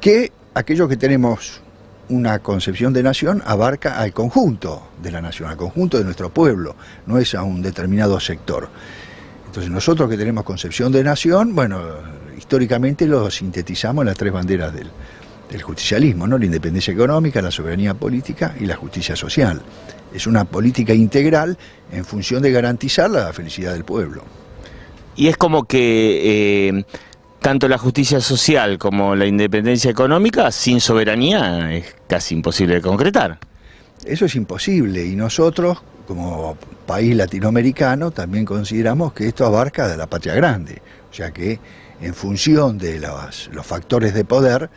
que 0.00 0.32
aquellos 0.54 0.88
que 0.88 0.96
tenemos 0.96 1.60
una 2.08 2.38
concepción 2.40 2.92
de 2.92 3.02
nación 3.02 3.42
abarca 3.46 3.98
al 3.98 4.12
conjunto 4.12 4.88
de 5.02 5.12
la 5.12 5.20
nación, 5.20 5.50
al 5.50 5.56
conjunto 5.56 5.98
de 5.98 6.04
nuestro 6.04 6.30
pueblo, 6.30 6.74
no 7.06 7.18
es 7.18 7.34
a 7.34 7.42
un 7.42 7.62
determinado 7.62 8.18
sector. 8.20 8.68
Entonces 9.58 9.74
nosotros 9.74 10.08
que 10.08 10.16
tenemos 10.16 10.44
concepción 10.44 10.92
de 10.92 11.02
nación, 11.02 11.52
bueno, 11.52 11.82
históricamente 12.36 13.08
lo 13.08 13.28
sintetizamos 13.28 14.02
en 14.02 14.06
las 14.06 14.16
tres 14.16 14.32
banderas 14.32 14.72
del, 14.72 14.88
del 15.50 15.62
justicialismo, 15.62 16.28
¿no? 16.28 16.38
La 16.38 16.44
independencia 16.44 16.94
económica, 16.94 17.42
la 17.42 17.50
soberanía 17.50 17.94
política 17.94 18.54
y 18.60 18.66
la 18.66 18.76
justicia 18.76 19.16
social. 19.16 19.60
Es 20.14 20.28
una 20.28 20.44
política 20.44 20.94
integral 20.94 21.58
en 21.90 22.04
función 22.04 22.40
de 22.40 22.52
garantizar 22.52 23.10
la 23.10 23.32
felicidad 23.32 23.72
del 23.72 23.82
pueblo. 23.82 24.22
Y 25.16 25.26
es 25.26 25.36
como 25.36 25.64
que 25.64 26.68
eh, 26.68 26.84
tanto 27.40 27.66
la 27.66 27.78
justicia 27.78 28.20
social 28.20 28.78
como 28.78 29.16
la 29.16 29.26
independencia 29.26 29.90
económica, 29.90 30.52
sin 30.52 30.80
soberanía, 30.80 31.74
es 31.74 31.96
casi 32.06 32.36
imposible 32.36 32.76
de 32.76 32.80
concretar. 32.80 33.40
Eso 34.04 34.26
es 34.26 34.36
imposible 34.36 35.04
y 35.04 35.16
nosotros, 35.16 35.78
como 36.08 36.56
país 36.86 37.14
latinoamericano, 37.14 38.10
también 38.10 38.46
consideramos 38.46 39.12
que 39.12 39.28
esto 39.28 39.44
abarca 39.44 39.86
de 39.86 39.98
la 39.98 40.06
patria 40.06 40.34
grande. 40.34 40.80
O 41.10 41.14
sea 41.14 41.32
que 41.32 41.60
en 42.00 42.14
función 42.14 42.78
de 42.78 42.98
los, 42.98 43.66
factores 43.66 44.14
de 44.14 44.24
poder, 44.24 44.70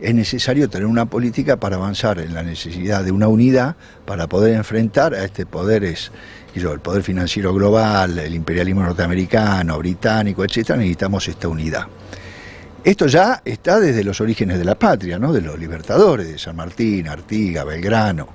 es 0.00 0.14
necesario 0.14 0.70
tener 0.70 0.86
una 0.86 1.04
política 1.04 1.58
para 1.58 1.76
avanzar 1.76 2.18
en 2.20 2.32
la 2.32 2.42
necesidad 2.42 3.04
de 3.04 3.12
una 3.12 3.28
unidad 3.28 3.76
para 4.06 4.28
poder 4.28 4.54
enfrentar 4.54 5.12
a 5.12 5.24
este 5.24 5.44
poder, 5.44 5.84
es, 5.84 6.10
qué 6.54 6.60
sé 6.60 6.64
yo, 6.64 6.72
el 6.72 6.80
poder 6.80 7.02
financiero 7.02 7.52
global, 7.52 8.18
el 8.18 8.34
imperialismo 8.34 8.82
norteamericano, 8.82 9.76
británico, 9.78 10.42
etcétera, 10.42 10.78
necesitamos 10.78 11.28
esta 11.28 11.48
unidad. 11.48 11.86
Esto 12.82 13.06
ya 13.08 13.42
está 13.44 13.78
desde 13.78 14.04
los 14.04 14.22
orígenes 14.22 14.58
de 14.58 14.64
la 14.64 14.78
patria, 14.78 15.18
¿no? 15.18 15.34
de 15.34 15.42
los 15.42 15.58
libertadores, 15.58 16.28
de 16.28 16.38
San 16.38 16.56
Martín, 16.56 17.08
Artigas, 17.08 17.66
Belgrano, 17.66 18.28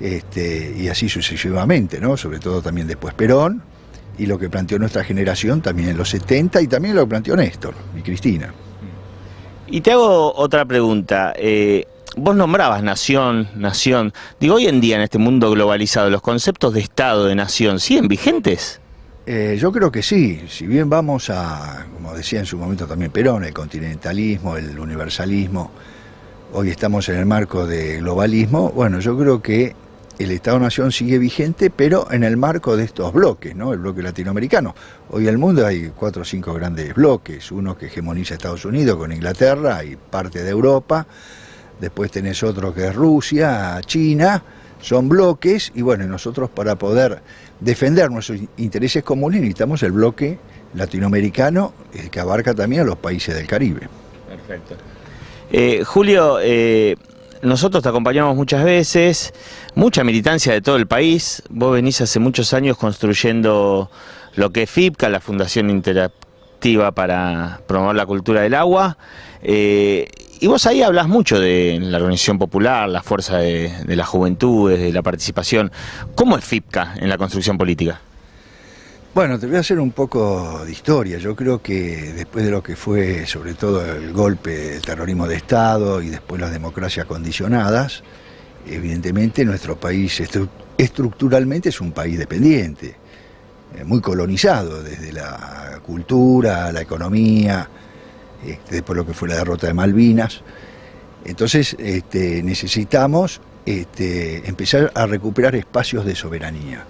este, 0.00 0.74
y 0.76 0.88
así 0.88 1.08
sucesivamente, 1.08 2.00
¿no? 2.00 2.16
sobre 2.16 2.38
todo 2.38 2.62
también 2.62 2.86
después 2.86 3.14
Perón, 3.14 3.62
y 4.18 4.26
lo 4.26 4.38
que 4.38 4.50
planteó 4.50 4.78
nuestra 4.78 5.04
generación 5.04 5.60
también 5.60 5.90
en 5.90 5.96
los 5.96 6.10
70 6.10 6.60
y 6.60 6.66
también 6.66 6.94
lo 6.94 7.02
que 7.02 7.08
planteó 7.08 7.36
Néstor 7.36 7.74
y 7.96 8.02
Cristina. 8.02 8.52
Y 9.66 9.80
te 9.80 9.92
hago 9.92 10.34
otra 10.34 10.64
pregunta. 10.64 11.32
eh, 11.36 11.86
vos 12.16 12.34
nombrabas 12.34 12.82
nación, 12.82 13.48
nación. 13.54 14.12
Digo, 14.40 14.56
hoy 14.56 14.66
en 14.66 14.80
día 14.80 14.96
en 14.96 15.02
este 15.02 15.18
mundo 15.18 15.50
globalizado, 15.50 16.10
¿los 16.10 16.22
conceptos 16.22 16.74
de 16.74 16.80
Estado, 16.80 17.26
de 17.26 17.34
nación, 17.34 17.78
siguen 17.78 18.08
vigentes? 18.08 18.80
Eh, 19.26 19.56
yo 19.60 19.70
creo 19.70 19.92
que 19.92 20.02
sí, 20.02 20.42
si 20.48 20.66
bien 20.66 20.90
vamos 20.90 21.30
a, 21.30 21.86
como 21.94 22.14
decía 22.14 22.40
en 22.40 22.46
su 22.46 22.58
momento 22.58 22.86
también 22.86 23.12
Perón, 23.12 23.44
el 23.44 23.54
continentalismo, 23.54 24.56
el 24.56 24.78
universalismo, 24.78 25.70
hoy 26.52 26.70
estamos 26.70 27.08
en 27.10 27.16
el 27.16 27.26
marco 27.26 27.66
de 27.66 27.98
globalismo, 27.98 28.70
bueno, 28.70 28.98
yo 28.98 29.16
creo 29.16 29.40
que 29.40 29.76
el 30.20 30.32
Estado-Nación 30.32 30.92
sigue 30.92 31.18
vigente, 31.18 31.70
pero 31.70 32.06
en 32.12 32.24
el 32.24 32.36
marco 32.36 32.76
de 32.76 32.84
estos 32.84 33.10
bloques, 33.12 33.56
¿no? 33.56 33.72
El 33.72 33.78
bloque 33.78 34.02
latinoamericano. 34.02 34.74
Hoy 35.08 35.24
en 35.24 35.30
el 35.30 35.38
mundo 35.38 35.66
hay 35.66 35.92
cuatro 35.96 36.22
o 36.22 36.24
cinco 36.26 36.52
grandes 36.52 36.94
bloques, 36.94 37.50
uno 37.50 37.76
que 37.76 37.86
hegemoniza 37.86 38.34
Estados 38.34 38.66
Unidos 38.66 38.98
con 38.98 39.12
Inglaterra 39.12 39.82
y 39.82 39.96
parte 39.96 40.42
de 40.42 40.50
Europa, 40.50 41.06
después 41.80 42.10
tenés 42.10 42.42
otro 42.42 42.74
que 42.74 42.88
es 42.88 42.94
Rusia, 42.94 43.80
China, 43.86 44.42
son 44.78 45.08
bloques, 45.08 45.72
y 45.74 45.80
bueno, 45.80 46.06
nosotros 46.06 46.50
para 46.50 46.76
poder 46.76 47.22
defender 47.58 48.10
nuestros 48.10 48.40
intereses 48.58 49.02
comunes 49.02 49.40
necesitamos 49.40 49.82
el 49.82 49.92
bloque 49.92 50.38
latinoamericano 50.74 51.72
eh, 51.94 52.08
que 52.10 52.20
abarca 52.20 52.54
también 52.54 52.82
a 52.82 52.84
los 52.84 52.96
países 52.96 53.34
del 53.34 53.46
Caribe. 53.46 53.88
Perfecto. 54.28 54.76
Eh, 55.50 55.82
Julio, 55.84 56.38
eh, 56.40 56.96
nosotros 57.42 57.82
te 57.82 57.88
acompañamos 57.88 58.36
muchas 58.36 58.64
veces, 58.64 59.32
mucha 59.74 60.04
militancia 60.04 60.52
de 60.52 60.60
todo 60.60 60.76
el 60.76 60.86
país. 60.86 61.42
Vos 61.48 61.72
venís 61.72 62.00
hace 62.00 62.18
muchos 62.18 62.52
años 62.52 62.76
construyendo 62.76 63.90
lo 64.34 64.50
que 64.50 64.64
es 64.64 64.70
FIPCA, 64.70 65.08
la 65.08 65.20
Fundación 65.20 65.70
Interactiva 65.70 66.92
para 66.92 67.60
promover 67.66 67.96
la 67.96 68.06
cultura 68.06 68.42
del 68.42 68.54
agua. 68.54 68.98
Eh, 69.42 70.08
y 70.40 70.46
vos 70.46 70.66
ahí 70.66 70.82
hablas 70.82 71.08
mucho 71.08 71.38
de 71.38 71.78
la 71.80 71.98
organización 71.98 72.38
popular, 72.38 72.88
la 72.88 73.02
fuerza 73.02 73.38
de, 73.38 73.72
de 73.84 73.96
las 73.96 74.08
juventudes, 74.08 74.78
de 74.78 74.92
la 74.92 75.02
participación. 75.02 75.70
¿Cómo 76.14 76.36
es 76.36 76.44
FIPCA 76.44 76.94
en 76.96 77.08
la 77.08 77.18
construcción 77.18 77.58
política? 77.58 78.00
Bueno, 79.12 79.40
te 79.40 79.46
voy 79.48 79.56
a 79.56 79.60
hacer 79.60 79.80
un 79.80 79.90
poco 79.90 80.64
de 80.64 80.70
historia. 80.70 81.18
Yo 81.18 81.34
creo 81.34 81.60
que 81.60 82.12
después 82.12 82.44
de 82.44 82.50
lo 82.52 82.62
que 82.62 82.76
fue 82.76 83.26
sobre 83.26 83.54
todo 83.54 83.84
el 83.84 84.12
golpe 84.12 84.50
del 84.50 84.82
terrorismo 84.82 85.26
de 85.26 85.34
Estado 85.34 86.00
y 86.00 86.10
después 86.10 86.40
las 86.40 86.52
democracias 86.52 87.06
condicionadas, 87.06 88.04
evidentemente 88.68 89.44
nuestro 89.44 89.78
país 89.80 90.20
estru- 90.20 90.48
estructuralmente 90.78 91.70
es 91.70 91.80
un 91.80 91.90
país 91.90 92.18
dependiente, 92.18 92.94
eh, 93.76 93.84
muy 93.84 94.00
colonizado 94.00 94.80
desde 94.80 95.12
la 95.12 95.80
cultura, 95.84 96.70
la 96.70 96.80
economía, 96.80 97.68
este, 98.46 98.76
después 98.76 98.96
lo 98.96 99.04
que 99.04 99.12
fue 99.12 99.28
la 99.28 99.36
derrota 99.36 99.66
de 99.66 99.74
Malvinas. 99.74 100.42
Entonces 101.24 101.74
este, 101.80 102.44
necesitamos 102.44 103.40
este, 103.66 104.48
empezar 104.48 104.92
a 104.94 105.06
recuperar 105.06 105.56
espacios 105.56 106.04
de 106.04 106.14
soberanía. 106.14 106.84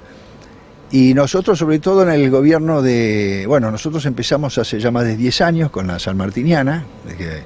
Y 0.93 1.15
nosotros, 1.15 1.59
sobre 1.59 1.79
todo 1.79 2.03
en 2.03 2.11
el 2.11 2.31
gobierno 2.31 2.83
de. 2.83 3.45
Bueno, 3.47 3.71
nosotros 3.71 4.05
empezamos 4.07 4.59
hace 4.59 4.81
ya 4.81 4.91
más 4.91 5.05
de 5.05 5.17
10 5.17 5.41
años 5.43 5.71
con 5.71 5.87
la 5.87 6.01
San 6.01 6.17
Martiniana, 6.17 6.85
de 7.07 7.17
que 7.17 7.43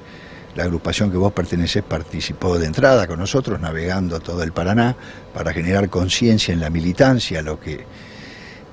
la 0.55 0.63
agrupación 0.63 1.11
que 1.11 1.17
vos 1.17 1.31
pertenecés 1.31 1.83
participó 1.83 2.57
de 2.57 2.65
entrada 2.65 3.05
con 3.05 3.19
nosotros, 3.19 3.59
navegando 3.59 4.19
todo 4.19 4.41
el 4.41 4.51
Paraná, 4.51 4.95
para 5.31 5.53
generar 5.53 5.89
conciencia 5.89 6.53
en 6.53 6.59
la 6.59 6.71
militancia, 6.71 7.43
lo 7.43 7.59
que, 7.59 7.85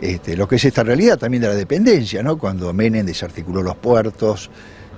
este, 0.00 0.36
lo 0.36 0.48
que 0.48 0.56
es 0.56 0.64
esta 0.64 0.82
realidad 0.82 1.18
también 1.18 1.42
de 1.42 1.48
la 1.48 1.54
dependencia, 1.54 2.22
¿no? 2.22 2.38
Cuando 2.38 2.72
Menem 2.72 3.04
desarticuló 3.04 3.62
los 3.62 3.76
puertos, 3.76 4.48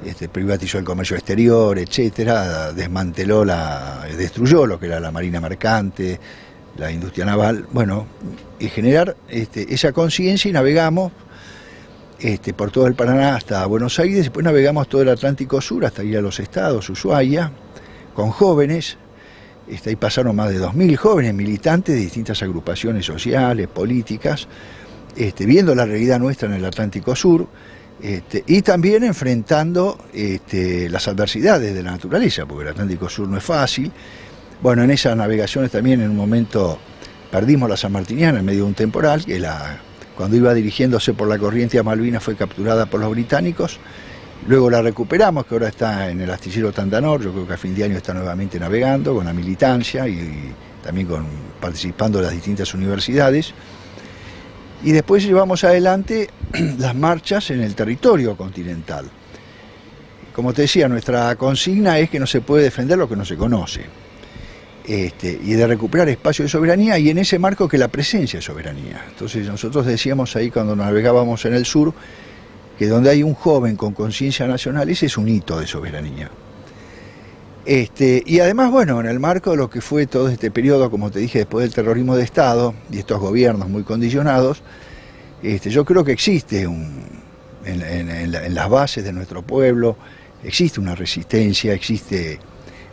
este, 0.04 0.28
privatizó 0.28 0.78
el 0.78 0.84
comercio 0.84 1.16
exterior, 1.16 1.76
etcétera, 1.78 2.72
desmanteló 2.72 3.44
la, 3.44 4.06
destruyó 4.16 4.66
lo 4.66 4.78
que 4.78 4.86
era 4.86 5.00
la 5.00 5.10
marina 5.10 5.40
mercante, 5.40 6.20
la 6.76 6.90
industria 6.90 7.24
naval, 7.24 7.66
bueno, 7.72 8.06
y 8.58 8.68
generar 8.68 9.16
este, 9.28 9.72
esa 9.72 9.92
conciencia 9.92 10.48
y 10.48 10.52
navegamos 10.52 11.12
este, 12.18 12.54
por 12.54 12.70
todo 12.70 12.86
el 12.86 12.94
Paraná 12.94 13.36
hasta 13.36 13.64
Buenos 13.66 13.98
Aires, 13.98 14.18
después 14.18 14.44
navegamos 14.44 14.88
todo 14.88 15.02
el 15.02 15.08
Atlántico 15.08 15.60
Sur 15.60 15.84
hasta 15.84 16.02
ir 16.02 16.16
a 16.16 16.22
los 16.22 16.40
estados, 16.40 16.88
Ushuaia, 16.88 17.52
con 18.14 18.30
jóvenes, 18.30 18.96
este, 19.68 19.90
ahí 19.90 19.96
pasaron 19.96 20.36
más 20.36 20.50
de 20.50 20.60
2.000 20.60 20.96
jóvenes 20.96 21.34
militantes 21.34 21.94
de 21.94 22.00
distintas 22.00 22.42
agrupaciones 22.42 23.06
sociales, 23.06 23.68
políticas, 23.68 24.46
este, 25.16 25.46
viendo 25.46 25.74
la 25.74 25.86
realidad 25.86 26.18
nuestra 26.18 26.48
en 26.48 26.54
el 26.54 26.64
Atlántico 26.64 27.14
Sur, 27.14 27.46
este, 28.02 28.44
y 28.46 28.62
también 28.62 29.04
enfrentando 29.04 29.98
este, 30.12 30.88
las 30.90 31.06
adversidades 31.08 31.74
de 31.74 31.82
la 31.82 31.92
naturaleza, 31.92 32.44
porque 32.44 32.64
el 32.64 32.70
Atlántico 32.70 33.08
Sur 33.08 33.28
no 33.28 33.38
es 33.38 33.44
fácil. 33.44 33.90
Bueno, 34.64 34.82
en 34.82 34.90
esas 34.90 35.14
navegaciones 35.14 35.70
también 35.70 36.00
en 36.00 36.08
un 36.08 36.16
momento 36.16 36.78
perdimos 37.30 37.68
la 37.68 37.76
San 37.76 37.92
Martiniana 37.92 38.38
en 38.38 38.46
medio 38.46 38.60
de 38.60 38.68
un 38.68 38.74
temporal, 38.74 39.22
que 39.22 39.38
la, 39.38 39.78
cuando 40.16 40.38
iba 40.38 40.54
dirigiéndose 40.54 41.12
por 41.12 41.28
la 41.28 41.38
corriente 41.38 41.78
a 41.78 41.82
Malvinas 41.82 42.22
fue 42.22 42.34
capturada 42.34 42.86
por 42.86 42.98
los 43.00 43.10
británicos. 43.10 43.78
Luego 44.48 44.70
la 44.70 44.80
recuperamos, 44.80 45.44
que 45.44 45.54
ahora 45.54 45.68
está 45.68 46.08
en 46.08 46.22
el 46.22 46.30
astillero 46.30 46.72
Tandanor, 46.72 47.22
yo 47.22 47.32
creo 47.32 47.46
que 47.46 47.52
a 47.52 47.56
fin 47.58 47.74
de 47.74 47.84
año 47.84 47.98
está 47.98 48.14
nuevamente 48.14 48.58
navegando 48.58 49.14
con 49.14 49.26
la 49.26 49.34
militancia 49.34 50.08
y, 50.08 50.54
también 50.82 51.08
con, 51.08 51.26
participando 51.60 52.16
de 52.16 52.24
las 52.24 52.32
distintas 52.32 52.72
universidades. 52.72 53.52
Y 54.82 54.92
después 54.92 55.24
llevamos 55.24 55.62
adelante 55.64 56.30
las 56.78 56.94
marchas 56.94 57.50
en 57.50 57.60
el 57.60 57.74
territorio 57.74 58.34
continental. 58.34 59.10
Como 60.34 60.54
te 60.54 60.62
decía, 60.62 60.88
nuestra 60.88 61.36
consigna 61.36 61.98
es 61.98 62.08
que 62.08 62.18
no 62.18 62.26
se 62.26 62.40
puede 62.40 62.64
defender 62.64 62.96
lo 62.96 63.06
que 63.06 63.16
no 63.16 63.26
se 63.26 63.36
conoce. 63.36 64.03
Este, 64.86 65.40
y 65.42 65.54
de 65.54 65.66
recuperar 65.66 66.08
espacio 66.10 66.42
de 66.44 66.48
soberanía 66.50 66.98
y 66.98 67.08
en 67.08 67.16
ese 67.16 67.38
marco 67.38 67.66
que 67.66 67.78
la 67.78 67.88
presencia 67.88 68.38
es 68.38 68.44
soberanía. 68.44 69.02
Entonces 69.08 69.46
nosotros 69.46 69.86
decíamos 69.86 70.36
ahí 70.36 70.50
cuando 70.50 70.76
navegábamos 70.76 71.42
en 71.46 71.54
el 71.54 71.64
sur 71.64 71.94
que 72.78 72.86
donde 72.88 73.08
hay 73.08 73.22
un 73.22 73.32
joven 73.34 73.76
con 73.76 73.94
conciencia 73.94 74.46
nacional, 74.46 74.90
ese 74.90 75.06
es 75.06 75.16
un 75.16 75.26
hito 75.28 75.58
de 75.58 75.66
soberanía. 75.66 76.30
Este, 77.64 78.22
y 78.26 78.40
además, 78.40 78.70
bueno, 78.70 79.00
en 79.00 79.06
el 79.06 79.18
marco 79.20 79.52
de 79.52 79.56
lo 79.56 79.70
que 79.70 79.80
fue 79.80 80.06
todo 80.06 80.28
este 80.28 80.50
periodo, 80.50 80.90
como 80.90 81.10
te 81.10 81.18
dije, 81.18 81.38
después 81.38 81.64
del 81.64 81.72
terrorismo 81.74 82.14
de 82.14 82.22
Estado 82.24 82.74
y 82.90 82.98
estos 82.98 83.18
gobiernos 83.20 83.70
muy 83.70 83.84
condicionados, 83.84 84.62
este, 85.42 85.70
yo 85.70 85.84
creo 85.86 86.04
que 86.04 86.12
existe 86.12 86.66
un, 86.66 87.04
en, 87.64 87.80
en- 87.80 88.10
en 88.10 88.32
la- 88.32 88.44
en 88.44 88.54
las 88.54 88.68
bases 88.68 89.02
de 89.02 89.12
nuestro 89.14 89.40
pueblo, 89.40 89.96
existe 90.42 90.78
una 90.78 90.94
resistencia, 90.94 91.72
existe 91.72 92.38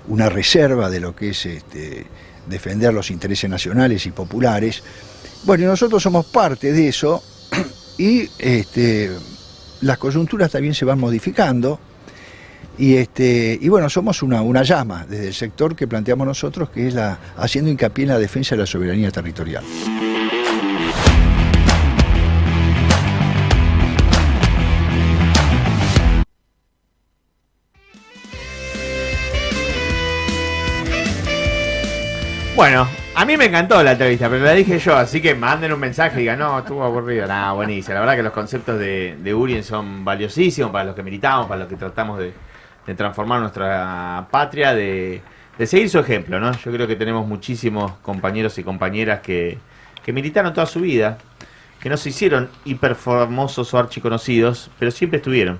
una 0.08 0.30
reserva 0.30 0.90
de 0.90 1.00
lo 1.00 1.16
que 1.16 1.30
es 1.30 1.46
este, 1.46 2.06
defender 2.48 2.94
los 2.94 3.12
intereses 3.12 3.50
nacionales 3.50 4.06
y 4.06 4.12
populares. 4.12 4.84
Bueno, 5.44 5.64
y 5.64 5.68
nosotros 5.68 6.02
somos 6.02 6.26
parte 6.26 6.72
de 6.72 6.88
eso 6.88 7.24
y 7.98 8.30
este, 8.40 9.12
las 9.82 9.98
coyunturas 9.98 10.52
también 10.52 10.74
se 10.74 10.86
van 10.86 11.00
modificando. 11.00 11.80
Y, 12.78 12.96
este, 12.96 13.60
y 13.62 13.70
bueno, 13.70 13.90
somos 13.90 14.24
una, 14.24 14.42
una 14.42 14.64
llama 14.64 15.06
desde 15.08 15.28
el 15.28 15.34
sector 15.34 15.76
que 15.76 15.88
planteamos 15.88 16.26
nosotros, 16.26 16.70
que 16.70 16.88
es 16.88 16.94
la, 16.94 17.20
haciendo 17.38 17.70
hincapié 17.70 18.04
en 18.04 18.10
la 18.10 18.20
defensa 18.20 18.56
de 18.56 18.62
la 18.62 18.66
soberanía 18.66 19.12
territorial. 19.12 19.64
Bueno, 32.54 32.86
a 33.16 33.26
mí 33.26 33.38
me 33.38 33.46
encantó 33.46 33.82
la 33.82 33.94
entrevista, 33.94 34.30
pero 34.30 34.44
la 34.44 34.52
dije 34.52 34.78
yo, 34.78 34.96
así 34.96 35.22
que 35.22 35.34
manden 35.34 35.72
un 35.72 35.80
mensaje 35.80 36.18
y 36.18 36.20
digan, 36.22 36.40
no, 36.40 36.60
estuvo 36.60 36.84
aburrido. 36.84 37.26
Nada, 37.26 37.54
buenísimo. 37.54 37.94
La 37.94 38.02
verdad 38.02 38.16
que 38.18 38.24
los 38.24 38.34
conceptos 38.34 38.78
de, 38.78 39.18
de 39.20 39.34
Urien 39.34 39.64
son 39.64 40.04
valiosísimos 40.04 40.70
para 40.70 40.84
los 40.84 40.96
que 40.96 41.02
militamos, 41.02 41.48
para 41.48 41.62
los 41.62 41.70
que 41.70 41.78
tratamos 41.78 42.20
de, 42.20 42.34
transformar 42.96 43.40
nuestra 43.40 44.28
patria, 44.30 44.74
de, 44.74 45.22
seguir 45.66 45.90
su 45.90 46.00
ejemplo, 46.00 46.42
¿no? 46.42 46.52
Yo 46.52 46.72
creo 46.74 46.88
que 46.88 46.98
tenemos 46.98 47.26
muchísimos 47.26 47.94
compañeros 48.02 48.58
y 48.58 48.64
compañeras 48.64 49.22
que, 49.22 49.58
militaron 50.08 50.54
toda 50.54 50.66
su 50.66 50.82
vida, 50.82 51.18
que 51.80 51.90
no 51.90 51.96
se 51.96 52.10
hicieron 52.10 52.50
hiper 52.66 52.96
famosos 52.96 53.74
o 53.74 53.78
archiconocidos, 53.78 54.70
pero 54.78 54.92
siempre 54.92 55.18
estuvieron. 55.18 55.58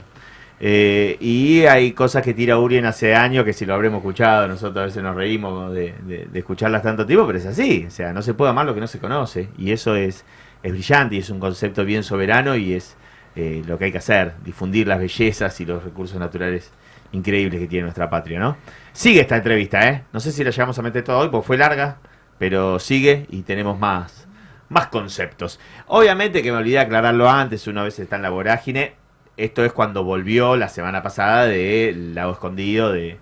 Eh, 0.64 1.18
y 1.20 1.66
hay 1.66 1.92
cosas 1.94 2.22
que 2.22 2.36
tira 2.36 2.60
Urien 2.60 2.86
hace 2.86 3.16
años 3.16 3.44
que 3.44 3.52
si 3.52 3.66
lo 3.66 3.74
habremos 3.74 3.98
escuchado, 3.98 4.48
nosotros 4.48 4.84
a 4.84 4.86
veces 4.86 5.02
nos 5.02 5.16
reímos 5.16 5.74
de, 5.74 6.28
escucharlas 6.36 6.84
tanto 6.84 7.04
tiempo, 7.08 7.26
pero 7.26 7.40
es 7.40 7.48
así. 7.48 7.86
O 7.88 7.90
sea, 7.90 8.14
no 8.14 8.22
se 8.22 8.36
puede 8.36 8.52
amar 8.52 8.68
lo 8.68 8.76
que 8.76 8.80
no 8.80 8.86
se 8.86 9.00
conoce. 9.00 9.50
Y 9.58 9.72
eso 9.72 9.96
es, 9.96 10.24
es 10.62 10.72
brillante 10.72 11.16
y 11.16 11.18
es 11.18 11.32
un 11.32 11.40
concepto 11.40 11.84
bien 11.84 12.04
soberano 12.04 12.56
y 12.56 12.74
es 12.74 12.96
eh, 13.36 13.64
lo 13.66 13.80
que 13.80 13.86
hay 13.86 13.92
que 13.92 13.98
hacer, 13.98 14.36
difundir 14.46 14.88
las 14.88 15.00
bellezas 15.00 15.60
y 15.62 15.66
los 15.66 15.84
recursos 15.84 16.20
naturales 16.20 16.72
increíbles 17.12 17.60
que 17.60 17.68
tiene 17.68 17.84
nuestra 17.84 18.08
patria, 18.10 18.40
¿no? 18.40 18.56
Sigue 18.94 19.22
esta 19.22 19.38
entrevista, 19.38 19.90
¿eh? 19.90 20.04
No 20.14 20.20
sé 20.20 20.32
si 20.32 20.44
la 20.44 20.52
llevamos 20.52 20.78
a 20.78 20.84
meter 20.84 21.04
toda 21.04 21.18
hoy 21.18 21.30
porque 21.30 21.48
fue 21.48 21.58
larga, 21.58 21.98
pero 22.38 22.78
sigue 22.78 23.26
y 23.32 23.42
tenemos 23.42 23.80
más, 23.80 24.28
más 24.70 24.88
conceptos. 24.88 25.60
Obviamente 25.88 26.44
que 26.44 26.52
me 26.52 26.60
olvidé 26.60 26.78
aclararlo 26.78 27.28
antes, 27.28 27.66
una 27.68 27.82
vez 27.82 27.98
está 27.98 28.18
en 28.18 28.22
la 28.22 28.30
vorágine. 28.30 29.01
Esto 29.42 29.66
es 29.66 29.74
cuando 29.74 30.04
volvió 30.04 30.56
la 30.56 30.70
semana 30.70 31.02
pasada 31.02 31.48
del 31.48 32.14
Lago 32.14 32.34
Escondido 32.34 32.92
de, 32.92 33.18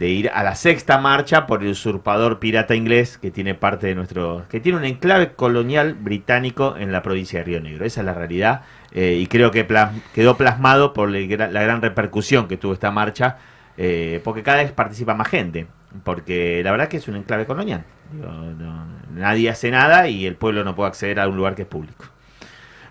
ir 0.00 0.30
a 0.30 0.42
la 0.42 0.54
sexta 0.54 0.96
marcha 0.96 1.46
por 1.46 1.62
el 1.62 1.68
usurpador 1.68 2.38
pirata 2.38 2.74
inglés 2.74 3.18
que 3.18 3.30
tiene 3.30 3.54
parte 3.54 3.86
de 3.86 3.94
nuestro, 3.94 4.46
que 4.48 4.60
tiene 4.60 4.78
un 4.78 4.86
enclave 4.86 5.34
colonial 5.34 5.92
británico 5.92 6.74
en 6.78 6.90
la 6.90 7.02
provincia 7.02 7.40
de 7.40 7.44
Río 7.44 7.60
Negro. 7.60 7.84
Esa 7.84 8.00
es 8.00 8.06
la 8.06 8.14
realidad 8.14 8.62
eh, 8.92 9.18
y 9.20 9.26
creo 9.26 9.50
que 9.50 9.66
quedó 10.14 10.38
plasmado 10.38 10.94
por 10.94 11.10
la 11.10 11.60
gran 11.62 11.82
repercusión 11.82 12.48
que 12.48 12.56
tuvo 12.56 12.72
esta 12.72 12.90
marcha, 12.90 13.36
eh, 13.76 14.22
porque 14.24 14.42
cada 14.42 14.62
vez 14.62 14.72
participa 14.72 15.12
más 15.12 15.28
gente, 15.28 15.66
porque 16.02 16.62
la 16.64 16.70
verdad 16.70 16.88
que 16.88 16.96
es 16.96 17.08
un 17.08 17.16
enclave 17.16 17.44
colonial. 17.44 17.84
Nadie 19.14 19.50
hace 19.50 19.70
nada 19.70 20.08
y 20.08 20.24
el 20.24 20.36
pueblo 20.36 20.64
no 20.64 20.74
puede 20.74 20.88
acceder 20.88 21.20
a 21.20 21.28
un 21.28 21.36
lugar 21.36 21.54
que 21.54 21.62
es 21.62 21.68
público. 21.68 22.06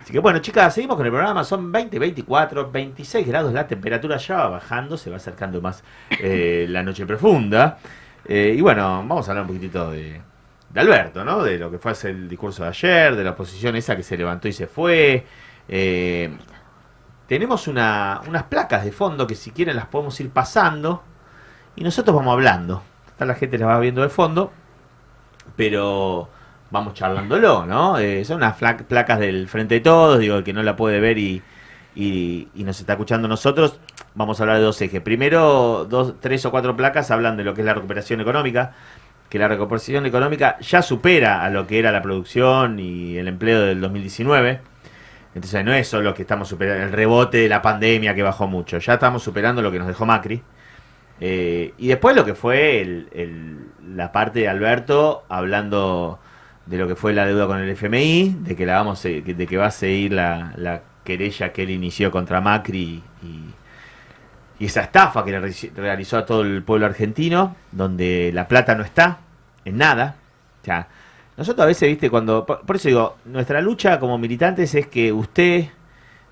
Así 0.08 0.14
que 0.14 0.20
bueno, 0.20 0.40
chicas, 0.40 0.74
seguimos 0.74 0.96
con 0.96 1.06
el 1.06 1.12
programa. 1.12 1.44
Son 1.44 1.70
20, 1.70 2.00
24, 2.00 2.72
26 2.72 3.28
grados. 3.28 3.52
La 3.52 3.68
temperatura 3.68 4.16
ya 4.16 4.38
va 4.38 4.48
bajando, 4.52 4.96
se 4.96 5.10
va 5.10 5.18
acercando 5.18 5.60
más 5.62 5.84
eh, 6.12 6.66
la 6.70 6.82
noche 6.82 7.06
profunda. 7.06 7.78
Eh, 8.24 8.56
y 8.58 8.62
bueno, 8.62 8.84
vamos 9.06 9.28
a 9.28 9.32
hablar 9.32 9.42
un 9.42 9.48
poquitito 9.50 9.92
de, 9.92 10.22
de 10.70 10.80
Alberto, 10.80 11.26
¿no? 11.26 11.44
De 11.44 11.60
lo 11.60 11.70
que 11.70 11.78
fue 11.78 11.92
el 12.06 12.30
discurso 12.30 12.64
de 12.64 12.70
ayer, 12.70 13.18
de 13.18 13.24
la 13.26 13.32
oposición 13.32 13.76
esa 13.76 13.98
que 13.98 14.04
se 14.04 14.16
levantó 14.16 14.48
y 14.48 14.54
se 14.54 14.68
fue. 14.68 15.26
Eh, 15.68 16.38
tenemos 17.28 17.68
una- 17.68 18.22
unas 18.30 18.44
placas 18.44 18.86
de 18.86 18.94
fondo 18.94 19.28
que 19.28 19.36
si 19.36 19.52
quieren 19.52 19.76
las 19.76 19.88
podemos 19.88 20.18
ir 20.22 20.30
pasando 20.30 21.04
y 21.76 21.84
nosotros 21.84 22.16
vamos 22.16 22.32
hablando. 22.32 22.82
Está 23.10 23.26
la 23.26 23.36
gente 23.36 23.58
las 23.58 23.68
va 23.68 23.80
viendo 23.82 24.04
de 24.04 24.10
fondo, 24.10 24.54
pero 25.58 26.30
vamos 26.72 26.94
charlándolo, 26.94 27.66
¿no? 27.66 27.98
Eh, 27.98 28.26
son 28.26 28.38
unas 28.38 28.56
placas 28.56 29.20
del 29.20 29.48
Frente 29.48 29.76
de 29.76 29.82
Todos, 29.82 30.20
digo, 30.20 30.38
el 30.38 30.44
que 30.44 30.54
no 30.54 30.64
la 30.64 30.76
puede 30.76 31.00
ver 31.00 31.18
y, 31.18 31.42
y, 31.96 32.48
nos 32.56 32.80
está 32.80 32.94
escuchando 32.94 33.28
nosotros, 33.28 33.80
vamos 34.14 34.40
a 34.40 34.44
hablar 34.44 34.58
de 34.58 34.64
dos 34.64 34.82
ejes. 34.82 35.02
Primero, 35.02 35.86
dos, 35.90 36.16
tres 36.20 36.46
o 36.46 36.52
cuatro 36.52 36.76
placas 36.76 37.10
hablan 37.12 37.38
de 37.38 37.44
lo 37.44 37.54
que 37.54 37.62
es 37.62 37.66
la 37.66 37.74
recuperación 37.74 38.22
económica, 38.22 38.74
que 39.30 39.40
la 39.40 39.48
recuperación 39.48 40.06
económica 40.06 40.58
ya 40.60 40.82
supera 40.82 41.44
a 41.44 41.50
lo 41.50 41.66
que 41.68 41.80
era 41.80 41.92
la 41.92 42.02
producción 42.02 42.80
y 42.80 43.18
el 43.18 43.28
empleo 43.28 43.62
del 43.62 43.82
2019. 43.82 44.62
Entonces 45.36 45.66
no 45.66 45.74
es 45.74 45.88
solo 45.88 46.14
que 46.14 46.24
estamos 46.24 46.48
superando 46.48 46.84
el 46.84 46.92
rebote 46.92 47.38
de 47.38 47.50
la 47.50 47.62
pandemia 47.62 48.16
que 48.16 48.24
bajó 48.24 48.48
mucho, 48.48 48.80
ya 48.80 48.94
estamos 48.94 49.24
superando 49.24 49.62
lo 49.62 49.72
que 49.72 49.80
nos 49.80 49.88
dejó 49.88 50.06
Macri. 50.06 50.42
Eh, 51.20 51.74
y 51.78 51.88
después 51.88 52.16
lo 52.16 52.24
que 52.26 52.36
fue 52.36 53.06
la 53.96 54.12
parte 54.12 54.40
de 54.40 54.50
Alberto 54.50 55.24
hablando 55.30 56.20
de 56.68 56.78
lo 56.78 56.88
que 56.88 56.96
fue 56.96 57.14
la 57.14 57.26
deuda 57.26 57.48
con 57.48 57.60
el 57.60 57.70
FMI, 57.70 58.38
de 58.42 58.56
que 58.56 58.66
la 58.66 58.76
vamos 58.76 59.02
de 59.04 59.24
que 59.24 59.58
va 59.58 59.68
a 59.68 59.72
seguir 59.72 60.14
la, 60.14 60.54
la 60.58 60.82
querella 61.04 61.54
que 61.54 61.64
él 61.64 61.70
inició 61.70 62.12
contra 62.12 62.42
Macri 62.42 63.02
y, 63.24 63.42
esa 64.60 64.82
estafa 64.82 65.24
que 65.24 65.32
le 65.32 65.40
re- 65.40 65.72
realizó 65.76 66.18
a 66.18 66.26
todo 66.26 66.42
el 66.42 66.64
pueblo 66.64 66.88
argentino, 66.88 67.56
donde 67.72 68.32
la 68.34 68.48
plata 68.48 68.74
no 68.76 68.84
está 68.84 69.20
en 69.66 69.78
nada. 69.78 70.16
O 70.68 70.86
nosotros 71.38 71.64
a 71.64 71.68
veces, 71.68 71.88
viste, 71.90 72.10
cuando. 72.10 72.44
Por 72.46 72.76
eso 72.76 72.88
digo, 72.88 73.18
nuestra 73.26 73.62
lucha 73.62 74.00
como 74.00 74.18
militantes 74.18 74.74
es 74.74 74.88
que 74.88 75.14
usted, 75.14 75.66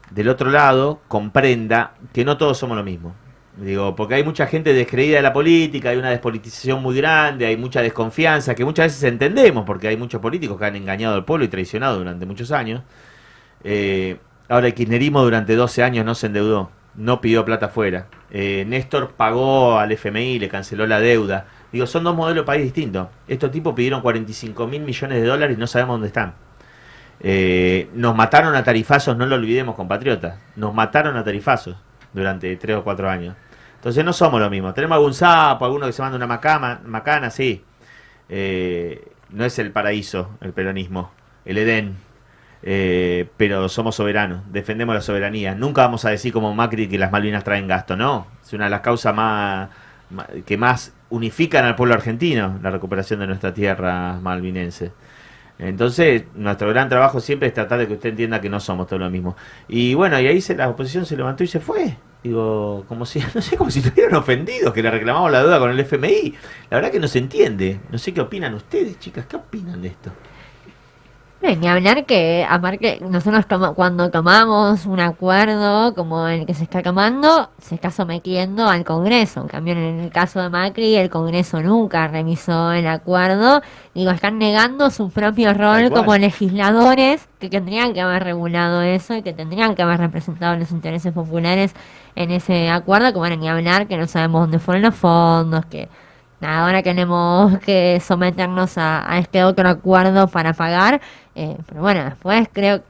del 0.10 0.30
otro 0.30 0.50
lado, 0.50 1.02
comprenda 1.08 1.94
que 2.12 2.26
no 2.26 2.36
todos 2.38 2.58
somos 2.58 2.76
lo 2.76 2.84
mismo. 2.84 3.14
Digo, 3.58 3.96
porque 3.96 4.16
hay 4.16 4.24
mucha 4.24 4.48
gente 4.48 4.74
descreída 4.74 5.16
de 5.18 5.22
la 5.22 5.32
política, 5.32 5.90
hay 5.90 5.98
una 5.98 6.10
despolitización 6.10 6.82
muy 6.82 6.98
grande, 6.98 7.46
hay 7.46 7.56
mucha 7.56 7.82
desconfianza, 7.82 8.54
que 8.54 8.66
muchas 8.66 8.88
veces 8.88 9.04
entendemos, 9.04 9.64
porque 9.66 9.88
hay 9.88 9.96
muchos 9.96 10.20
políticos 10.22 10.60
que 10.60 10.66
han 10.66 10.76
engañado 10.76 11.16
al 11.16 11.24
pueblo 11.24 11.46
y 11.46 11.48
traicionado 11.48 11.98
durante 11.98 12.26
muchos 12.26 12.52
años. 12.52 12.84
Eh, 13.64 14.18
ahora, 14.50 14.68
el 14.68 14.74
kirchnerismo 14.74 15.24
durante 15.24 15.56
12 15.56 15.84
años 15.84 16.06
no 16.06 16.16
se 16.16 16.28
endeudó, 16.28 16.70
no 16.96 17.22
pidió 17.22 17.46
plata 17.46 17.68
afuera. 17.68 18.08
Eh, 18.30 18.66
Néstor 18.68 19.14
pagó 19.14 19.80
al 19.80 19.92
FMI, 19.94 20.40
le 20.40 20.50
canceló 20.50 20.86
la 20.86 21.00
deuda. 21.00 21.48
Digo, 21.72 21.88
son 21.88 22.04
dos 22.04 22.16
modelos 22.16 22.44
de 22.44 22.48
país 22.48 22.64
distintos. 22.64 23.08
Estos 23.28 23.52
tipos 23.52 23.74
pidieron 23.74 24.02
45 24.02 24.68
mil 24.68 24.82
millones 24.82 25.22
de 25.22 25.28
dólares 25.28 25.58
y 25.58 25.60
no 25.60 25.68
sabemos 25.68 25.94
dónde 25.96 26.08
están. 26.08 26.34
Eh, 27.22 27.90
nos 27.94 28.16
mataron 28.16 28.56
a 28.56 28.64
tarifazos, 28.64 29.16
no 29.16 29.26
lo 29.26 29.36
olvidemos, 29.36 29.76
compatriotas. 29.76 30.40
Nos 30.58 30.74
mataron 30.74 31.16
a 31.16 31.24
tarifazos 31.24 31.78
durante 32.14 32.56
3 32.56 32.78
o 32.78 32.84
4 32.84 33.10
años. 33.10 33.36
Entonces 33.86 34.04
no 34.04 34.14
somos 34.14 34.42
lo 34.42 34.50
mismo. 34.50 34.74
Tenemos 34.74 34.96
algún 34.96 35.14
sapo, 35.14 35.64
alguno 35.64 35.86
que 35.86 35.94
se 35.94 36.02
manda 36.02 36.16
una 36.18 36.26
macama, 36.26 36.82
macana, 36.86 37.30
sí. 37.30 37.64
Eh, 38.30 39.08
no 39.30 39.46
es 39.46 39.60
el 39.60 39.72
paraíso, 39.72 40.32
el 40.42 40.54
peronismo, 40.54 41.12
el 41.46 41.60
Edén. 41.60 41.96
Eh, 42.64 43.30
pero 43.38 43.70
somos 43.70 43.96
soberanos, 43.96 44.42
defendemos 44.52 44.96
la 44.96 45.02
soberanía. 45.02 45.54
Nunca 45.54 45.84
vamos 45.84 46.04
a 46.04 46.10
decir 46.10 46.34
como 46.34 46.52
Macri 46.56 46.88
que 46.88 46.98
las 46.98 47.12
Malvinas 47.12 47.44
traen 47.44 47.68
gasto, 47.68 47.96
no. 47.96 48.26
Es 48.44 48.54
una 48.54 48.64
de 48.64 48.72
las 48.72 48.82
causas 48.82 49.14
más, 49.14 49.70
ma- 50.10 50.26
que 50.48 50.58
más 50.58 50.92
unifican 51.12 51.64
al 51.64 51.76
pueblo 51.76 51.94
argentino, 51.94 52.58
la 52.64 52.72
recuperación 52.72 53.20
de 53.20 53.28
nuestra 53.28 53.54
tierra 53.54 54.14
malvinense. 54.20 54.94
Entonces, 55.60 56.24
nuestro 56.34 56.70
gran 56.70 56.90
trabajo 56.90 57.20
siempre 57.20 57.50
es 57.50 57.54
tratar 57.54 57.78
de 57.78 57.88
que 57.88 57.94
usted 57.94 58.10
entienda 58.10 58.42
que 58.42 58.50
no 58.50 58.60
somos 58.60 58.88
todo 58.88 58.98
lo 58.98 59.12
mismo. 59.12 59.36
Y 59.68 59.94
bueno, 59.94 60.20
y 60.20 60.26
ahí 60.26 60.42
se, 60.42 60.56
la 60.56 60.70
oposición 60.70 61.06
se 61.06 61.16
levantó 61.16 61.44
y 61.44 61.48
se 61.48 61.60
fue. 61.60 61.98
Digo, 62.24 62.86
como 62.88 63.06
si, 63.06 63.20
no 63.36 63.42
sé, 63.42 63.58
como 63.58 63.70
si 63.70 63.80
estuvieran 63.80 64.16
ofendidos 64.16 64.74
que 64.74 64.82
le 64.82 64.92
reclamamos 64.92 65.32
la 65.32 65.42
deuda 65.42 65.60
con 65.60 65.72
el 65.72 65.80
FMI. 65.80 66.34
La 66.70 66.78
verdad 66.78 66.92
que 66.92 67.00
no 67.00 67.08
se 67.08 67.20
entiende. 67.20 67.80
No 67.92 67.98
sé 67.98 68.14
qué 68.14 68.22
opinan 68.22 68.54
ustedes, 68.54 69.00
chicas, 69.00 69.26
¿qué 69.26 69.36
opinan 69.36 69.82
de 69.82 69.90
esto? 69.90 70.12
No, 71.42 71.54
ni 71.54 71.68
hablar 71.68 72.06
que, 72.06 72.46
aparte, 72.50 73.00
nosotros 73.02 73.46
cuando 73.76 74.10
tomamos 74.10 74.86
un 74.86 75.00
acuerdo 75.00 75.94
como 75.94 76.28
el 76.28 76.46
que 76.46 76.54
se 76.54 76.64
está 76.64 76.82
tomando, 76.82 77.50
se 77.60 77.76
está 77.76 77.92
sometiendo 77.92 78.68
al 78.68 78.84
Congreso. 78.84 79.42
En 79.42 79.48
cambio, 79.48 79.74
en 79.74 80.00
el 80.00 80.10
caso 80.12 80.42
de 80.42 80.50
Macri, 80.50 80.96
el 80.96 81.10
Congreso 81.10 81.62
nunca 81.62 82.08
revisó 82.08 82.72
el 82.72 82.88
acuerdo. 82.88 83.62
Digo, 83.94 84.12
están 84.12 84.40
negando 84.40 84.90
su 84.90 85.12
propio 85.12 85.54
rol 85.54 85.92
como 85.92 86.18
legisladores 86.18 87.28
que 87.38 87.50
tendrían 87.50 87.94
que 87.94 88.02
haber 88.02 88.24
regulado 88.24 88.82
eso 88.82 89.14
y 89.16 89.22
que 89.22 89.34
tendrían 89.34 89.76
que 89.76 89.84
haber 89.84 90.00
representado 90.00 90.56
los 90.56 90.72
intereses 90.72 91.14
populares 91.14 91.76
en 92.16 92.32
ese 92.32 92.70
acuerdo. 92.70 93.12
Que 93.12 93.20
bueno, 93.20 93.36
ni 93.36 93.50
hablar 93.50 93.88
que 93.88 93.98
no 93.98 94.08
sabemos 94.08 94.42
dónde 94.42 94.60
fueron 94.60 94.84
los 94.84 94.96
fondos, 94.96 95.66
que 95.66 95.90
ahora 96.46 96.84
tenemos 96.84 97.58
que 97.60 98.00
someternos 98.06 98.78
a, 98.78 99.12
a 99.12 99.20
este 99.20 99.44
otro 99.44 99.70
acuerdo 99.70 100.28
para 100.28 100.54
pagar. 100.54 101.02
eh, 101.36 101.58
pero 101.68 101.82
bueno, 101.82 102.04
después 102.06 102.48
creo 102.54 102.82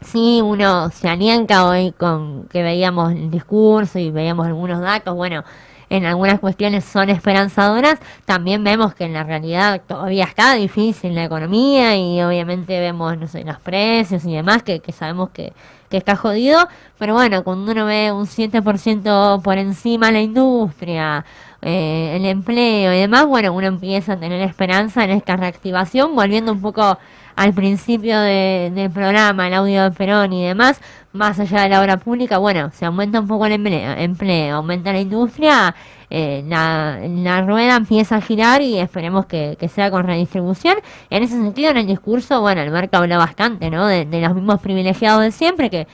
sí 0.00 0.40
uno 0.42 0.90
se 0.90 1.08
alienta 1.08 1.66
hoy 1.66 1.92
con 1.92 2.46
que 2.48 2.62
veíamos 2.62 3.12
el 3.12 3.30
discurso 3.30 3.98
y 3.98 4.10
veíamos 4.10 4.46
algunos 4.46 4.80
datos. 4.80 5.14
Bueno, 5.14 5.44
en 5.90 6.04
algunas 6.04 6.38
cuestiones 6.40 6.84
son 6.84 7.10
esperanzadoras. 7.10 7.98
También 8.24 8.62
vemos 8.64 8.94
que 8.94 9.04
en 9.04 9.14
la 9.14 9.24
realidad 9.24 9.80
todavía 9.86 10.24
está 10.24 10.54
difícil 10.54 11.14
la 11.14 11.24
economía 11.24 11.96
y 11.96 12.22
obviamente 12.22 12.78
vemos, 12.78 13.16
no 13.18 13.26
sé, 13.26 13.44
los 13.44 13.58
precios 13.60 14.24
y 14.24 14.34
demás 14.34 14.62
que, 14.62 14.80
que 14.80 14.92
sabemos 14.92 15.30
que, 15.30 15.52
que 15.88 15.96
está 15.96 16.16
jodido. 16.16 16.68
Pero 16.98 17.14
bueno, 17.14 17.42
cuando 17.42 17.72
uno 17.72 17.86
ve 17.86 18.12
un 18.12 18.26
7% 18.26 19.42
por 19.42 19.58
encima 19.58 20.10
la 20.10 20.20
industria, 20.20 21.24
eh, 21.62 22.14
el 22.16 22.24
empleo 22.26 22.92
y 22.94 22.98
demás, 22.98 23.26
bueno, 23.26 23.52
uno 23.52 23.66
empieza 23.66 24.12
a 24.14 24.16
tener 24.20 24.40
esperanza 24.42 25.04
en 25.04 25.10
esta 25.10 25.36
reactivación, 25.36 26.14
volviendo 26.14 26.52
un 26.52 26.60
poco 26.60 26.98
al 27.36 27.52
principio 27.54 28.18
de- 28.20 28.70
del 28.74 28.90
programa, 28.90 29.46
el 29.46 29.54
audio 29.54 29.84
de 29.84 29.90
Perón 29.92 30.32
y 30.32 30.44
demás, 30.44 30.80
más 31.12 31.38
allá 31.40 31.62
de 31.62 31.68
la 31.68 31.80
obra 31.80 31.96
pública, 31.96 32.38
bueno, 32.38 32.70
se 32.72 32.84
aumenta 32.84 33.20
un 33.20 33.28
poco 33.28 33.46
el 33.46 33.52
empleo, 33.52 33.92
empleo 33.96 34.56
aumenta 34.56 34.92
la 34.92 35.00
industria, 35.00 35.74
eh, 36.10 36.42
la, 36.48 36.98
la 37.02 37.42
rueda 37.42 37.76
empieza 37.76 38.16
a 38.16 38.20
girar 38.20 38.60
y 38.62 38.78
esperemos 38.78 39.26
que, 39.26 39.56
que 39.58 39.68
sea 39.68 39.90
con 39.90 40.04
redistribución. 40.06 40.76
En 41.10 41.22
ese 41.22 41.34
sentido, 41.34 41.70
en 41.70 41.76
el 41.76 41.86
discurso, 41.86 42.40
bueno, 42.40 42.60
el 42.60 42.70
Marco 42.70 42.96
habla 42.96 43.18
bastante, 43.18 43.70
¿no? 43.70 43.86
De, 43.86 44.04
de 44.04 44.20
los 44.20 44.34
mismos 44.34 44.60
privilegiados 44.60 45.22
de 45.22 45.30
siempre, 45.30 45.70
que 45.70 45.86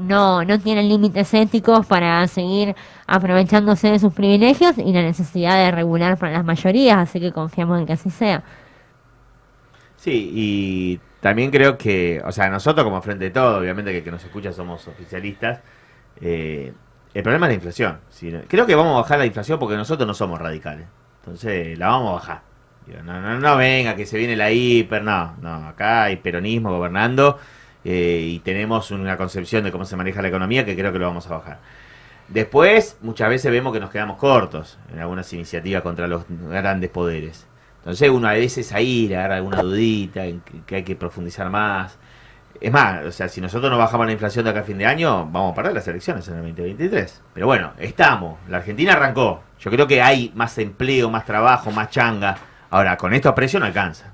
no, 0.00 0.44
no 0.44 0.58
tienen 0.58 0.88
límites 0.88 1.32
éticos 1.34 1.86
para 1.86 2.26
seguir 2.28 2.74
aprovechándose 3.06 3.90
de 3.90 3.98
sus 3.98 4.12
privilegios 4.12 4.78
y 4.78 4.92
la 4.92 5.02
necesidad 5.02 5.56
de 5.56 5.70
regular 5.70 6.18
para 6.18 6.32
las 6.32 6.44
mayorías, 6.44 6.98
así 6.98 7.20
que 7.20 7.32
confiamos 7.32 7.78
en 7.80 7.86
que 7.86 7.92
así 7.94 8.10
sea. 8.10 8.42
Sí, 9.96 10.30
y 10.32 11.00
también 11.20 11.50
creo 11.50 11.76
que, 11.76 12.22
o 12.24 12.32
sea, 12.32 12.48
nosotros 12.48 12.84
como 12.84 13.02
Frente 13.02 13.24
de 13.24 13.30
Todo, 13.30 13.58
obviamente 13.58 13.92
que 13.92 14.04
que 14.04 14.10
nos 14.10 14.24
escucha 14.24 14.52
somos 14.52 14.86
oficialistas, 14.86 15.60
eh, 16.20 16.72
el 17.14 17.22
problema 17.22 17.46
es 17.46 17.50
la 17.50 17.54
inflación. 17.54 17.98
Si 18.08 18.30
creo 18.48 18.66
que 18.66 18.74
vamos 18.74 18.94
a 18.94 19.02
bajar 19.02 19.18
la 19.18 19.26
inflación 19.26 19.58
porque 19.58 19.76
nosotros 19.76 20.06
no 20.06 20.14
somos 20.14 20.38
radicales. 20.38 20.86
Entonces 21.20 21.78
la 21.78 21.88
vamos 21.88 22.10
a 22.10 22.12
bajar. 22.14 22.42
Digo, 22.86 23.02
no, 23.02 23.20
no, 23.20 23.38
no 23.38 23.56
venga, 23.56 23.96
que 23.96 24.06
se 24.06 24.16
viene 24.18 24.36
la 24.36 24.50
hiper, 24.50 25.02
no, 25.02 25.34
no, 25.42 25.68
acá 25.68 26.04
hay 26.04 26.16
peronismo 26.16 26.70
gobernando 26.70 27.38
eh, 27.90 28.20
y 28.34 28.40
tenemos 28.40 28.90
una 28.90 29.16
concepción 29.16 29.64
de 29.64 29.72
cómo 29.72 29.86
se 29.86 29.96
maneja 29.96 30.20
la 30.20 30.28
economía 30.28 30.62
que 30.62 30.76
creo 30.76 30.92
que 30.92 30.98
lo 30.98 31.06
vamos 31.06 31.26
a 31.26 31.38
bajar. 31.38 31.58
Después, 32.28 32.98
muchas 33.00 33.30
veces 33.30 33.50
vemos 33.50 33.72
que 33.72 33.80
nos 33.80 33.88
quedamos 33.88 34.18
cortos 34.18 34.78
en 34.92 34.98
algunas 34.98 35.32
iniciativas 35.32 35.80
contra 35.80 36.06
los 36.06 36.24
grandes 36.28 36.90
poderes. 36.90 37.46
Entonces 37.78 38.10
uno 38.10 38.28
a 38.28 38.34
veces 38.34 38.74
ahí 38.74 39.08
le 39.08 39.16
agarra 39.16 39.36
alguna 39.36 39.62
dudita 39.62 40.26
en 40.26 40.42
que, 40.66 40.76
hay 40.76 40.82
que 40.82 40.96
profundizar 40.96 41.48
más. 41.48 41.96
Es 42.60 42.70
más, 42.70 43.06
o 43.06 43.10
sea, 43.10 43.26
si 43.26 43.40
nosotros 43.40 43.70
no 43.70 43.78
bajamos 43.78 44.04
la 44.04 44.12
inflación 44.12 44.44
de 44.44 44.50
acá 44.50 44.60
a 44.60 44.64
fin 44.64 44.76
de 44.76 44.84
año, 44.84 45.24
vamos 45.24 45.52
a 45.52 45.54
perder 45.54 45.72
las 45.72 45.88
elecciones 45.88 46.28
en 46.28 46.34
el 46.34 46.42
2023. 46.42 47.22
Pero 47.32 47.46
bueno, 47.46 47.72
estamos. 47.78 48.38
La 48.50 48.58
Argentina 48.58 48.92
arrancó. 48.92 49.42
Yo 49.60 49.70
creo 49.70 49.86
que 49.86 50.02
hay 50.02 50.30
más 50.34 50.58
empleo, 50.58 51.08
más 51.08 51.24
trabajo, 51.24 51.70
más 51.70 51.88
changa. 51.88 52.36
Ahora, 52.68 52.98
con 52.98 53.14
estos 53.14 53.32
precios 53.32 53.60
no 53.60 53.66
alcanza. 53.66 54.12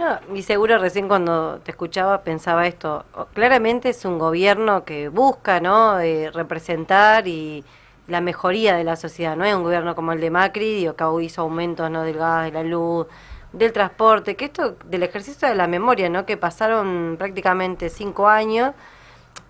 No, 0.00 0.18
y 0.34 0.40
seguro 0.44 0.78
recién 0.78 1.08
cuando 1.08 1.58
te 1.58 1.72
escuchaba 1.72 2.22
pensaba 2.22 2.66
esto. 2.66 3.04
Claramente 3.34 3.90
es 3.90 4.06
un 4.06 4.18
gobierno 4.18 4.82
que 4.86 5.10
busca, 5.10 5.60
¿no? 5.60 6.00
Eh, 6.00 6.30
representar 6.30 7.28
y 7.28 7.62
la 8.08 8.22
mejoría 8.22 8.76
de 8.76 8.82
la 8.84 8.96
sociedad. 8.96 9.36
No 9.36 9.44
es 9.44 9.54
un 9.54 9.62
gobierno 9.62 9.94
como 9.94 10.12
el 10.12 10.20
de 10.22 10.30
Macri, 10.30 10.90
que 10.96 11.04
hizo 11.22 11.42
aumentos, 11.42 11.90
¿no? 11.90 12.02
Del 12.02 12.16
gas, 12.16 12.46
de 12.46 12.52
la 12.52 12.62
luz, 12.62 13.08
del 13.52 13.72
transporte, 13.74 14.36
que 14.36 14.46
esto 14.46 14.74
del 14.86 15.02
ejercicio 15.02 15.46
de 15.46 15.54
la 15.54 15.66
memoria, 15.66 16.08
¿no? 16.08 16.24
Que 16.24 16.38
pasaron 16.38 17.16
prácticamente 17.18 17.90
cinco 17.90 18.26
años 18.26 18.72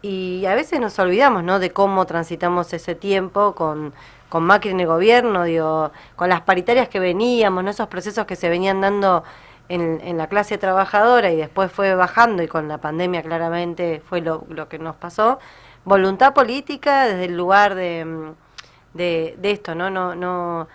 y 0.03 0.47
a 0.47 0.57
veces 0.57 0.81
nos 0.81 0.99
olvidamos, 0.99 1.45
¿no? 1.45 1.61
De 1.61 1.71
cómo 1.71 2.07
transitamos 2.07 2.73
ese 2.73 2.97
tiempo 2.97 3.55
con, 3.55 3.95
con 4.29 4.43
Macri 4.43 4.71
en 4.71 4.81
el 4.81 4.89
gobierno, 4.89 5.45
digo, 5.45 5.93
con 6.17 6.29
las 6.29 6.41
paritarias 6.41 6.89
que 6.89 6.99
veníamos, 6.99 7.63
¿no? 7.63 7.71
Esos 7.71 7.87
procesos 7.87 8.27
que 8.27 8.35
se 8.35 8.49
venían 8.49 8.81
dando 8.81 9.23
en, 9.71 10.01
en 10.03 10.19
la 10.19 10.27
clase 10.27 10.59
trabajadora 10.59 11.31
y 11.31 11.37
después 11.37 11.71
fue 11.71 11.95
bajando 11.95 12.43
y 12.43 12.49
con 12.49 12.67
la 12.69 12.79
pandemia 12.79 13.23
claramente 13.23 14.03
fue 14.05 14.21
lo, 14.21 14.45
lo 14.49 14.69
que 14.69 14.81
nos 14.81 14.97
pasó. 14.97 15.39
Voluntad 15.85 16.35
política 16.35 17.07
desde 17.07 17.27
el 17.27 17.37
lugar 17.37 17.77
de, 17.77 18.05
mm, 18.05 18.35
de, 18.95 19.37
de 19.39 19.51
esto, 19.53 19.77
¿no? 19.77 19.89
No, 19.89 20.17
no, 20.17 20.67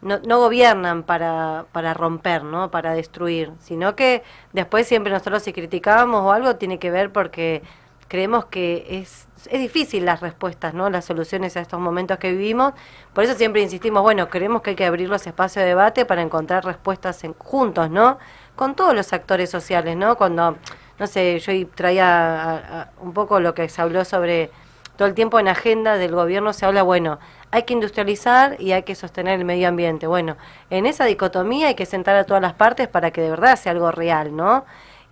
no, 0.00 0.20
no 0.20 0.38
gobiernan 0.38 1.02
para, 1.02 1.66
para 1.72 1.92
romper, 1.92 2.44
¿no? 2.44 2.70
Para 2.70 2.94
destruir, 2.94 3.50
sino 3.58 3.96
que 3.96 4.22
después 4.52 4.86
siempre 4.86 5.12
nosotros 5.12 5.42
si 5.42 5.52
criticábamos 5.52 6.22
o 6.22 6.30
algo 6.30 6.54
tiene 6.54 6.78
que 6.78 6.92
ver 6.92 7.12
porque 7.12 7.62
creemos 8.06 8.44
que 8.46 8.86
es, 8.90 9.25
es 9.36 9.60
difícil 9.60 10.04
las 10.04 10.20
respuestas, 10.20 10.74
¿no? 10.74 10.88
Las 10.90 11.04
soluciones 11.04 11.56
a 11.56 11.60
estos 11.60 11.78
momentos 11.78 12.18
que 12.18 12.32
vivimos. 12.32 12.72
Por 13.12 13.24
eso 13.24 13.34
siempre 13.34 13.62
insistimos, 13.62 14.02
bueno, 14.02 14.28
creemos 14.28 14.62
que 14.62 14.70
hay 14.70 14.76
que 14.76 14.86
abrir 14.86 15.08
los 15.08 15.26
espacios 15.26 15.62
de 15.62 15.68
debate 15.68 16.04
para 16.06 16.22
encontrar 16.22 16.64
respuestas 16.64 17.22
en, 17.24 17.34
juntos, 17.34 17.90
¿no? 17.90 18.18
Con 18.56 18.74
todos 18.74 18.94
los 18.94 19.12
actores 19.12 19.50
sociales, 19.50 19.96
¿no? 19.96 20.16
Cuando, 20.16 20.56
no 20.98 21.06
sé, 21.06 21.38
yo 21.38 21.68
traía 21.74 22.82
a- 22.82 22.90
un 23.00 23.12
poco 23.12 23.38
lo 23.40 23.54
que 23.54 23.68
se 23.68 23.82
habló 23.82 24.04
sobre 24.04 24.50
todo 24.96 25.08
el 25.08 25.14
tiempo 25.14 25.38
en 25.38 25.48
agenda 25.48 25.98
del 25.98 26.12
gobierno 26.14 26.54
se 26.54 26.64
habla, 26.64 26.82
bueno, 26.82 27.18
hay 27.50 27.64
que 27.64 27.74
industrializar 27.74 28.56
y 28.58 28.72
hay 28.72 28.82
que 28.82 28.94
sostener 28.94 29.38
el 29.38 29.44
medio 29.44 29.68
ambiente. 29.68 30.06
Bueno, 30.06 30.36
en 30.70 30.86
esa 30.86 31.04
dicotomía 31.04 31.68
hay 31.68 31.74
que 31.74 31.84
sentar 31.84 32.16
a 32.16 32.24
todas 32.24 32.40
las 32.42 32.54
partes 32.54 32.88
para 32.88 33.10
que 33.10 33.20
de 33.20 33.30
verdad 33.30 33.56
sea 33.56 33.72
algo 33.72 33.90
real, 33.92 34.34
¿no? 34.34 34.64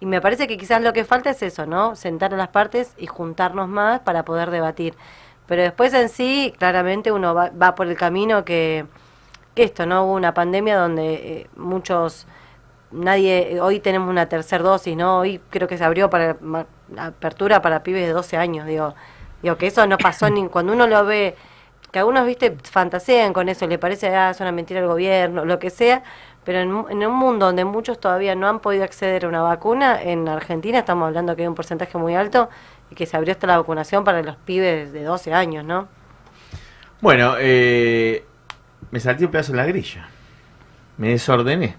Y 0.05 0.07
me 0.07 0.21
parece 0.21 0.47
que 0.47 0.59
quizás 0.59 0.83
lo 0.83 0.93
que 0.93 1.03
falta 1.07 1.31
es 1.31 1.43
eso, 1.43 1.65
¿no? 1.65 1.97
Sentar 1.97 2.35
a 2.35 2.37
las 2.37 2.49
partes 2.49 2.93
y 2.99 3.07
juntarnos 3.07 3.71
más 3.71 4.01
para 4.01 4.23
poder 4.23 4.51
debatir. 4.51 4.95
Pero 5.47 5.63
después 5.63 5.95
en 5.95 6.11
sí, 6.11 6.53
claramente 6.59 7.11
uno 7.11 7.33
va, 7.33 7.49
va 7.51 7.75
por 7.75 7.87
el 7.87 7.97
camino 7.97 8.45
que, 8.45 8.85
que 9.55 9.63
esto, 9.63 9.87
¿no? 9.87 10.05
Hubo 10.05 10.13
una 10.13 10.35
pandemia 10.35 10.77
donde 10.77 11.15
eh, 11.15 11.47
muchos, 11.57 12.27
nadie, 12.91 13.59
hoy 13.63 13.81
tenemos 13.81 14.11
una 14.11 14.29
tercera 14.29 14.63
dosis, 14.63 14.95
¿no? 14.95 15.21
Hoy 15.21 15.41
creo 15.49 15.67
que 15.69 15.79
se 15.79 15.85
abrió 15.85 16.11
para 16.11 16.37
apertura 16.99 17.63
para 17.63 17.83
pibes 17.83 18.07
de 18.07 18.13
12 18.13 18.37
años, 18.37 18.67
digo, 18.67 18.95
digo 19.43 19.57
que 19.57 19.69
eso 19.69 19.87
no 19.87 19.97
pasó 19.97 20.29
ni 20.29 20.47
cuando 20.49 20.75
uno 20.75 20.87
lo 20.87 21.07
ve, 21.07 21.35
que 21.93 22.01
algunos, 22.01 22.27
viste, 22.27 22.59
fantasean 22.63 23.33
con 23.33 23.49
eso, 23.49 23.67
le 23.67 23.79
parece, 23.79 24.15
ah, 24.15 24.29
es 24.29 24.41
una 24.41 24.53
mentira 24.53 24.81
el 24.81 24.87
gobierno, 24.87 25.47
lo 25.47 25.59
que 25.59 25.71
sea, 25.71 26.03
pero 26.45 26.61
en, 26.61 26.71
mu- 26.73 26.89
en 26.89 27.05
un 27.07 27.15
mundo 27.15 27.47
donde 27.47 27.65
muchos 27.65 27.99
todavía 27.99 28.35
no 28.35 28.49
han 28.49 28.61
podido 28.61 28.85
acceder 28.85 29.25
a 29.25 29.29
una 29.29 29.43
vacuna, 29.43 30.01
en 30.03 30.29
Argentina 30.29 30.79
estamos 30.79 31.07
hablando 31.09 31.35
que 31.37 31.43
hay 31.43 31.49
un 31.49 31.55
porcentaje 31.55 31.97
muy 31.99 32.15
alto 32.15 32.49
y 32.91 32.95
que 32.95 33.07
se 33.07 33.17
abrió 33.17 33.33
hasta 33.33 33.47
la 33.47 33.57
vacunación 33.59 34.05
para 34.05 34.23
los 34.23 34.37
pibes 34.37 34.93
de 34.93 35.03
12 35.05 35.33
años, 35.35 35.65
¿no? 35.65 35.89
Bueno, 37.01 37.35
eh, 37.39 38.25
me 38.91 39.01
salté 39.01 39.25
un 39.25 39.31
pedazo 39.31 39.53
en 39.53 39.57
la 39.59 39.67
grilla. 39.67 40.09
Me 40.97 41.09
desordené. 41.11 41.77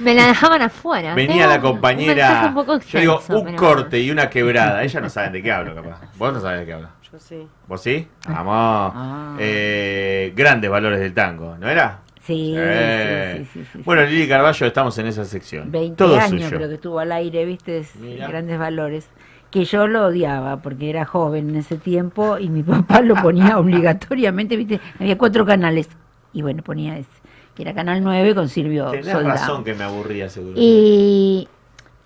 Me 0.00 0.14
la 0.14 0.26
dejaban 0.28 0.62
afuera. 0.62 1.14
Venía 1.14 1.46
la 1.46 1.60
compañera. 1.60 2.46
un 2.48 2.54
poco 2.54 2.78
yo 2.80 2.98
digo, 3.00 3.20
un 3.28 3.44
pero 3.44 3.56
corte 3.56 4.00
y 4.00 4.10
una 4.10 4.30
quebrada. 4.30 4.82
Ella 4.82 5.00
no 5.00 5.10
sabe 5.10 5.28
de 5.30 5.42
qué 5.42 5.52
hablo, 5.52 5.74
capaz. 5.74 6.00
Vos 6.16 6.32
no 6.32 6.40
sabés 6.40 6.60
de 6.60 6.66
qué 6.66 6.72
hablo. 6.72 6.88
Yo 7.12 7.18
sí. 7.18 7.46
¿Vos 7.68 7.82
sí? 7.82 8.08
Vamos. 8.26 9.36
Eh, 9.38 10.32
grandes 10.34 10.70
valores 10.70 11.00
del 11.00 11.12
tango, 11.12 11.56
¿no 11.58 11.68
era? 11.68 11.98
Sí, 12.34 12.54
Eh. 12.56 13.34
sí, 13.38 13.44
sí, 13.44 13.60
sí, 13.64 13.68
sí, 13.72 13.82
Bueno, 13.84 14.04
Lili 14.04 14.28
Carballo, 14.28 14.66
estamos 14.66 14.96
en 14.98 15.06
esa 15.06 15.24
sección. 15.24 15.70
20 15.70 15.96
Todo 15.96 16.16
años 16.16 16.44
suyo. 16.44 16.56
creo 16.56 16.68
que 16.68 16.74
estuvo 16.76 16.98
al 17.00 17.12
aire, 17.12 17.44
viste, 17.44 17.78
Es 17.78 17.92
grandes 18.28 18.58
valores. 18.58 19.08
Que 19.50 19.64
yo 19.64 19.88
lo 19.88 20.06
odiaba 20.06 20.58
porque 20.58 20.90
era 20.90 21.04
joven 21.04 21.50
en 21.50 21.56
ese 21.56 21.76
tiempo 21.76 22.38
y 22.38 22.48
mi 22.48 22.62
papá 22.62 23.00
lo 23.00 23.16
ponía 23.16 23.58
obligatoriamente, 23.58 24.56
viste, 24.56 24.80
había 25.00 25.18
cuatro 25.18 25.44
canales 25.44 25.88
y 26.32 26.42
bueno, 26.42 26.62
ponía 26.62 26.96
ese, 26.98 27.08
que 27.56 27.62
era 27.62 27.74
Canal 27.74 28.02
9 28.04 28.34
con 28.36 28.48
Silvio 28.48 28.90
Tenés 28.92 29.06
Soldán. 29.08 29.32
razón 29.32 29.64
que 29.64 29.74
me 29.74 29.82
aburría, 29.82 30.28
seguro. 30.28 30.54
Y 30.56 31.48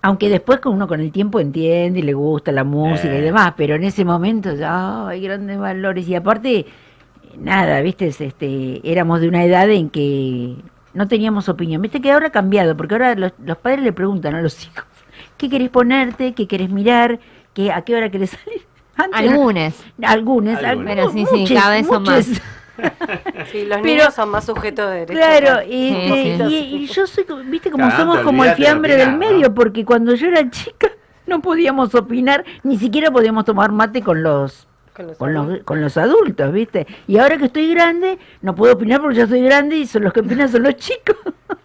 aunque 0.01 0.31
después 0.31 0.61
con 0.61 0.73
uno 0.75 0.89
con 0.89 1.01
el 1.01 1.13
tiempo 1.13 1.39
entiende 1.41 1.99
y 1.99 2.03
le 2.03 2.15
gusta 2.15 2.51
la 2.53 2.65
música 2.65 3.13
y 3.15 3.19
Eh. 3.19 3.23
demás, 3.23 3.53
pero 3.57 3.75
en 3.75 3.85
ese 3.85 4.05
momento 4.07 4.55
ya 4.55 5.09
hay 5.09 5.21
grandes 5.21 5.59
valores 5.59 6.09
y 6.09 6.15
aparte 6.15 6.65
nada, 7.39 7.81
viste, 7.81 8.07
Es, 8.09 8.21
este 8.21 8.81
éramos 8.91 9.21
de 9.21 9.29
una 9.29 9.45
edad 9.45 9.69
en 9.71 9.91
que 9.91 10.57
no 10.93 11.09
teníamos 11.09 11.49
opinión. 11.49 11.83
Viste 11.83 12.01
que 12.01 12.13
ahora 12.13 12.29
ha 12.29 12.33
cambiado, 12.33 12.77
porque 12.77 12.95
ahora 12.95 13.15
los, 13.15 13.33
los 13.45 13.57
padres 13.59 13.81
le 13.83 13.93
preguntan 13.93 14.35
a 14.35 14.43
los 14.43 14.65
hijos, 14.67 14.85
¿qué 15.37 15.49
querés 15.49 15.71
ponerte? 15.71 16.33
¿Qué 16.35 16.47
querés 16.47 16.71
mirar? 16.71 17.19
¿Qué, 17.53 17.73
¿A 17.73 17.83
qué 17.83 17.95
hora 17.97 18.11
querés 18.11 18.31
salir? 18.31 18.63
Antes 18.97 19.23
no- 19.23 19.31
Algunos. 19.31 19.75
Algunos, 20.03 20.59
Pero 20.85 21.11
sí, 21.11 21.25
sí, 21.33 21.55
cada 21.55 21.71
vez 21.75 21.87
son 21.87 22.03
muchos. 22.03 22.29
más. 22.29 22.43
Sí, 23.53 23.67
los 23.67 23.79
Pero- 23.79 23.83
niños 23.85 24.15
son 24.15 24.31
más 24.31 24.45
sujetos 24.47 24.91
de 24.91 25.07
derechos. 25.07 25.17
Claro, 25.17 25.61
este, 25.61 26.45
y, 26.49 26.75
y 26.83 26.87
yo 26.89 27.07
soy, 27.07 27.25
viste, 27.47 27.71
como 27.71 27.89
somos 27.93 28.19
como 28.21 28.45
el 28.45 28.55
fiambre 28.57 28.97
del 28.97 29.17
medio, 29.17 29.55
porque 29.55 29.85
cuando 29.85 30.13
yo 30.17 30.27
era 30.27 30.51
chica 30.51 30.89
no 31.27 31.41
podíamos 31.41 31.95
opinar, 31.95 32.45
ni 32.65 32.77
siquiera 32.77 33.13
podíamos 33.13 33.45
tomar 33.45 33.71
mate 33.71 34.03
con 34.03 34.25
los 34.25 34.67
Con 34.95 35.09
los 35.09 35.19
con 35.19 35.35
los, 35.35 35.63
con 35.65 35.81
los 35.81 35.97
adultos, 35.97 36.53
¿viste? 36.53 36.87
Y 37.09 37.19
ahora 37.19 37.37
que 37.37 37.47
estoy 37.47 37.69
grande, 37.75 38.17
no 38.43 38.55
puedo 38.55 38.75
opinar 38.75 39.01
porque 39.01 39.17
ya 39.17 39.27
soy 39.27 39.43
grande 39.43 39.77
y 39.77 39.87
son 39.87 40.05
los 40.05 40.13
que 40.13 40.21
opinan 40.21 40.49
son 40.49 40.63
los 40.63 40.77
chicos. 40.77 41.17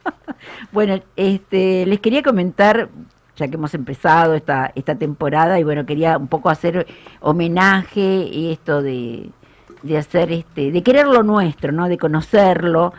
bueno, 0.72 1.00
este, 1.16 1.86
les 1.86 2.00
quería 2.00 2.24
comentar, 2.24 2.90
ya 3.36 3.48
que 3.48 3.54
hemos 3.54 3.74
empezado 3.76 4.34
esta, 4.34 4.72
esta 4.74 4.96
temporada, 4.96 5.60
y 5.60 5.64
bueno, 5.64 5.86
quería 5.86 6.18
un 6.18 6.28
poco 6.28 6.50
hacer 6.50 6.88
homenaje 7.20 8.02
y 8.02 8.52
esto 8.52 8.82
de, 8.82 9.30
de 9.84 9.98
hacer 9.98 10.32
este, 10.32 10.72
de 10.72 10.82
querer 10.82 11.06
lo 11.06 11.22
nuestro, 11.22 11.72
¿no? 11.72 11.88
De 11.88 12.00
conocerlo. 12.00 12.94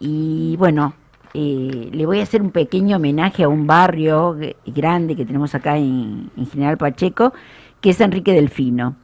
Y 0.00 0.56
bueno, 0.56 0.94
eh, 1.32 1.90
le 1.92 2.06
voy 2.06 2.18
a 2.18 2.24
hacer 2.24 2.42
un 2.42 2.50
pequeño 2.50 2.96
homenaje 2.96 3.44
a 3.44 3.48
un 3.48 3.68
barrio 3.68 4.36
grande 4.66 5.14
que 5.14 5.24
tenemos 5.24 5.54
acá 5.54 5.76
en, 5.76 6.30
en 6.36 6.46
General 6.48 6.76
Pacheco, 6.76 7.32
que 7.80 7.90
es 7.90 8.00
Enrique 8.00 8.32
Delfino. 8.32 8.96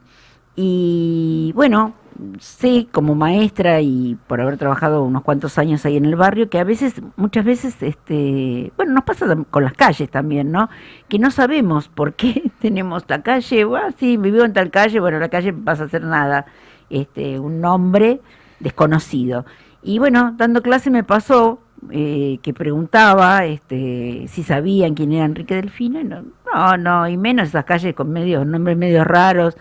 Y 0.55 1.51
bueno, 1.55 1.93
sé 2.39 2.87
como 2.91 3.15
maestra 3.15 3.81
y 3.81 4.17
por 4.27 4.41
haber 4.41 4.57
trabajado 4.57 5.03
unos 5.03 5.23
cuantos 5.23 5.57
años 5.57 5.85
ahí 5.85 5.97
en 5.97 6.05
el 6.05 6.15
barrio, 6.15 6.49
que 6.49 6.59
a 6.59 6.63
veces, 6.63 7.01
muchas 7.15 7.45
veces, 7.45 7.81
este, 7.81 8.71
bueno, 8.77 8.93
nos 8.93 9.03
pasa 9.03 9.35
con 9.49 9.63
las 9.63 9.73
calles 9.73 10.09
también, 10.09 10.51
¿no? 10.51 10.69
Que 11.07 11.19
no 11.19 11.31
sabemos 11.31 11.87
por 11.87 12.13
qué 12.13 12.51
tenemos 12.61 13.03
la 13.07 13.21
calle, 13.21 13.65
bueno, 13.65 13.87
sí, 13.97 14.17
vivió 14.17 14.45
en 14.45 14.53
tal 14.53 14.69
calle, 14.71 14.99
bueno, 14.99 15.19
la 15.19 15.29
calle 15.29 15.53
pasa 15.53 15.85
a 15.85 15.89
ser 15.89 16.03
nada, 16.03 16.45
este, 16.89 17.39
un 17.39 17.61
nombre 17.61 18.21
desconocido. 18.59 19.45
Y 19.81 19.99
bueno, 19.99 20.33
dando 20.37 20.61
clase 20.61 20.89
me 20.89 21.03
pasó 21.03 21.59
eh, 21.91 22.39
que 22.41 22.53
preguntaba 22.53 23.45
este, 23.45 24.27
si 24.29 24.43
sabían 24.43 24.93
quién 24.93 25.11
era 25.11 25.25
Enrique 25.25 25.55
Delfino, 25.55 25.99
y 25.99 26.03
no, 26.05 26.23
no, 26.53 26.77
no, 26.77 27.07
y 27.09 27.17
menos 27.17 27.49
esas 27.49 27.65
calles 27.65 27.93
con 27.93 28.11
medios, 28.11 28.45
nombres 28.45 28.77
medios 28.77 29.05
raros, 29.05 29.57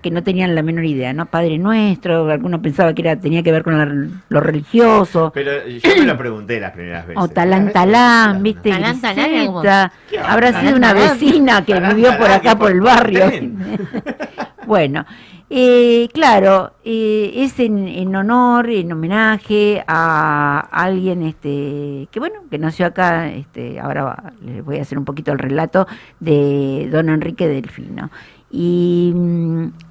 que 0.00 0.10
no 0.10 0.22
tenían 0.22 0.54
la 0.54 0.62
menor 0.62 0.84
idea, 0.84 1.12
¿no? 1.12 1.26
Padre 1.26 1.58
Nuestro, 1.58 2.28
alguno 2.30 2.60
pensaba 2.62 2.92
que 2.94 3.02
era 3.02 3.16
tenía 3.16 3.42
que 3.42 3.52
ver 3.52 3.62
con 3.62 3.78
la- 3.78 4.08
lo 4.28 4.40
religioso, 4.40 5.30
Pero 5.34 5.52
yo 5.66 5.80
me 5.98 6.04
lo 6.06 6.16
pregunté 6.18 6.58
las 6.60 6.72
primeras 6.72 7.06
veces. 7.06 7.22
o 7.22 7.28
Talán 7.28 7.72
Talán, 7.72 8.42
¿viste? 8.42 8.70
Talán 8.70 9.00
Talán 9.00 9.30
Griseta. 9.30 9.92
¿Qué 10.10 10.18
Habrá 10.18 10.48
Talán 10.52 10.64
sido 10.66 10.76
una 10.78 10.94
Talán? 10.94 11.18
vecina 11.18 11.64
que 11.64 11.74
Talán 11.74 11.94
vivió 11.96 12.10
por 12.10 12.20
Talán, 12.26 12.40
acá 12.40 12.56
por 12.56 12.70
el 12.70 12.80
barrio. 12.80 13.30
Bueno, 14.66 15.04
eh, 15.50 16.08
claro, 16.14 16.72
eh, 16.84 17.32
es 17.34 17.58
en, 17.58 17.88
en 17.88 18.14
honor, 18.14 18.70
en 18.70 18.92
homenaje 18.92 19.82
a 19.86 20.60
alguien 20.70 21.22
este 21.24 22.08
que 22.10 22.20
bueno, 22.20 22.36
que 22.50 22.58
nació 22.58 22.86
acá, 22.86 23.28
este, 23.28 23.80
ahora 23.80 24.04
va- 24.04 24.32
les 24.40 24.64
voy 24.64 24.78
a 24.78 24.82
hacer 24.82 24.96
un 24.98 25.04
poquito 25.04 25.32
el 25.32 25.38
relato 25.40 25.86
de 26.20 26.88
don 26.92 27.08
Enrique 27.08 27.48
Delfino. 27.48 28.10
Y, 28.52 29.12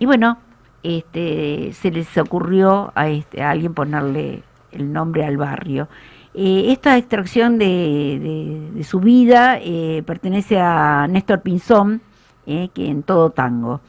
bueno, 0.05 0.37
este, 0.83 1.73
se 1.73 1.89
les 1.91 2.15
ocurrió 2.17 2.91
a, 2.93 3.09
este, 3.09 3.41
alguien 3.41 3.73
ponerle 3.73 4.43
el 4.71 4.93
nombre 4.93 5.25
al 5.25 5.37
barrio. 5.37 5.87
Eh, 6.33 6.65
esta 6.71 6.95
extracción 6.97 7.57
de, 7.57 8.83
su 8.87 8.99
vida 8.99 9.57
eh, 9.59 10.03
pertenece 10.05 10.59
a 10.59 11.07
Néstor 11.09 11.41
Pinzón, 11.41 12.01
eh, 12.45 12.69
que 12.73 12.87
en 12.87 13.01
todo 13.01 13.31
tango. 13.31 13.81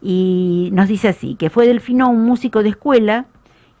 Y 0.00 0.70
nos 0.72 0.88
dice 0.88 1.08
así, 1.08 1.34
que 1.34 1.50
fue 1.50 1.66
Delfino 1.66 2.08
un 2.08 2.24
músico 2.24 2.62
de 2.62 2.70
escuela 2.70 3.26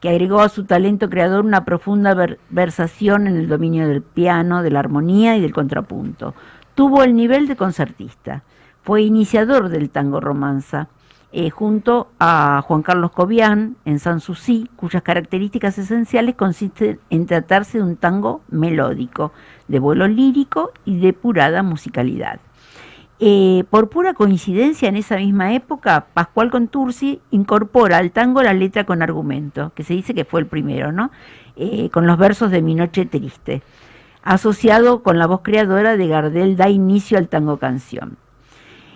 que 0.00 0.10
agregó 0.10 0.40
a 0.40 0.50
su 0.50 0.64
talento 0.64 1.08
creador 1.08 1.44
una 1.44 1.64
profunda 1.64 2.12
ver- 2.14 2.38
versación 2.50 3.26
en 3.26 3.36
el 3.36 3.48
dominio 3.48 3.88
del 3.88 4.02
piano, 4.02 4.62
de 4.62 4.70
la 4.70 4.80
armonía 4.80 5.36
y 5.36 5.40
del 5.40 5.54
contrapunto. 5.54 6.34
Tuvo 6.74 7.02
el 7.02 7.16
nivel 7.16 7.46
de 7.48 7.56
concertista. 7.56 8.42
Fue 8.84 9.00
iniciador 9.00 9.70
del 9.70 9.88
tango 9.88 10.20
romanza, 10.20 10.88
eh, 11.32 11.48
junto 11.48 12.08
a 12.20 12.62
Juan 12.66 12.82
Carlos 12.82 13.12
Cobian 13.12 13.76
en 13.86 13.98
Sanssouci, 13.98 14.68
cuyas 14.76 15.02
características 15.02 15.78
esenciales 15.78 16.34
consisten 16.34 17.00
en 17.08 17.24
tratarse 17.24 17.78
de 17.78 17.84
un 17.84 17.96
tango 17.96 18.42
melódico, 18.50 19.32
de 19.68 19.78
vuelo 19.78 20.06
lírico 20.06 20.72
y 20.84 20.98
depurada 20.98 21.62
musicalidad. 21.62 22.40
Eh, 23.20 23.64
por 23.70 23.88
pura 23.88 24.12
coincidencia, 24.12 24.90
en 24.90 24.96
esa 24.96 25.16
misma 25.16 25.54
época, 25.54 26.08
Pascual 26.12 26.50
Contursi 26.50 27.22
incorpora 27.30 27.96
al 27.96 28.10
tango 28.10 28.42
la 28.42 28.52
letra 28.52 28.84
con 28.84 29.00
argumento, 29.00 29.72
que 29.74 29.82
se 29.82 29.94
dice 29.94 30.12
que 30.12 30.26
fue 30.26 30.40
el 30.40 30.46
primero, 30.46 30.92
¿no? 30.92 31.10
Eh, 31.56 31.88
con 31.88 32.06
los 32.06 32.18
versos 32.18 32.50
de 32.50 32.60
Mi 32.60 32.74
Noche 32.74 33.06
Triste, 33.06 33.62
asociado 34.22 35.02
con 35.02 35.18
la 35.18 35.26
voz 35.26 35.40
creadora 35.40 35.96
de 35.96 36.06
Gardel, 36.06 36.56
da 36.58 36.68
inicio 36.68 37.16
al 37.16 37.28
tango 37.28 37.56
canción. 37.56 38.18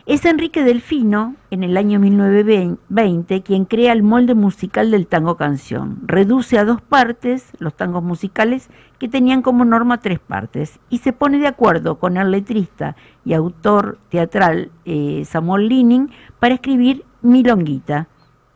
Es 0.09 0.25
Enrique 0.25 0.65
Delfino, 0.65 1.35
en 1.51 1.63
el 1.63 1.77
año 1.77 2.01
1920, 2.01 3.43
quien 3.43 3.67
crea 3.67 3.93
el 3.93 4.03
molde 4.03 4.35
musical 4.35 4.91
del 4.91 5.07
tango 5.07 5.37
canción. 5.37 5.99
Reduce 6.07 6.59
a 6.59 6.65
dos 6.65 6.81
partes 6.81 7.49
los 7.59 7.77
tangos 7.77 8.03
musicales 8.03 8.71
que 8.99 9.11
tenían 9.11 9.43
como 9.43 9.67
norma 9.67 10.01
tres 10.01 10.19
partes 10.19 10.81
y 10.89 11.01
se 11.01 11.13
pone 11.13 11.37
de 11.37 11.47
acuerdo 11.47 11.99
con 11.99 12.17
el 12.17 12.31
letrista 12.31 12.97
y 13.27 13.35
autor 13.35 13.99
teatral 14.09 14.71
eh, 14.87 15.25
Samuel 15.27 15.69
Lining 15.69 16.11
para 16.41 16.55
escribir 16.55 17.05
Milonguita 17.21 18.09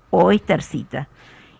o 0.08 0.32
Estercita. 0.32 1.10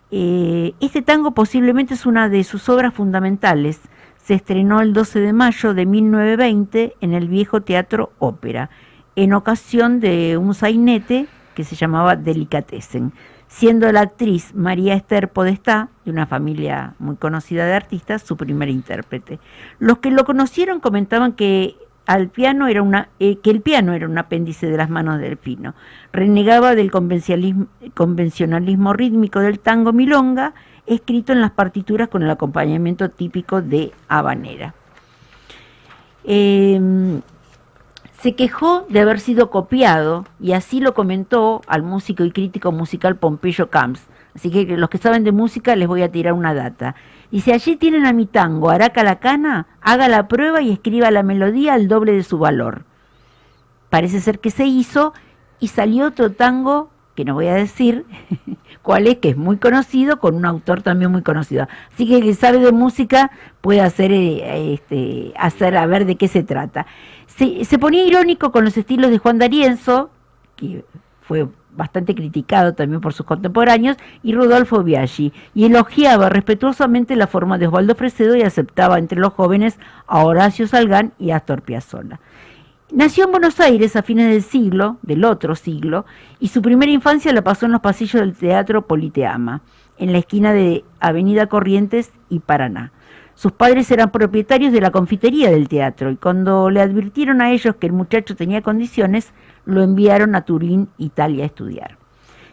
Eh, 0.09 0.73
este 0.79 1.03
tango 1.03 1.35
posiblemente 1.35 1.93
es 1.93 2.07
una 2.07 2.29
de 2.29 2.43
sus 2.43 2.67
obras 2.67 2.95
fundamentales. 2.95 3.79
Se 4.17 4.33
estrenó 4.33 4.81
el 4.81 4.91
12 4.93 5.19
de 5.19 5.33
mayo 5.33 5.75
de 5.75 5.85
1920 5.85 6.95
en 6.99 7.13
el 7.13 7.27
viejo 7.27 7.61
Teatro 7.61 8.11
Ópera, 8.17 8.71
en 9.15 9.33
ocasión 9.33 9.99
de 9.99 10.37
un 10.37 10.53
sainete 10.53 11.27
que 11.55 11.63
se 11.63 11.75
llamaba 11.75 12.15
Delicatessen, 12.15 13.13
siendo 13.47 13.91
la 13.91 14.01
actriz 14.01 14.55
María 14.55 14.95
Esther 14.95 15.29
Podestá, 15.29 15.89
de 16.05 16.11
una 16.11 16.25
familia 16.25 16.95
muy 16.97 17.15
conocida 17.15 17.65
de 17.65 17.73
artistas, 17.73 18.23
su 18.23 18.35
primera 18.35 18.71
intérprete. 18.71 19.39
Los 19.79 19.99
que 19.99 20.09
lo 20.09 20.25
conocieron 20.25 20.79
comentaban 20.79 21.33
que 21.33 21.75
eh, 22.07 22.07
el 22.07 22.29
piano 22.29 22.67
era 22.67 22.81
un 22.81 24.17
apéndice 24.17 24.67
de 24.67 24.77
las 24.77 24.89
manos 24.89 25.19
del 25.19 25.29
Delfino. 25.29 25.75
Renegaba 26.11 26.73
del 26.73 26.89
convencionalismo, 26.89 28.93
rítmico 28.93 29.39
del 29.39 29.59
tango 29.59 29.93
milonga, 29.93 30.55
escrito 30.87 31.31
en 31.31 31.41
las 31.41 31.51
partituras 31.51 32.09
con 32.09 32.23
el 32.23 32.31
acompañamiento 32.31 33.09
típico 33.09 33.61
de 33.61 33.91
habanera. 34.07 34.73
Eh, 36.25 37.21
se 38.23 38.35
quejó 38.35 38.85
de 38.87 39.01
haber 39.01 39.19
sido 39.19 39.49
copiado 39.49 40.23
y 40.39 40.53
así 40.53 40.79
lo 40.79 40.93
comentó 40.93 41.59
al 41.67 41.83
músico 41.83 42.23
y 42.23 42.31
crítico 42.31 42.71
musical 42.71 43.17
Pompeyo 43.17 43.69
Camps. 43.69 44.07
Así 44.33 44.49
que 44.49 44.77
los 44.77 44.89
que 44.89 44.97
saben 44.97 45.25
de 45.25 45.33
música 45.33 45.75
les 45.75 45.89
voy 45.89 46.03
a 46.03 46.09
tirar 46.09 46.31
una 46.31 46.53
data. 46.53 46.95
Dice, 47.31 47.51
allí 47.51 47.75
tienen 47.75 48.05
a 48.05 48.13
mi 48.13 48.25
tango, 48.25 48.69
Araca 48.69 49.03
la 49.03 49.19
cana, 49.19 49.67
haga 49.81 50.07
la 50.07 50.29
prueba 50.29 50.61
y 50.61 50.71
escriba 50.71 51.11
la 51.11 51.21
melodía 51.21 51.73
al 51.73 51.89
doble 51.89 52.13
de 52.13 52.23
su 52.23 52.37
valor. 52.37 52.85
Parece 53.89 54.21
ser 54.21 54.39
que 54.39 54.51
se 54.51 54.67
hizo 54.67 55.13
y 55.59 55.67
salió 55.67 56.05
otro 56.05 56.31
tango, 56.31 56.91
que 57.15 57.25
no 57.25 57.33
voy 57.33 57.47
a 57.47 57.55
decir 57.55 58.05
cuál 58.81 59.07
es, 59.07 59.17
que 59.17 59.29
es 59.29 59.37
muy 59.37 59.57
conocido, 59.57 60.19
con 60.19 60.35
un 60.35 60.45
autor 60.45 60.81
también 60.81 61.11
muy 61.11 61.21
conocido. 61.21 61.67
Así 61.93 62.07
que 62.07 62.17
el 62.17 62.23
que 62.23 62.33
sabe 62.33 62.59
de 62.59 62.71
música 62.71 63.31
puede 63.61 63.81
hacer, 63.81 64.11
eh, 64.11 64.73
este, 64.73 65.33
hacer 65.37 65.77
a 65.77 65.85
ver 65.85 66.05
de 66.05 66.15
qué 66.15 66.27
se 66.27 66.43
trata. 66.43 66.85
Se, 67.27 67.79
ponía 67.79 68.05
irónico 68.05 68.51
con 68.51 68.63
los 68.63 68.77
estilos 68.77 69.09
de 69.09 69.17
Juan 69.17 69.39
D'Arienzo, 69.39 70.11
que 70.55 70.85
fue 71.21 71.47
bastante 71.75 72.13
criticado 72.13 72.73
también 72.73 73.01
por 73.01 73.13
sus 73.13 73.25
contemporáneos, 73.25 73.97
y 74.21 74.33
Rodolfo 74.33 74.83
Biaggi, 74.83 75.33
y 75.55 75.65
elogiaba 75.65 76.29
respetuosamente 76.29 77.15
la 77.15 77.25
forma 77.25 77.57
de 77.57 77.67
Osvaldo 77.67 77.95
Fresedo 77.95 78.35
y 78.35 78.43
aceptaba 78.43 78.99
entre 78.99 79.19
los 79.19 79.33
jóvenes 79.33 79.79
a 80.05 80.23
Horacio 80.23 80.67
Salgán 80.67 81.13
y 81.17 81.31
Astor 81.31 81.63
Piazzolla. 81.63 82.19
Nació 82.93 83.25
en 83.25 83.31
Buenos 83.31 83.59
Aires 83.59 83.95
a 83.95 84.03
fines 84.03 84.29
del 84.29 84.43
siglo, 84.43 84.97
del 85.01 85.25
otro 85.25 85.55
siglo, 85.55 86.05
y 86.39 86.49
su 86.49 86.61
primera 86.61 86.91
infancia 86.91 87.33
la 87.33 87.41
pasó 87.41 87.65
en 87.65 87.71
los 87.71 87.81
pasillos 87.81 88.21
del 88.21 88.35
Teatro 88.35 88.85
Politeama, 88.85 89.63
en 89.97 90.11
la 90.11 90.19
esquina 90.19 90.53
de 90.53 90.85
Avenida 90.99 91.47
Corrientes 91.47 92.11
y 92.29 92.37
Paraná. 92.37 92.91
Sus 93.33 93.51
padres 93.51 93.89
eran 93.89 94.11
propietarios 94.11 94.71
de 94.71 94.79
la 94.79 94.91
confitería 94.91 95.49
del 95.49 95.69
teatro 95.69 96.11
y 96.11 96.17
cuando 96.17 96.69
le 96.69 96.81
advirtieron 96.81 97.41
a 97.41 97.51
ellos 97.51 97.77
que 97.77 97.87
el 97.87 97.93
muchacho 97.93 98.35
tenía 98.35 98.61
condiciones, 98.61 99.33
lo 99.65 99.81
enviaron 99.81 100.35
a 100.35 100.45
Turín, 100.45 100.87
Italia, 100.99 101.45
a 101.45 101.47
estudiar. 101.47 101.97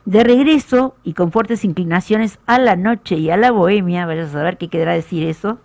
De 0.07 0.25
regreso 0.25 0.95
y 1.05 1.13
con 1.13 1.31
fuertes 1.31 1.67
inclinaciones 1.67 2.39
a 2.47 2.59
la 2.59 2.77
noche 2.77 3.17
y 3.17 3.29
a 3.29 3.37
la 3.37 3.51
bohemia, 3.51 4.07
vaya 4.07 4.25
a 4.25 4.29
saber 4.29 4.57
qué 4.57 4.69
quedará 4.69 4.95
decir 4.95 5.29
eso, 5.29 5.59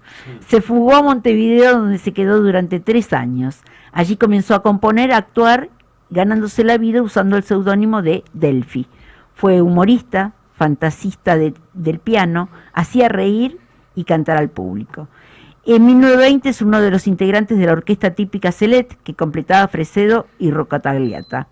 se 0.46 0.60
fugó 0.60 0.96
a 0.96 1.02
Montevideo 1.02 1.80
donde 1.80 1.98
se 1.98 2.12
quedó 2.12 2.42
durante 2.42 2.82
tres 2.82 3.14
años. 3.14 3.62
Allí 3.96 4.18
comenzó 4.18 4.54
a 4.56 4.62
componer, 4.62 5.14
a 5.14 5.18
actuar, 5.18 5.70
ganándose 6.10 6.66
la 6.66 6.78
vida 6.78 7.02
usando 7.02 7.38
el 7.38 7.44
seudónimo 7.44 8.02
de 8.02 8.26
Delphi. 8.34 8.88
Fue 9.34 9.62
humorista, 9.62 10.34
fantasista 10.54 11.38
de- 11.38 11.54
del 11.74 12.00
piano, 12.00 12.50
hacía 12.74 13.08
reír 13.08 13.58
y 13.96 14.04
cantar 14.04 14.38
al 14.38 14.50
público. 14.50 15.08
En 15.66 15.86
1920 15.86 16.50
es 16.50 16.62
uno 16.62 16.82
de 16.82 16.92
los 16.92 17.08
integrantes 17.08 17.58
de 17.58 17.66
la 17.66 17.72
orquesta 17.72 18.12
típica 18.12 18.52
Celet 18.52 19.02
que 19.04 19.16
completaba 19.16 19.68
Fresedo 19.70 20.28
y 20.40 20.52
Rocatagliata. 20.52 21.48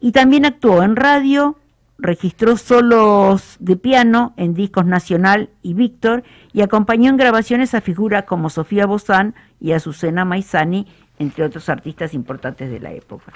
Y 0.00 0.10
también 0.10 0.44
actuó 0.44 0.82
en 0.82 0.96
radio, 0.96 1.56
registró 1.96 2.56
solos 2.56 3.56
de 3.60 3.76
piano 3.76 4.34
en 4.36 4.52
discos 4.54 4.84
Nacional 4.84 5.48
y 5.62 5.74
Víctor 5.74 6.24
y 6.52 6.62
acompañó 6.62 7.08
en 7.08 7.16
grabaciones 7.16 7.72
a 7.74 7.80
figuras 7.80 8.24
como 8.24 8.50
Sofía 8.50 8.84
Bozán 8.84 9.34
y 9.60 9.72
Azucena 9.72 10.24
Maizani, 10.24 10.86
entre 11.18 11.44
otros 11.44 11.68
artistas 11.68 12.14
importantes 12.14 12.70
de 12.70 12.80
la 12.80 12.92
época. 12.92 13.32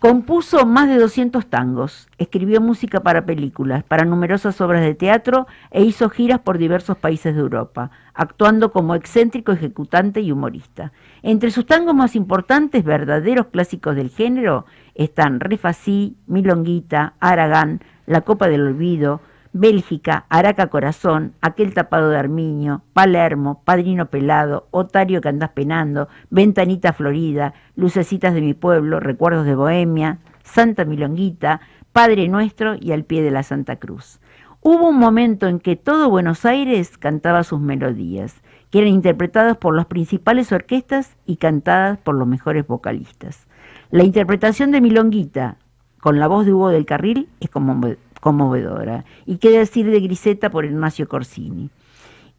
Compuso 0.00 0.64
más 0.64 0.88
de 0.88 0.96
200 0.96 1.44
tangos, 1.50 2.08
escribió 2.16 2.62
música 2.62 3.00
para 3.00 3.26
películas, 3.26 3.84
para 3.84 4.06
numerosas 4.06 4.58
obras 4.62 4.80
de 4.80 4.94
teatro 4.94 5.46
e 5.70 5.82
hizo 5.82 6.08
giras 6.08 6.40
por 6.40 6.56
diversos 6.56 6.96
países 6.96 7.34
de 7.34 7.42
Europa, 7.42 7.90
actuando 8.14 8.72
como 8.72 8.94
excéntrico 8.94 9.52
ejecutante 9.52 10.22
y 10.22 10.32
humorista. 10.32 10.92
Entre 11.22 11.50
sus 11.50 11.66
tangos 11.66 11.94
más 11.94 12.16
importantes, 12.16 12.82
verdaderos 12.82 13.48
clásicos 13.48 13.94
del 13.94 14.08
género, 14.08 14.64
están 14.94 15.38
Refasí, 15.38 16.16
Milonguita, 16.26 17.12
Aragán, 17.20 17.82
La 18.06 18.22
Copa 18.22 18.48
del 18.48 18.68
Olvido, 18.68 19.20
Bélgica, 19.52 20.26
Araca 20.28 20.68
Corazón, 20.68 21.32
Aquel 21.40 21.74
Tapado 21.74 22.10
de 22.10 22.18
Armiño, 22.18 22.82
Palermo, 22.92 23.62
Padrino 23.64 24.06
Pelado, 24.06 24.68
Otario 24.70 25.20
que 25.20 25.28
andás 25.28 25.50
penando, 25.50 26.08
Ventanita 26.30 26.92
Florida, 26.92 27.54
Lucecitas 27.74 28.32
de 28.34 28.40
mi 28.40 28.54
pueblo, 28.54 29.00
Recuerdos 29.00 29.44
de 29.46 29.54
Bohemia, 29.56 30.18
Santa 30.44 30.84
Milonguita, 30.84 31.60
Padre 31.92 32.28
Nuestro 32.28 32.76
y 32.78 32.92
Al 32.92 33.04
pie 33.04 33.22
de 33.22 33.32
la 33.32 33.42
Santa 33.42 33.76
Cruz. 33.76 34.20
Hubo 34.62 34.90
un 34.90 34.98
momento 34.98 35.48
en 35.48 35.58
que 35.58 35.74
todo 35.74 36.10
Buenos 36.10 36.44
Aires 36.44 36.96
cantaba 36.98 37.42
sus 37.44 37.60
melodías, 37.60 38.42
que 38.70 38.78
eran 38.78 38.92
interpretadas 38.92 39.56
por 39.56 39.74
las 39.74 39.86
principales 39.86 40.52
orquestas 40.52 41.16
y 41.26 41.36
cantadas 41.36 41.98
por 41.98 42.14
los 42.14 42.28
mejores 42.28 42.66
vocalistas. 42.66 43.48
La 43.90 44.04
interpretación 44.04 44.70
de 44.70 44.80
Milonguita 44.80 45.56
con 46.00 46.20
la 46.20 46.28
voz 46.28 46.46
de 46.46 46.52
Hugo 46.52 46.68
del 46.68 46.86
Carril 46.86 47.28
es 47.40 47.50
conmove- 47.50 47.98
conmovedora. 48.20 49.04
Y 49.26 49.38
qué 49.38 49.50
decir 49.50 49.90
de 49.90 50.00
Griseta 50.00 50.50
por 50.50 50.64
Ignacio 50.64 51.08
Corsini. 51.08 51.70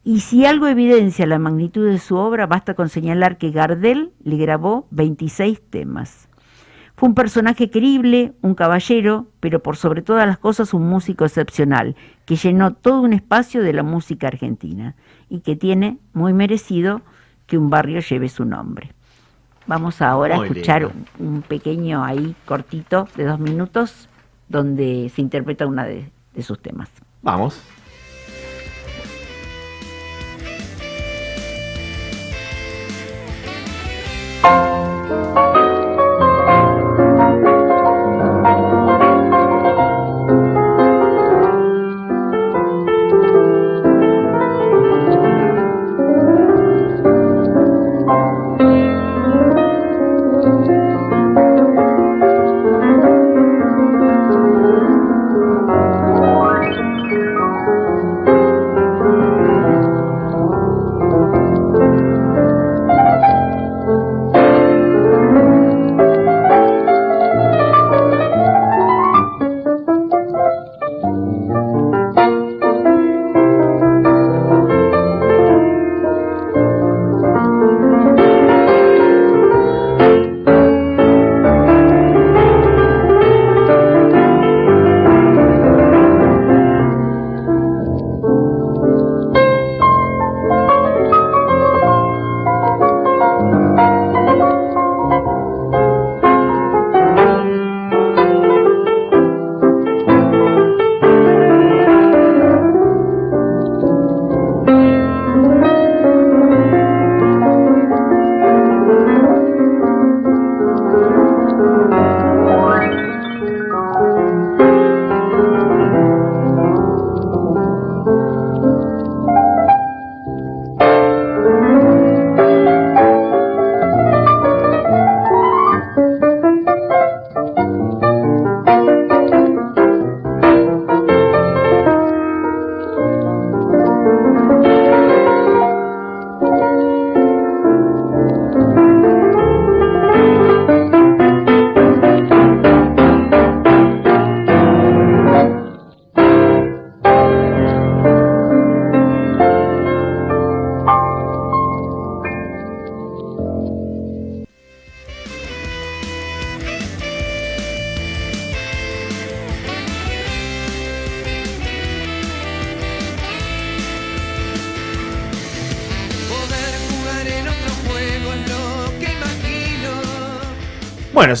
Y 0.04 0.20
si 0.20 0.46
algo 0.46 0.66
evidencia 0.66 1.26
la 1.26 1.38
magnitud 1.38 1.88
de 1.88 1.98
su 1.98 2.16
obra, 2.16 2.46
basta 2.46 2.74
con 2.74 2.88
señalar 2.88 3.38
que 3.38 3.50
Gardel 3.50 4.12
le 4.24 4.36
grabó 4.36 4.86
26 4.90 5.60
temas. 5.70 6.28
Fue 6.96 7.08
un 7.08 7.14
personaje 7.14 7.70
querible, 7.70 8.32
un 8.42 8.54
caballero, 8.54 9.26
pero 9.40 9.62
por 9.62 9.76
sobre 9.76 10.02
todas 10.02 10.26
las 10.26 10.38
cosas 10.38 10.74
un 10.74 10.88
músico 10.88 11.24
excepcional, 11.24 11.96
que 12.26 12.36
llenó 12.36 12.74
todo 12.74 13.00
un 13.00 13.12
espacio 13.12 13.62
de 13.62 13.72
la 13.72 13.82
música 13.82 14.26
argentina 14.26 14.96
y 15.28 15.40
que 15.40 15.56
tiene 15.56 15.98
muy 16.12 16.32
merecido 16.32 17.02
que 17.46 17.58
un 17.58 17.70
barrio 17.70 18.00
lleve 18.00 18.28
su 18.28 18.44
nombre. 18.44 18.92
Vamos 19.66 20.02
ahora 20.02 20.36
Muy 20.36 20.46
a 20.46 20.48
escuchar 20.48 20.90
un 21.18 21.42
pequeño 21.42 22.04
ahí 22.04 22.34
cortito 22.44 23.08
de 23.16 23.24
dos 23.24 23.38
minutos 23.38 24.08
donde 24.52 25.10
se 25.12 25.20
interpreta 25.22 25.66
una 25.66 25.84
de, 25.84 26.10
de 26.34 26.42
sus 26.42 26.60
temas. 26.60 26.88
Vamos. 27.22 27.60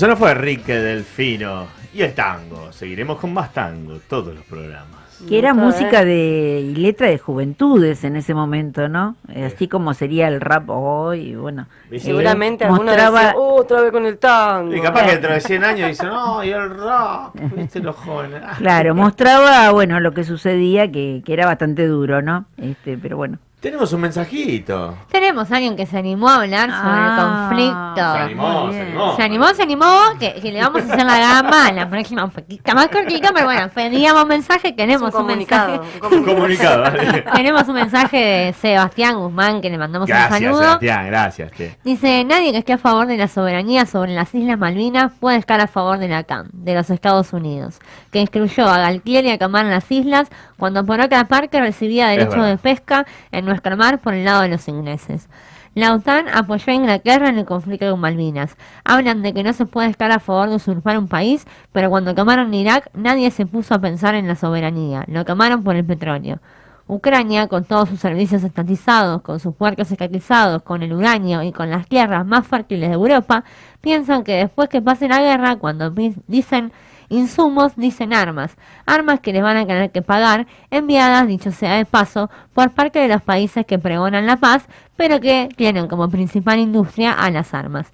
No 0.08 0.16
fue 0.16 0.32
Enrique 0.32 0.74
Delfino. 0.74 1.66
Y 1.94 2.02
el 2.02 2.14
tango. 2.14 2.72
Seguiremos 2.72 3.18
con 3.18 3.32
más 3.32 3.52
tango 3.52 3.98
todos 4.08 4.34
los 4.34 4.44
programas. 4.44 5.02
Que 5.28 5.38
era 5.38 5.52
Otra 5.52 5.64
música 5.64 6.04
de 6.04 6.60
y 6.66 6.74
letra 6.74 7.06
de 7.06 7.18
juventudes 7.18 8.02
en 8.02 8.16
ese 8.16 8.34
momento, 8.34 8.88
¿no? 8.88 9.14
Eh, 9.28 9.44
Así 9.44 9.68
como 9.68 9.94
sería 9.94 10.26
el 10.26 10.40
rap 10.40 10.68
hoy, 10.68 11.20
y 11.28 11.34
bueno. 11.36 11.66
Y 11.92 11.96
eh, 11.96 12.00
seguramente 12.00 12.64
alguno 12.64 12.86
mostraba 12.86 13.20
decía, 13.20 13.34
"Oh, 13.36 13.60
otra 13.60 13.82
vez 13.82 13.92
con 13.92 14.04
el 14.06 14.18
tango. 14.18 14.74
Y 14.74 14.80
capaz 14.80 15.04
que 15.04 15.12
dentro 15.12 15.32
de 15.32 15.40
100 15.40 15.64
años 15.64 15.88
dicen, 15.90 16.08
no, 16.08 16.42
y 16.42 16.50
el 16.50 16.70
rock, 16.70 17.34
viste 17.56 17.78
los 17.78 17.94
jóvenes. 17.94 18.42
Claro, 18.58 18.96
mostraba, 18.96 19.70
bueno, 19.70 20.00
lo 20.00 20.10
que 20.12 20.24
sucedía, 20.24 20.90
que, 20.90 21.22
que 21.24 21.32
era 21.32 21.46
bastante 21.46 21.86
duro, 21.86 22.20
¿no? 22.20 22.46
Este, 22.56 22.98
pero 22.98 23.16
bueno. 23.16 23.38
Tenemos 23.62 23.92
un 23.92 24.00
mensajito. 24.00 24.92
Tenemos 25.08 25.52
a 25.52 25.54
alguien 25.54 25.76
que 25.76 25.86
se 25.86 25.96
animó 25.96 26.28
a 26.28 26.34
hablar 26.42 26.68
sobre 26.68 26.82
Ah, 26.84 27.06
el 27.06 27.22
conflicto. 27.22 28.12
Se 28.12 28.18
animó, 28.18 28.72
se 28.72 28.80
animó. 28.80 29.16
Se 29.16 29.22
animó, 29.22 29.46
se 29.54 29.62
animó, 29.62 29.98
que, 30.18 30.32
que 30.42 30.50
le 30.50 30.60
vamos 30.60 30.82
a 30.82 30.92
hacer 30.92 31.06
la 31.06 31.18
gama 31.20 31.68
en 31.68 31.76
la 31.76 31.88
próxima, 31.88 32.24
un 32.24 32.32
poquito 32.32 32.74
más 32.74 32.88
cortita, 32.88 33.30
pero 33.32 33.46
bueno, 33.46 33.70
pedíamos 33.72 34.26
mensaje, 34.26 34.74
queremos 34.74 35.10
Es 35.10 35.14
un 35.14 35.20
un, 35.20 35.26
comunicado, 35.28 35.80
mensaje. 35.80 36.16
Un 36.16 36.24
comunicado. 36.24 36.84
Tenemos 37.36 37.68
un 37.68 37.74
mensaje 37.76 38.16
de 38.16 38.52
Sebastián 38.54 39.14
Guzmán, 39.20 39.60
que 39.60 39.70
le 39.70 39.78
mandamos 39.78 40.08
un 40.08 40.12
Gracias, 40.16 40.40
saludo. 40.40 40.60
Sebastián, 40.62 41.06
gracias. 41.06 41.52
Dice, 41.84 42.24
nadie 42.24 42.50
que 42.50 42.58
esté 42.58 42.72
a 42.72 42.78
favor 42.78 43.06
de 43.06 43.16
la 43.16 43.28
soberanía 43.28 43.86
sobre 43.86 44.12
las 44.12 44.34
Islas 44.34 44.58
Malvinas 44.58 45.12
puede 45.20 45.36
estar 45.36 45.60
a 45.60 45.68
favor 45.68 45.98
de 45.98 46.08
la 46.08 46.24
CAM, 46.24 46.48
de 46.52 46.74
los 46.74 46.90
Estados 46.90 47.32
Unidos, 47.32 47.78
que 48.10 48.22
excluyó 48.22 48.66
a 48.66 48.78
Galtier 48.78 49.24
y 49.24 49.30
a 49.30 49.38
Camar 49.38 49.66
en 49.66 49.70
las 49.70 49.88
islas, 49.88 50.28
cuando 50.62 50.86
por 50.86 51.00
otra 51.00 51.24
parte 51.24 51.60
recibía 51.60 52.06
derecho 52.06 52.40
de 52.40 52.56
pesca 52.56 53.04
en 53.32 53.44
nuestro 53.44 53.76
mar 53.76 53.98
por 53.98 54.14
el 54.14 54.24
lado 54.24 54.42
de 54.42 54.48
los 54.48 54.68
ingleses. 54.68 55.28
La 55.74 55.92
OTAN 55.92 56.26
apoyó 56.32 56.70
a 56.70 56.76
Inglaterra 56.76 57.28
en 57.28 57.38
el 57.38 57.46
conflicto 57.46 57.90
con 57.90 57.98
Malvinas. 57.98 58.56
Hablan 58.84 59.22
de 59.22 59.34
que 59.34 59.42
no 59.42 59.54
se 59.54 59.66
puede 59.66 59.88
estar 59.88 60.12
a 60.12 60.20
favor 60.20 60.50
de 60.50 60.54
usurpar 60.54 60.98
un 60.98 61.08
país, 61.08 61.48
pero 61.72 61.90
cuando 61.90 62.14
quemaron 62.14 62.54
Irak 62.54 62.90
nadie 62.94 63.32
se 63.32 63.44
puso 63.44 63.74
a 63.74 63.80
pensar 63.80 64.14
en 64.14 64.28
la 64.28 64.36
soberanía, 64.36 65.04
lo 65.08 65.24
quemaron 65.24 65.64
por 65.64 65.74
el 65.74 65.84
petróleo. 65.84 66.38
Ucrania, 66.86 67.48
con 67.48 67.64
todos 67.64 67.88
sus 67.88 67.98
servicios 67.98 68.44
estatizados, 68.44 69.22
con 69.22 69.40
sus 69.40 69.56
puertos 69.56 69.90
escatizados, 69.90 70.62
con 70.62 70.84
el 70.84 70.92
uranio 70.92 71.42
y 71.42 71.50
con 71.50 71.70
las 71.70 71.88
tierras 71.88 72.24
más 72.24 72.46
fértiles 72.46 72.88
de 72.88 72.94
Europa, 72.94 73.42
piensan 73.80 74.22
que 74.22 74.34
después 74.34 74.68
que 74.68 74.80
pase 74.80 75.08
la 75.08 75.20
guerra, 75.20 75.56
cuando 75.56 75.90
dicen 76.28 76.70
insumos, 77.12 77.76
dicen 77.76 78.12
armas. 78.12 78.56
Armas 78.86 79.20
que 79.20 79.32
les 79.32 79.42
van 79.42 79.56
a 79.56 79.66
tener 79.66 79.90
que 79.90 80.02
pagar, 80.02 80.46
enviadas, 80.70 81.26
dicho 81.26 81.52
sea 81.52 81.74
de 81.74 81.84
paso, 81.84 82.30
por 82.54 82.70
parte 82.72 82.98
de 82.98 83.08
los 83.08 83.22
países 83.22 83.66
que 83.66 83.78
pregonan 83.78 84.26
la 84.26 84.36
paz, 84.36 84.66
pero 84.96 85.20
que 85.20 85.48
tienen 85.56 85.88
como 85.88 86.08
principal 86.08 86.58
industria 86.58 87.12
a 87.12 87.30
las 87.30 87.54
armas. 87.54 87.90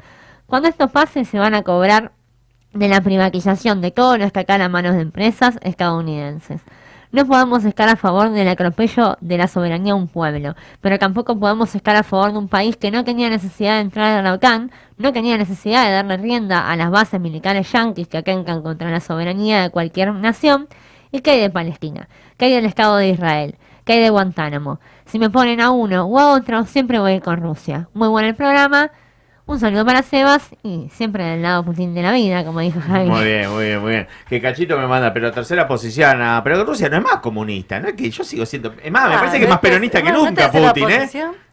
Cuando 0.46 0.68
esto 0.68 0.88
pase, 0.88 1.24
se 1.24 1.38
van 1.38 1.54
a 1.54 1.62
cobrar 1.62 2.12
de 2.72 2.88
la 2.88 3.00
privatización 3.00 3.80
de 3.80 3.90
todo 3.90 4.16
lo 4.18 4.24
estatal 4.24 4.62
a 4.62 4.68
manos 4.68 4.94
de 4.94 5.02
empresas 5.02 5.58
estadounidenses. 5.62 6.62
No 7.10 7.26
podemos 7.26 7.64
estar 7.64 7.89
a 7.89 7.97
favor 7.97 8.30
del 8.30 8.48
atropello 8.48 9.16
de 9.20 9.39
la 9.39 9.48
soberanía 9.48 9.94
de 9.94 9.98
un 9.98 10.09
pueblo, 10.09 10.55
pero 10.82 10.98
tampoco 10.98 11.39
podemos 11.39 11.74
estar 11.74 11.97
a 11.97 12.02
favor 12.02 12.32
de 12.32 12.39
un 12.39 12.48
país 12.48 12.76
que 12.76 12.90
no 12.90 13.02
tenía 13.02 13.30
necesidad 13.30 13.76
de 13.76 13.80
entrar 13.80 14.18
a 14.18 14.22
la 14.22 14.35
OTAN, 14.35 14.70
no 14.98 15.12
tenía 15.12 15.39
necesidad 15.39 15.86
de 15.86 15.93
darle 15.93 16.18
rienda 16.18 16.70
a 16.70 16.76
las 16.76 16.90
bases 16.90 17.18
militares 17.18 17.72
yanquis 17.72 18.09
que 18.09 18.18
atentan 18.18 18.62
contra 18.62 18.90
la 18.90 19.01
soberanía 19.01 19.62
de 19.62 19.70
cualquier 19.70 20.12
nación, 20.12 20.68
y 21.10 21.20
que 21.20 21.30
hay 21.30 21.40
de 21.40 21.51
Palestina, 21.51 22.09
que 22.36 22.47
hay 22.47 22.52
del 22.52 22.66
Estado 22.66 22.97
de 22.97 23.09
Israel, 23.09 23.56
que 23.85 23.94
hay 23.94 24.01
de 24.01 24.10
Guantánamo. 24.10 24.80
Si 25.06 25.18
me 25.18 25.30
ponen 25.30 25.60
a 25.60 25.70
uno 25.70 26.05
o 26.05 26.18
a 26.18 26.35
otro, 26.35 26.66
siempre 26.66 26.98
voy 26.98 27.12
a 27.12 27.14
ir 27.16 27.22
con 27.22 27.40
Rusia. 27.40 27.89
Muy 27.94 28.09
bueno 28.09 28.28
el 28.28 28.35
programa. 28.35 28.90
Un 29.48 29.58
saludo 29.58 29.84
para 29.86 30.02
Sebas 30.02 30.50
y 30.62 30.90
siempre 30.92 31.24
del 31.24 31.40
lado 31.42 31.64
Putin 31.64 31.94
de 31.94 32.02
la 32.02 32.12
vida, 32.12 32.44
como 32.44 32.60
dijo 32.60 32.80
Javi. 32.80 33.08
Muy 33.08 33.24
bien, 33.24 33.50
muy 33.50 33.64
bien, 33.64 33.80
muy 33.80 33.90
bien. 33.92 34.06
Que 34.28 34.42
Cachito 34.42 34.76
me 34.78 34.86
manda, 34.86 35.10
pero 35.14 35.32
tercera 35.32 35.66
posición. 35.66 36.20
ah, 36.20 36.42
pero 36.44 36.62
Rusia 36.64 36.90
no 36.90 36.98
es 36.98 37.02
más 37.02 37.16
comunista, 37.20 37.80
¿no? 37.80 37.88
Es 37.88 37.94
que 37.94 38.10
yo 38.10 38.22
sigo 38.24 38.44
siendo. 38.44 38.74
Es 38.84 38.92
más, 38.92 39.08
me 39.08 39.14
Ah, 39.14 39.18
parece 39.20 39.38
que 39.38 39.44
es 39.44 39.48
¿no 39.48 39.54
más 39.54 39.64
es- 39.64 39.70
peronista 39.70 40.02
que 40.02 40.12
no- 40.12 40.24
nunca 40.26 40.50
Putin, 40.52 40.90
¿eh? 40.90 41.08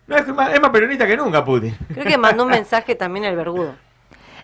No, 0.07 0.17
es, 0.17 0.27
más, 0.27 0.53
es 0.53 0.61
más 0.61 0.69
peronista 0.71 1.07
que 1.07 1.15
nunca 1.17 1.43
Putin. 1.45 1.73
Creo 1.93 2.05
que 2.05 2.17
mandó 2.17 2.43
un 2.43 2.49
mensaje 2.51 2.95
también 2.95 3.23
el 3.25 3.35
vergudo. 3.37 3.75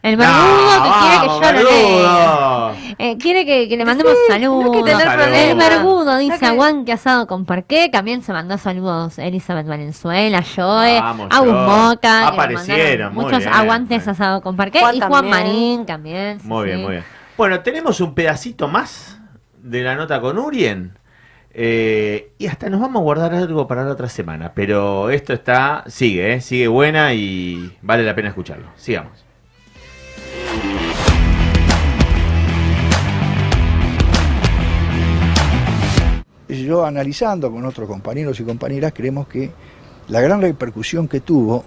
El 0.04 0.18
vergudo 0.18 0.84
que 0.84 0.90
quiere 1.00 1.22
que 1.22 1.28
yo 1.28 1.52
lo 1.52 1.72
lea. 1.72 2.96
Eh, 2.98 3.18
quiere 3.18 3.46
que, 3.46 3.70
que 3.70 3.78
le 3.78 3.86
mandemos 3.86 4.14
saludos. 4.28 4.66
no 4.66 4.74
hay 4.74 4.80
que 4.80 4.92
tener 4.92 5.08
Saludos. 5.08 5.38
El 5.38 5.58
vergudo 5.58 6.18
dice 6.18 6.46
aguante 6.46 6.92
asado 6.92 7.28
con 7.28 7.46
parqué. 7.46 7.90
También 7.90 8.24
se 8.24 8.34
mandó 8.34 8.58
saludos 8.58 9.20
Elizabeth 9.20 9.68
Valenzuela, 9.68 10.44
Joe, 10.44 10.98
Agus. 10.98 11.54
Moca. 11.54 12.28
Aparecieron, 12.30 13.14
Muchos 13.14 13.40
bien, 13.40 13.54
aguantes 13.54 14.08
asado 14.08 14.42
con 14.42 14.56
parqué. 14.56 14.80
Juan 14.80 14.96
y 14.96 15.00
Juan 15.02 15.12
también. 15.12 15.30
Marín 15.30 15.86
también. 15.86 16.40
sí, 16.40 16.48
Muy 16.48 16.66
bien, 16.66 16.78
sí. 16.78 16.84
muy 16.84 16.92
bien. 16.94 17.04
Bueno, 17.38 17.60
tenemos 17.62 18.02
un 18.02 18.14
pedacito 18.16 18.68
más 18.68 19.20
de 19.58 19.84
la 19.84 19.96
nota 19.96 20.20
con 20.20 20.38
Urien. 20.40 20.98
eh, 21.54 22.32
y 22.38 22.48
hasta 22.48 22.70
nos 22.70 22.80
vamos 22.82 23.02
a 23.02 23.04
guardar 23.04 23.34
algo 23.36 23.68
para 23.68 23.84
la 23.84 23.92
otra 23.92 24.10
semana. 24.10 24.54
Pero 24.56 25.10
esto 25.12 25.34
está. 25.34 25.84
Sigue, 25.88 26.34
¿eh? 26.34 26.42
Sigue 26.42 26.68
buena 26.68 27.14
y 27.14 27.78
vale 27.82 28.04
la 28.04 28.16
pena 28.16 28.30
escucharlo. 28.30 28.68
Sigamos. 28.76 29.26
Yo 36.50 36.86
analizando 36.86 37.50
con 37.52 37.66
otros 37.66 37.88
compañeros 37.88 38.40
y 38.40 38.44
compañeras 38.44 38.92
creemos 38.94 39.28
que 39.28 39.52
la 40.10 40.20
gran 40.22 40.42
repercusión 40.42 41.08
que 41.08 41.22
tuvo 41.22 41.64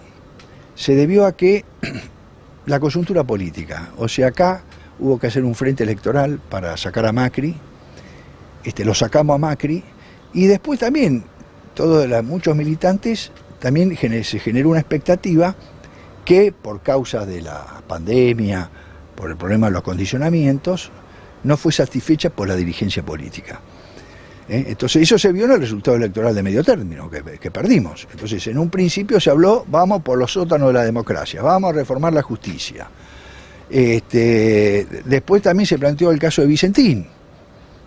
se 0.75 0.95
debió 0.95 1.25
a 1.25 1.35
que 1.35 1.65
la 2.67 2.79
coyuntura 2.79 3.23
política, 3.23 3.89
o 3.97 4.07
sea, 4.07 4.27
acá 4.27 4.61
hubo 4.99 5.17
que 5.19 5.27
hacer 5.27 5.43
un 5.43 5.55
frente 5.55 5.83
electoral 5.83 6.39
para 6.49 6.77
sacar 6.77 7.05
a 7.07 7.11
Macri, 7.11 7.55
este, 8.63 8.85
lo 8.85 8.93
sacamos 8.93 9.35
a 9.35 9.37
Macri, 9.39 9.83
y 10.33 10.45
después 10.45 10.79
también 10.79 11.23
todos 11.73 12.07
la- 12.07 12.21
muchos 12.21 12.55
militantes 12.55 13.31
también 13.59 13.95
se 14.23 14.39
generó 14.39 14.69
una 14.69 14.79
expectativa 14.79 15.55
que 16.25 16.51
por 16.51 16.81
causa 16.81 17.25
de 17.25 17.41
la 17.41 17.81
pandemia, 17.87 18.69
por 19.15 19.29
el 19.29 19.37
problema 19.37 19.67
de 19.67 19.73
los 19.73 19.83
condicionamientos, 19.83 20.91
no 21.43 21.55
fue 21.55 21.71
satisfecha 21.71 22.31
por 22.31 22.47
la 22.47 22.55
dirigencia 22.55 23.03
política. 23.03 23.61
¿eh? 24.49 24.65
Entonces 24.67 25.03
eso 25.03 25.17
se 25.17 25.31
vio 25.31 25.45
en 25.45 25.51
el 25.51 25.59
resultado 25.59 25.95
electoral 25.95 26.33
de 26.33 26.43
medio 26.43 26.63
término, 26.63 27.09
que, 27.09 27.51
perdimos. 27.51 28.07
Entonces 28.11 28.45
en 28.47 28.57
un 28.57 28.69
principio 28.69 29.19
se 29.19 29.29
habló, 29.29 29.63
vamos 29.67 30.01
por 30.01 30.17
los 30.17 30.33
sótanos 30.33 30.69
de 30.69 30.73
la 30.73 30.83
democracia, 30.83 31.41
vamos 31.41 31.69
a 31.69 31.73
reformar 31.73 32.13
la 32.13 32.23
justicia. 32.23 32.87
Este, 33.69 34.87
después 35.05 35.41
también 35.41 35.67
se 35.67 35.77
planteó 35.77 36.11
el 36.11 36.19
caso 36.19 36.41
de 36.41 36.47
Vicentín, 36.47 37.07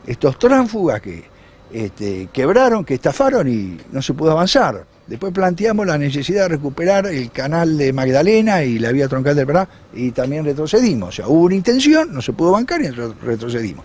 estos 0.07 0.39
tránsfugas 0.39 1.01
que 1.01 1.25
este, 1.73 2.29
quebraron, 2.33 2.85
que 2.85 2.95
estafaron 2.95 3.49
y 3.49 3.79
no 3.93 4.01
se 4.01 4.15
pudo 4.15 4.33
avanzar. 4.33 4.85
Después 5.09 5.33
planteamos 5.33 5.87
la 5.87 5.97
necesidad 5.97 6.43
de 6.43 6.49
recuperar 6.49 7.07
el 7.07 7.31
canal 7.31 7.79
de 7.79 7.93
Magdalena 7.95 8.63
y 8.63 8.79
la 8.79 8.93
vía 8.93 9.09
troncal 9.09 9.35
del 9.35 9.47
Pará 9.47 9.67
y 9.95 10.11
también 10.11 10.45
retrocedimos. 10.45 11.09
O 11.09 11.13
sea, 11.13 11.29
hubo 11.29 11.45
una 11.45 11.55
intención, 11.55 12.13
no 12.13 12.21
se 12.21 12.35
pudo 12.35 12.53
bancar 12.53 12.83
y 12.83 12.89
retro- 12.89 13.15
retrocedimos. 13.23 13.85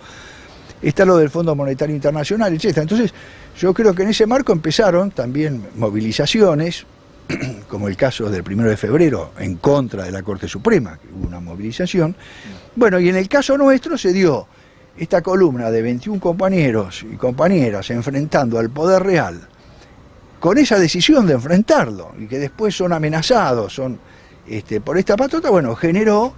Está 0.82 1.06
lo 1.06 1.16
del 1.18 1.30
Fondo 1.30 1.56
Monetario 1.56 1.96
Internacional, 1.96 2.54
etc. 2.54 2.80
Entonces, 2.80 3.14
yo 3.58 3.74
creo 3.74 3.94
que 3.96 4.04
en 4.04 4.10
ese 4.10 4.28
marco 4.28 4.52
empezaron 4.52 5.12
también 5.12 5.64
movilizaciones, 5.78 6.86
como 7.70 7.88
el 7.88 7.96
caso 7.96 8.30
del 8.30 8.44
primero 8.44 8.70
de 8.70 8.76
febrero 8.76 9.32
en 9.40 9.56
contra 9.56 10.04
de 10.04 10.12
la 10.12 10.24
Corte 10.24 10.50
Suprema, 10.50 10.98
que 11.02 11.08
hubo 11.08 11.26
una 11.26 11.40
movilización. 11.40 12.14
Bueno, 12.76 13.00
y 13.00 13.08
en 13.08 13.16
el 13.16 13.30
caso 13.30 13.58
nuestro 13.58 13.98
se 13.98 14.12
dio 14.12 14.46
esta 14.98 15.22
columna 15.22 15.72
de 15.72 15.82
21 15.82 16.20
compañeros 16.20 17.06
y 17.10 17.16
compañeras 17.16 17.90
enfrentando 17.92 18.60
al 18.60 18.70
poder 18.70 19.04
real 19.04 19.48
con 20.44 20.58
esa 20.58 20.78
decisión 20.78 21.26
de 21.26 21.36
enfrentarlo 21.36 22.12
y 22.20 22.28
que 22.28 22.38
después 22.38 22.76
son 22.76 22.92
amenazados, 22.92 23.74
son 23.74 23.98
este, 24.46 24.82
por 24.82 24.98
esta 24.98 25.16
patota, 25.16 25.50
bueno, 25.50 25.74
generó 25.74 26.34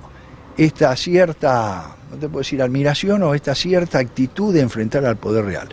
esta 0.55 0.95
cierta, 0.95 1.95
no 2.11 2.17
te 2.17 2.27
puedo 2.29 2.41
decir 2.41 2.61
admiración 2.61 3.23
o 3.23 3.33
esta 3.33 3.55
cierta 3.55 3.97
actitud 3.97 4.53
de 4.53 4.61
enfrentar 4.61 5.05
al 5.05 5.17
poder 5.17 5.45
real. 5.45 5.69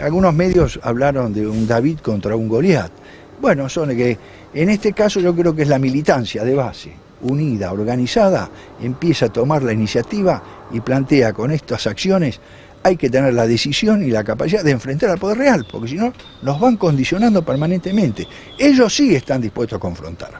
Algunos 0.00 0.32
medios 0.32 0.78
hablaron 0.84 1.34
de 1.34 1.48
un 1.48 1.66
David 1.66 1.98
contra 1.98 2.36
un 2.36 2.46
Goliat. 2.46 2.92
Bueno, 3.40 3.68
son 3.68 3.88
que 3.88 4.16
en 4.54 4.68
este 4.68 4.92
caso 4.92 5.18
yo 5.18 5.34
creo 5.34 5.52
que 5.52 5.62
es 5.62 5.68
la 5.68 5.80
militancia 5.80 6.44
de 6.44 6.54
base, 6.54 6.92
unida, 7.22 7.72
organizada, 7.72 8.50
empieza 8.80 9.26
a 9.26 9.32
tomar 9.32 9.64
la 9.64 9.72
iniciativa 9.72 10.40
y 10.70 10.78
plantea 10.78 11.32
con 11.32 11.50
estas 11.50 11.88
acciones 11.88 12.38
hay 12.84 12.98
que 12.98 13.08
tener 13.08 13.32
la 13.32 13.46
decisión 13.46 14.04
y 14.04 14.10
la 14.10 14.22
capacidad 14.22 14.62
de 14.62 14.70
enfrentar 14.70 15.08
al 15.08 15.18
poder 15.18 15.38
real, 15.38 15.66
porque 15.70 15.88
si 15.88 15.94
no 15.94 16.12
nos 16.42 16.60
van 16.60 16.76
condicionando 16.76 17.42
permanentemente. 17.42 18.28
Ellos 18.58 18.94
sí 18.94 19.14
están 19.14 19.40
dispuestos 19.40 19.78
a 19.78 19.80
confrontar. 19.80 20.34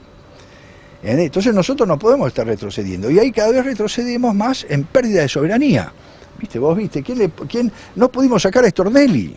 ¿Eh? 1.03 1.16
Entonces 1.25 1.55
nosotros 1.55 1.89
no 1.89 1.99
podemos 1.99 2.29
estar 2.29 2.47
retrocediendo 2.47 3.11
y 3.11 3.19
ahí 3.19 3.33
cada 3.33 3.51
vez 3.51 3.65
retrocedemos 3.65 4.35
más 4.35 4.66
en 4.69 4.85
pérdida 4.85 5.23
de 5.23 5.29
soberanía. 5.29 5.91
¿Viste? 6.39 6.59
Vos 6.59 6.77
viste, 6.77 7.03
¿quién, 7.03 7.73
no 7.97 8.11
pudimos 8.11 8.43
sacar 8.43 8.66
a 8.66 8.69
Stornelli, 8.69 9.35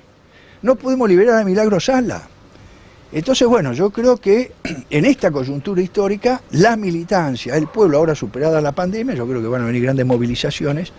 no 0.64 0.76
pudimos 0.76 1.08
liberar 1.08 1.40
a 1.40 1.46
Milagro 1.46 1.80
Sala. 1.80 2.28
Entonces, 3.14 3.48
bueno, 3.48 3.72
yo 3.72 3.90
creo 3.90 4.18
que 4.18 4.52
en 4.90 5.06
esta 5.06 5.32
coyuntura 5.32 5.82
histórica, 5.82 6.42
la 6.52 6.76
militancia, 6.76 7.56
el 7.56 7.68
pueblo, 7.68 8.00
ahora 8.00 8.16
superada 8.16 8.60
la 8.60 8.74
pandemia, 8.74 9.16
yo 9.16 9.26
creo 9.26 9.42
que 9.42 9.48
van 9.48 9.62
a 9.62 9.66
venir 9.66 9.84
grandes 9.84 10.06
movilizaciones 10.06 10.92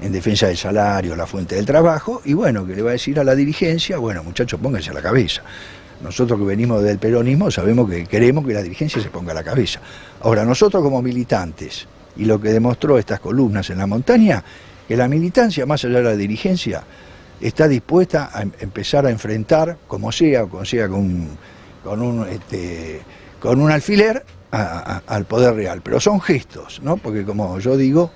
en 0.00 0.12
defensa 0.12 0.46
del 0.48 0.56
salario, 0.56 1.16
la 1.16 1.26
fuente 1.26 1.54
del 1.54 1.64
trabajo, 1.66 2.20
y 2.24 2.34
bueno, 2.34 2.66
que 2.66 2.76
le 2.76 2.82
va 2.82 2.90
a 2.90 2.92
decir 2.92 3.18
a 3.18 3.24
la 3.24 3.34
dirigencia, 3.34 3.98
bueno, 3.98 4.22
muchachos, 4.22 4.60
pónganse 4.62 4.90
a 4.90 4.94
la 4.94 5.02
cabeza. 5.02 5.42
Nosotros 6.02 6.38
que 6.38 6.44
venimos 6.44 6.82
del 6.82 6.98
peronismo 6.98 7.50
sabemos 7.50 7.88
que 7.88 8.06
queremos 8.06 8.46
que 8.46 8.52
la 8.52 8.62
dirigencia 8.62 9.00
se 9.02 9.08
ponga 9.08 9.32
a 9.32 9.34
la 9.34 9.42
cabeza. 9.42 9.80
Ahora, 10.20 10.44
nosotros 10.44 10.82
como 10.82 11.00
militantes, 11.00 11.86
y 12.16 12.26
lo 12.26 12.40
que 12.40 12.50
demostró 12.50 12.98
estas 12.98 13.20
columnas 13.20 13.70
en 13.70 13.78
la 13.78 13.86
montaña, 13.86 14.44
que 14.86 14.96
la 14.96 15.08
militancia, 15.08 15.64
más 15.66 15.84
allá 15.84 15.96
de 15.98 16.02
la 16.04 16.16
dirigencia, 16.16 16.82
está 17.40 17.66
dispuesta 17.68 18.30
a 18.32 18.42
em- 18.42 18.52
empezar 18.60 19.06
a 19.06 19.10
enfrentar, 19.10 19.78
como 19.86 20.12
sea, 20.12 20.44
o 20.44 20.48
como 20.48 20.64
sea 20.64 20.88
con 20.88 21.28
con 21.82 22.02
un, 22.02 22.26
este, 22.28 23.00
con 23.38 23.60
un 23.60 23.70
alfiler, 23.70 24.24
al 24.50 25.24
poder 25.26 25.54
real. 25.54 25.82
Pero 25.82 26.00
son 26.00 26.20
gestos, 26.20 26.80
¿no? 26.82 26.96
Porque 26.96 27.24
como 27.24 27.58
yo 27.60 27.76
digo, 27.76 28.10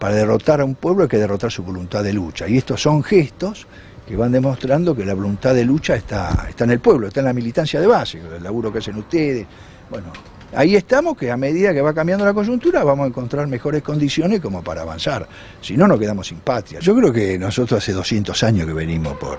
para 0.00 0.14
derrotar 0.14 0.62
a 0.62 0.64
un 0.64 0.74
pueblo 0.74 1.02
hay 1.02 1.08
que 1.08 1.18
derrotar 1.18 1.52
su 1.52 1.62
voluntad 1.62 2.02
de 2.02 2.12
lucha. 2.12 2.48
Y 2.48 2.56
estos 2.56 2.82
son 2.82 3.04
gestos 3.04 3.66
que 4.08 4.16
van 4.16 4.32
demostrando 4.32 4.96
que 4.96 5.04
la 5.04 5.14
voluntad 5.14 5.54
de 5.54 5.64
lucha 5.64 5.94
está, 5.94 6.46
está 6.48 6.64
en 6.64 6.70
el 6.70 6.80
pueblo, 6.80 7.06
está 7.06 7.20
en 7.20 7.26
la 7.26 7.32
militancia 7.32 7.80
de 7.80 7.86
base, 7.86 8.18
el 8.18 8.42
laburo 8.42 8.72
que 8.72 8.78
hacen 8.78 8.96
ustedes. 8.96 9.46
Bueno, 9.90 10.06
ahí 10.54 10.74
estamos, 10.74 11.16
que 11.16 11.30
a 11.30 11.36
medida 11.36 11.72
que 11.74 11.82
va 11.82 11.92
cambiando 11.92 12.24
la 12.24 12.32
coyuntura 12.32 12.82
vamos 12.82 13.04
a 13.04 13.08
encontrar 13.08 13.46
mejores 13.46 13.82
condiciones 13.82 14.40
como 14.40 14.64
para 14.64 14.82
avanzar. 14.82 15.28
Si 15.60 15.76
no, 15.76 15.86
nos 15.86 16.00
quedamos 16.00 16.26
sin 16.26 16.38
patria. 16.38 16.80
Yo 16.80 16.96
creo 16.96 17.12
que 17.12 17.38
nosotros 17.38 17.82
hace 17.82 17.92
200 17.92 18.42
años 18.42 18.66
que 18.66 18.72
venimos 18.72 19.16
por 19.18 19.38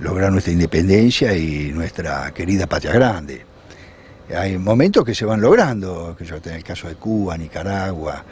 lograr 0.00 0.30
nuestra 0.30 0.52
independencia 0.52 1.34
y 1.34 1.72
nuestra 1.72 2.30
querida 2.32 2.66
patria 2.66 2.92
grande. 2.92 3.44
Hay 4.36 4.58
momentos 4.58 5.02
que 5.02 5.14
se 5.14 5.24
van 5.24 5.40
logrando, 5.40 6.14
que 6.16 6.26
yo 6.26 6.36
en 6.36 6.52
el 6.52 6.62
caso 6.62 6.86
de 6.86 6.96
Cuba, 6.96 7.38
Nicaragua, 7.38 8.22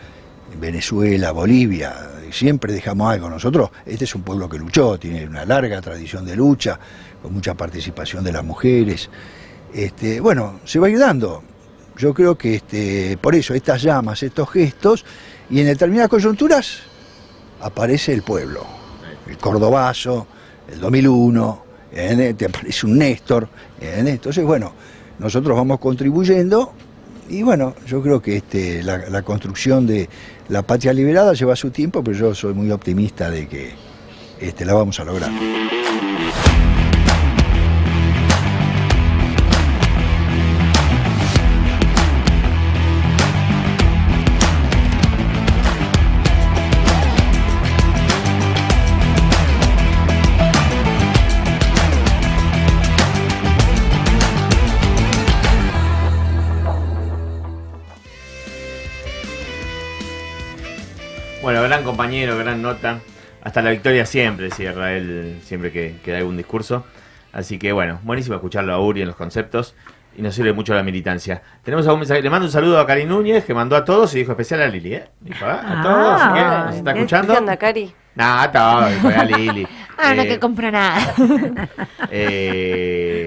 Venezuela, 0.59 1.33
Bolivia, 1.33 1.95
siempre 2.31 2.73
dejamos 2.73 3.13
algo. 3.13 3.29
Nosotros, 3.29 3.71
este 3.85 4.05
es 4.05 4.15
un 4.15 4.23
pueblo 4.23 4.49
que 4.49 4.59
luchó, 4.59 4.99
tiene 4.99 5.27
una 5.27 5.45
larga 5.45 5.81
tradición 5.81 6.25
de 6.25 6.37
lucha, 6.37 6.79
con 7.23 7.35
mucha 7.35 7.55
participación 7.55 8.25
de 8.25 8.33
las 8.33 8.45
mujeres. 8.45 9.11
Este, 9.75 10.21
bueno, 10.21 10.61
se 10.65 10.79
va 10.79 10.87
ayudando. 10.87 11.43
Yo 11.97 12.13
creo 12.13 12.37
que 12.37 12.57
este, 12.57 13.19
por 13.21 13.35
eso 13.35 13.55
estas 13.55 13.83
llamas, 13.83 14.23
estos 14.23 14.51
gestos, 14.51 15.05
y 15.49 15.61
en 15.61 15.67
determinadas 15.67 16.11
coyunturas 16.11 16.81
aparece 17.61 18.13
el 18.13 18.23
pueblo, 18.23 18.67
el 19.27 19.39
cordobazo, 19.39 20.27
el 20.71 20.81
2001, 20.81 21.65
¿eh? 21.93 22.35
te 22.37 22.47
aparece 22.47 22.87
un 22.87 22.99
Néstor. 22.99 23.49
Entonces, 23.81 24.45
bueno, 24.45 24.73
nosotros 25.19 25.57
vamos 25.57 25.79
contribuyendo 25.79 26.75
y 27.29 27.43
bueno, 27.43 27.75
yo 27.87 28.03
creo 28.03 28.21
que 28.21 28.37
este, 28.37 28.83
la, 28.83 29.23
construcción 29.23 29.87
de 29.87 30.09
la 30.49 30.63
patria 30.63 30.93
liberada 30.93 31.33
lleva 31.33 31.57
su 31.57 31.71
tiempo, 31.71 32.03
pero 32.03 32.17
yo 32.17 32.35
soy 32.35 32.55
muy 32.55 32.71
optimista 32.71 33.31
de 33.31 33.49
que 33.49 33.73
este, 34.41 34.65
la 34.65 34.75
vamos 34.75 35.01
a 35.01 35.05
lograr. 35.05 35.31
Compañero, 61.97 62.37
gran 62.37 62.61
nota. 62.61 63.01
Hasta 63.43 63.63
la 63.63 63.71
victoria 63.71 64.05
siempre, 64.05 64.51
cierra 64.51 64.93
él, 64.93 65.39
siempre 65.43 65.73
que, 65.73 65.97
que 66.05 66.13
da 66.13 66.19
algún 66.19 66.37
discurso. 66.37 66.85
Así 67.33 67.59
que 67.59 67.73
bueno, 67.73 68.01
buenísimo 68.03 68.35
escucharlo 68.37 68.75
a 68.75 68.81
Uri 68.81 69.01
en 69.01 69.07
los 69.07 69.17
conceptos 69.17 69.75
y 70.15 70.21
nos 70.21 70.35
sirve 70.35 70.53
mucho 70.53 70.75
la 70.75 70.83
militancia. 70.83 71.41
Tenemos 71.63 71.87
algún 71.87 72.01
mensaje, 72.01 72.21
le 72.21 72.29
mando 72.29 72.45
un 72.45 72.53
saludo 72.53 72.79
a 72.81 72.87
Karin 72.87 73.09
Núñez 73.09 73.47
que 73.47 73.55
mandó 73.55 73.77
a 73.77 73.85
todos 73.87 74.15
y 74.15 74.19
dijo 74.19 74.33
especial 74.33 74.61
a 74.61 74.69
Lili, 74.69 74.93
¿eh? 74.93 75.09
Dijo, 75.21 75.47
ah, 75.47 75.63
a 75.65 75.83
todos, 75.83 76.35
¿qué? 76.35 76.67
¿Nos 76.67 76.77
está 76.77 76.91
escuchando? 76.93 77.33
¿Qué 77.33 77.39
onda, 77.39 77.57
Cari? 77.57 77.95
Nah, 78.15 78.43
a 78.43 78.53
todos, 78.53 78.91
dijo 78.91 79.09
a 79.09 79.25
Lili. 79.25 79.67
Ah, 79.99 80.13
no 80.15 80.25
Eh, 80.25 80.29
que 80.29 80.39
compra 80.39 80.71
nada. 80.71 81.15
eh, 82.11 83.26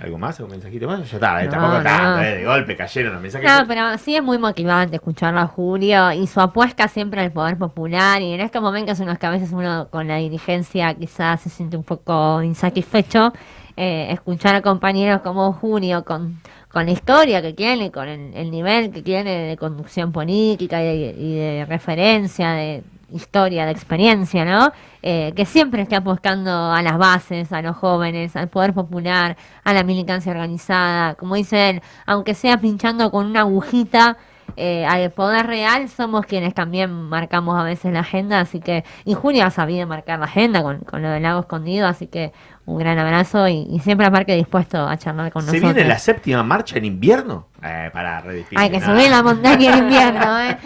¿Algo 0.00 0.16
más? 0.18 0.38
¿Algún 0.40 0.52
mensajito 0.52 0.86
más? 0.86 1.10
Ya 1.10 1.16
está, 1.16 1.42
eh, 1.42 1.46
No, 1.46 1.50
tampoco 1.52 1.74
no. 1.78 1.82
tanto, 1.82 2.22
eh, 2.22 2.36
de 2.38 2.44
golpe 2.44 2.76
cayeron 2.76 3.12
los 3.12 3.22
mensajes. 3.22 3.50
No, 3.50 3.66
pero 3.66 3.98
sí 3.98 4.16
es 4.16 4.22
muy 4.22 4.38
motivante 4.38 4.96
escucharlo 4.96 5.40
a 5.40 5.46
Julio 5.46 6.12
y 6.12 6.26
su 6.26 6.40
apuesta 6.40 6.88
siempre 6.88 7.20
al 7.20 7.32
poder 7.32 7.58
popular 7.58 8.22
y 8.22 8.32
en 8.32 8.40
estos 8.40 8.62
momentos 8.62 8.98
en 9.00 9.08
los 9.08 9.18
que 9.18 9.26
a 9.26 9.30
veces 9.30 9.50
uno 9.52 9.88
con 9.90 10.08
la 10.08 10.16
dirigencia 10.16 10.94
quizás 10.94 11.40
se 11.42 11.50
siente 11.50 11.76
un 11.76 11.84
poco 11.84 12.42
insatisfecho, 12.42 13.32
eh, 13.76 14.08
escuchar 14.10 14.54
a 14.54 14.62
compañeros 14.62 15.20
como 15.20 15.52
Julio 15.52 16.04
con, 16.04 16.40
con 16.72 16.86
la 16.86 16.92
historia 16.92 17.42
que 17.42 17.52
tiene, 17.52 17.90
con 17.90 18.08
el, 18.08 18.34
el 18.34 18.50
nivel 18.50 18.90
que 18.90 19.02
tiene 19.02 19.30
de 19.48 19.56
conducción 19.56 20.12
política 20.12 20.82
y 20.82 20.86
de, 20.86 21.14
y 21.18 21.34
de 21.34 21.66
referencia, 21.66 22.52
de 22.52 22.82
historia, 23.12 23.64
de 23.66 23.72
experiencia, 23.72 24.44
¿no? 24.44 24.72
Eh, 25.02 25.32
que 25.34 25.46
siempre 25.46 25.82
está 25.82 25.98
apostando 25.98 26.72
a 26.72 26.82
las 26.82 26.98
bases, 26.98 27.52
a 27.52 27.62
los 27.62 27.76
jóvenes, 27.76 28.36
al 28.36 28.48
poder 28.48 28.74
popular, 28.74 29.36
a 29.64 29.72
la 29.72 29.82
militancia 29.82 30.32
organizada. 30.32 31.14
Como 31.14 31.34
dice 31.36 31.70
él, 31.70 31.82
aunque 32.06 32.34
sea 32.34 32.58
pinchando 32.60 33.10
con 33.10 33.26
una 33.26 33.40
agujita 33.40 34.16
eh, 34.56 34.84
al 34.84 35.10
poder 35.12 35.46
real, 35.46 35.88
somos 35.88 36.26
quienes 36.26 36.54
también 36.54 36.90
marcamos 36.90 37.58
a 37.58 37.62
veces 37.62 37.92
la 37.92 38.00
agenda. 38.00 38.40
Así 38.40 38.60
que, 38.60 38.84
y 39.04 39.14
Julia 39.14 39.46
ha 39.46 39.50
sabido 39.50 39.86
marcar 39.86 40.18
la 40.18 40.26
agenda 40.26 40.62
con, 40.62 40.80
con 40.80 41.02
lo 41.02 41.08
del 41.10 41.22
lago 41.22 41.40
escondido, 41.40 41.86
así 41.86 42.08
que 42.08 42.32
un 42.66 42.78
gran 42.78 42.98
abrazo 42.98 43.48
y, 43.48 43.66
y 43.70 43.78
siempre 43.80 44.06
aparte 44.06 44.34
dispuesto 44.36 44.86
a 44.86 44.96
charlar 44.96 45.32
con 45.32 45.42
¿Se 45.42 45.52
nosotros. 45.52 45.74
viene 45.74 45.88
la 45.88 45.98
séptima 45.98 46.42
marcha 46.42 46.76
en 46.78 46.84
invierno? 46.84 47.46
Eh, 47.62 47.90
para 47.92 48.20
redifícil. 48.20 48.58
Hay 48.58 48.70
que 48.70 48.80
nada. 48.80 48.94
subir 48.94 49.10
la 49.10 49.22
montaña 49.22 49.72
en 49.72 49.78
invierno, 49.84 50.40
¿eh? 50.50 50.58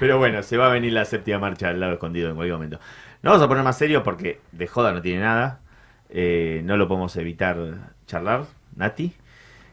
Pero 0.00 0.16
bueno, 0.16 0.42
se 0.42 0.56
va 0.56 0.68
a 0.68 0.70
venir 0.70 0.94
la 0.94 1.04
séptima 1.04 1.38
marcha 1.38 1.68
al 1.68 1.78
lado 1.78 1.92
escondido 1.92 2.30
en 2.30 2.34
cualquier 2.34 2.54
momento. 2.54 2.80
No 3.22 3.32
vamos 3.32 3.44
a 3.44 3.48
poner 3.48 3.62
más 3.62 3.76
serio 3.76 4.02
porque 4.02 4.40
de 4.50 4.66
joda 4.66 4.94
no 4.94 5.02
tiene 5.02 5.20
nada. 5.20 5.60
Eh, 6.08 6.62
no 6.64 6.78
lo 6.78 6.88
podemos 6.88 7.14
evitar 7.16 7.58
charlar, 8.06 8.46
Nati. 8.76 9.12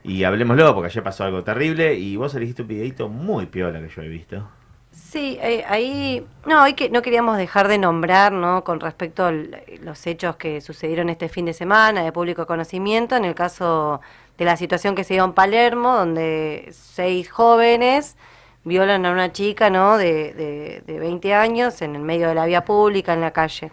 Y 0.03 0.25
hablemoslo 0.25 0.73
porque 0.75 0.87
ayer 0.87 1.01
pasó 1.01 1.23
algo 1.23 1.45
terrible 1.45 1.95
y 1.95 2.17
vos 2.17 2.35
elegiste 2.35 2.63
un 2.63 2.67
videito 2.67 3.07
muy 3.07 3.45
piola 3.45 3.79
que 3.79 3.87
yo 3.87 4.01
he 4.01 4.09
visto. 4.09 4.45
Sí, 4.91 5.39
eh, 5.41 5.63
ahí 5.65 6.27
no, 6.45 6.61
hoy 6.61 6.73
que 6.73 6.89
no 6.89 7.01
queríamos 7.01 7.37
dejar 7.37 7.69
de 7.69 7.77
nombrar, 7.77 8.33
¿no? 8.33 8.65
Con 8.65 8.81
respecto 8.81 9.27
a 9.27 9.31
los 9.31 10.07
hechos 10.07 10.35
que 10.35 10.59
sucedieron 10.59 11.07
este 11.09 11.29
fin 11.29 11.45
de 11.45 11.53
semana 11.53 12.03
de 12.03 12.11
público 12.11 12.45
conocimiento, 12.45 13.15
en 13.15 13.23
el 13.23 13.33
caso 13.33 14.01
de 14.37 14.43
la 14.43 14.57
situación 14.57 14.93
que 14.93 15.05
se 15.05 15.13
dio 15.13 15.23
en 15.23 15.31
Palermo, 15.31 15.95
donde 15.95 16.67
seis 16.71 17.31
jóvenes 17.31 18.17
violan 18.67 19.05
a 19.05 19.11
una 19.11 19.31
chica, 19.31 19.69
¿no? 19.69 19.97
De, 19.97 20.33
de, 20.33 20.83
de 20.85 20.99
20 20.99 21.33
años 21.33 21.81
en 21.81 21.95
el 21.95 22.01
medio 22.01 22.27
de 22.27 22.35
la 22.35 22.45
vía 22.45 22.65
pública, 22.65 23.13
en 23.13 23.21
la 23.21 23.31
calle. 23.31 23.71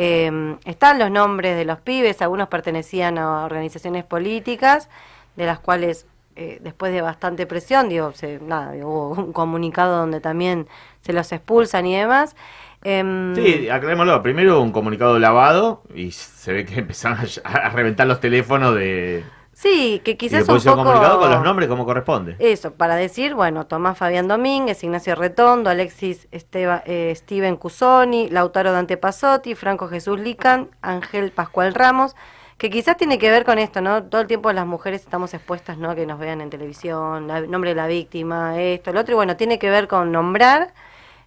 Eh, 0.00 0.56
están 0.64 0.98
los 0.98 1.10
nombres 1.10 1.56
de 1.56 1.64
los 1.64 1.80
pibes, 1.80 2.22
algunos 2.22 2.48
pertenecían 2.48 3.18
a 3.18 3.44
organizaciones 3.44 4.04
políticas, 4.04 4.88
de 5.34 5.44
las 5.46 5.58
cuales 5.58 6.06
eh, 6.36 6.58
después 6.62 6.92
de 6.92 7.00
bastante 7.00 7.46
presión, 7.46 7.88
digo, 7.88 8.12
se, 8.12 8.38
nada, 8.38 8.72
hubo 8.86 9.08
un 9.10 9.32
comunicado 9.32 9.96
donde 9.96 10.20
también 10.20 10.68
se 11.00 11.12
los 11.12 11.32
expulsan 11.32 11.84
y 11.86 11.96
demás. 11.96 12.36
Em, 12.84 13.34
Sí, 13.34 13.68
aclarémoslo. 13.68 14.22
Primero 14.22 14.60
un 14.60 14.70
comunicado 14.70 15.18
lavado 15.18 15.82
y 15.92 16.12
se 16.12 16.52
ve 16.52 16.64
que 16.64 16.78
empezaron 16.78 17.18
a 17.42 17.68
reventar 17.70 18.06
los 18.06 18.20
teléfonos 18.20 18.76
de... 18.76 19.24
sí, 19.58 20.00
que 20.04 20.12
y 20.12 20.16
quizás 20.16 20.46
después 20.46 20.64
un 20.66 20.76
comunicado 20.76 21.14
poco... 21.14 21.22
con 21.22 21.30
los 21.32 21.42
nombres 21.42 21.68
como 21.68 21.84
corresponde. 21.84 22.36
Eso, 22.38 22.72
para 22.74 22.96
decir, 22.96 23.34
bueno, 23.34 23.66
Tomás 23.66 23.98
Fabián 23.98 24.28
Domínguez, 24.28 24.82
Ignacio 24.84 25.14
Retondo, 25.14 25.70
Alexis 25.70 26.28
Esteba, 26.30 26.82
eh, 26.86 27.12
Steven 27.16 27.56
Cusoni, 27.56 28.28
Lautaro 28.28 28.72
Dante 28.72 28.96
Pasotti, 28.96 29.54
Franco 29.54 29.88
Jesús 29.88 30.20
Lican, 30.20 30.68
Ángel 30.82 31.32
Pascual 31.32 31.74
Ramos, 31.74 32.14
que 32.56 32.70
quizás 32.70 32.96
tiene 32.96 33.18
que 33.18 33.30
ver 33.30 33.44
con 33.44 33.58
esto, 33.58 33.80
¿no? 33.80 34.04
Todo 34.04 34.20
el 34.20 34.26
tiempo 34.26 34.52
las 34.52 34.66
mujeres 34.66 35.02
estamos 35.02 35.32
expuestas, 35.34 35.78
¿no? 35.78 35.94
Que 35.94 36.06
nos 36.06 36.18
vean 36.18 36.40
en 36.40 36.50
televisión, 36.50 37.30
el 37.30 37.50
nombre 37.50 37.70
de 37.70 37.76
la 37.76 37.86
víctima, 37.86 38.60
esto, 38.60 38.92
lo 38.92 39.00
otro, 39.00 39.12
y 39.12 39.16
bueno, 39.16 39.36
tiene 39.36 39.58
que 39.58 39.70
ver 39.70 39.88
con 39.88 40.12
nombrar, 40.12 40.72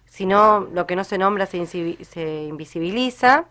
si 0.04 0.26
no, 0.26 0.68
lo 0.72 0.86
que 0.86 0.94
no 0.94 1.04
se 1.04 1.16
nombra 1.16 1.46
se, 1.46 1.64
se 1.66 2.42
invisibiliza. 2.44 3.46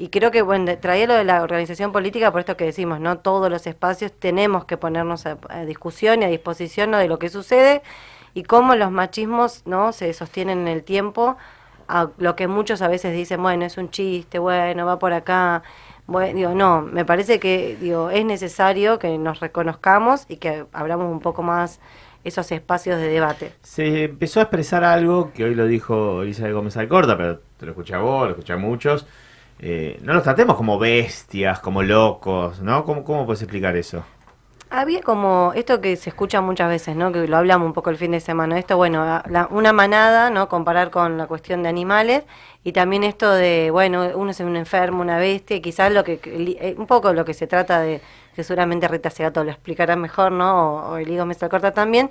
Y 0.00 0.08
creo 0.08 0.30
que, 0.30 0.40
bueno, 0.40 0.78
traía 0.78 1.06
lo 1.06 1.12
de 1.12 1.24
la 1.24 1.42
organización 1.42 1.92
política 1.92 2.32
por 2.32 2.40
esto 2.40 2.56
que 2.56 2.64
decimos, 2.64 3.00
¿no? 3.00 3.18
Todos 3.18 3.50
los 3.50 3.66
espacios 3.66 4.10
tenemos 4.10 4.64
que 4.64 4.78
ponernos 4.78 5.26
a, 5.26 5.36
a 5.50 5.66
discusión 5.66 6.22
y 6.22 6.24
a 6.24 6.28
disposición 6.28 6.90
¿no? 6.90 6.96
de 6.96 7.06
lo 7.06 7.18
que 7.18 7.28
sucede 7.28 7.82
y 8.32 8.44
cómo 8.44 8.76
los 8.76 8.90
machismos, 8.90 9.60
¿no? 9.66 9.92
Se 9.92 10.10
sostienen 10.14 10.60
en 10.60 10.68
el 10.68 10.84
tiempo 10.84 11.36
a 11.86 12.08
lo 12.16 12.34
que 12.34 12.48
muchos 12.48 12.80
a 12.80 12.88
veces 12.88 13.12
dicen, 13.12 13.42
bueno, 13.42 13.66
es 13.66 13.76
un 13.76 13.90
chiste, 13.90 14.38
bueno, 14.38 14.86
va 14.86 14.98
por 14.98 15.12
acá. 15.12 15.62
Bueno, 16.06 16.34
digo, 16.34 16.54
no, 16.54 16.80
me 16.80 17.04
parece 17.04 17.38
que 17.38 17.76
digo, 17.78 18.08
es 18.08 18.24
necesario 18.24 18.98
que 18.98 19.18
nos 19.18 19.40
reconozcamos 19.40 20.24
y 20.30 20.38
que 20.38 20.64
abramos 20.72 21.12
un 21.12 21.20
poco 21.20 21.42
más 21.42 21.78
esos 22.24 22.50
espacios 22.52 22.98
de 22.98 23.08
debate. 23.08 23.52
Se 23.62 24.04
empezó 24.04 24.40
a 24.40 24.44
expresar 24.44 24.82
algo 24.82 25.30
que 25.34 25.44
hoy 25.44 25.54
lo 25.54 25.66
dijo 25.66 26.22
Elizabeth 26.22 26.54
Gómez 26.54 26.78
Alcorta, 26.78 27.18
pero 27.18 27.40
te 27.58 27.66
lo 27.66 27.72
escuché 27.72 27.94
a 27.94 27.98
vos, 27.98 28.24
lo 28.24 28.30
escuché 28.30 28.54
a 28.54 28.56
muchos. 28.56 29.06
Eh, 29.60 29.98
no 30.02 30.14
los 30.14 30.22
tratemos 30.24 30.56
como 30.56 30.78
bestias, 30.78 31.60
como 31.60 31.82
locos, 31.82 32.60
¿no? 32.62 32.84
¿Cómo, 32.84 33.04
cómo 33.04 33.26
puedes 33.26 33.42
explicar 33.42 33.76
eso? 33.76 34.04
Había 34.72 35.02
como 35.02 35.52
esto 35.56 35.80
que 35.80 35.96
se 35.96 36.10
escucha 36.10 36.40
muchas 36.40 36.68
veces, 36.68 36.94
¿no? 36.94 37.10
Que 37.10 37.26
lo 37.26 37.36
hablamos 37.36 37.66
un 37.66 37.72
poco 37.72 37.90
el 37.90 37.96
fin 37.96 38.12
de 38.12 38.20
semana. 38.20 38.56
Esto, 38.56 38.76
bueno, 38.76 39.04
la- 39.28 39.48
una 39.50 39.72
manada, 39.72 40.30
¿no? 40.30 40.48
Comparar 40.48 40.90
con 40.92 41.18
la 41.18 41.26
cuestión 41.26 41.64
de 41.64 41.68
animales 41.68 42.22
y 42.62 42.70
también 42.72 43.02
esto 43.02 43.32
de, 43.32 43.70
bueno, 43.72 44.06
uno 44.14 44.30
es 44.30 44.38
un 44.40 44.54
enfermo, 44.56 45.02
una 45.02 45.18
bestia, 45.18 45.60
quizás 45.60 45.92
lo 45.92 46.04
que, 46.04 46.20
eh, 46.24 46.76
un 46.78 46.86
poco 46.86 47.12
lo 47.12 47.24
que 47.24 47.34
se 47.34 47.48
trata 47.48 47.80
de, 47.80 48.00
que 48.36 48.44
seguramente 48.44 48.86
Rita 48.86 49.10
Segato 49.10 49.42
lo 49.42 49.50
explicará 49.50 49.96
mejor, 49.96 50.30
¿no? 50.32 50.76
O, 50.90 50.92
o 50.92 50.96
Eligo 50.98 51.26
Mesa 51.26 51.48
Corta 51.48 51.72
también. 51.74 52.10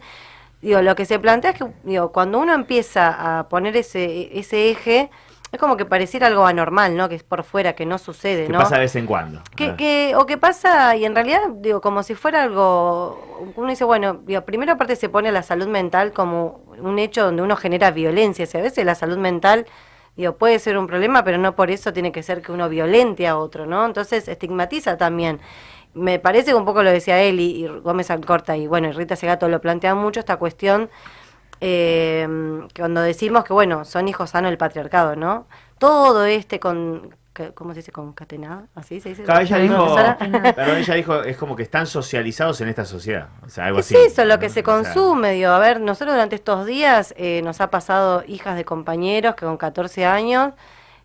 Digo, 0.62 0.82
lo 0.82 0.96
que 0.96 1.06
se 1.06 1.20
plantea 1.20 1.52
es 1.52 1.58
que, 1.60 1.66
digo, 1.84 2.12
cuando 2.12 2.40
uno 2.40 2.54
empieza 2.54 3.40
a 3.40 3.48
poner 3.48 3.78
ese, 3.78 4.38
ese 4.38 4.70
eje, 4.72 5.10
es 5.52 5.60
como 5.60 5.78
que 5.78 5.86
pareciera 5.86 6.28
algo 6.28 6.46
anormal, 6.46 6.96
¿no? 6.96 7.10
Que 7.10 7.16
es 7.16 7.24
por 7.24 7.44
fuera, 7.44 7.74
que 7.74 7.86
no 7.86 7.98
sucede, 7.98 8.46
Que 8.46 8.52
¿no? 8.54 8.60
pasa 8.60 8.76
de 8.76 8.82
vez 8.82 8.96
en 8.96 9.06
cuando. 9.06 9.42
Que, 9.56 9.66
Ah. 9.70 9.76
que, 9.78 10.14
o 10.16 10.26
que 10.26 10.38
pasa, 10.38 10.96
y 10.96 11.06
en 11.06 11.16
realidad, 11.16 11.42
digo, 11.56 11.82
como 11.82 12.04
si 12.04 12.16
fuera 12.16 12.44
algo, 12.44 13.54
uno 13.56 13.70
dice, 13.70 13.84
bueno, 13.84 14.20
digo, 14.26 14.42
primero 14.42 14.74
aparte 14.74 14.96
se 14.96 15.10
pone 15.10 15.32
la 15.32 15.42
salud 15.44 15.68
mental 15.68 16.12
como 16.14 16.62
un 16.80 17.00
hecho 17.00 17.24
donde 17.26 17.42
uno 17.42 17.56
genera 17.56 17.92
violencia, 17.92 18.46
o 18.46 18.48
sea, 18.48 18.60
a 18.62 18.64
veces 18.64 18.86
la 18.86 18.96
salud 18.96 19.18
mental, 19.18 19.66
digo, 20.16 20.36
puede 20.38 20.60
ser 20.60 20.78
un 20.78 20.86
problema, 20.88 21.24
pero 21.24 21.38
no 21.38 21.56
por 21.56 21.72
eso 21.72 21.94
tiene 21.94 22.12
que 22.12 22.22
ser 22.24 22.42
que 22.42 22.52
uno 22.52 22.70
violente 22.70 23.28
a 23.28 23.38
otro, 23.38 23.66
¿no? 23.66 23.86
Entonces 23.86 24.28
estigmatiza 24.28 24.98
también. 24.98 25.40
Me 25.96 26.20
parece 26.20 26.52
que 26.52 26.56
un 26.56 26.66
poco 26.66 26.84
lo 26.84 26.92
decía 26.92 27.20
él 27.24 27.40
y, 27.40 27.66
y 27.66 27.68
Gómez 27.68 28.12
Alcorta, 28.12 28.56
y 28.56 28.68
bueno, 28.68 28.90
y 28.90 28.92
Rita 28.92 29.16
Segato 29.16 29.50
lo 29.50 29.60
plantea 29.62 29.96
mucho, 29.96 30.20
esta 30.20 30.38
cuestión 30.38 30.90
eh, 31.62 32.28
cuando 32.76 33.02
decimos 33.02 33.44
que, 33.44 33.54
bueno, 33.54 33.86
son 33.86 34.08
hijos 34.08 34.32
sanos 34.32 34.50
del 34.50 34.58
patriarcado, 34.58 35.16
¿no? 35.16 35.48
Todo 35.78 36.26
este 36.26 36.60
con, 36.60 37.16
¿cómo 37.54 37.74
se 37.74 37.80
dice? 37.80 37.92
Concatenado, 37.92 38.64
así 38.76 39.00
se 39.00 39.10
dice. 39.10 39.24
Claro, 39.24 39.42
ella 39.42 39.58
dijo, 39.58 39.96
pero 40.56 40.76
ella 40.76 40.94
dijo, 40.96 41.24
es 41.24 41.38
como 41.38 41.56
que 41.56 41.64
están 41.64 41.88
socializados 41.88 42.60
en 42.62 42.68
esta 42.70 42.86
sociedad. 42.86 43.30
O 43.46 43.50
sea, 43.50 43.66
algo 43.66 43.80
Es 43.80 43.86
así. 43.86 43.96
eso 43.96 44.26
lo 44.26 44.40
que 44.40 44.50
se 44.50 44.64
consume, 44.64 45.32
digo, 45.32 45.50
a 45.52 45.60
ver, 45.60 45.80
nosotros 45.80 46.14
durante 46.16 46.36
estos 46.36 46.66
días 46.66 47.14
eh, 47.18 47.42
nos 47.44 47.62
ha 47.62 47.70
pasado 47.70 48.24
hijas 48.28 48.56
de 48.58 48.66
compañeros 48.66 49.36
que 49.36 49.46
con 49.46 49.58
14 49.58 50.06
años, 50.06 50.54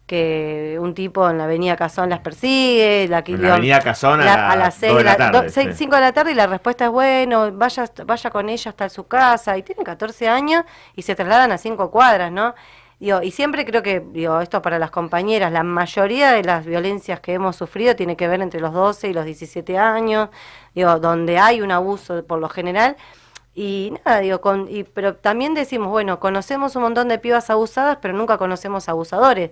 que 0.06 0.76
un 0.81 0.94
tipo 0.94 1.28
en 1.31 1.39
la 1.39 1.44
avenida 1.44 1.76
Cazón 1.76 2.10
las 2.10 2.20
persigue, 2.20 3.06
la 3.09 3.22
En 3.26 3.43
la 3.43 3.55
avenida 3.55 3.81
Cazón 3.81 4.20
a 4.20 4.24
la- 4.24 4.36
las 4.48 4.56
las 4.59 4.74
seis 4.74 4.93
dos 4.93 4.98
de 4.98 5.05
la 5.05 5.16
tarde, 5.16 5.43
do- 5.44 5.48
seis- 5.48 5.68
sí. 5.70 5.74
cinco 5.78 5.94
de 5.97 6.02
la 6.02 6.12
tarde 6.12 6.32
y 6.32 6.35
la 6.35 6.47
respuesta 6.47 6.85
es 6.85 6.90
bueno, 6.90 7.51
vaya, 7.52 7.85
vaya 8.05 8.31
con 8.31 8.48
ella 8.51 8.68
hasta 8.70 8.89
su 8.90 9.06
casa, 9.06 9.56
y 9.56 9.62
tienen 9.62 9.85
14 9.85 10.28
años 10.28 10.64
y 10.94 11.02
se 11.02 11.14
trasladan 11.14 11.52
a 11.52 11.59
cinco 11.59 11.90
cuadras, 11.90 12.31
¿no? 12.31 12.55
Digo, 13.01 13.22
y 13.22 13.32
siempre 13.32 13.64
creo 13.64 13.82
que, 13.82 14.01
digo, 14.01 14.40
esto 14.40 14.62
para 14.62 14.78
las 14.78 14.90
compañeras, 14.90 15.51
la 15.52 15.62
mayoría 15.62 16.32
de 16.32 16.44
las 16.44 16.64
violencias 16.64 17.20
que 17.20 17.32
hemos 17.35 17.56
sufrido 17.56 17.97
tiene 17.97 18.16
que 18.16 18.28
ver 18.28 18.40
entre 18.40 18.60
los 18.60 18.72
12 18.72 19.09
y 19.09 19.12
los 19.14 19.24
17 19.24 19.76
años, 19.78 20.28
digo, 20.74 20.98
donde 21.01 21.39
hay 21.39 21.60
un 21.60 21.70
abuso 21.72 22.24
por 22.24 22.39
lo 22.39 22.48
general. 22.48 22.97
Y 23.56 23.94
nada, 24.05 24.18
digo, 24.20 24.40
con, 24.40 24.68
y, 24.68 24.85
pero 24.85 25.16
también 25.16 25.55
decimos, 25.55 25.89
bueno, 25.89 26.18
conocemos 26.18 26.76
un 26.76 26.82
montón 26.82 27.09
de 27.09 27.18
pibas 27.18 27.51
abusadas, 27.51 27.98
pero 28.01 28.14
nunca 28.14 28.36
conocemos 28.39 28.89
abusadores. 28.89 29.51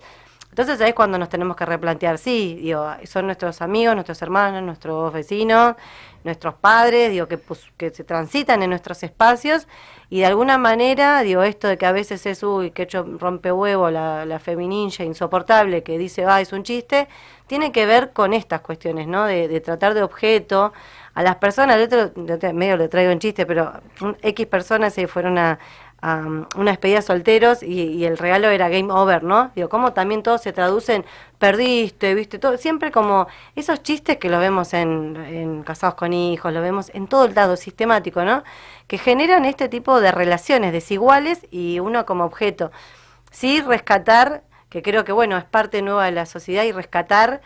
Entonces 0.52 0.78
ahí 0.82 0.90
es 0.90 0.94
cuando 0.94 1.16
nos 1.16 1.30
tenemos 1.30 1.56
que 1.56 1.64
replantear, 1.64 2.18
sí, 2.18 2.58
digo, 2.60 2.86
son 3.04 3.24
nuestros 3.24 3.62
amigos, 3.62 3.94
nuestros 3.94 4.20
hermanos, 4.20 4.62
nuestros 4.62 5.10
vecinos, 5.10 5.76
nuestros 6.24 6.52
padres, 6.52 7.10
digo, 7.10 7.26
que, 7.26 7.38
pues, 7.38 7.72
que 7.78 7.88
se 7.88 8.04
transitan 8.04 8.62
en 8.62 8.68
nuestros 8.68 9.02
espacios 9.02 9.66
y 10.10 10.18
de 10.18 10.26
alguna 10.26 10.58
manera, 10.58 11.22
digo, 11.22 11.42
esto 11.42 11.68
de 11.68 11.78
que 11.78 11.86
a 11.86 11.92
veces 11.92 12.26
es, 12.26 12.42
uy, 12.42 12.70
que 12.70 12.82
hecho 12.82 13.02
rompehuevo 13.18 13.88
la, 13.88 14.26
la 14.26 14.38
femininja 14.38 15.04
insoportable 15.04 15.82
que 15.82 15.96
dice, 15.96 16.26
ah, 16.26 16.42
es 16.42 16.52
un 16.52 16.64
chiste, 16.64 17.08
tiene 17.46 17.72
que 17.72 17.86
ver 17.86 18.12
con 18.12 18.34
estas 18.34 18.60
cuestiones, 18.60 19.06
¿no? 19.06 19.24
De, 19.24 19.48
de 19.48 19.60
tratar 19.62 19.94
de 19.94 20.02
objeto 20.02 20.74
a 21.14 21.22
las 21.22 21.36
personas, 21.36 21.76
el 21.76 21.82
otro, 21.84 22.52
medio 22.52 22.76
lo 22.76 22.90
traigo 22.90 23.10
en 23.10 23.20
chiste, 23.20 23.46
pero 23.46 23.72
X 24.20 24.46
personas 24.46 24.92
se 24.92 25.06
fueron 25.06 25.38
a, 25.38 25.58
um, 26.02 26.46
una 26.56 26.72
despedida 26.72 26.96
de 26.96 27.02
solteros 27.02 27.62
y, 27.62 27.82
y 27.82 28.04
el 28.04 28.18
regalo 28.18 28.48
era 28.48 28.68
game 28.68 28.92
over, 28.92 29.22
¿no? 29.22 29.50
Digo, 29.54 29.68
cómo 29.68 29.92
también 29.92 30.22
todos 30.22 30.42
se 30.42 30.52
traducen, 30.52 31.04
perdiste, 31.38 32.14
viste, 32.14 32.38
todo, 32.38 32.56
siempre 32.58 32.90
como 32.90 33.26
esos 33.56 33.82
chistes 33.82 34.18
que 34.18 34.28
lo 34.28 34.38
vemos 34.38 34.74
en, 34.74 35.16
en 35.16 35.62
Casados 35.62 35.94
con 35.94 36.12
Hijos, 36.12 36.52
lo 36.52 36.60
vemos 36.60 36.90
en 36.94 37.06
todo 37.06 37.24
el 37.26 37.34
lado 37.34 37.56
sistemático, 37.56 38.24
¿no? 38.24 38.42
Que 38.86 38.98
generan 38.98 39.44
este 39.44 39.68
tipo 39.68 40.00
de 40.00 40.12
relaciones 40.12 40.72
desiguales 40.72 41.46
y 41.50 41.80
uno 41.80 42.04
como 42.06 42.24
objeto. 42.24 42.70
Sí, 43.30 43.60
rescatar, 43.60 44.42
que 44.68 44.82
creo 44.82 45.04
que, 45.04 45.12
bueno, 45.12 45.36
es 45.38 45.44
parte 45.44 45.82
nueva 45.82 46.04
de 46.04 46.12
la 46.12 46.26
sociedad 46.26 46.64
y 46.64 46.72
rescatar 46.72 47.40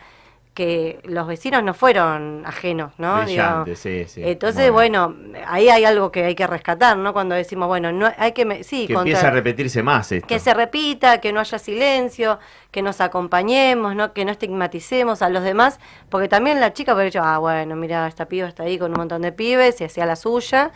que 0.57 0.99
los 1.03 1.27
vecinos 1.27 1.61
no 1.61 1.75
fueron 1.75 2.41
ajenos, 2.43 2.91
¿no? 2.97 3.23
Digo, 3.27 3.63
sí, 3.75 4.05
sí. 4.07 4.23
entonces, 4.25 4.71
bueno, 4.71 5.15
ahí 5.45 5.69
hay 5.69 5.85
algo 5.85 6.11
que 6.11 6.23
hay 6.25 6.33
que 6.33 6.47
rescatar, 6.47 6.97
¿no? 6.97 7.13
Cuando 7.13 7.35
decimos, 7.35 7.67
bueno, 7.67 7.91
no 7.91 8.11
hay 8.17 8.31
que, 8.31 8.43
me- 8.43 8.63
sí, 8.63 8.87
Que 8.87 8.95
contra- 8.95 9.11
empieza 9.11 9.27
a 9.27 9.31
repetirse 9.31 9.83
más 9.83 10.11
esto. 10.11 10.25
que 10.25 10.39
se 10.39 10.55
repita, 10.55 11.21
que 11.21 11.31
no 11.31 11.41
haya 11.41 11.59
silencio, 11.59 12.39
que 12.71 12.81
nos 12.81 13.01
acompañemos, 13.01 13.95
¿no? 13.95 14.13
que 14.13 14.25
no 14.25 14.31
estigmaticemos 14.31 15.21
a 15.21 15.29
los 15.29 15.43
demás, 15.43 15.79
porque 16.09 16.27
también 16.27 16.59
la 16.59 16.73
chica 16.73 16.93
puede 16.93 17.05
decir, 17.05 17.21
ah, 17.23 17.37
bueno, 17.37 17.75
mira, 17.75 18.07
esta 18.07 18.25
piba 18.25 18.47
está 18.47 18.63
ahí 18.63 18.79
con 18.79 18.89
un 18.93 18.97
montón 18.97 19.21
de 19.21 19.31
pibes 19.31 19.79
y 19.79 19.83
hacía 19.83 20.07
la 20.07 20.15
suya, 20.15 20.71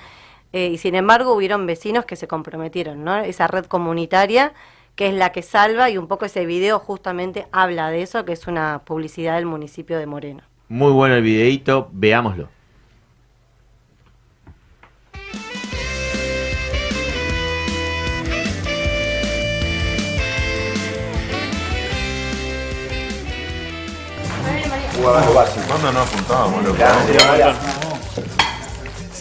eh, 0.53 0.67
y 0.67 0.77
sin 0.77 0.93
embargo 0.93 1.33
hubieron 1.33 1.65
vecinos 1.65 2.05
que 2.05 2.15
se 2.15 2.27
comprometieron, 2.27 3.03
¿no? 3.03 3.17
Esa 3.17 3.47
red 3.47 3.65
comunitaria 3.65 4.53
que 4.95 5.07
es 5.07 5.13
la 5.13 5.31
que 5.31 5.41
salva 5.41 5.89
y 5.89 5.97
un 5.97 6.07
poco 6.07 6.25
ese 6.25 6.45
video 6.45 6.79
justamente 6.79 7.47
habla 7.51 7.89
de 7.89 8.01
eso, 8.01 8.25
que 8.25 8.33
es 8.33 8.47
una 8.47 8.81
publicidad 8.85 9.35
del 9.35 9.45
municipio 9.45 9.97
de 9.97 10.05
Moreno. 10.05 10.43
Muy 10.69 10.91
bueno 10.91 11.15
el 11.15 11.23
videíto, 11.23 11.89
veámoslo. 11.91 12.49
¿Cuándo 25.67 25.91
nos 25.91 26.09
juntábamos, 26.09 26.63
loco? 26.63 27.90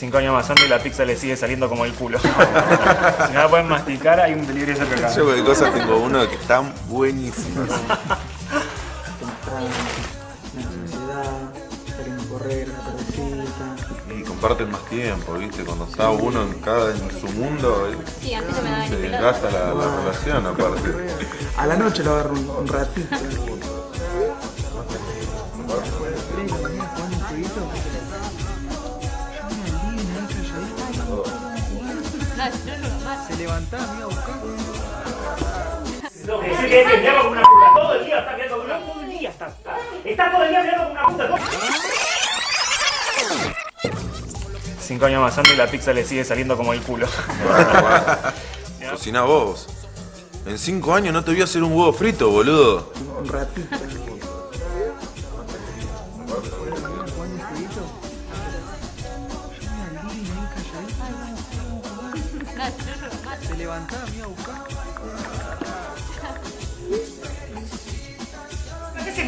Cinco 0.00 0.16
años 0.16 0.30
avanzando 0.30 0.64
y 0.64 0.68
la 0.68 0.78
pizza 0.78 1.04
le 1.04 1.14
sigue 1.14 1.36
saliendo 1.36 1.68
como 1.68 1.84
el 1.84 1.92
culo. 1.92 2.18
si 2.22 2.26
no 2.26 3.38
la 3.38 3.48
pueden 3.50 3.68
masticar, 3.68 4.18
hay 4.18 4.32
un 4.32 4.46
delivery 4.46 4.74
cerca 4.74 4.94
acá. 4.96 5.14
Yo 5.14 5.30
de 5.30 5.44
cosas 5.44 5.74
tengo 5.74 5.98
uno 5.98 6.26
que 6.26 6.36
están 6.36 6.72
buenísimos. 6.88 7.68
Y 14.08 14.22
comparten 14.22 14.70
más 14.70 14.80
tiempo, 14.86 15.34
¿viste? 15.34 15.64
Cuando 15.64 15.84
está 15.84 16.08
uno 16.08 16.44
en 16.44 16.54
cada 16.60 16.92
en 16.92 17.10
su 17.20 17.26
mundo, 17.32 17.86
eh, 17.92 17.96
Sí, 18.22 18.32
antes 18.32 18.56
no 18.56 18.62
me 18.62 18.70
daban 18.70 18.88
se 18.88 18.96
desgasta 18.96 19.50
la, 19.50 19.74
la 19.74 19.96
relación 19.96 20.46
aparte. 20.46 20.90
A 21.58 21.66
la 21.66 21.76
noche 21.76 22.02
lo 22.02 22.12
agarro 22.14 22.32
un, 22.32 22.48
un 22.48 22.66
ratito. 22.68 23.16
Se 32.40 33.36
levantaba, 33.36 33.92
me 33.92 33.98
iba 33.98 34.04
a 34.04 34.08
buscar. 34.08 34.36
No, 36.26 36.40
que 36.40 36.48
decir 36.48 36.68
que 36.68 36.80
es 36.80 36.90
que 36.90 36.96
miraba 36.96 37.18
como 37.22 37.32
una 37.32 37.42
puta. 37.42 37.74
Todo 37.74 37.94
el 37.94 38.06
día 38.06 38.18
está 38.20 38.32
mirando 38.34 38.56
como 38.56 38.64
una 38.64 38.78
puta. 38.78 38.92
Todo 38.92 39.02
el 39.02 39.10
día 39.10 39.28
está. 39.28 39.54
Está 40.04 40.30
todo 40.30 40.44
el 40.44 40.50
día 40.50 40.62
mirando 40.62 40.84
como 40.88 40.94
una 40.94 41.06
puta. 41.06 41.28
Cinco 44.80 45.04
años 45.04 45.18
avanzando 45.18 45.52
y 45.52 45.56
la 45.56 45.66
pizza 45.66 45.92
le 45.92 46.02
sigue 46.04 46.24
saliendo 46.24 46.56
como 46.56 46.72
el 46.72 46.80
culo. 46.80 47.06
Cocina 48.90 49.22
vos. 49.22 49.68
En 50.46 50.58
cinco 50.58 50.94
años 50.94 51.12
no 51.12 51.22
te 51.22 51.32
voy 51.32 51.42
a 51.42 51.44
hacer 51.44 51.62
un 51.62 51.72
huevo 51.72 51.92
frito, 51.92 52.30
boludo. 52.30 52.90
Un 53.18 53.28
ratito. 53.28 53.76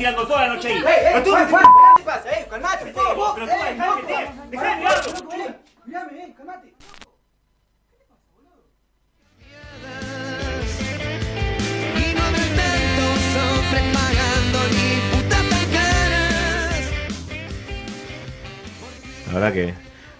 Mirando 0.02 0.26
toda 0.26 0.48
la 0.48 0.54
noche 0.54 0.68
ahí? 0.68 0.82
Pero 0.84 1.22
tú- 1.22 1.30
Juan, 1.30 1.46
¿qué 1.46 2.02
te 2.02 2.02
pasa? 2.04 2.30
Eh, 2.32 2.46
calmate, 2.50 2.84
Pero 2.86 3.08
tú 3.12 3.20
loco, 3.20 3.36
meter, 3.38 4.32
de 4.50 4.56
mirarlo. 4.58 5.32
eh, 5.32 5.54
Mírame, 5.86 6.24
eh, 6.24 6.34
calmate. 6.36 6.74
La 19.28 19.34
verdad 19.34 19.52
que 19.52 19.74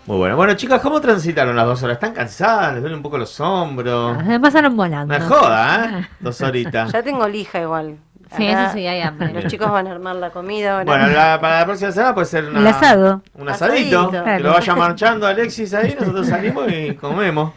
muy 0.06 0.16
bueno. 0.16 0.36
Bueno, 0.36 0.54
chicas, 0.54 0.80
¿cómo 0.80 1.00
transitaron 1.00 1.54
las 1.54 1.66
dos 1.66 1.82
horas? 1.82 1.94
¿Están 1.96 2.12
cansadas? 2.12 2.72
¿Les 2.72 2.80
duelen 2.82 2.98
un 2.98 3.02
poco 3.02 3.18
los 3.18 3.38
hombros? 3.40 4.22
Me 4.24 4.40
pasaron 4.40 4.76
volando. 4.76 5.14
Una 5.14 5.24
joda, 5.28 6.00
¿eh? 6.00 6.08
Dos 6.18 6.40
horitas. 6.40 6.90
Ya 6.92 7.02
tengo 7.02 7.28
lija 7.28 7.60
igual. 7.60 7.98
Sí, 8.36 8.48
Acá 8.48 8.64
eso 8.64 8.72
sí, 8.74 8.86
hay 8.86 9.00
hambre. 9.02 9.32
Los 9.32 9.46
chicos 9.46 9.70
van 9.70 9.86
a 9.86 9.90
armar 9.92 10.16
la 10.16 10.30
comida 10.30 10.72
ahora. 10.78 10.84
Bueno, 10.84 11.06
la- 11.08 11.40
para 11.40 11.60
la 11.60 11.64
próxima 11.66 11.92
semana 11.92 12.14
puede 12.14 12.26
ser 12.26 12.44
una- 12.46 12.70
asado. 12.70 13.22
un 13.34 13.48
asadito. 13.48 14.00
Asadito. 14.08 14.24
Que 14.24 14.38
lo 14.40 14.52
vaya 14.54 14.74
marchando 14.74 15.26
Alexis 15.26 15.74
ahí, 15.74 15.96
nosotros 15.98 16.26
salimos 16.26 16.70
y 16.72 16.94
comemos. 16.94 17.52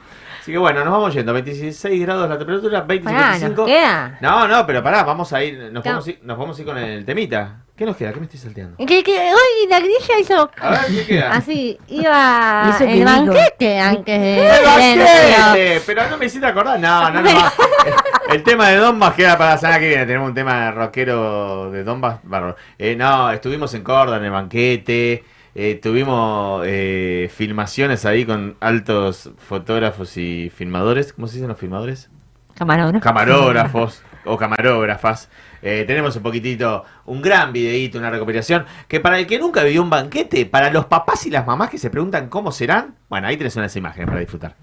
Así 0.45 0.51
que 0.51 0.59
bueno, 0.59 0.83
nos 0.85 0.93
vamos 0.93 1.11
yendo. 1.11 1.33
26 1.33 2.01
grados 2.05 2.29
la 2.29 2.37
temperatura, 2.37 2.81
20 2.81 3.03
Pará, 3.03 3.29
¿nos 3.29 3.39
55. 3.39 3.65
queda? 3.65 4.17
No, 4.21 4.47
no, 4.47 4.63
pero 4.67 4.83
pará, 4.83 5.01
vamos 5.01 5.33
a 5.33 5.43
ir. 5.43 5.57
Nos 5.71 5.81
Claro. 5.81 5.97
podemos 6.01 6.07
ir, 6.07 6.19
nos 6.21 6.35
podemos 6.37 6.59
ir 6.59 6.65
con 6.67 6.77
el 6.77 7.03
temita. 7.03 7.55
¿Qué 7.75 7.83
nos 7.83 7.97
queda? 7.97 8.13
¿Qué 8.13 8.19
me 8.19 8.25
estoy 8.27 8.39
salteando? 8.39 8.77
Que, 8.77 9.03
que 9.03 9.11
hoy 9.33 9.67
la 9.67 9.79
grilla 9.79 10.19
hizo. 10.21 10.51
A 10.61 10.69
ver, 10.69 10.79
¿qué 10.87 11.05
queda? 11.07 11.31
Así, 11.31 11.79
iba 11.87 12.63
¿Y 12.67 12.69
eso 12.69 12.85
qué 12.85 12.93
el 12.99 13.05
banquete 13.05 13.79
antes 13.79 14.21
de. 14.21 14.47
¡El 14.47 14.65
banquete! 14.65 15.81
Pero 15.87 16.09
no 16.11 16.17
me 16.17 16.25
hiciste 16.27 16.45
acordar. 16.45 16.79
No, 16.79 17.09
no, 17.09 17.21
no. 17.23 17.29
El 18.29 18.43
tema 18.43 18.69
de 18.69 18.77
Donbass 18.77 19.15
queda 19.15 19.37
para 19.39 19.51
la 19.51 19.57
semana 19.57 19.79
que 19.79 19.87
viene. 19.87 20.05
Tenemos 20.05 20.29
un 20.29 20.35
tema 20.35 20.69
rockero 20.69 21.71
de 21.71 21.83
Donbass. 21.83 22.19
bárbaro. 22.21 22.55
Eh, 22.77 22.95
no, 22.95 23.31
estuvimos 23.31 23.73
en 23.73 23.83
Córdoba 23.83 24.17
en 24.17 24.25
el 24.25 24.31
banquete. 24.31 25.23
Eh, 25.57 25.79
tuvimos 25.81 26.63
eh, 26.65 27.31
filmaciones 27.33 28.05
ahí 28.05 28.25
con 28.25 28.57
altos 28.59 29.31
fotógrafos 29.37 30.17
y 30.17 30.51
filmadores. 30.53 31.13
¿Cómo 31.13 31.27
se 31.27 31.35
dicen 31.35 31.47
los 31.47 31.57
filmadores? 31.57 32.09
Camarógrafo. 32.55 33.01
Camarógrafos 33.01 34.03
o 34.25 34.37
camarógrafas. 34.37 35.29
Eh, 35.61 35.85
tenemos 35.87 36.13
un 36.17 36.23
poquitito, 36.23 36.83
un 37.05 37.21
gran 37.21 37.53
videíto, 37.53 37.97
una 37.97 38.09
recopilación. 38.09 38.65
Que 38.89 38.99
para 38.99 39.17
el 39.17 39.27
que 39.27 39.39
nunca 39.39 39.63
vivió 39.63 39.81
un 39.81 39.89
banquete, 39.89 40.45
para 40.45 40.69
los 40.71 40.87
papás 40.87 41.25
y 41.25 41.29
las 41.29 41.47
mamás 41.47 41.69
que 41.69 41.77
se 41.77 41.89
preguntan 41.89 42.27
cómo 42.27 42.51
serán, 42.51 42.95
bueno, 43.07 43.27
ahí 43.27 43.37
tenés 43.37 43.55
unas 43.55 43.73
imágenes 43.77 44.07
para 44.07 44.19
disfrutar. 44.19 44.55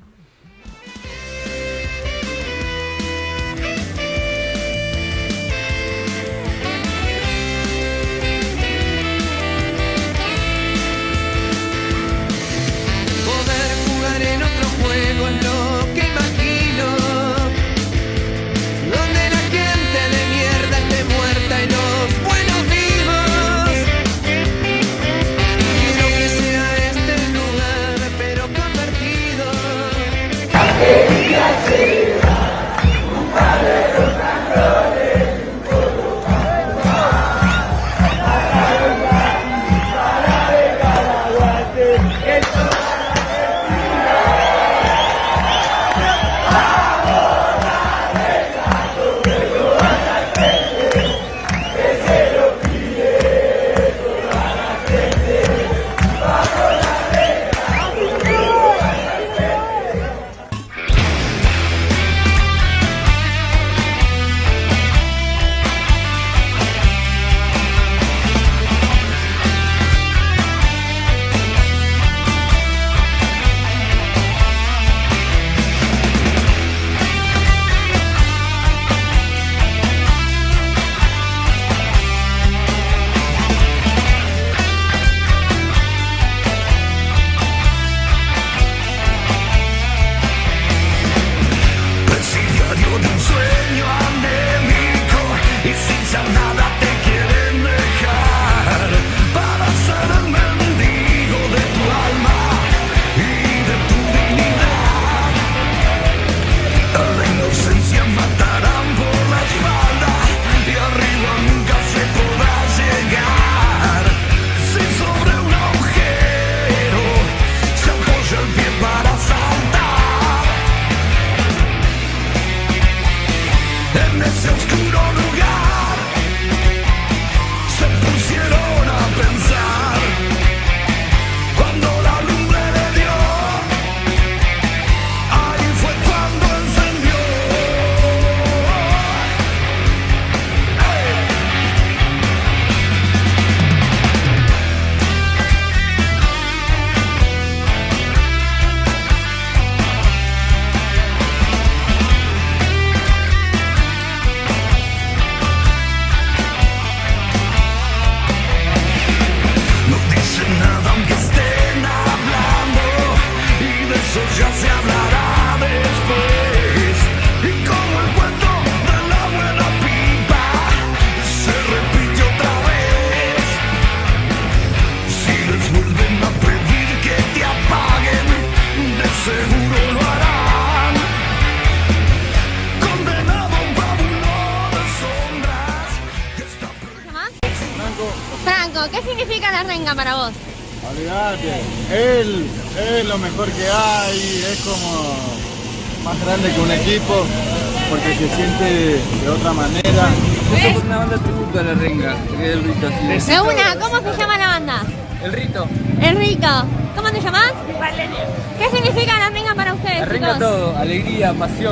Alegría, 211.43 211.72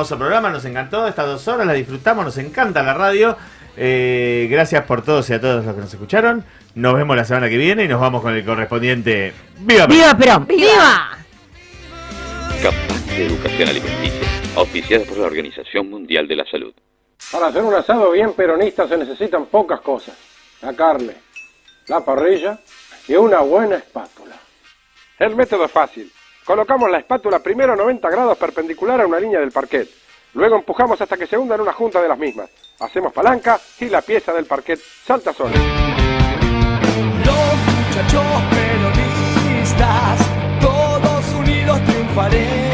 hermoso 0.00 0.16
programa, 0.16 0.48
nos 0.48 0.64
encantó. 0.64 1.06
Estas 1.06 1.26
dos 1.26 1.46
horas 1.46 1.66
las 1.66 1.76
disfrutamos, 1.76 2.24
nos 2.24 2.38
encanta 2.38 2.82
la 2.82 2.94
radio. 2.94 3.36
Eh, 3.76 4.48
gracias 4.50 4.82
por 4.84 5.02
todos 5.02 5.28
y 5.28 5.34
a 5.34 5.40
todos 5.40 5.62
los 5.62 5.74
que 5.74 5.80
nos 5.82 5.92
escucharon. 5.92 6.42
Nos 6.74 6.94
vemos 6.94 7.14
la 7.16 7.24
semana 7.24 7.50
que 7.50 7.58
viene 7.58 7.84
y 7.84 7.88
nos 7.88 8.00
vamos 8.00 8.22
con 8.22 8.34
el 8.34 8.42
correspondiente. 8.42 9.34
¡Viva 9.58 9.86
Perón! 9.86 9.98
¡Viva 9.98 10.16
Perón! 10.16 10.46
¡Viva! 10.46 11.18
Campaña 12.62 13.14
de 13.14 13.26
educación 13.26 13.68
alimenticia, 13.68 14.28
auspiciada 14.56 15.04
por 15.04 15.18
la 15.18 15.26
Organización 15.26 15.90
Mundial 15.90 16.26
de 16.26 16.36
la 16.36 16.46
Salud. 16.46 16.72
Para 17.30 17.48
hacer 17.48 17.62
un 17.62 17.74
asado 17.74 18.10
bien 18.12 18.32
peronista 18.32 18.88
se 18.88 18.96
necesitan 18.96 19.46
pocas 19.46 19.82
cosas. 19.82 20.16
La 20.62 20.74
carne, 20.74 21.12
la 21.88 22.02
parrilla 22.02 22.58
y 23.06 23.14
una 23.16 23.40
buena 23.40 23.76
espátula. 23.76 24.36
El 25.18 25.36
método 25.36 25.66
es 25.66 25.70
fácil. 25.70 26.10
Colocamos 26.50 26.90
la 26.90 26.98
espátula 26.98 27.38
primero 27.38 27.74
a 27.74 27.76
90 27.76 28.10
grados 28.10 28.36
perpendicular 28.36 29.00
a 29.00 29.06
una 29.06 29.20
línea 29.20 29.38
del 29.38 29.52
parquet. 29.52 29.88
Luego 30.34 30.56
empujamos 30.56 31.00
hasta 31.00 31.16
que 31.16 31.28
se 31.28 31.38
hunda 31.38 31.54
en 31.54 31.60
una 31.60 31.72
junta 31.72 32.02
de 32.02 32.08
las 32.08 32.18
mismas. 32.18 32.50
Hacemos 32.80 33.12
palanca 33.12 33.60
y 33.78 33.88
la 33.88 34.02
pieza 34.02 34.32
del 34.32 34.46
parquet 34.46 34.80
salta 35.06 35.32
sola. 35.32 35.52
Los 37.24 37.54
muchachos 37.76 38.42
peronistas, 38.50 40.20
todos 40.60 41.34
unidos 41.38 41.80
triunfaremos 41.84 42.69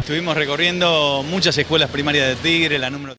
Estuvimos 0.00 0.36
recorriendo 0.36 1.22
muchas 1.22 1.56
escuelas 1.58 1.90
primarias 1.90 2.28
de 2.28 2.36
Tigre, 2.36 2.78
la 2.78 2.90
número 2.90 3.14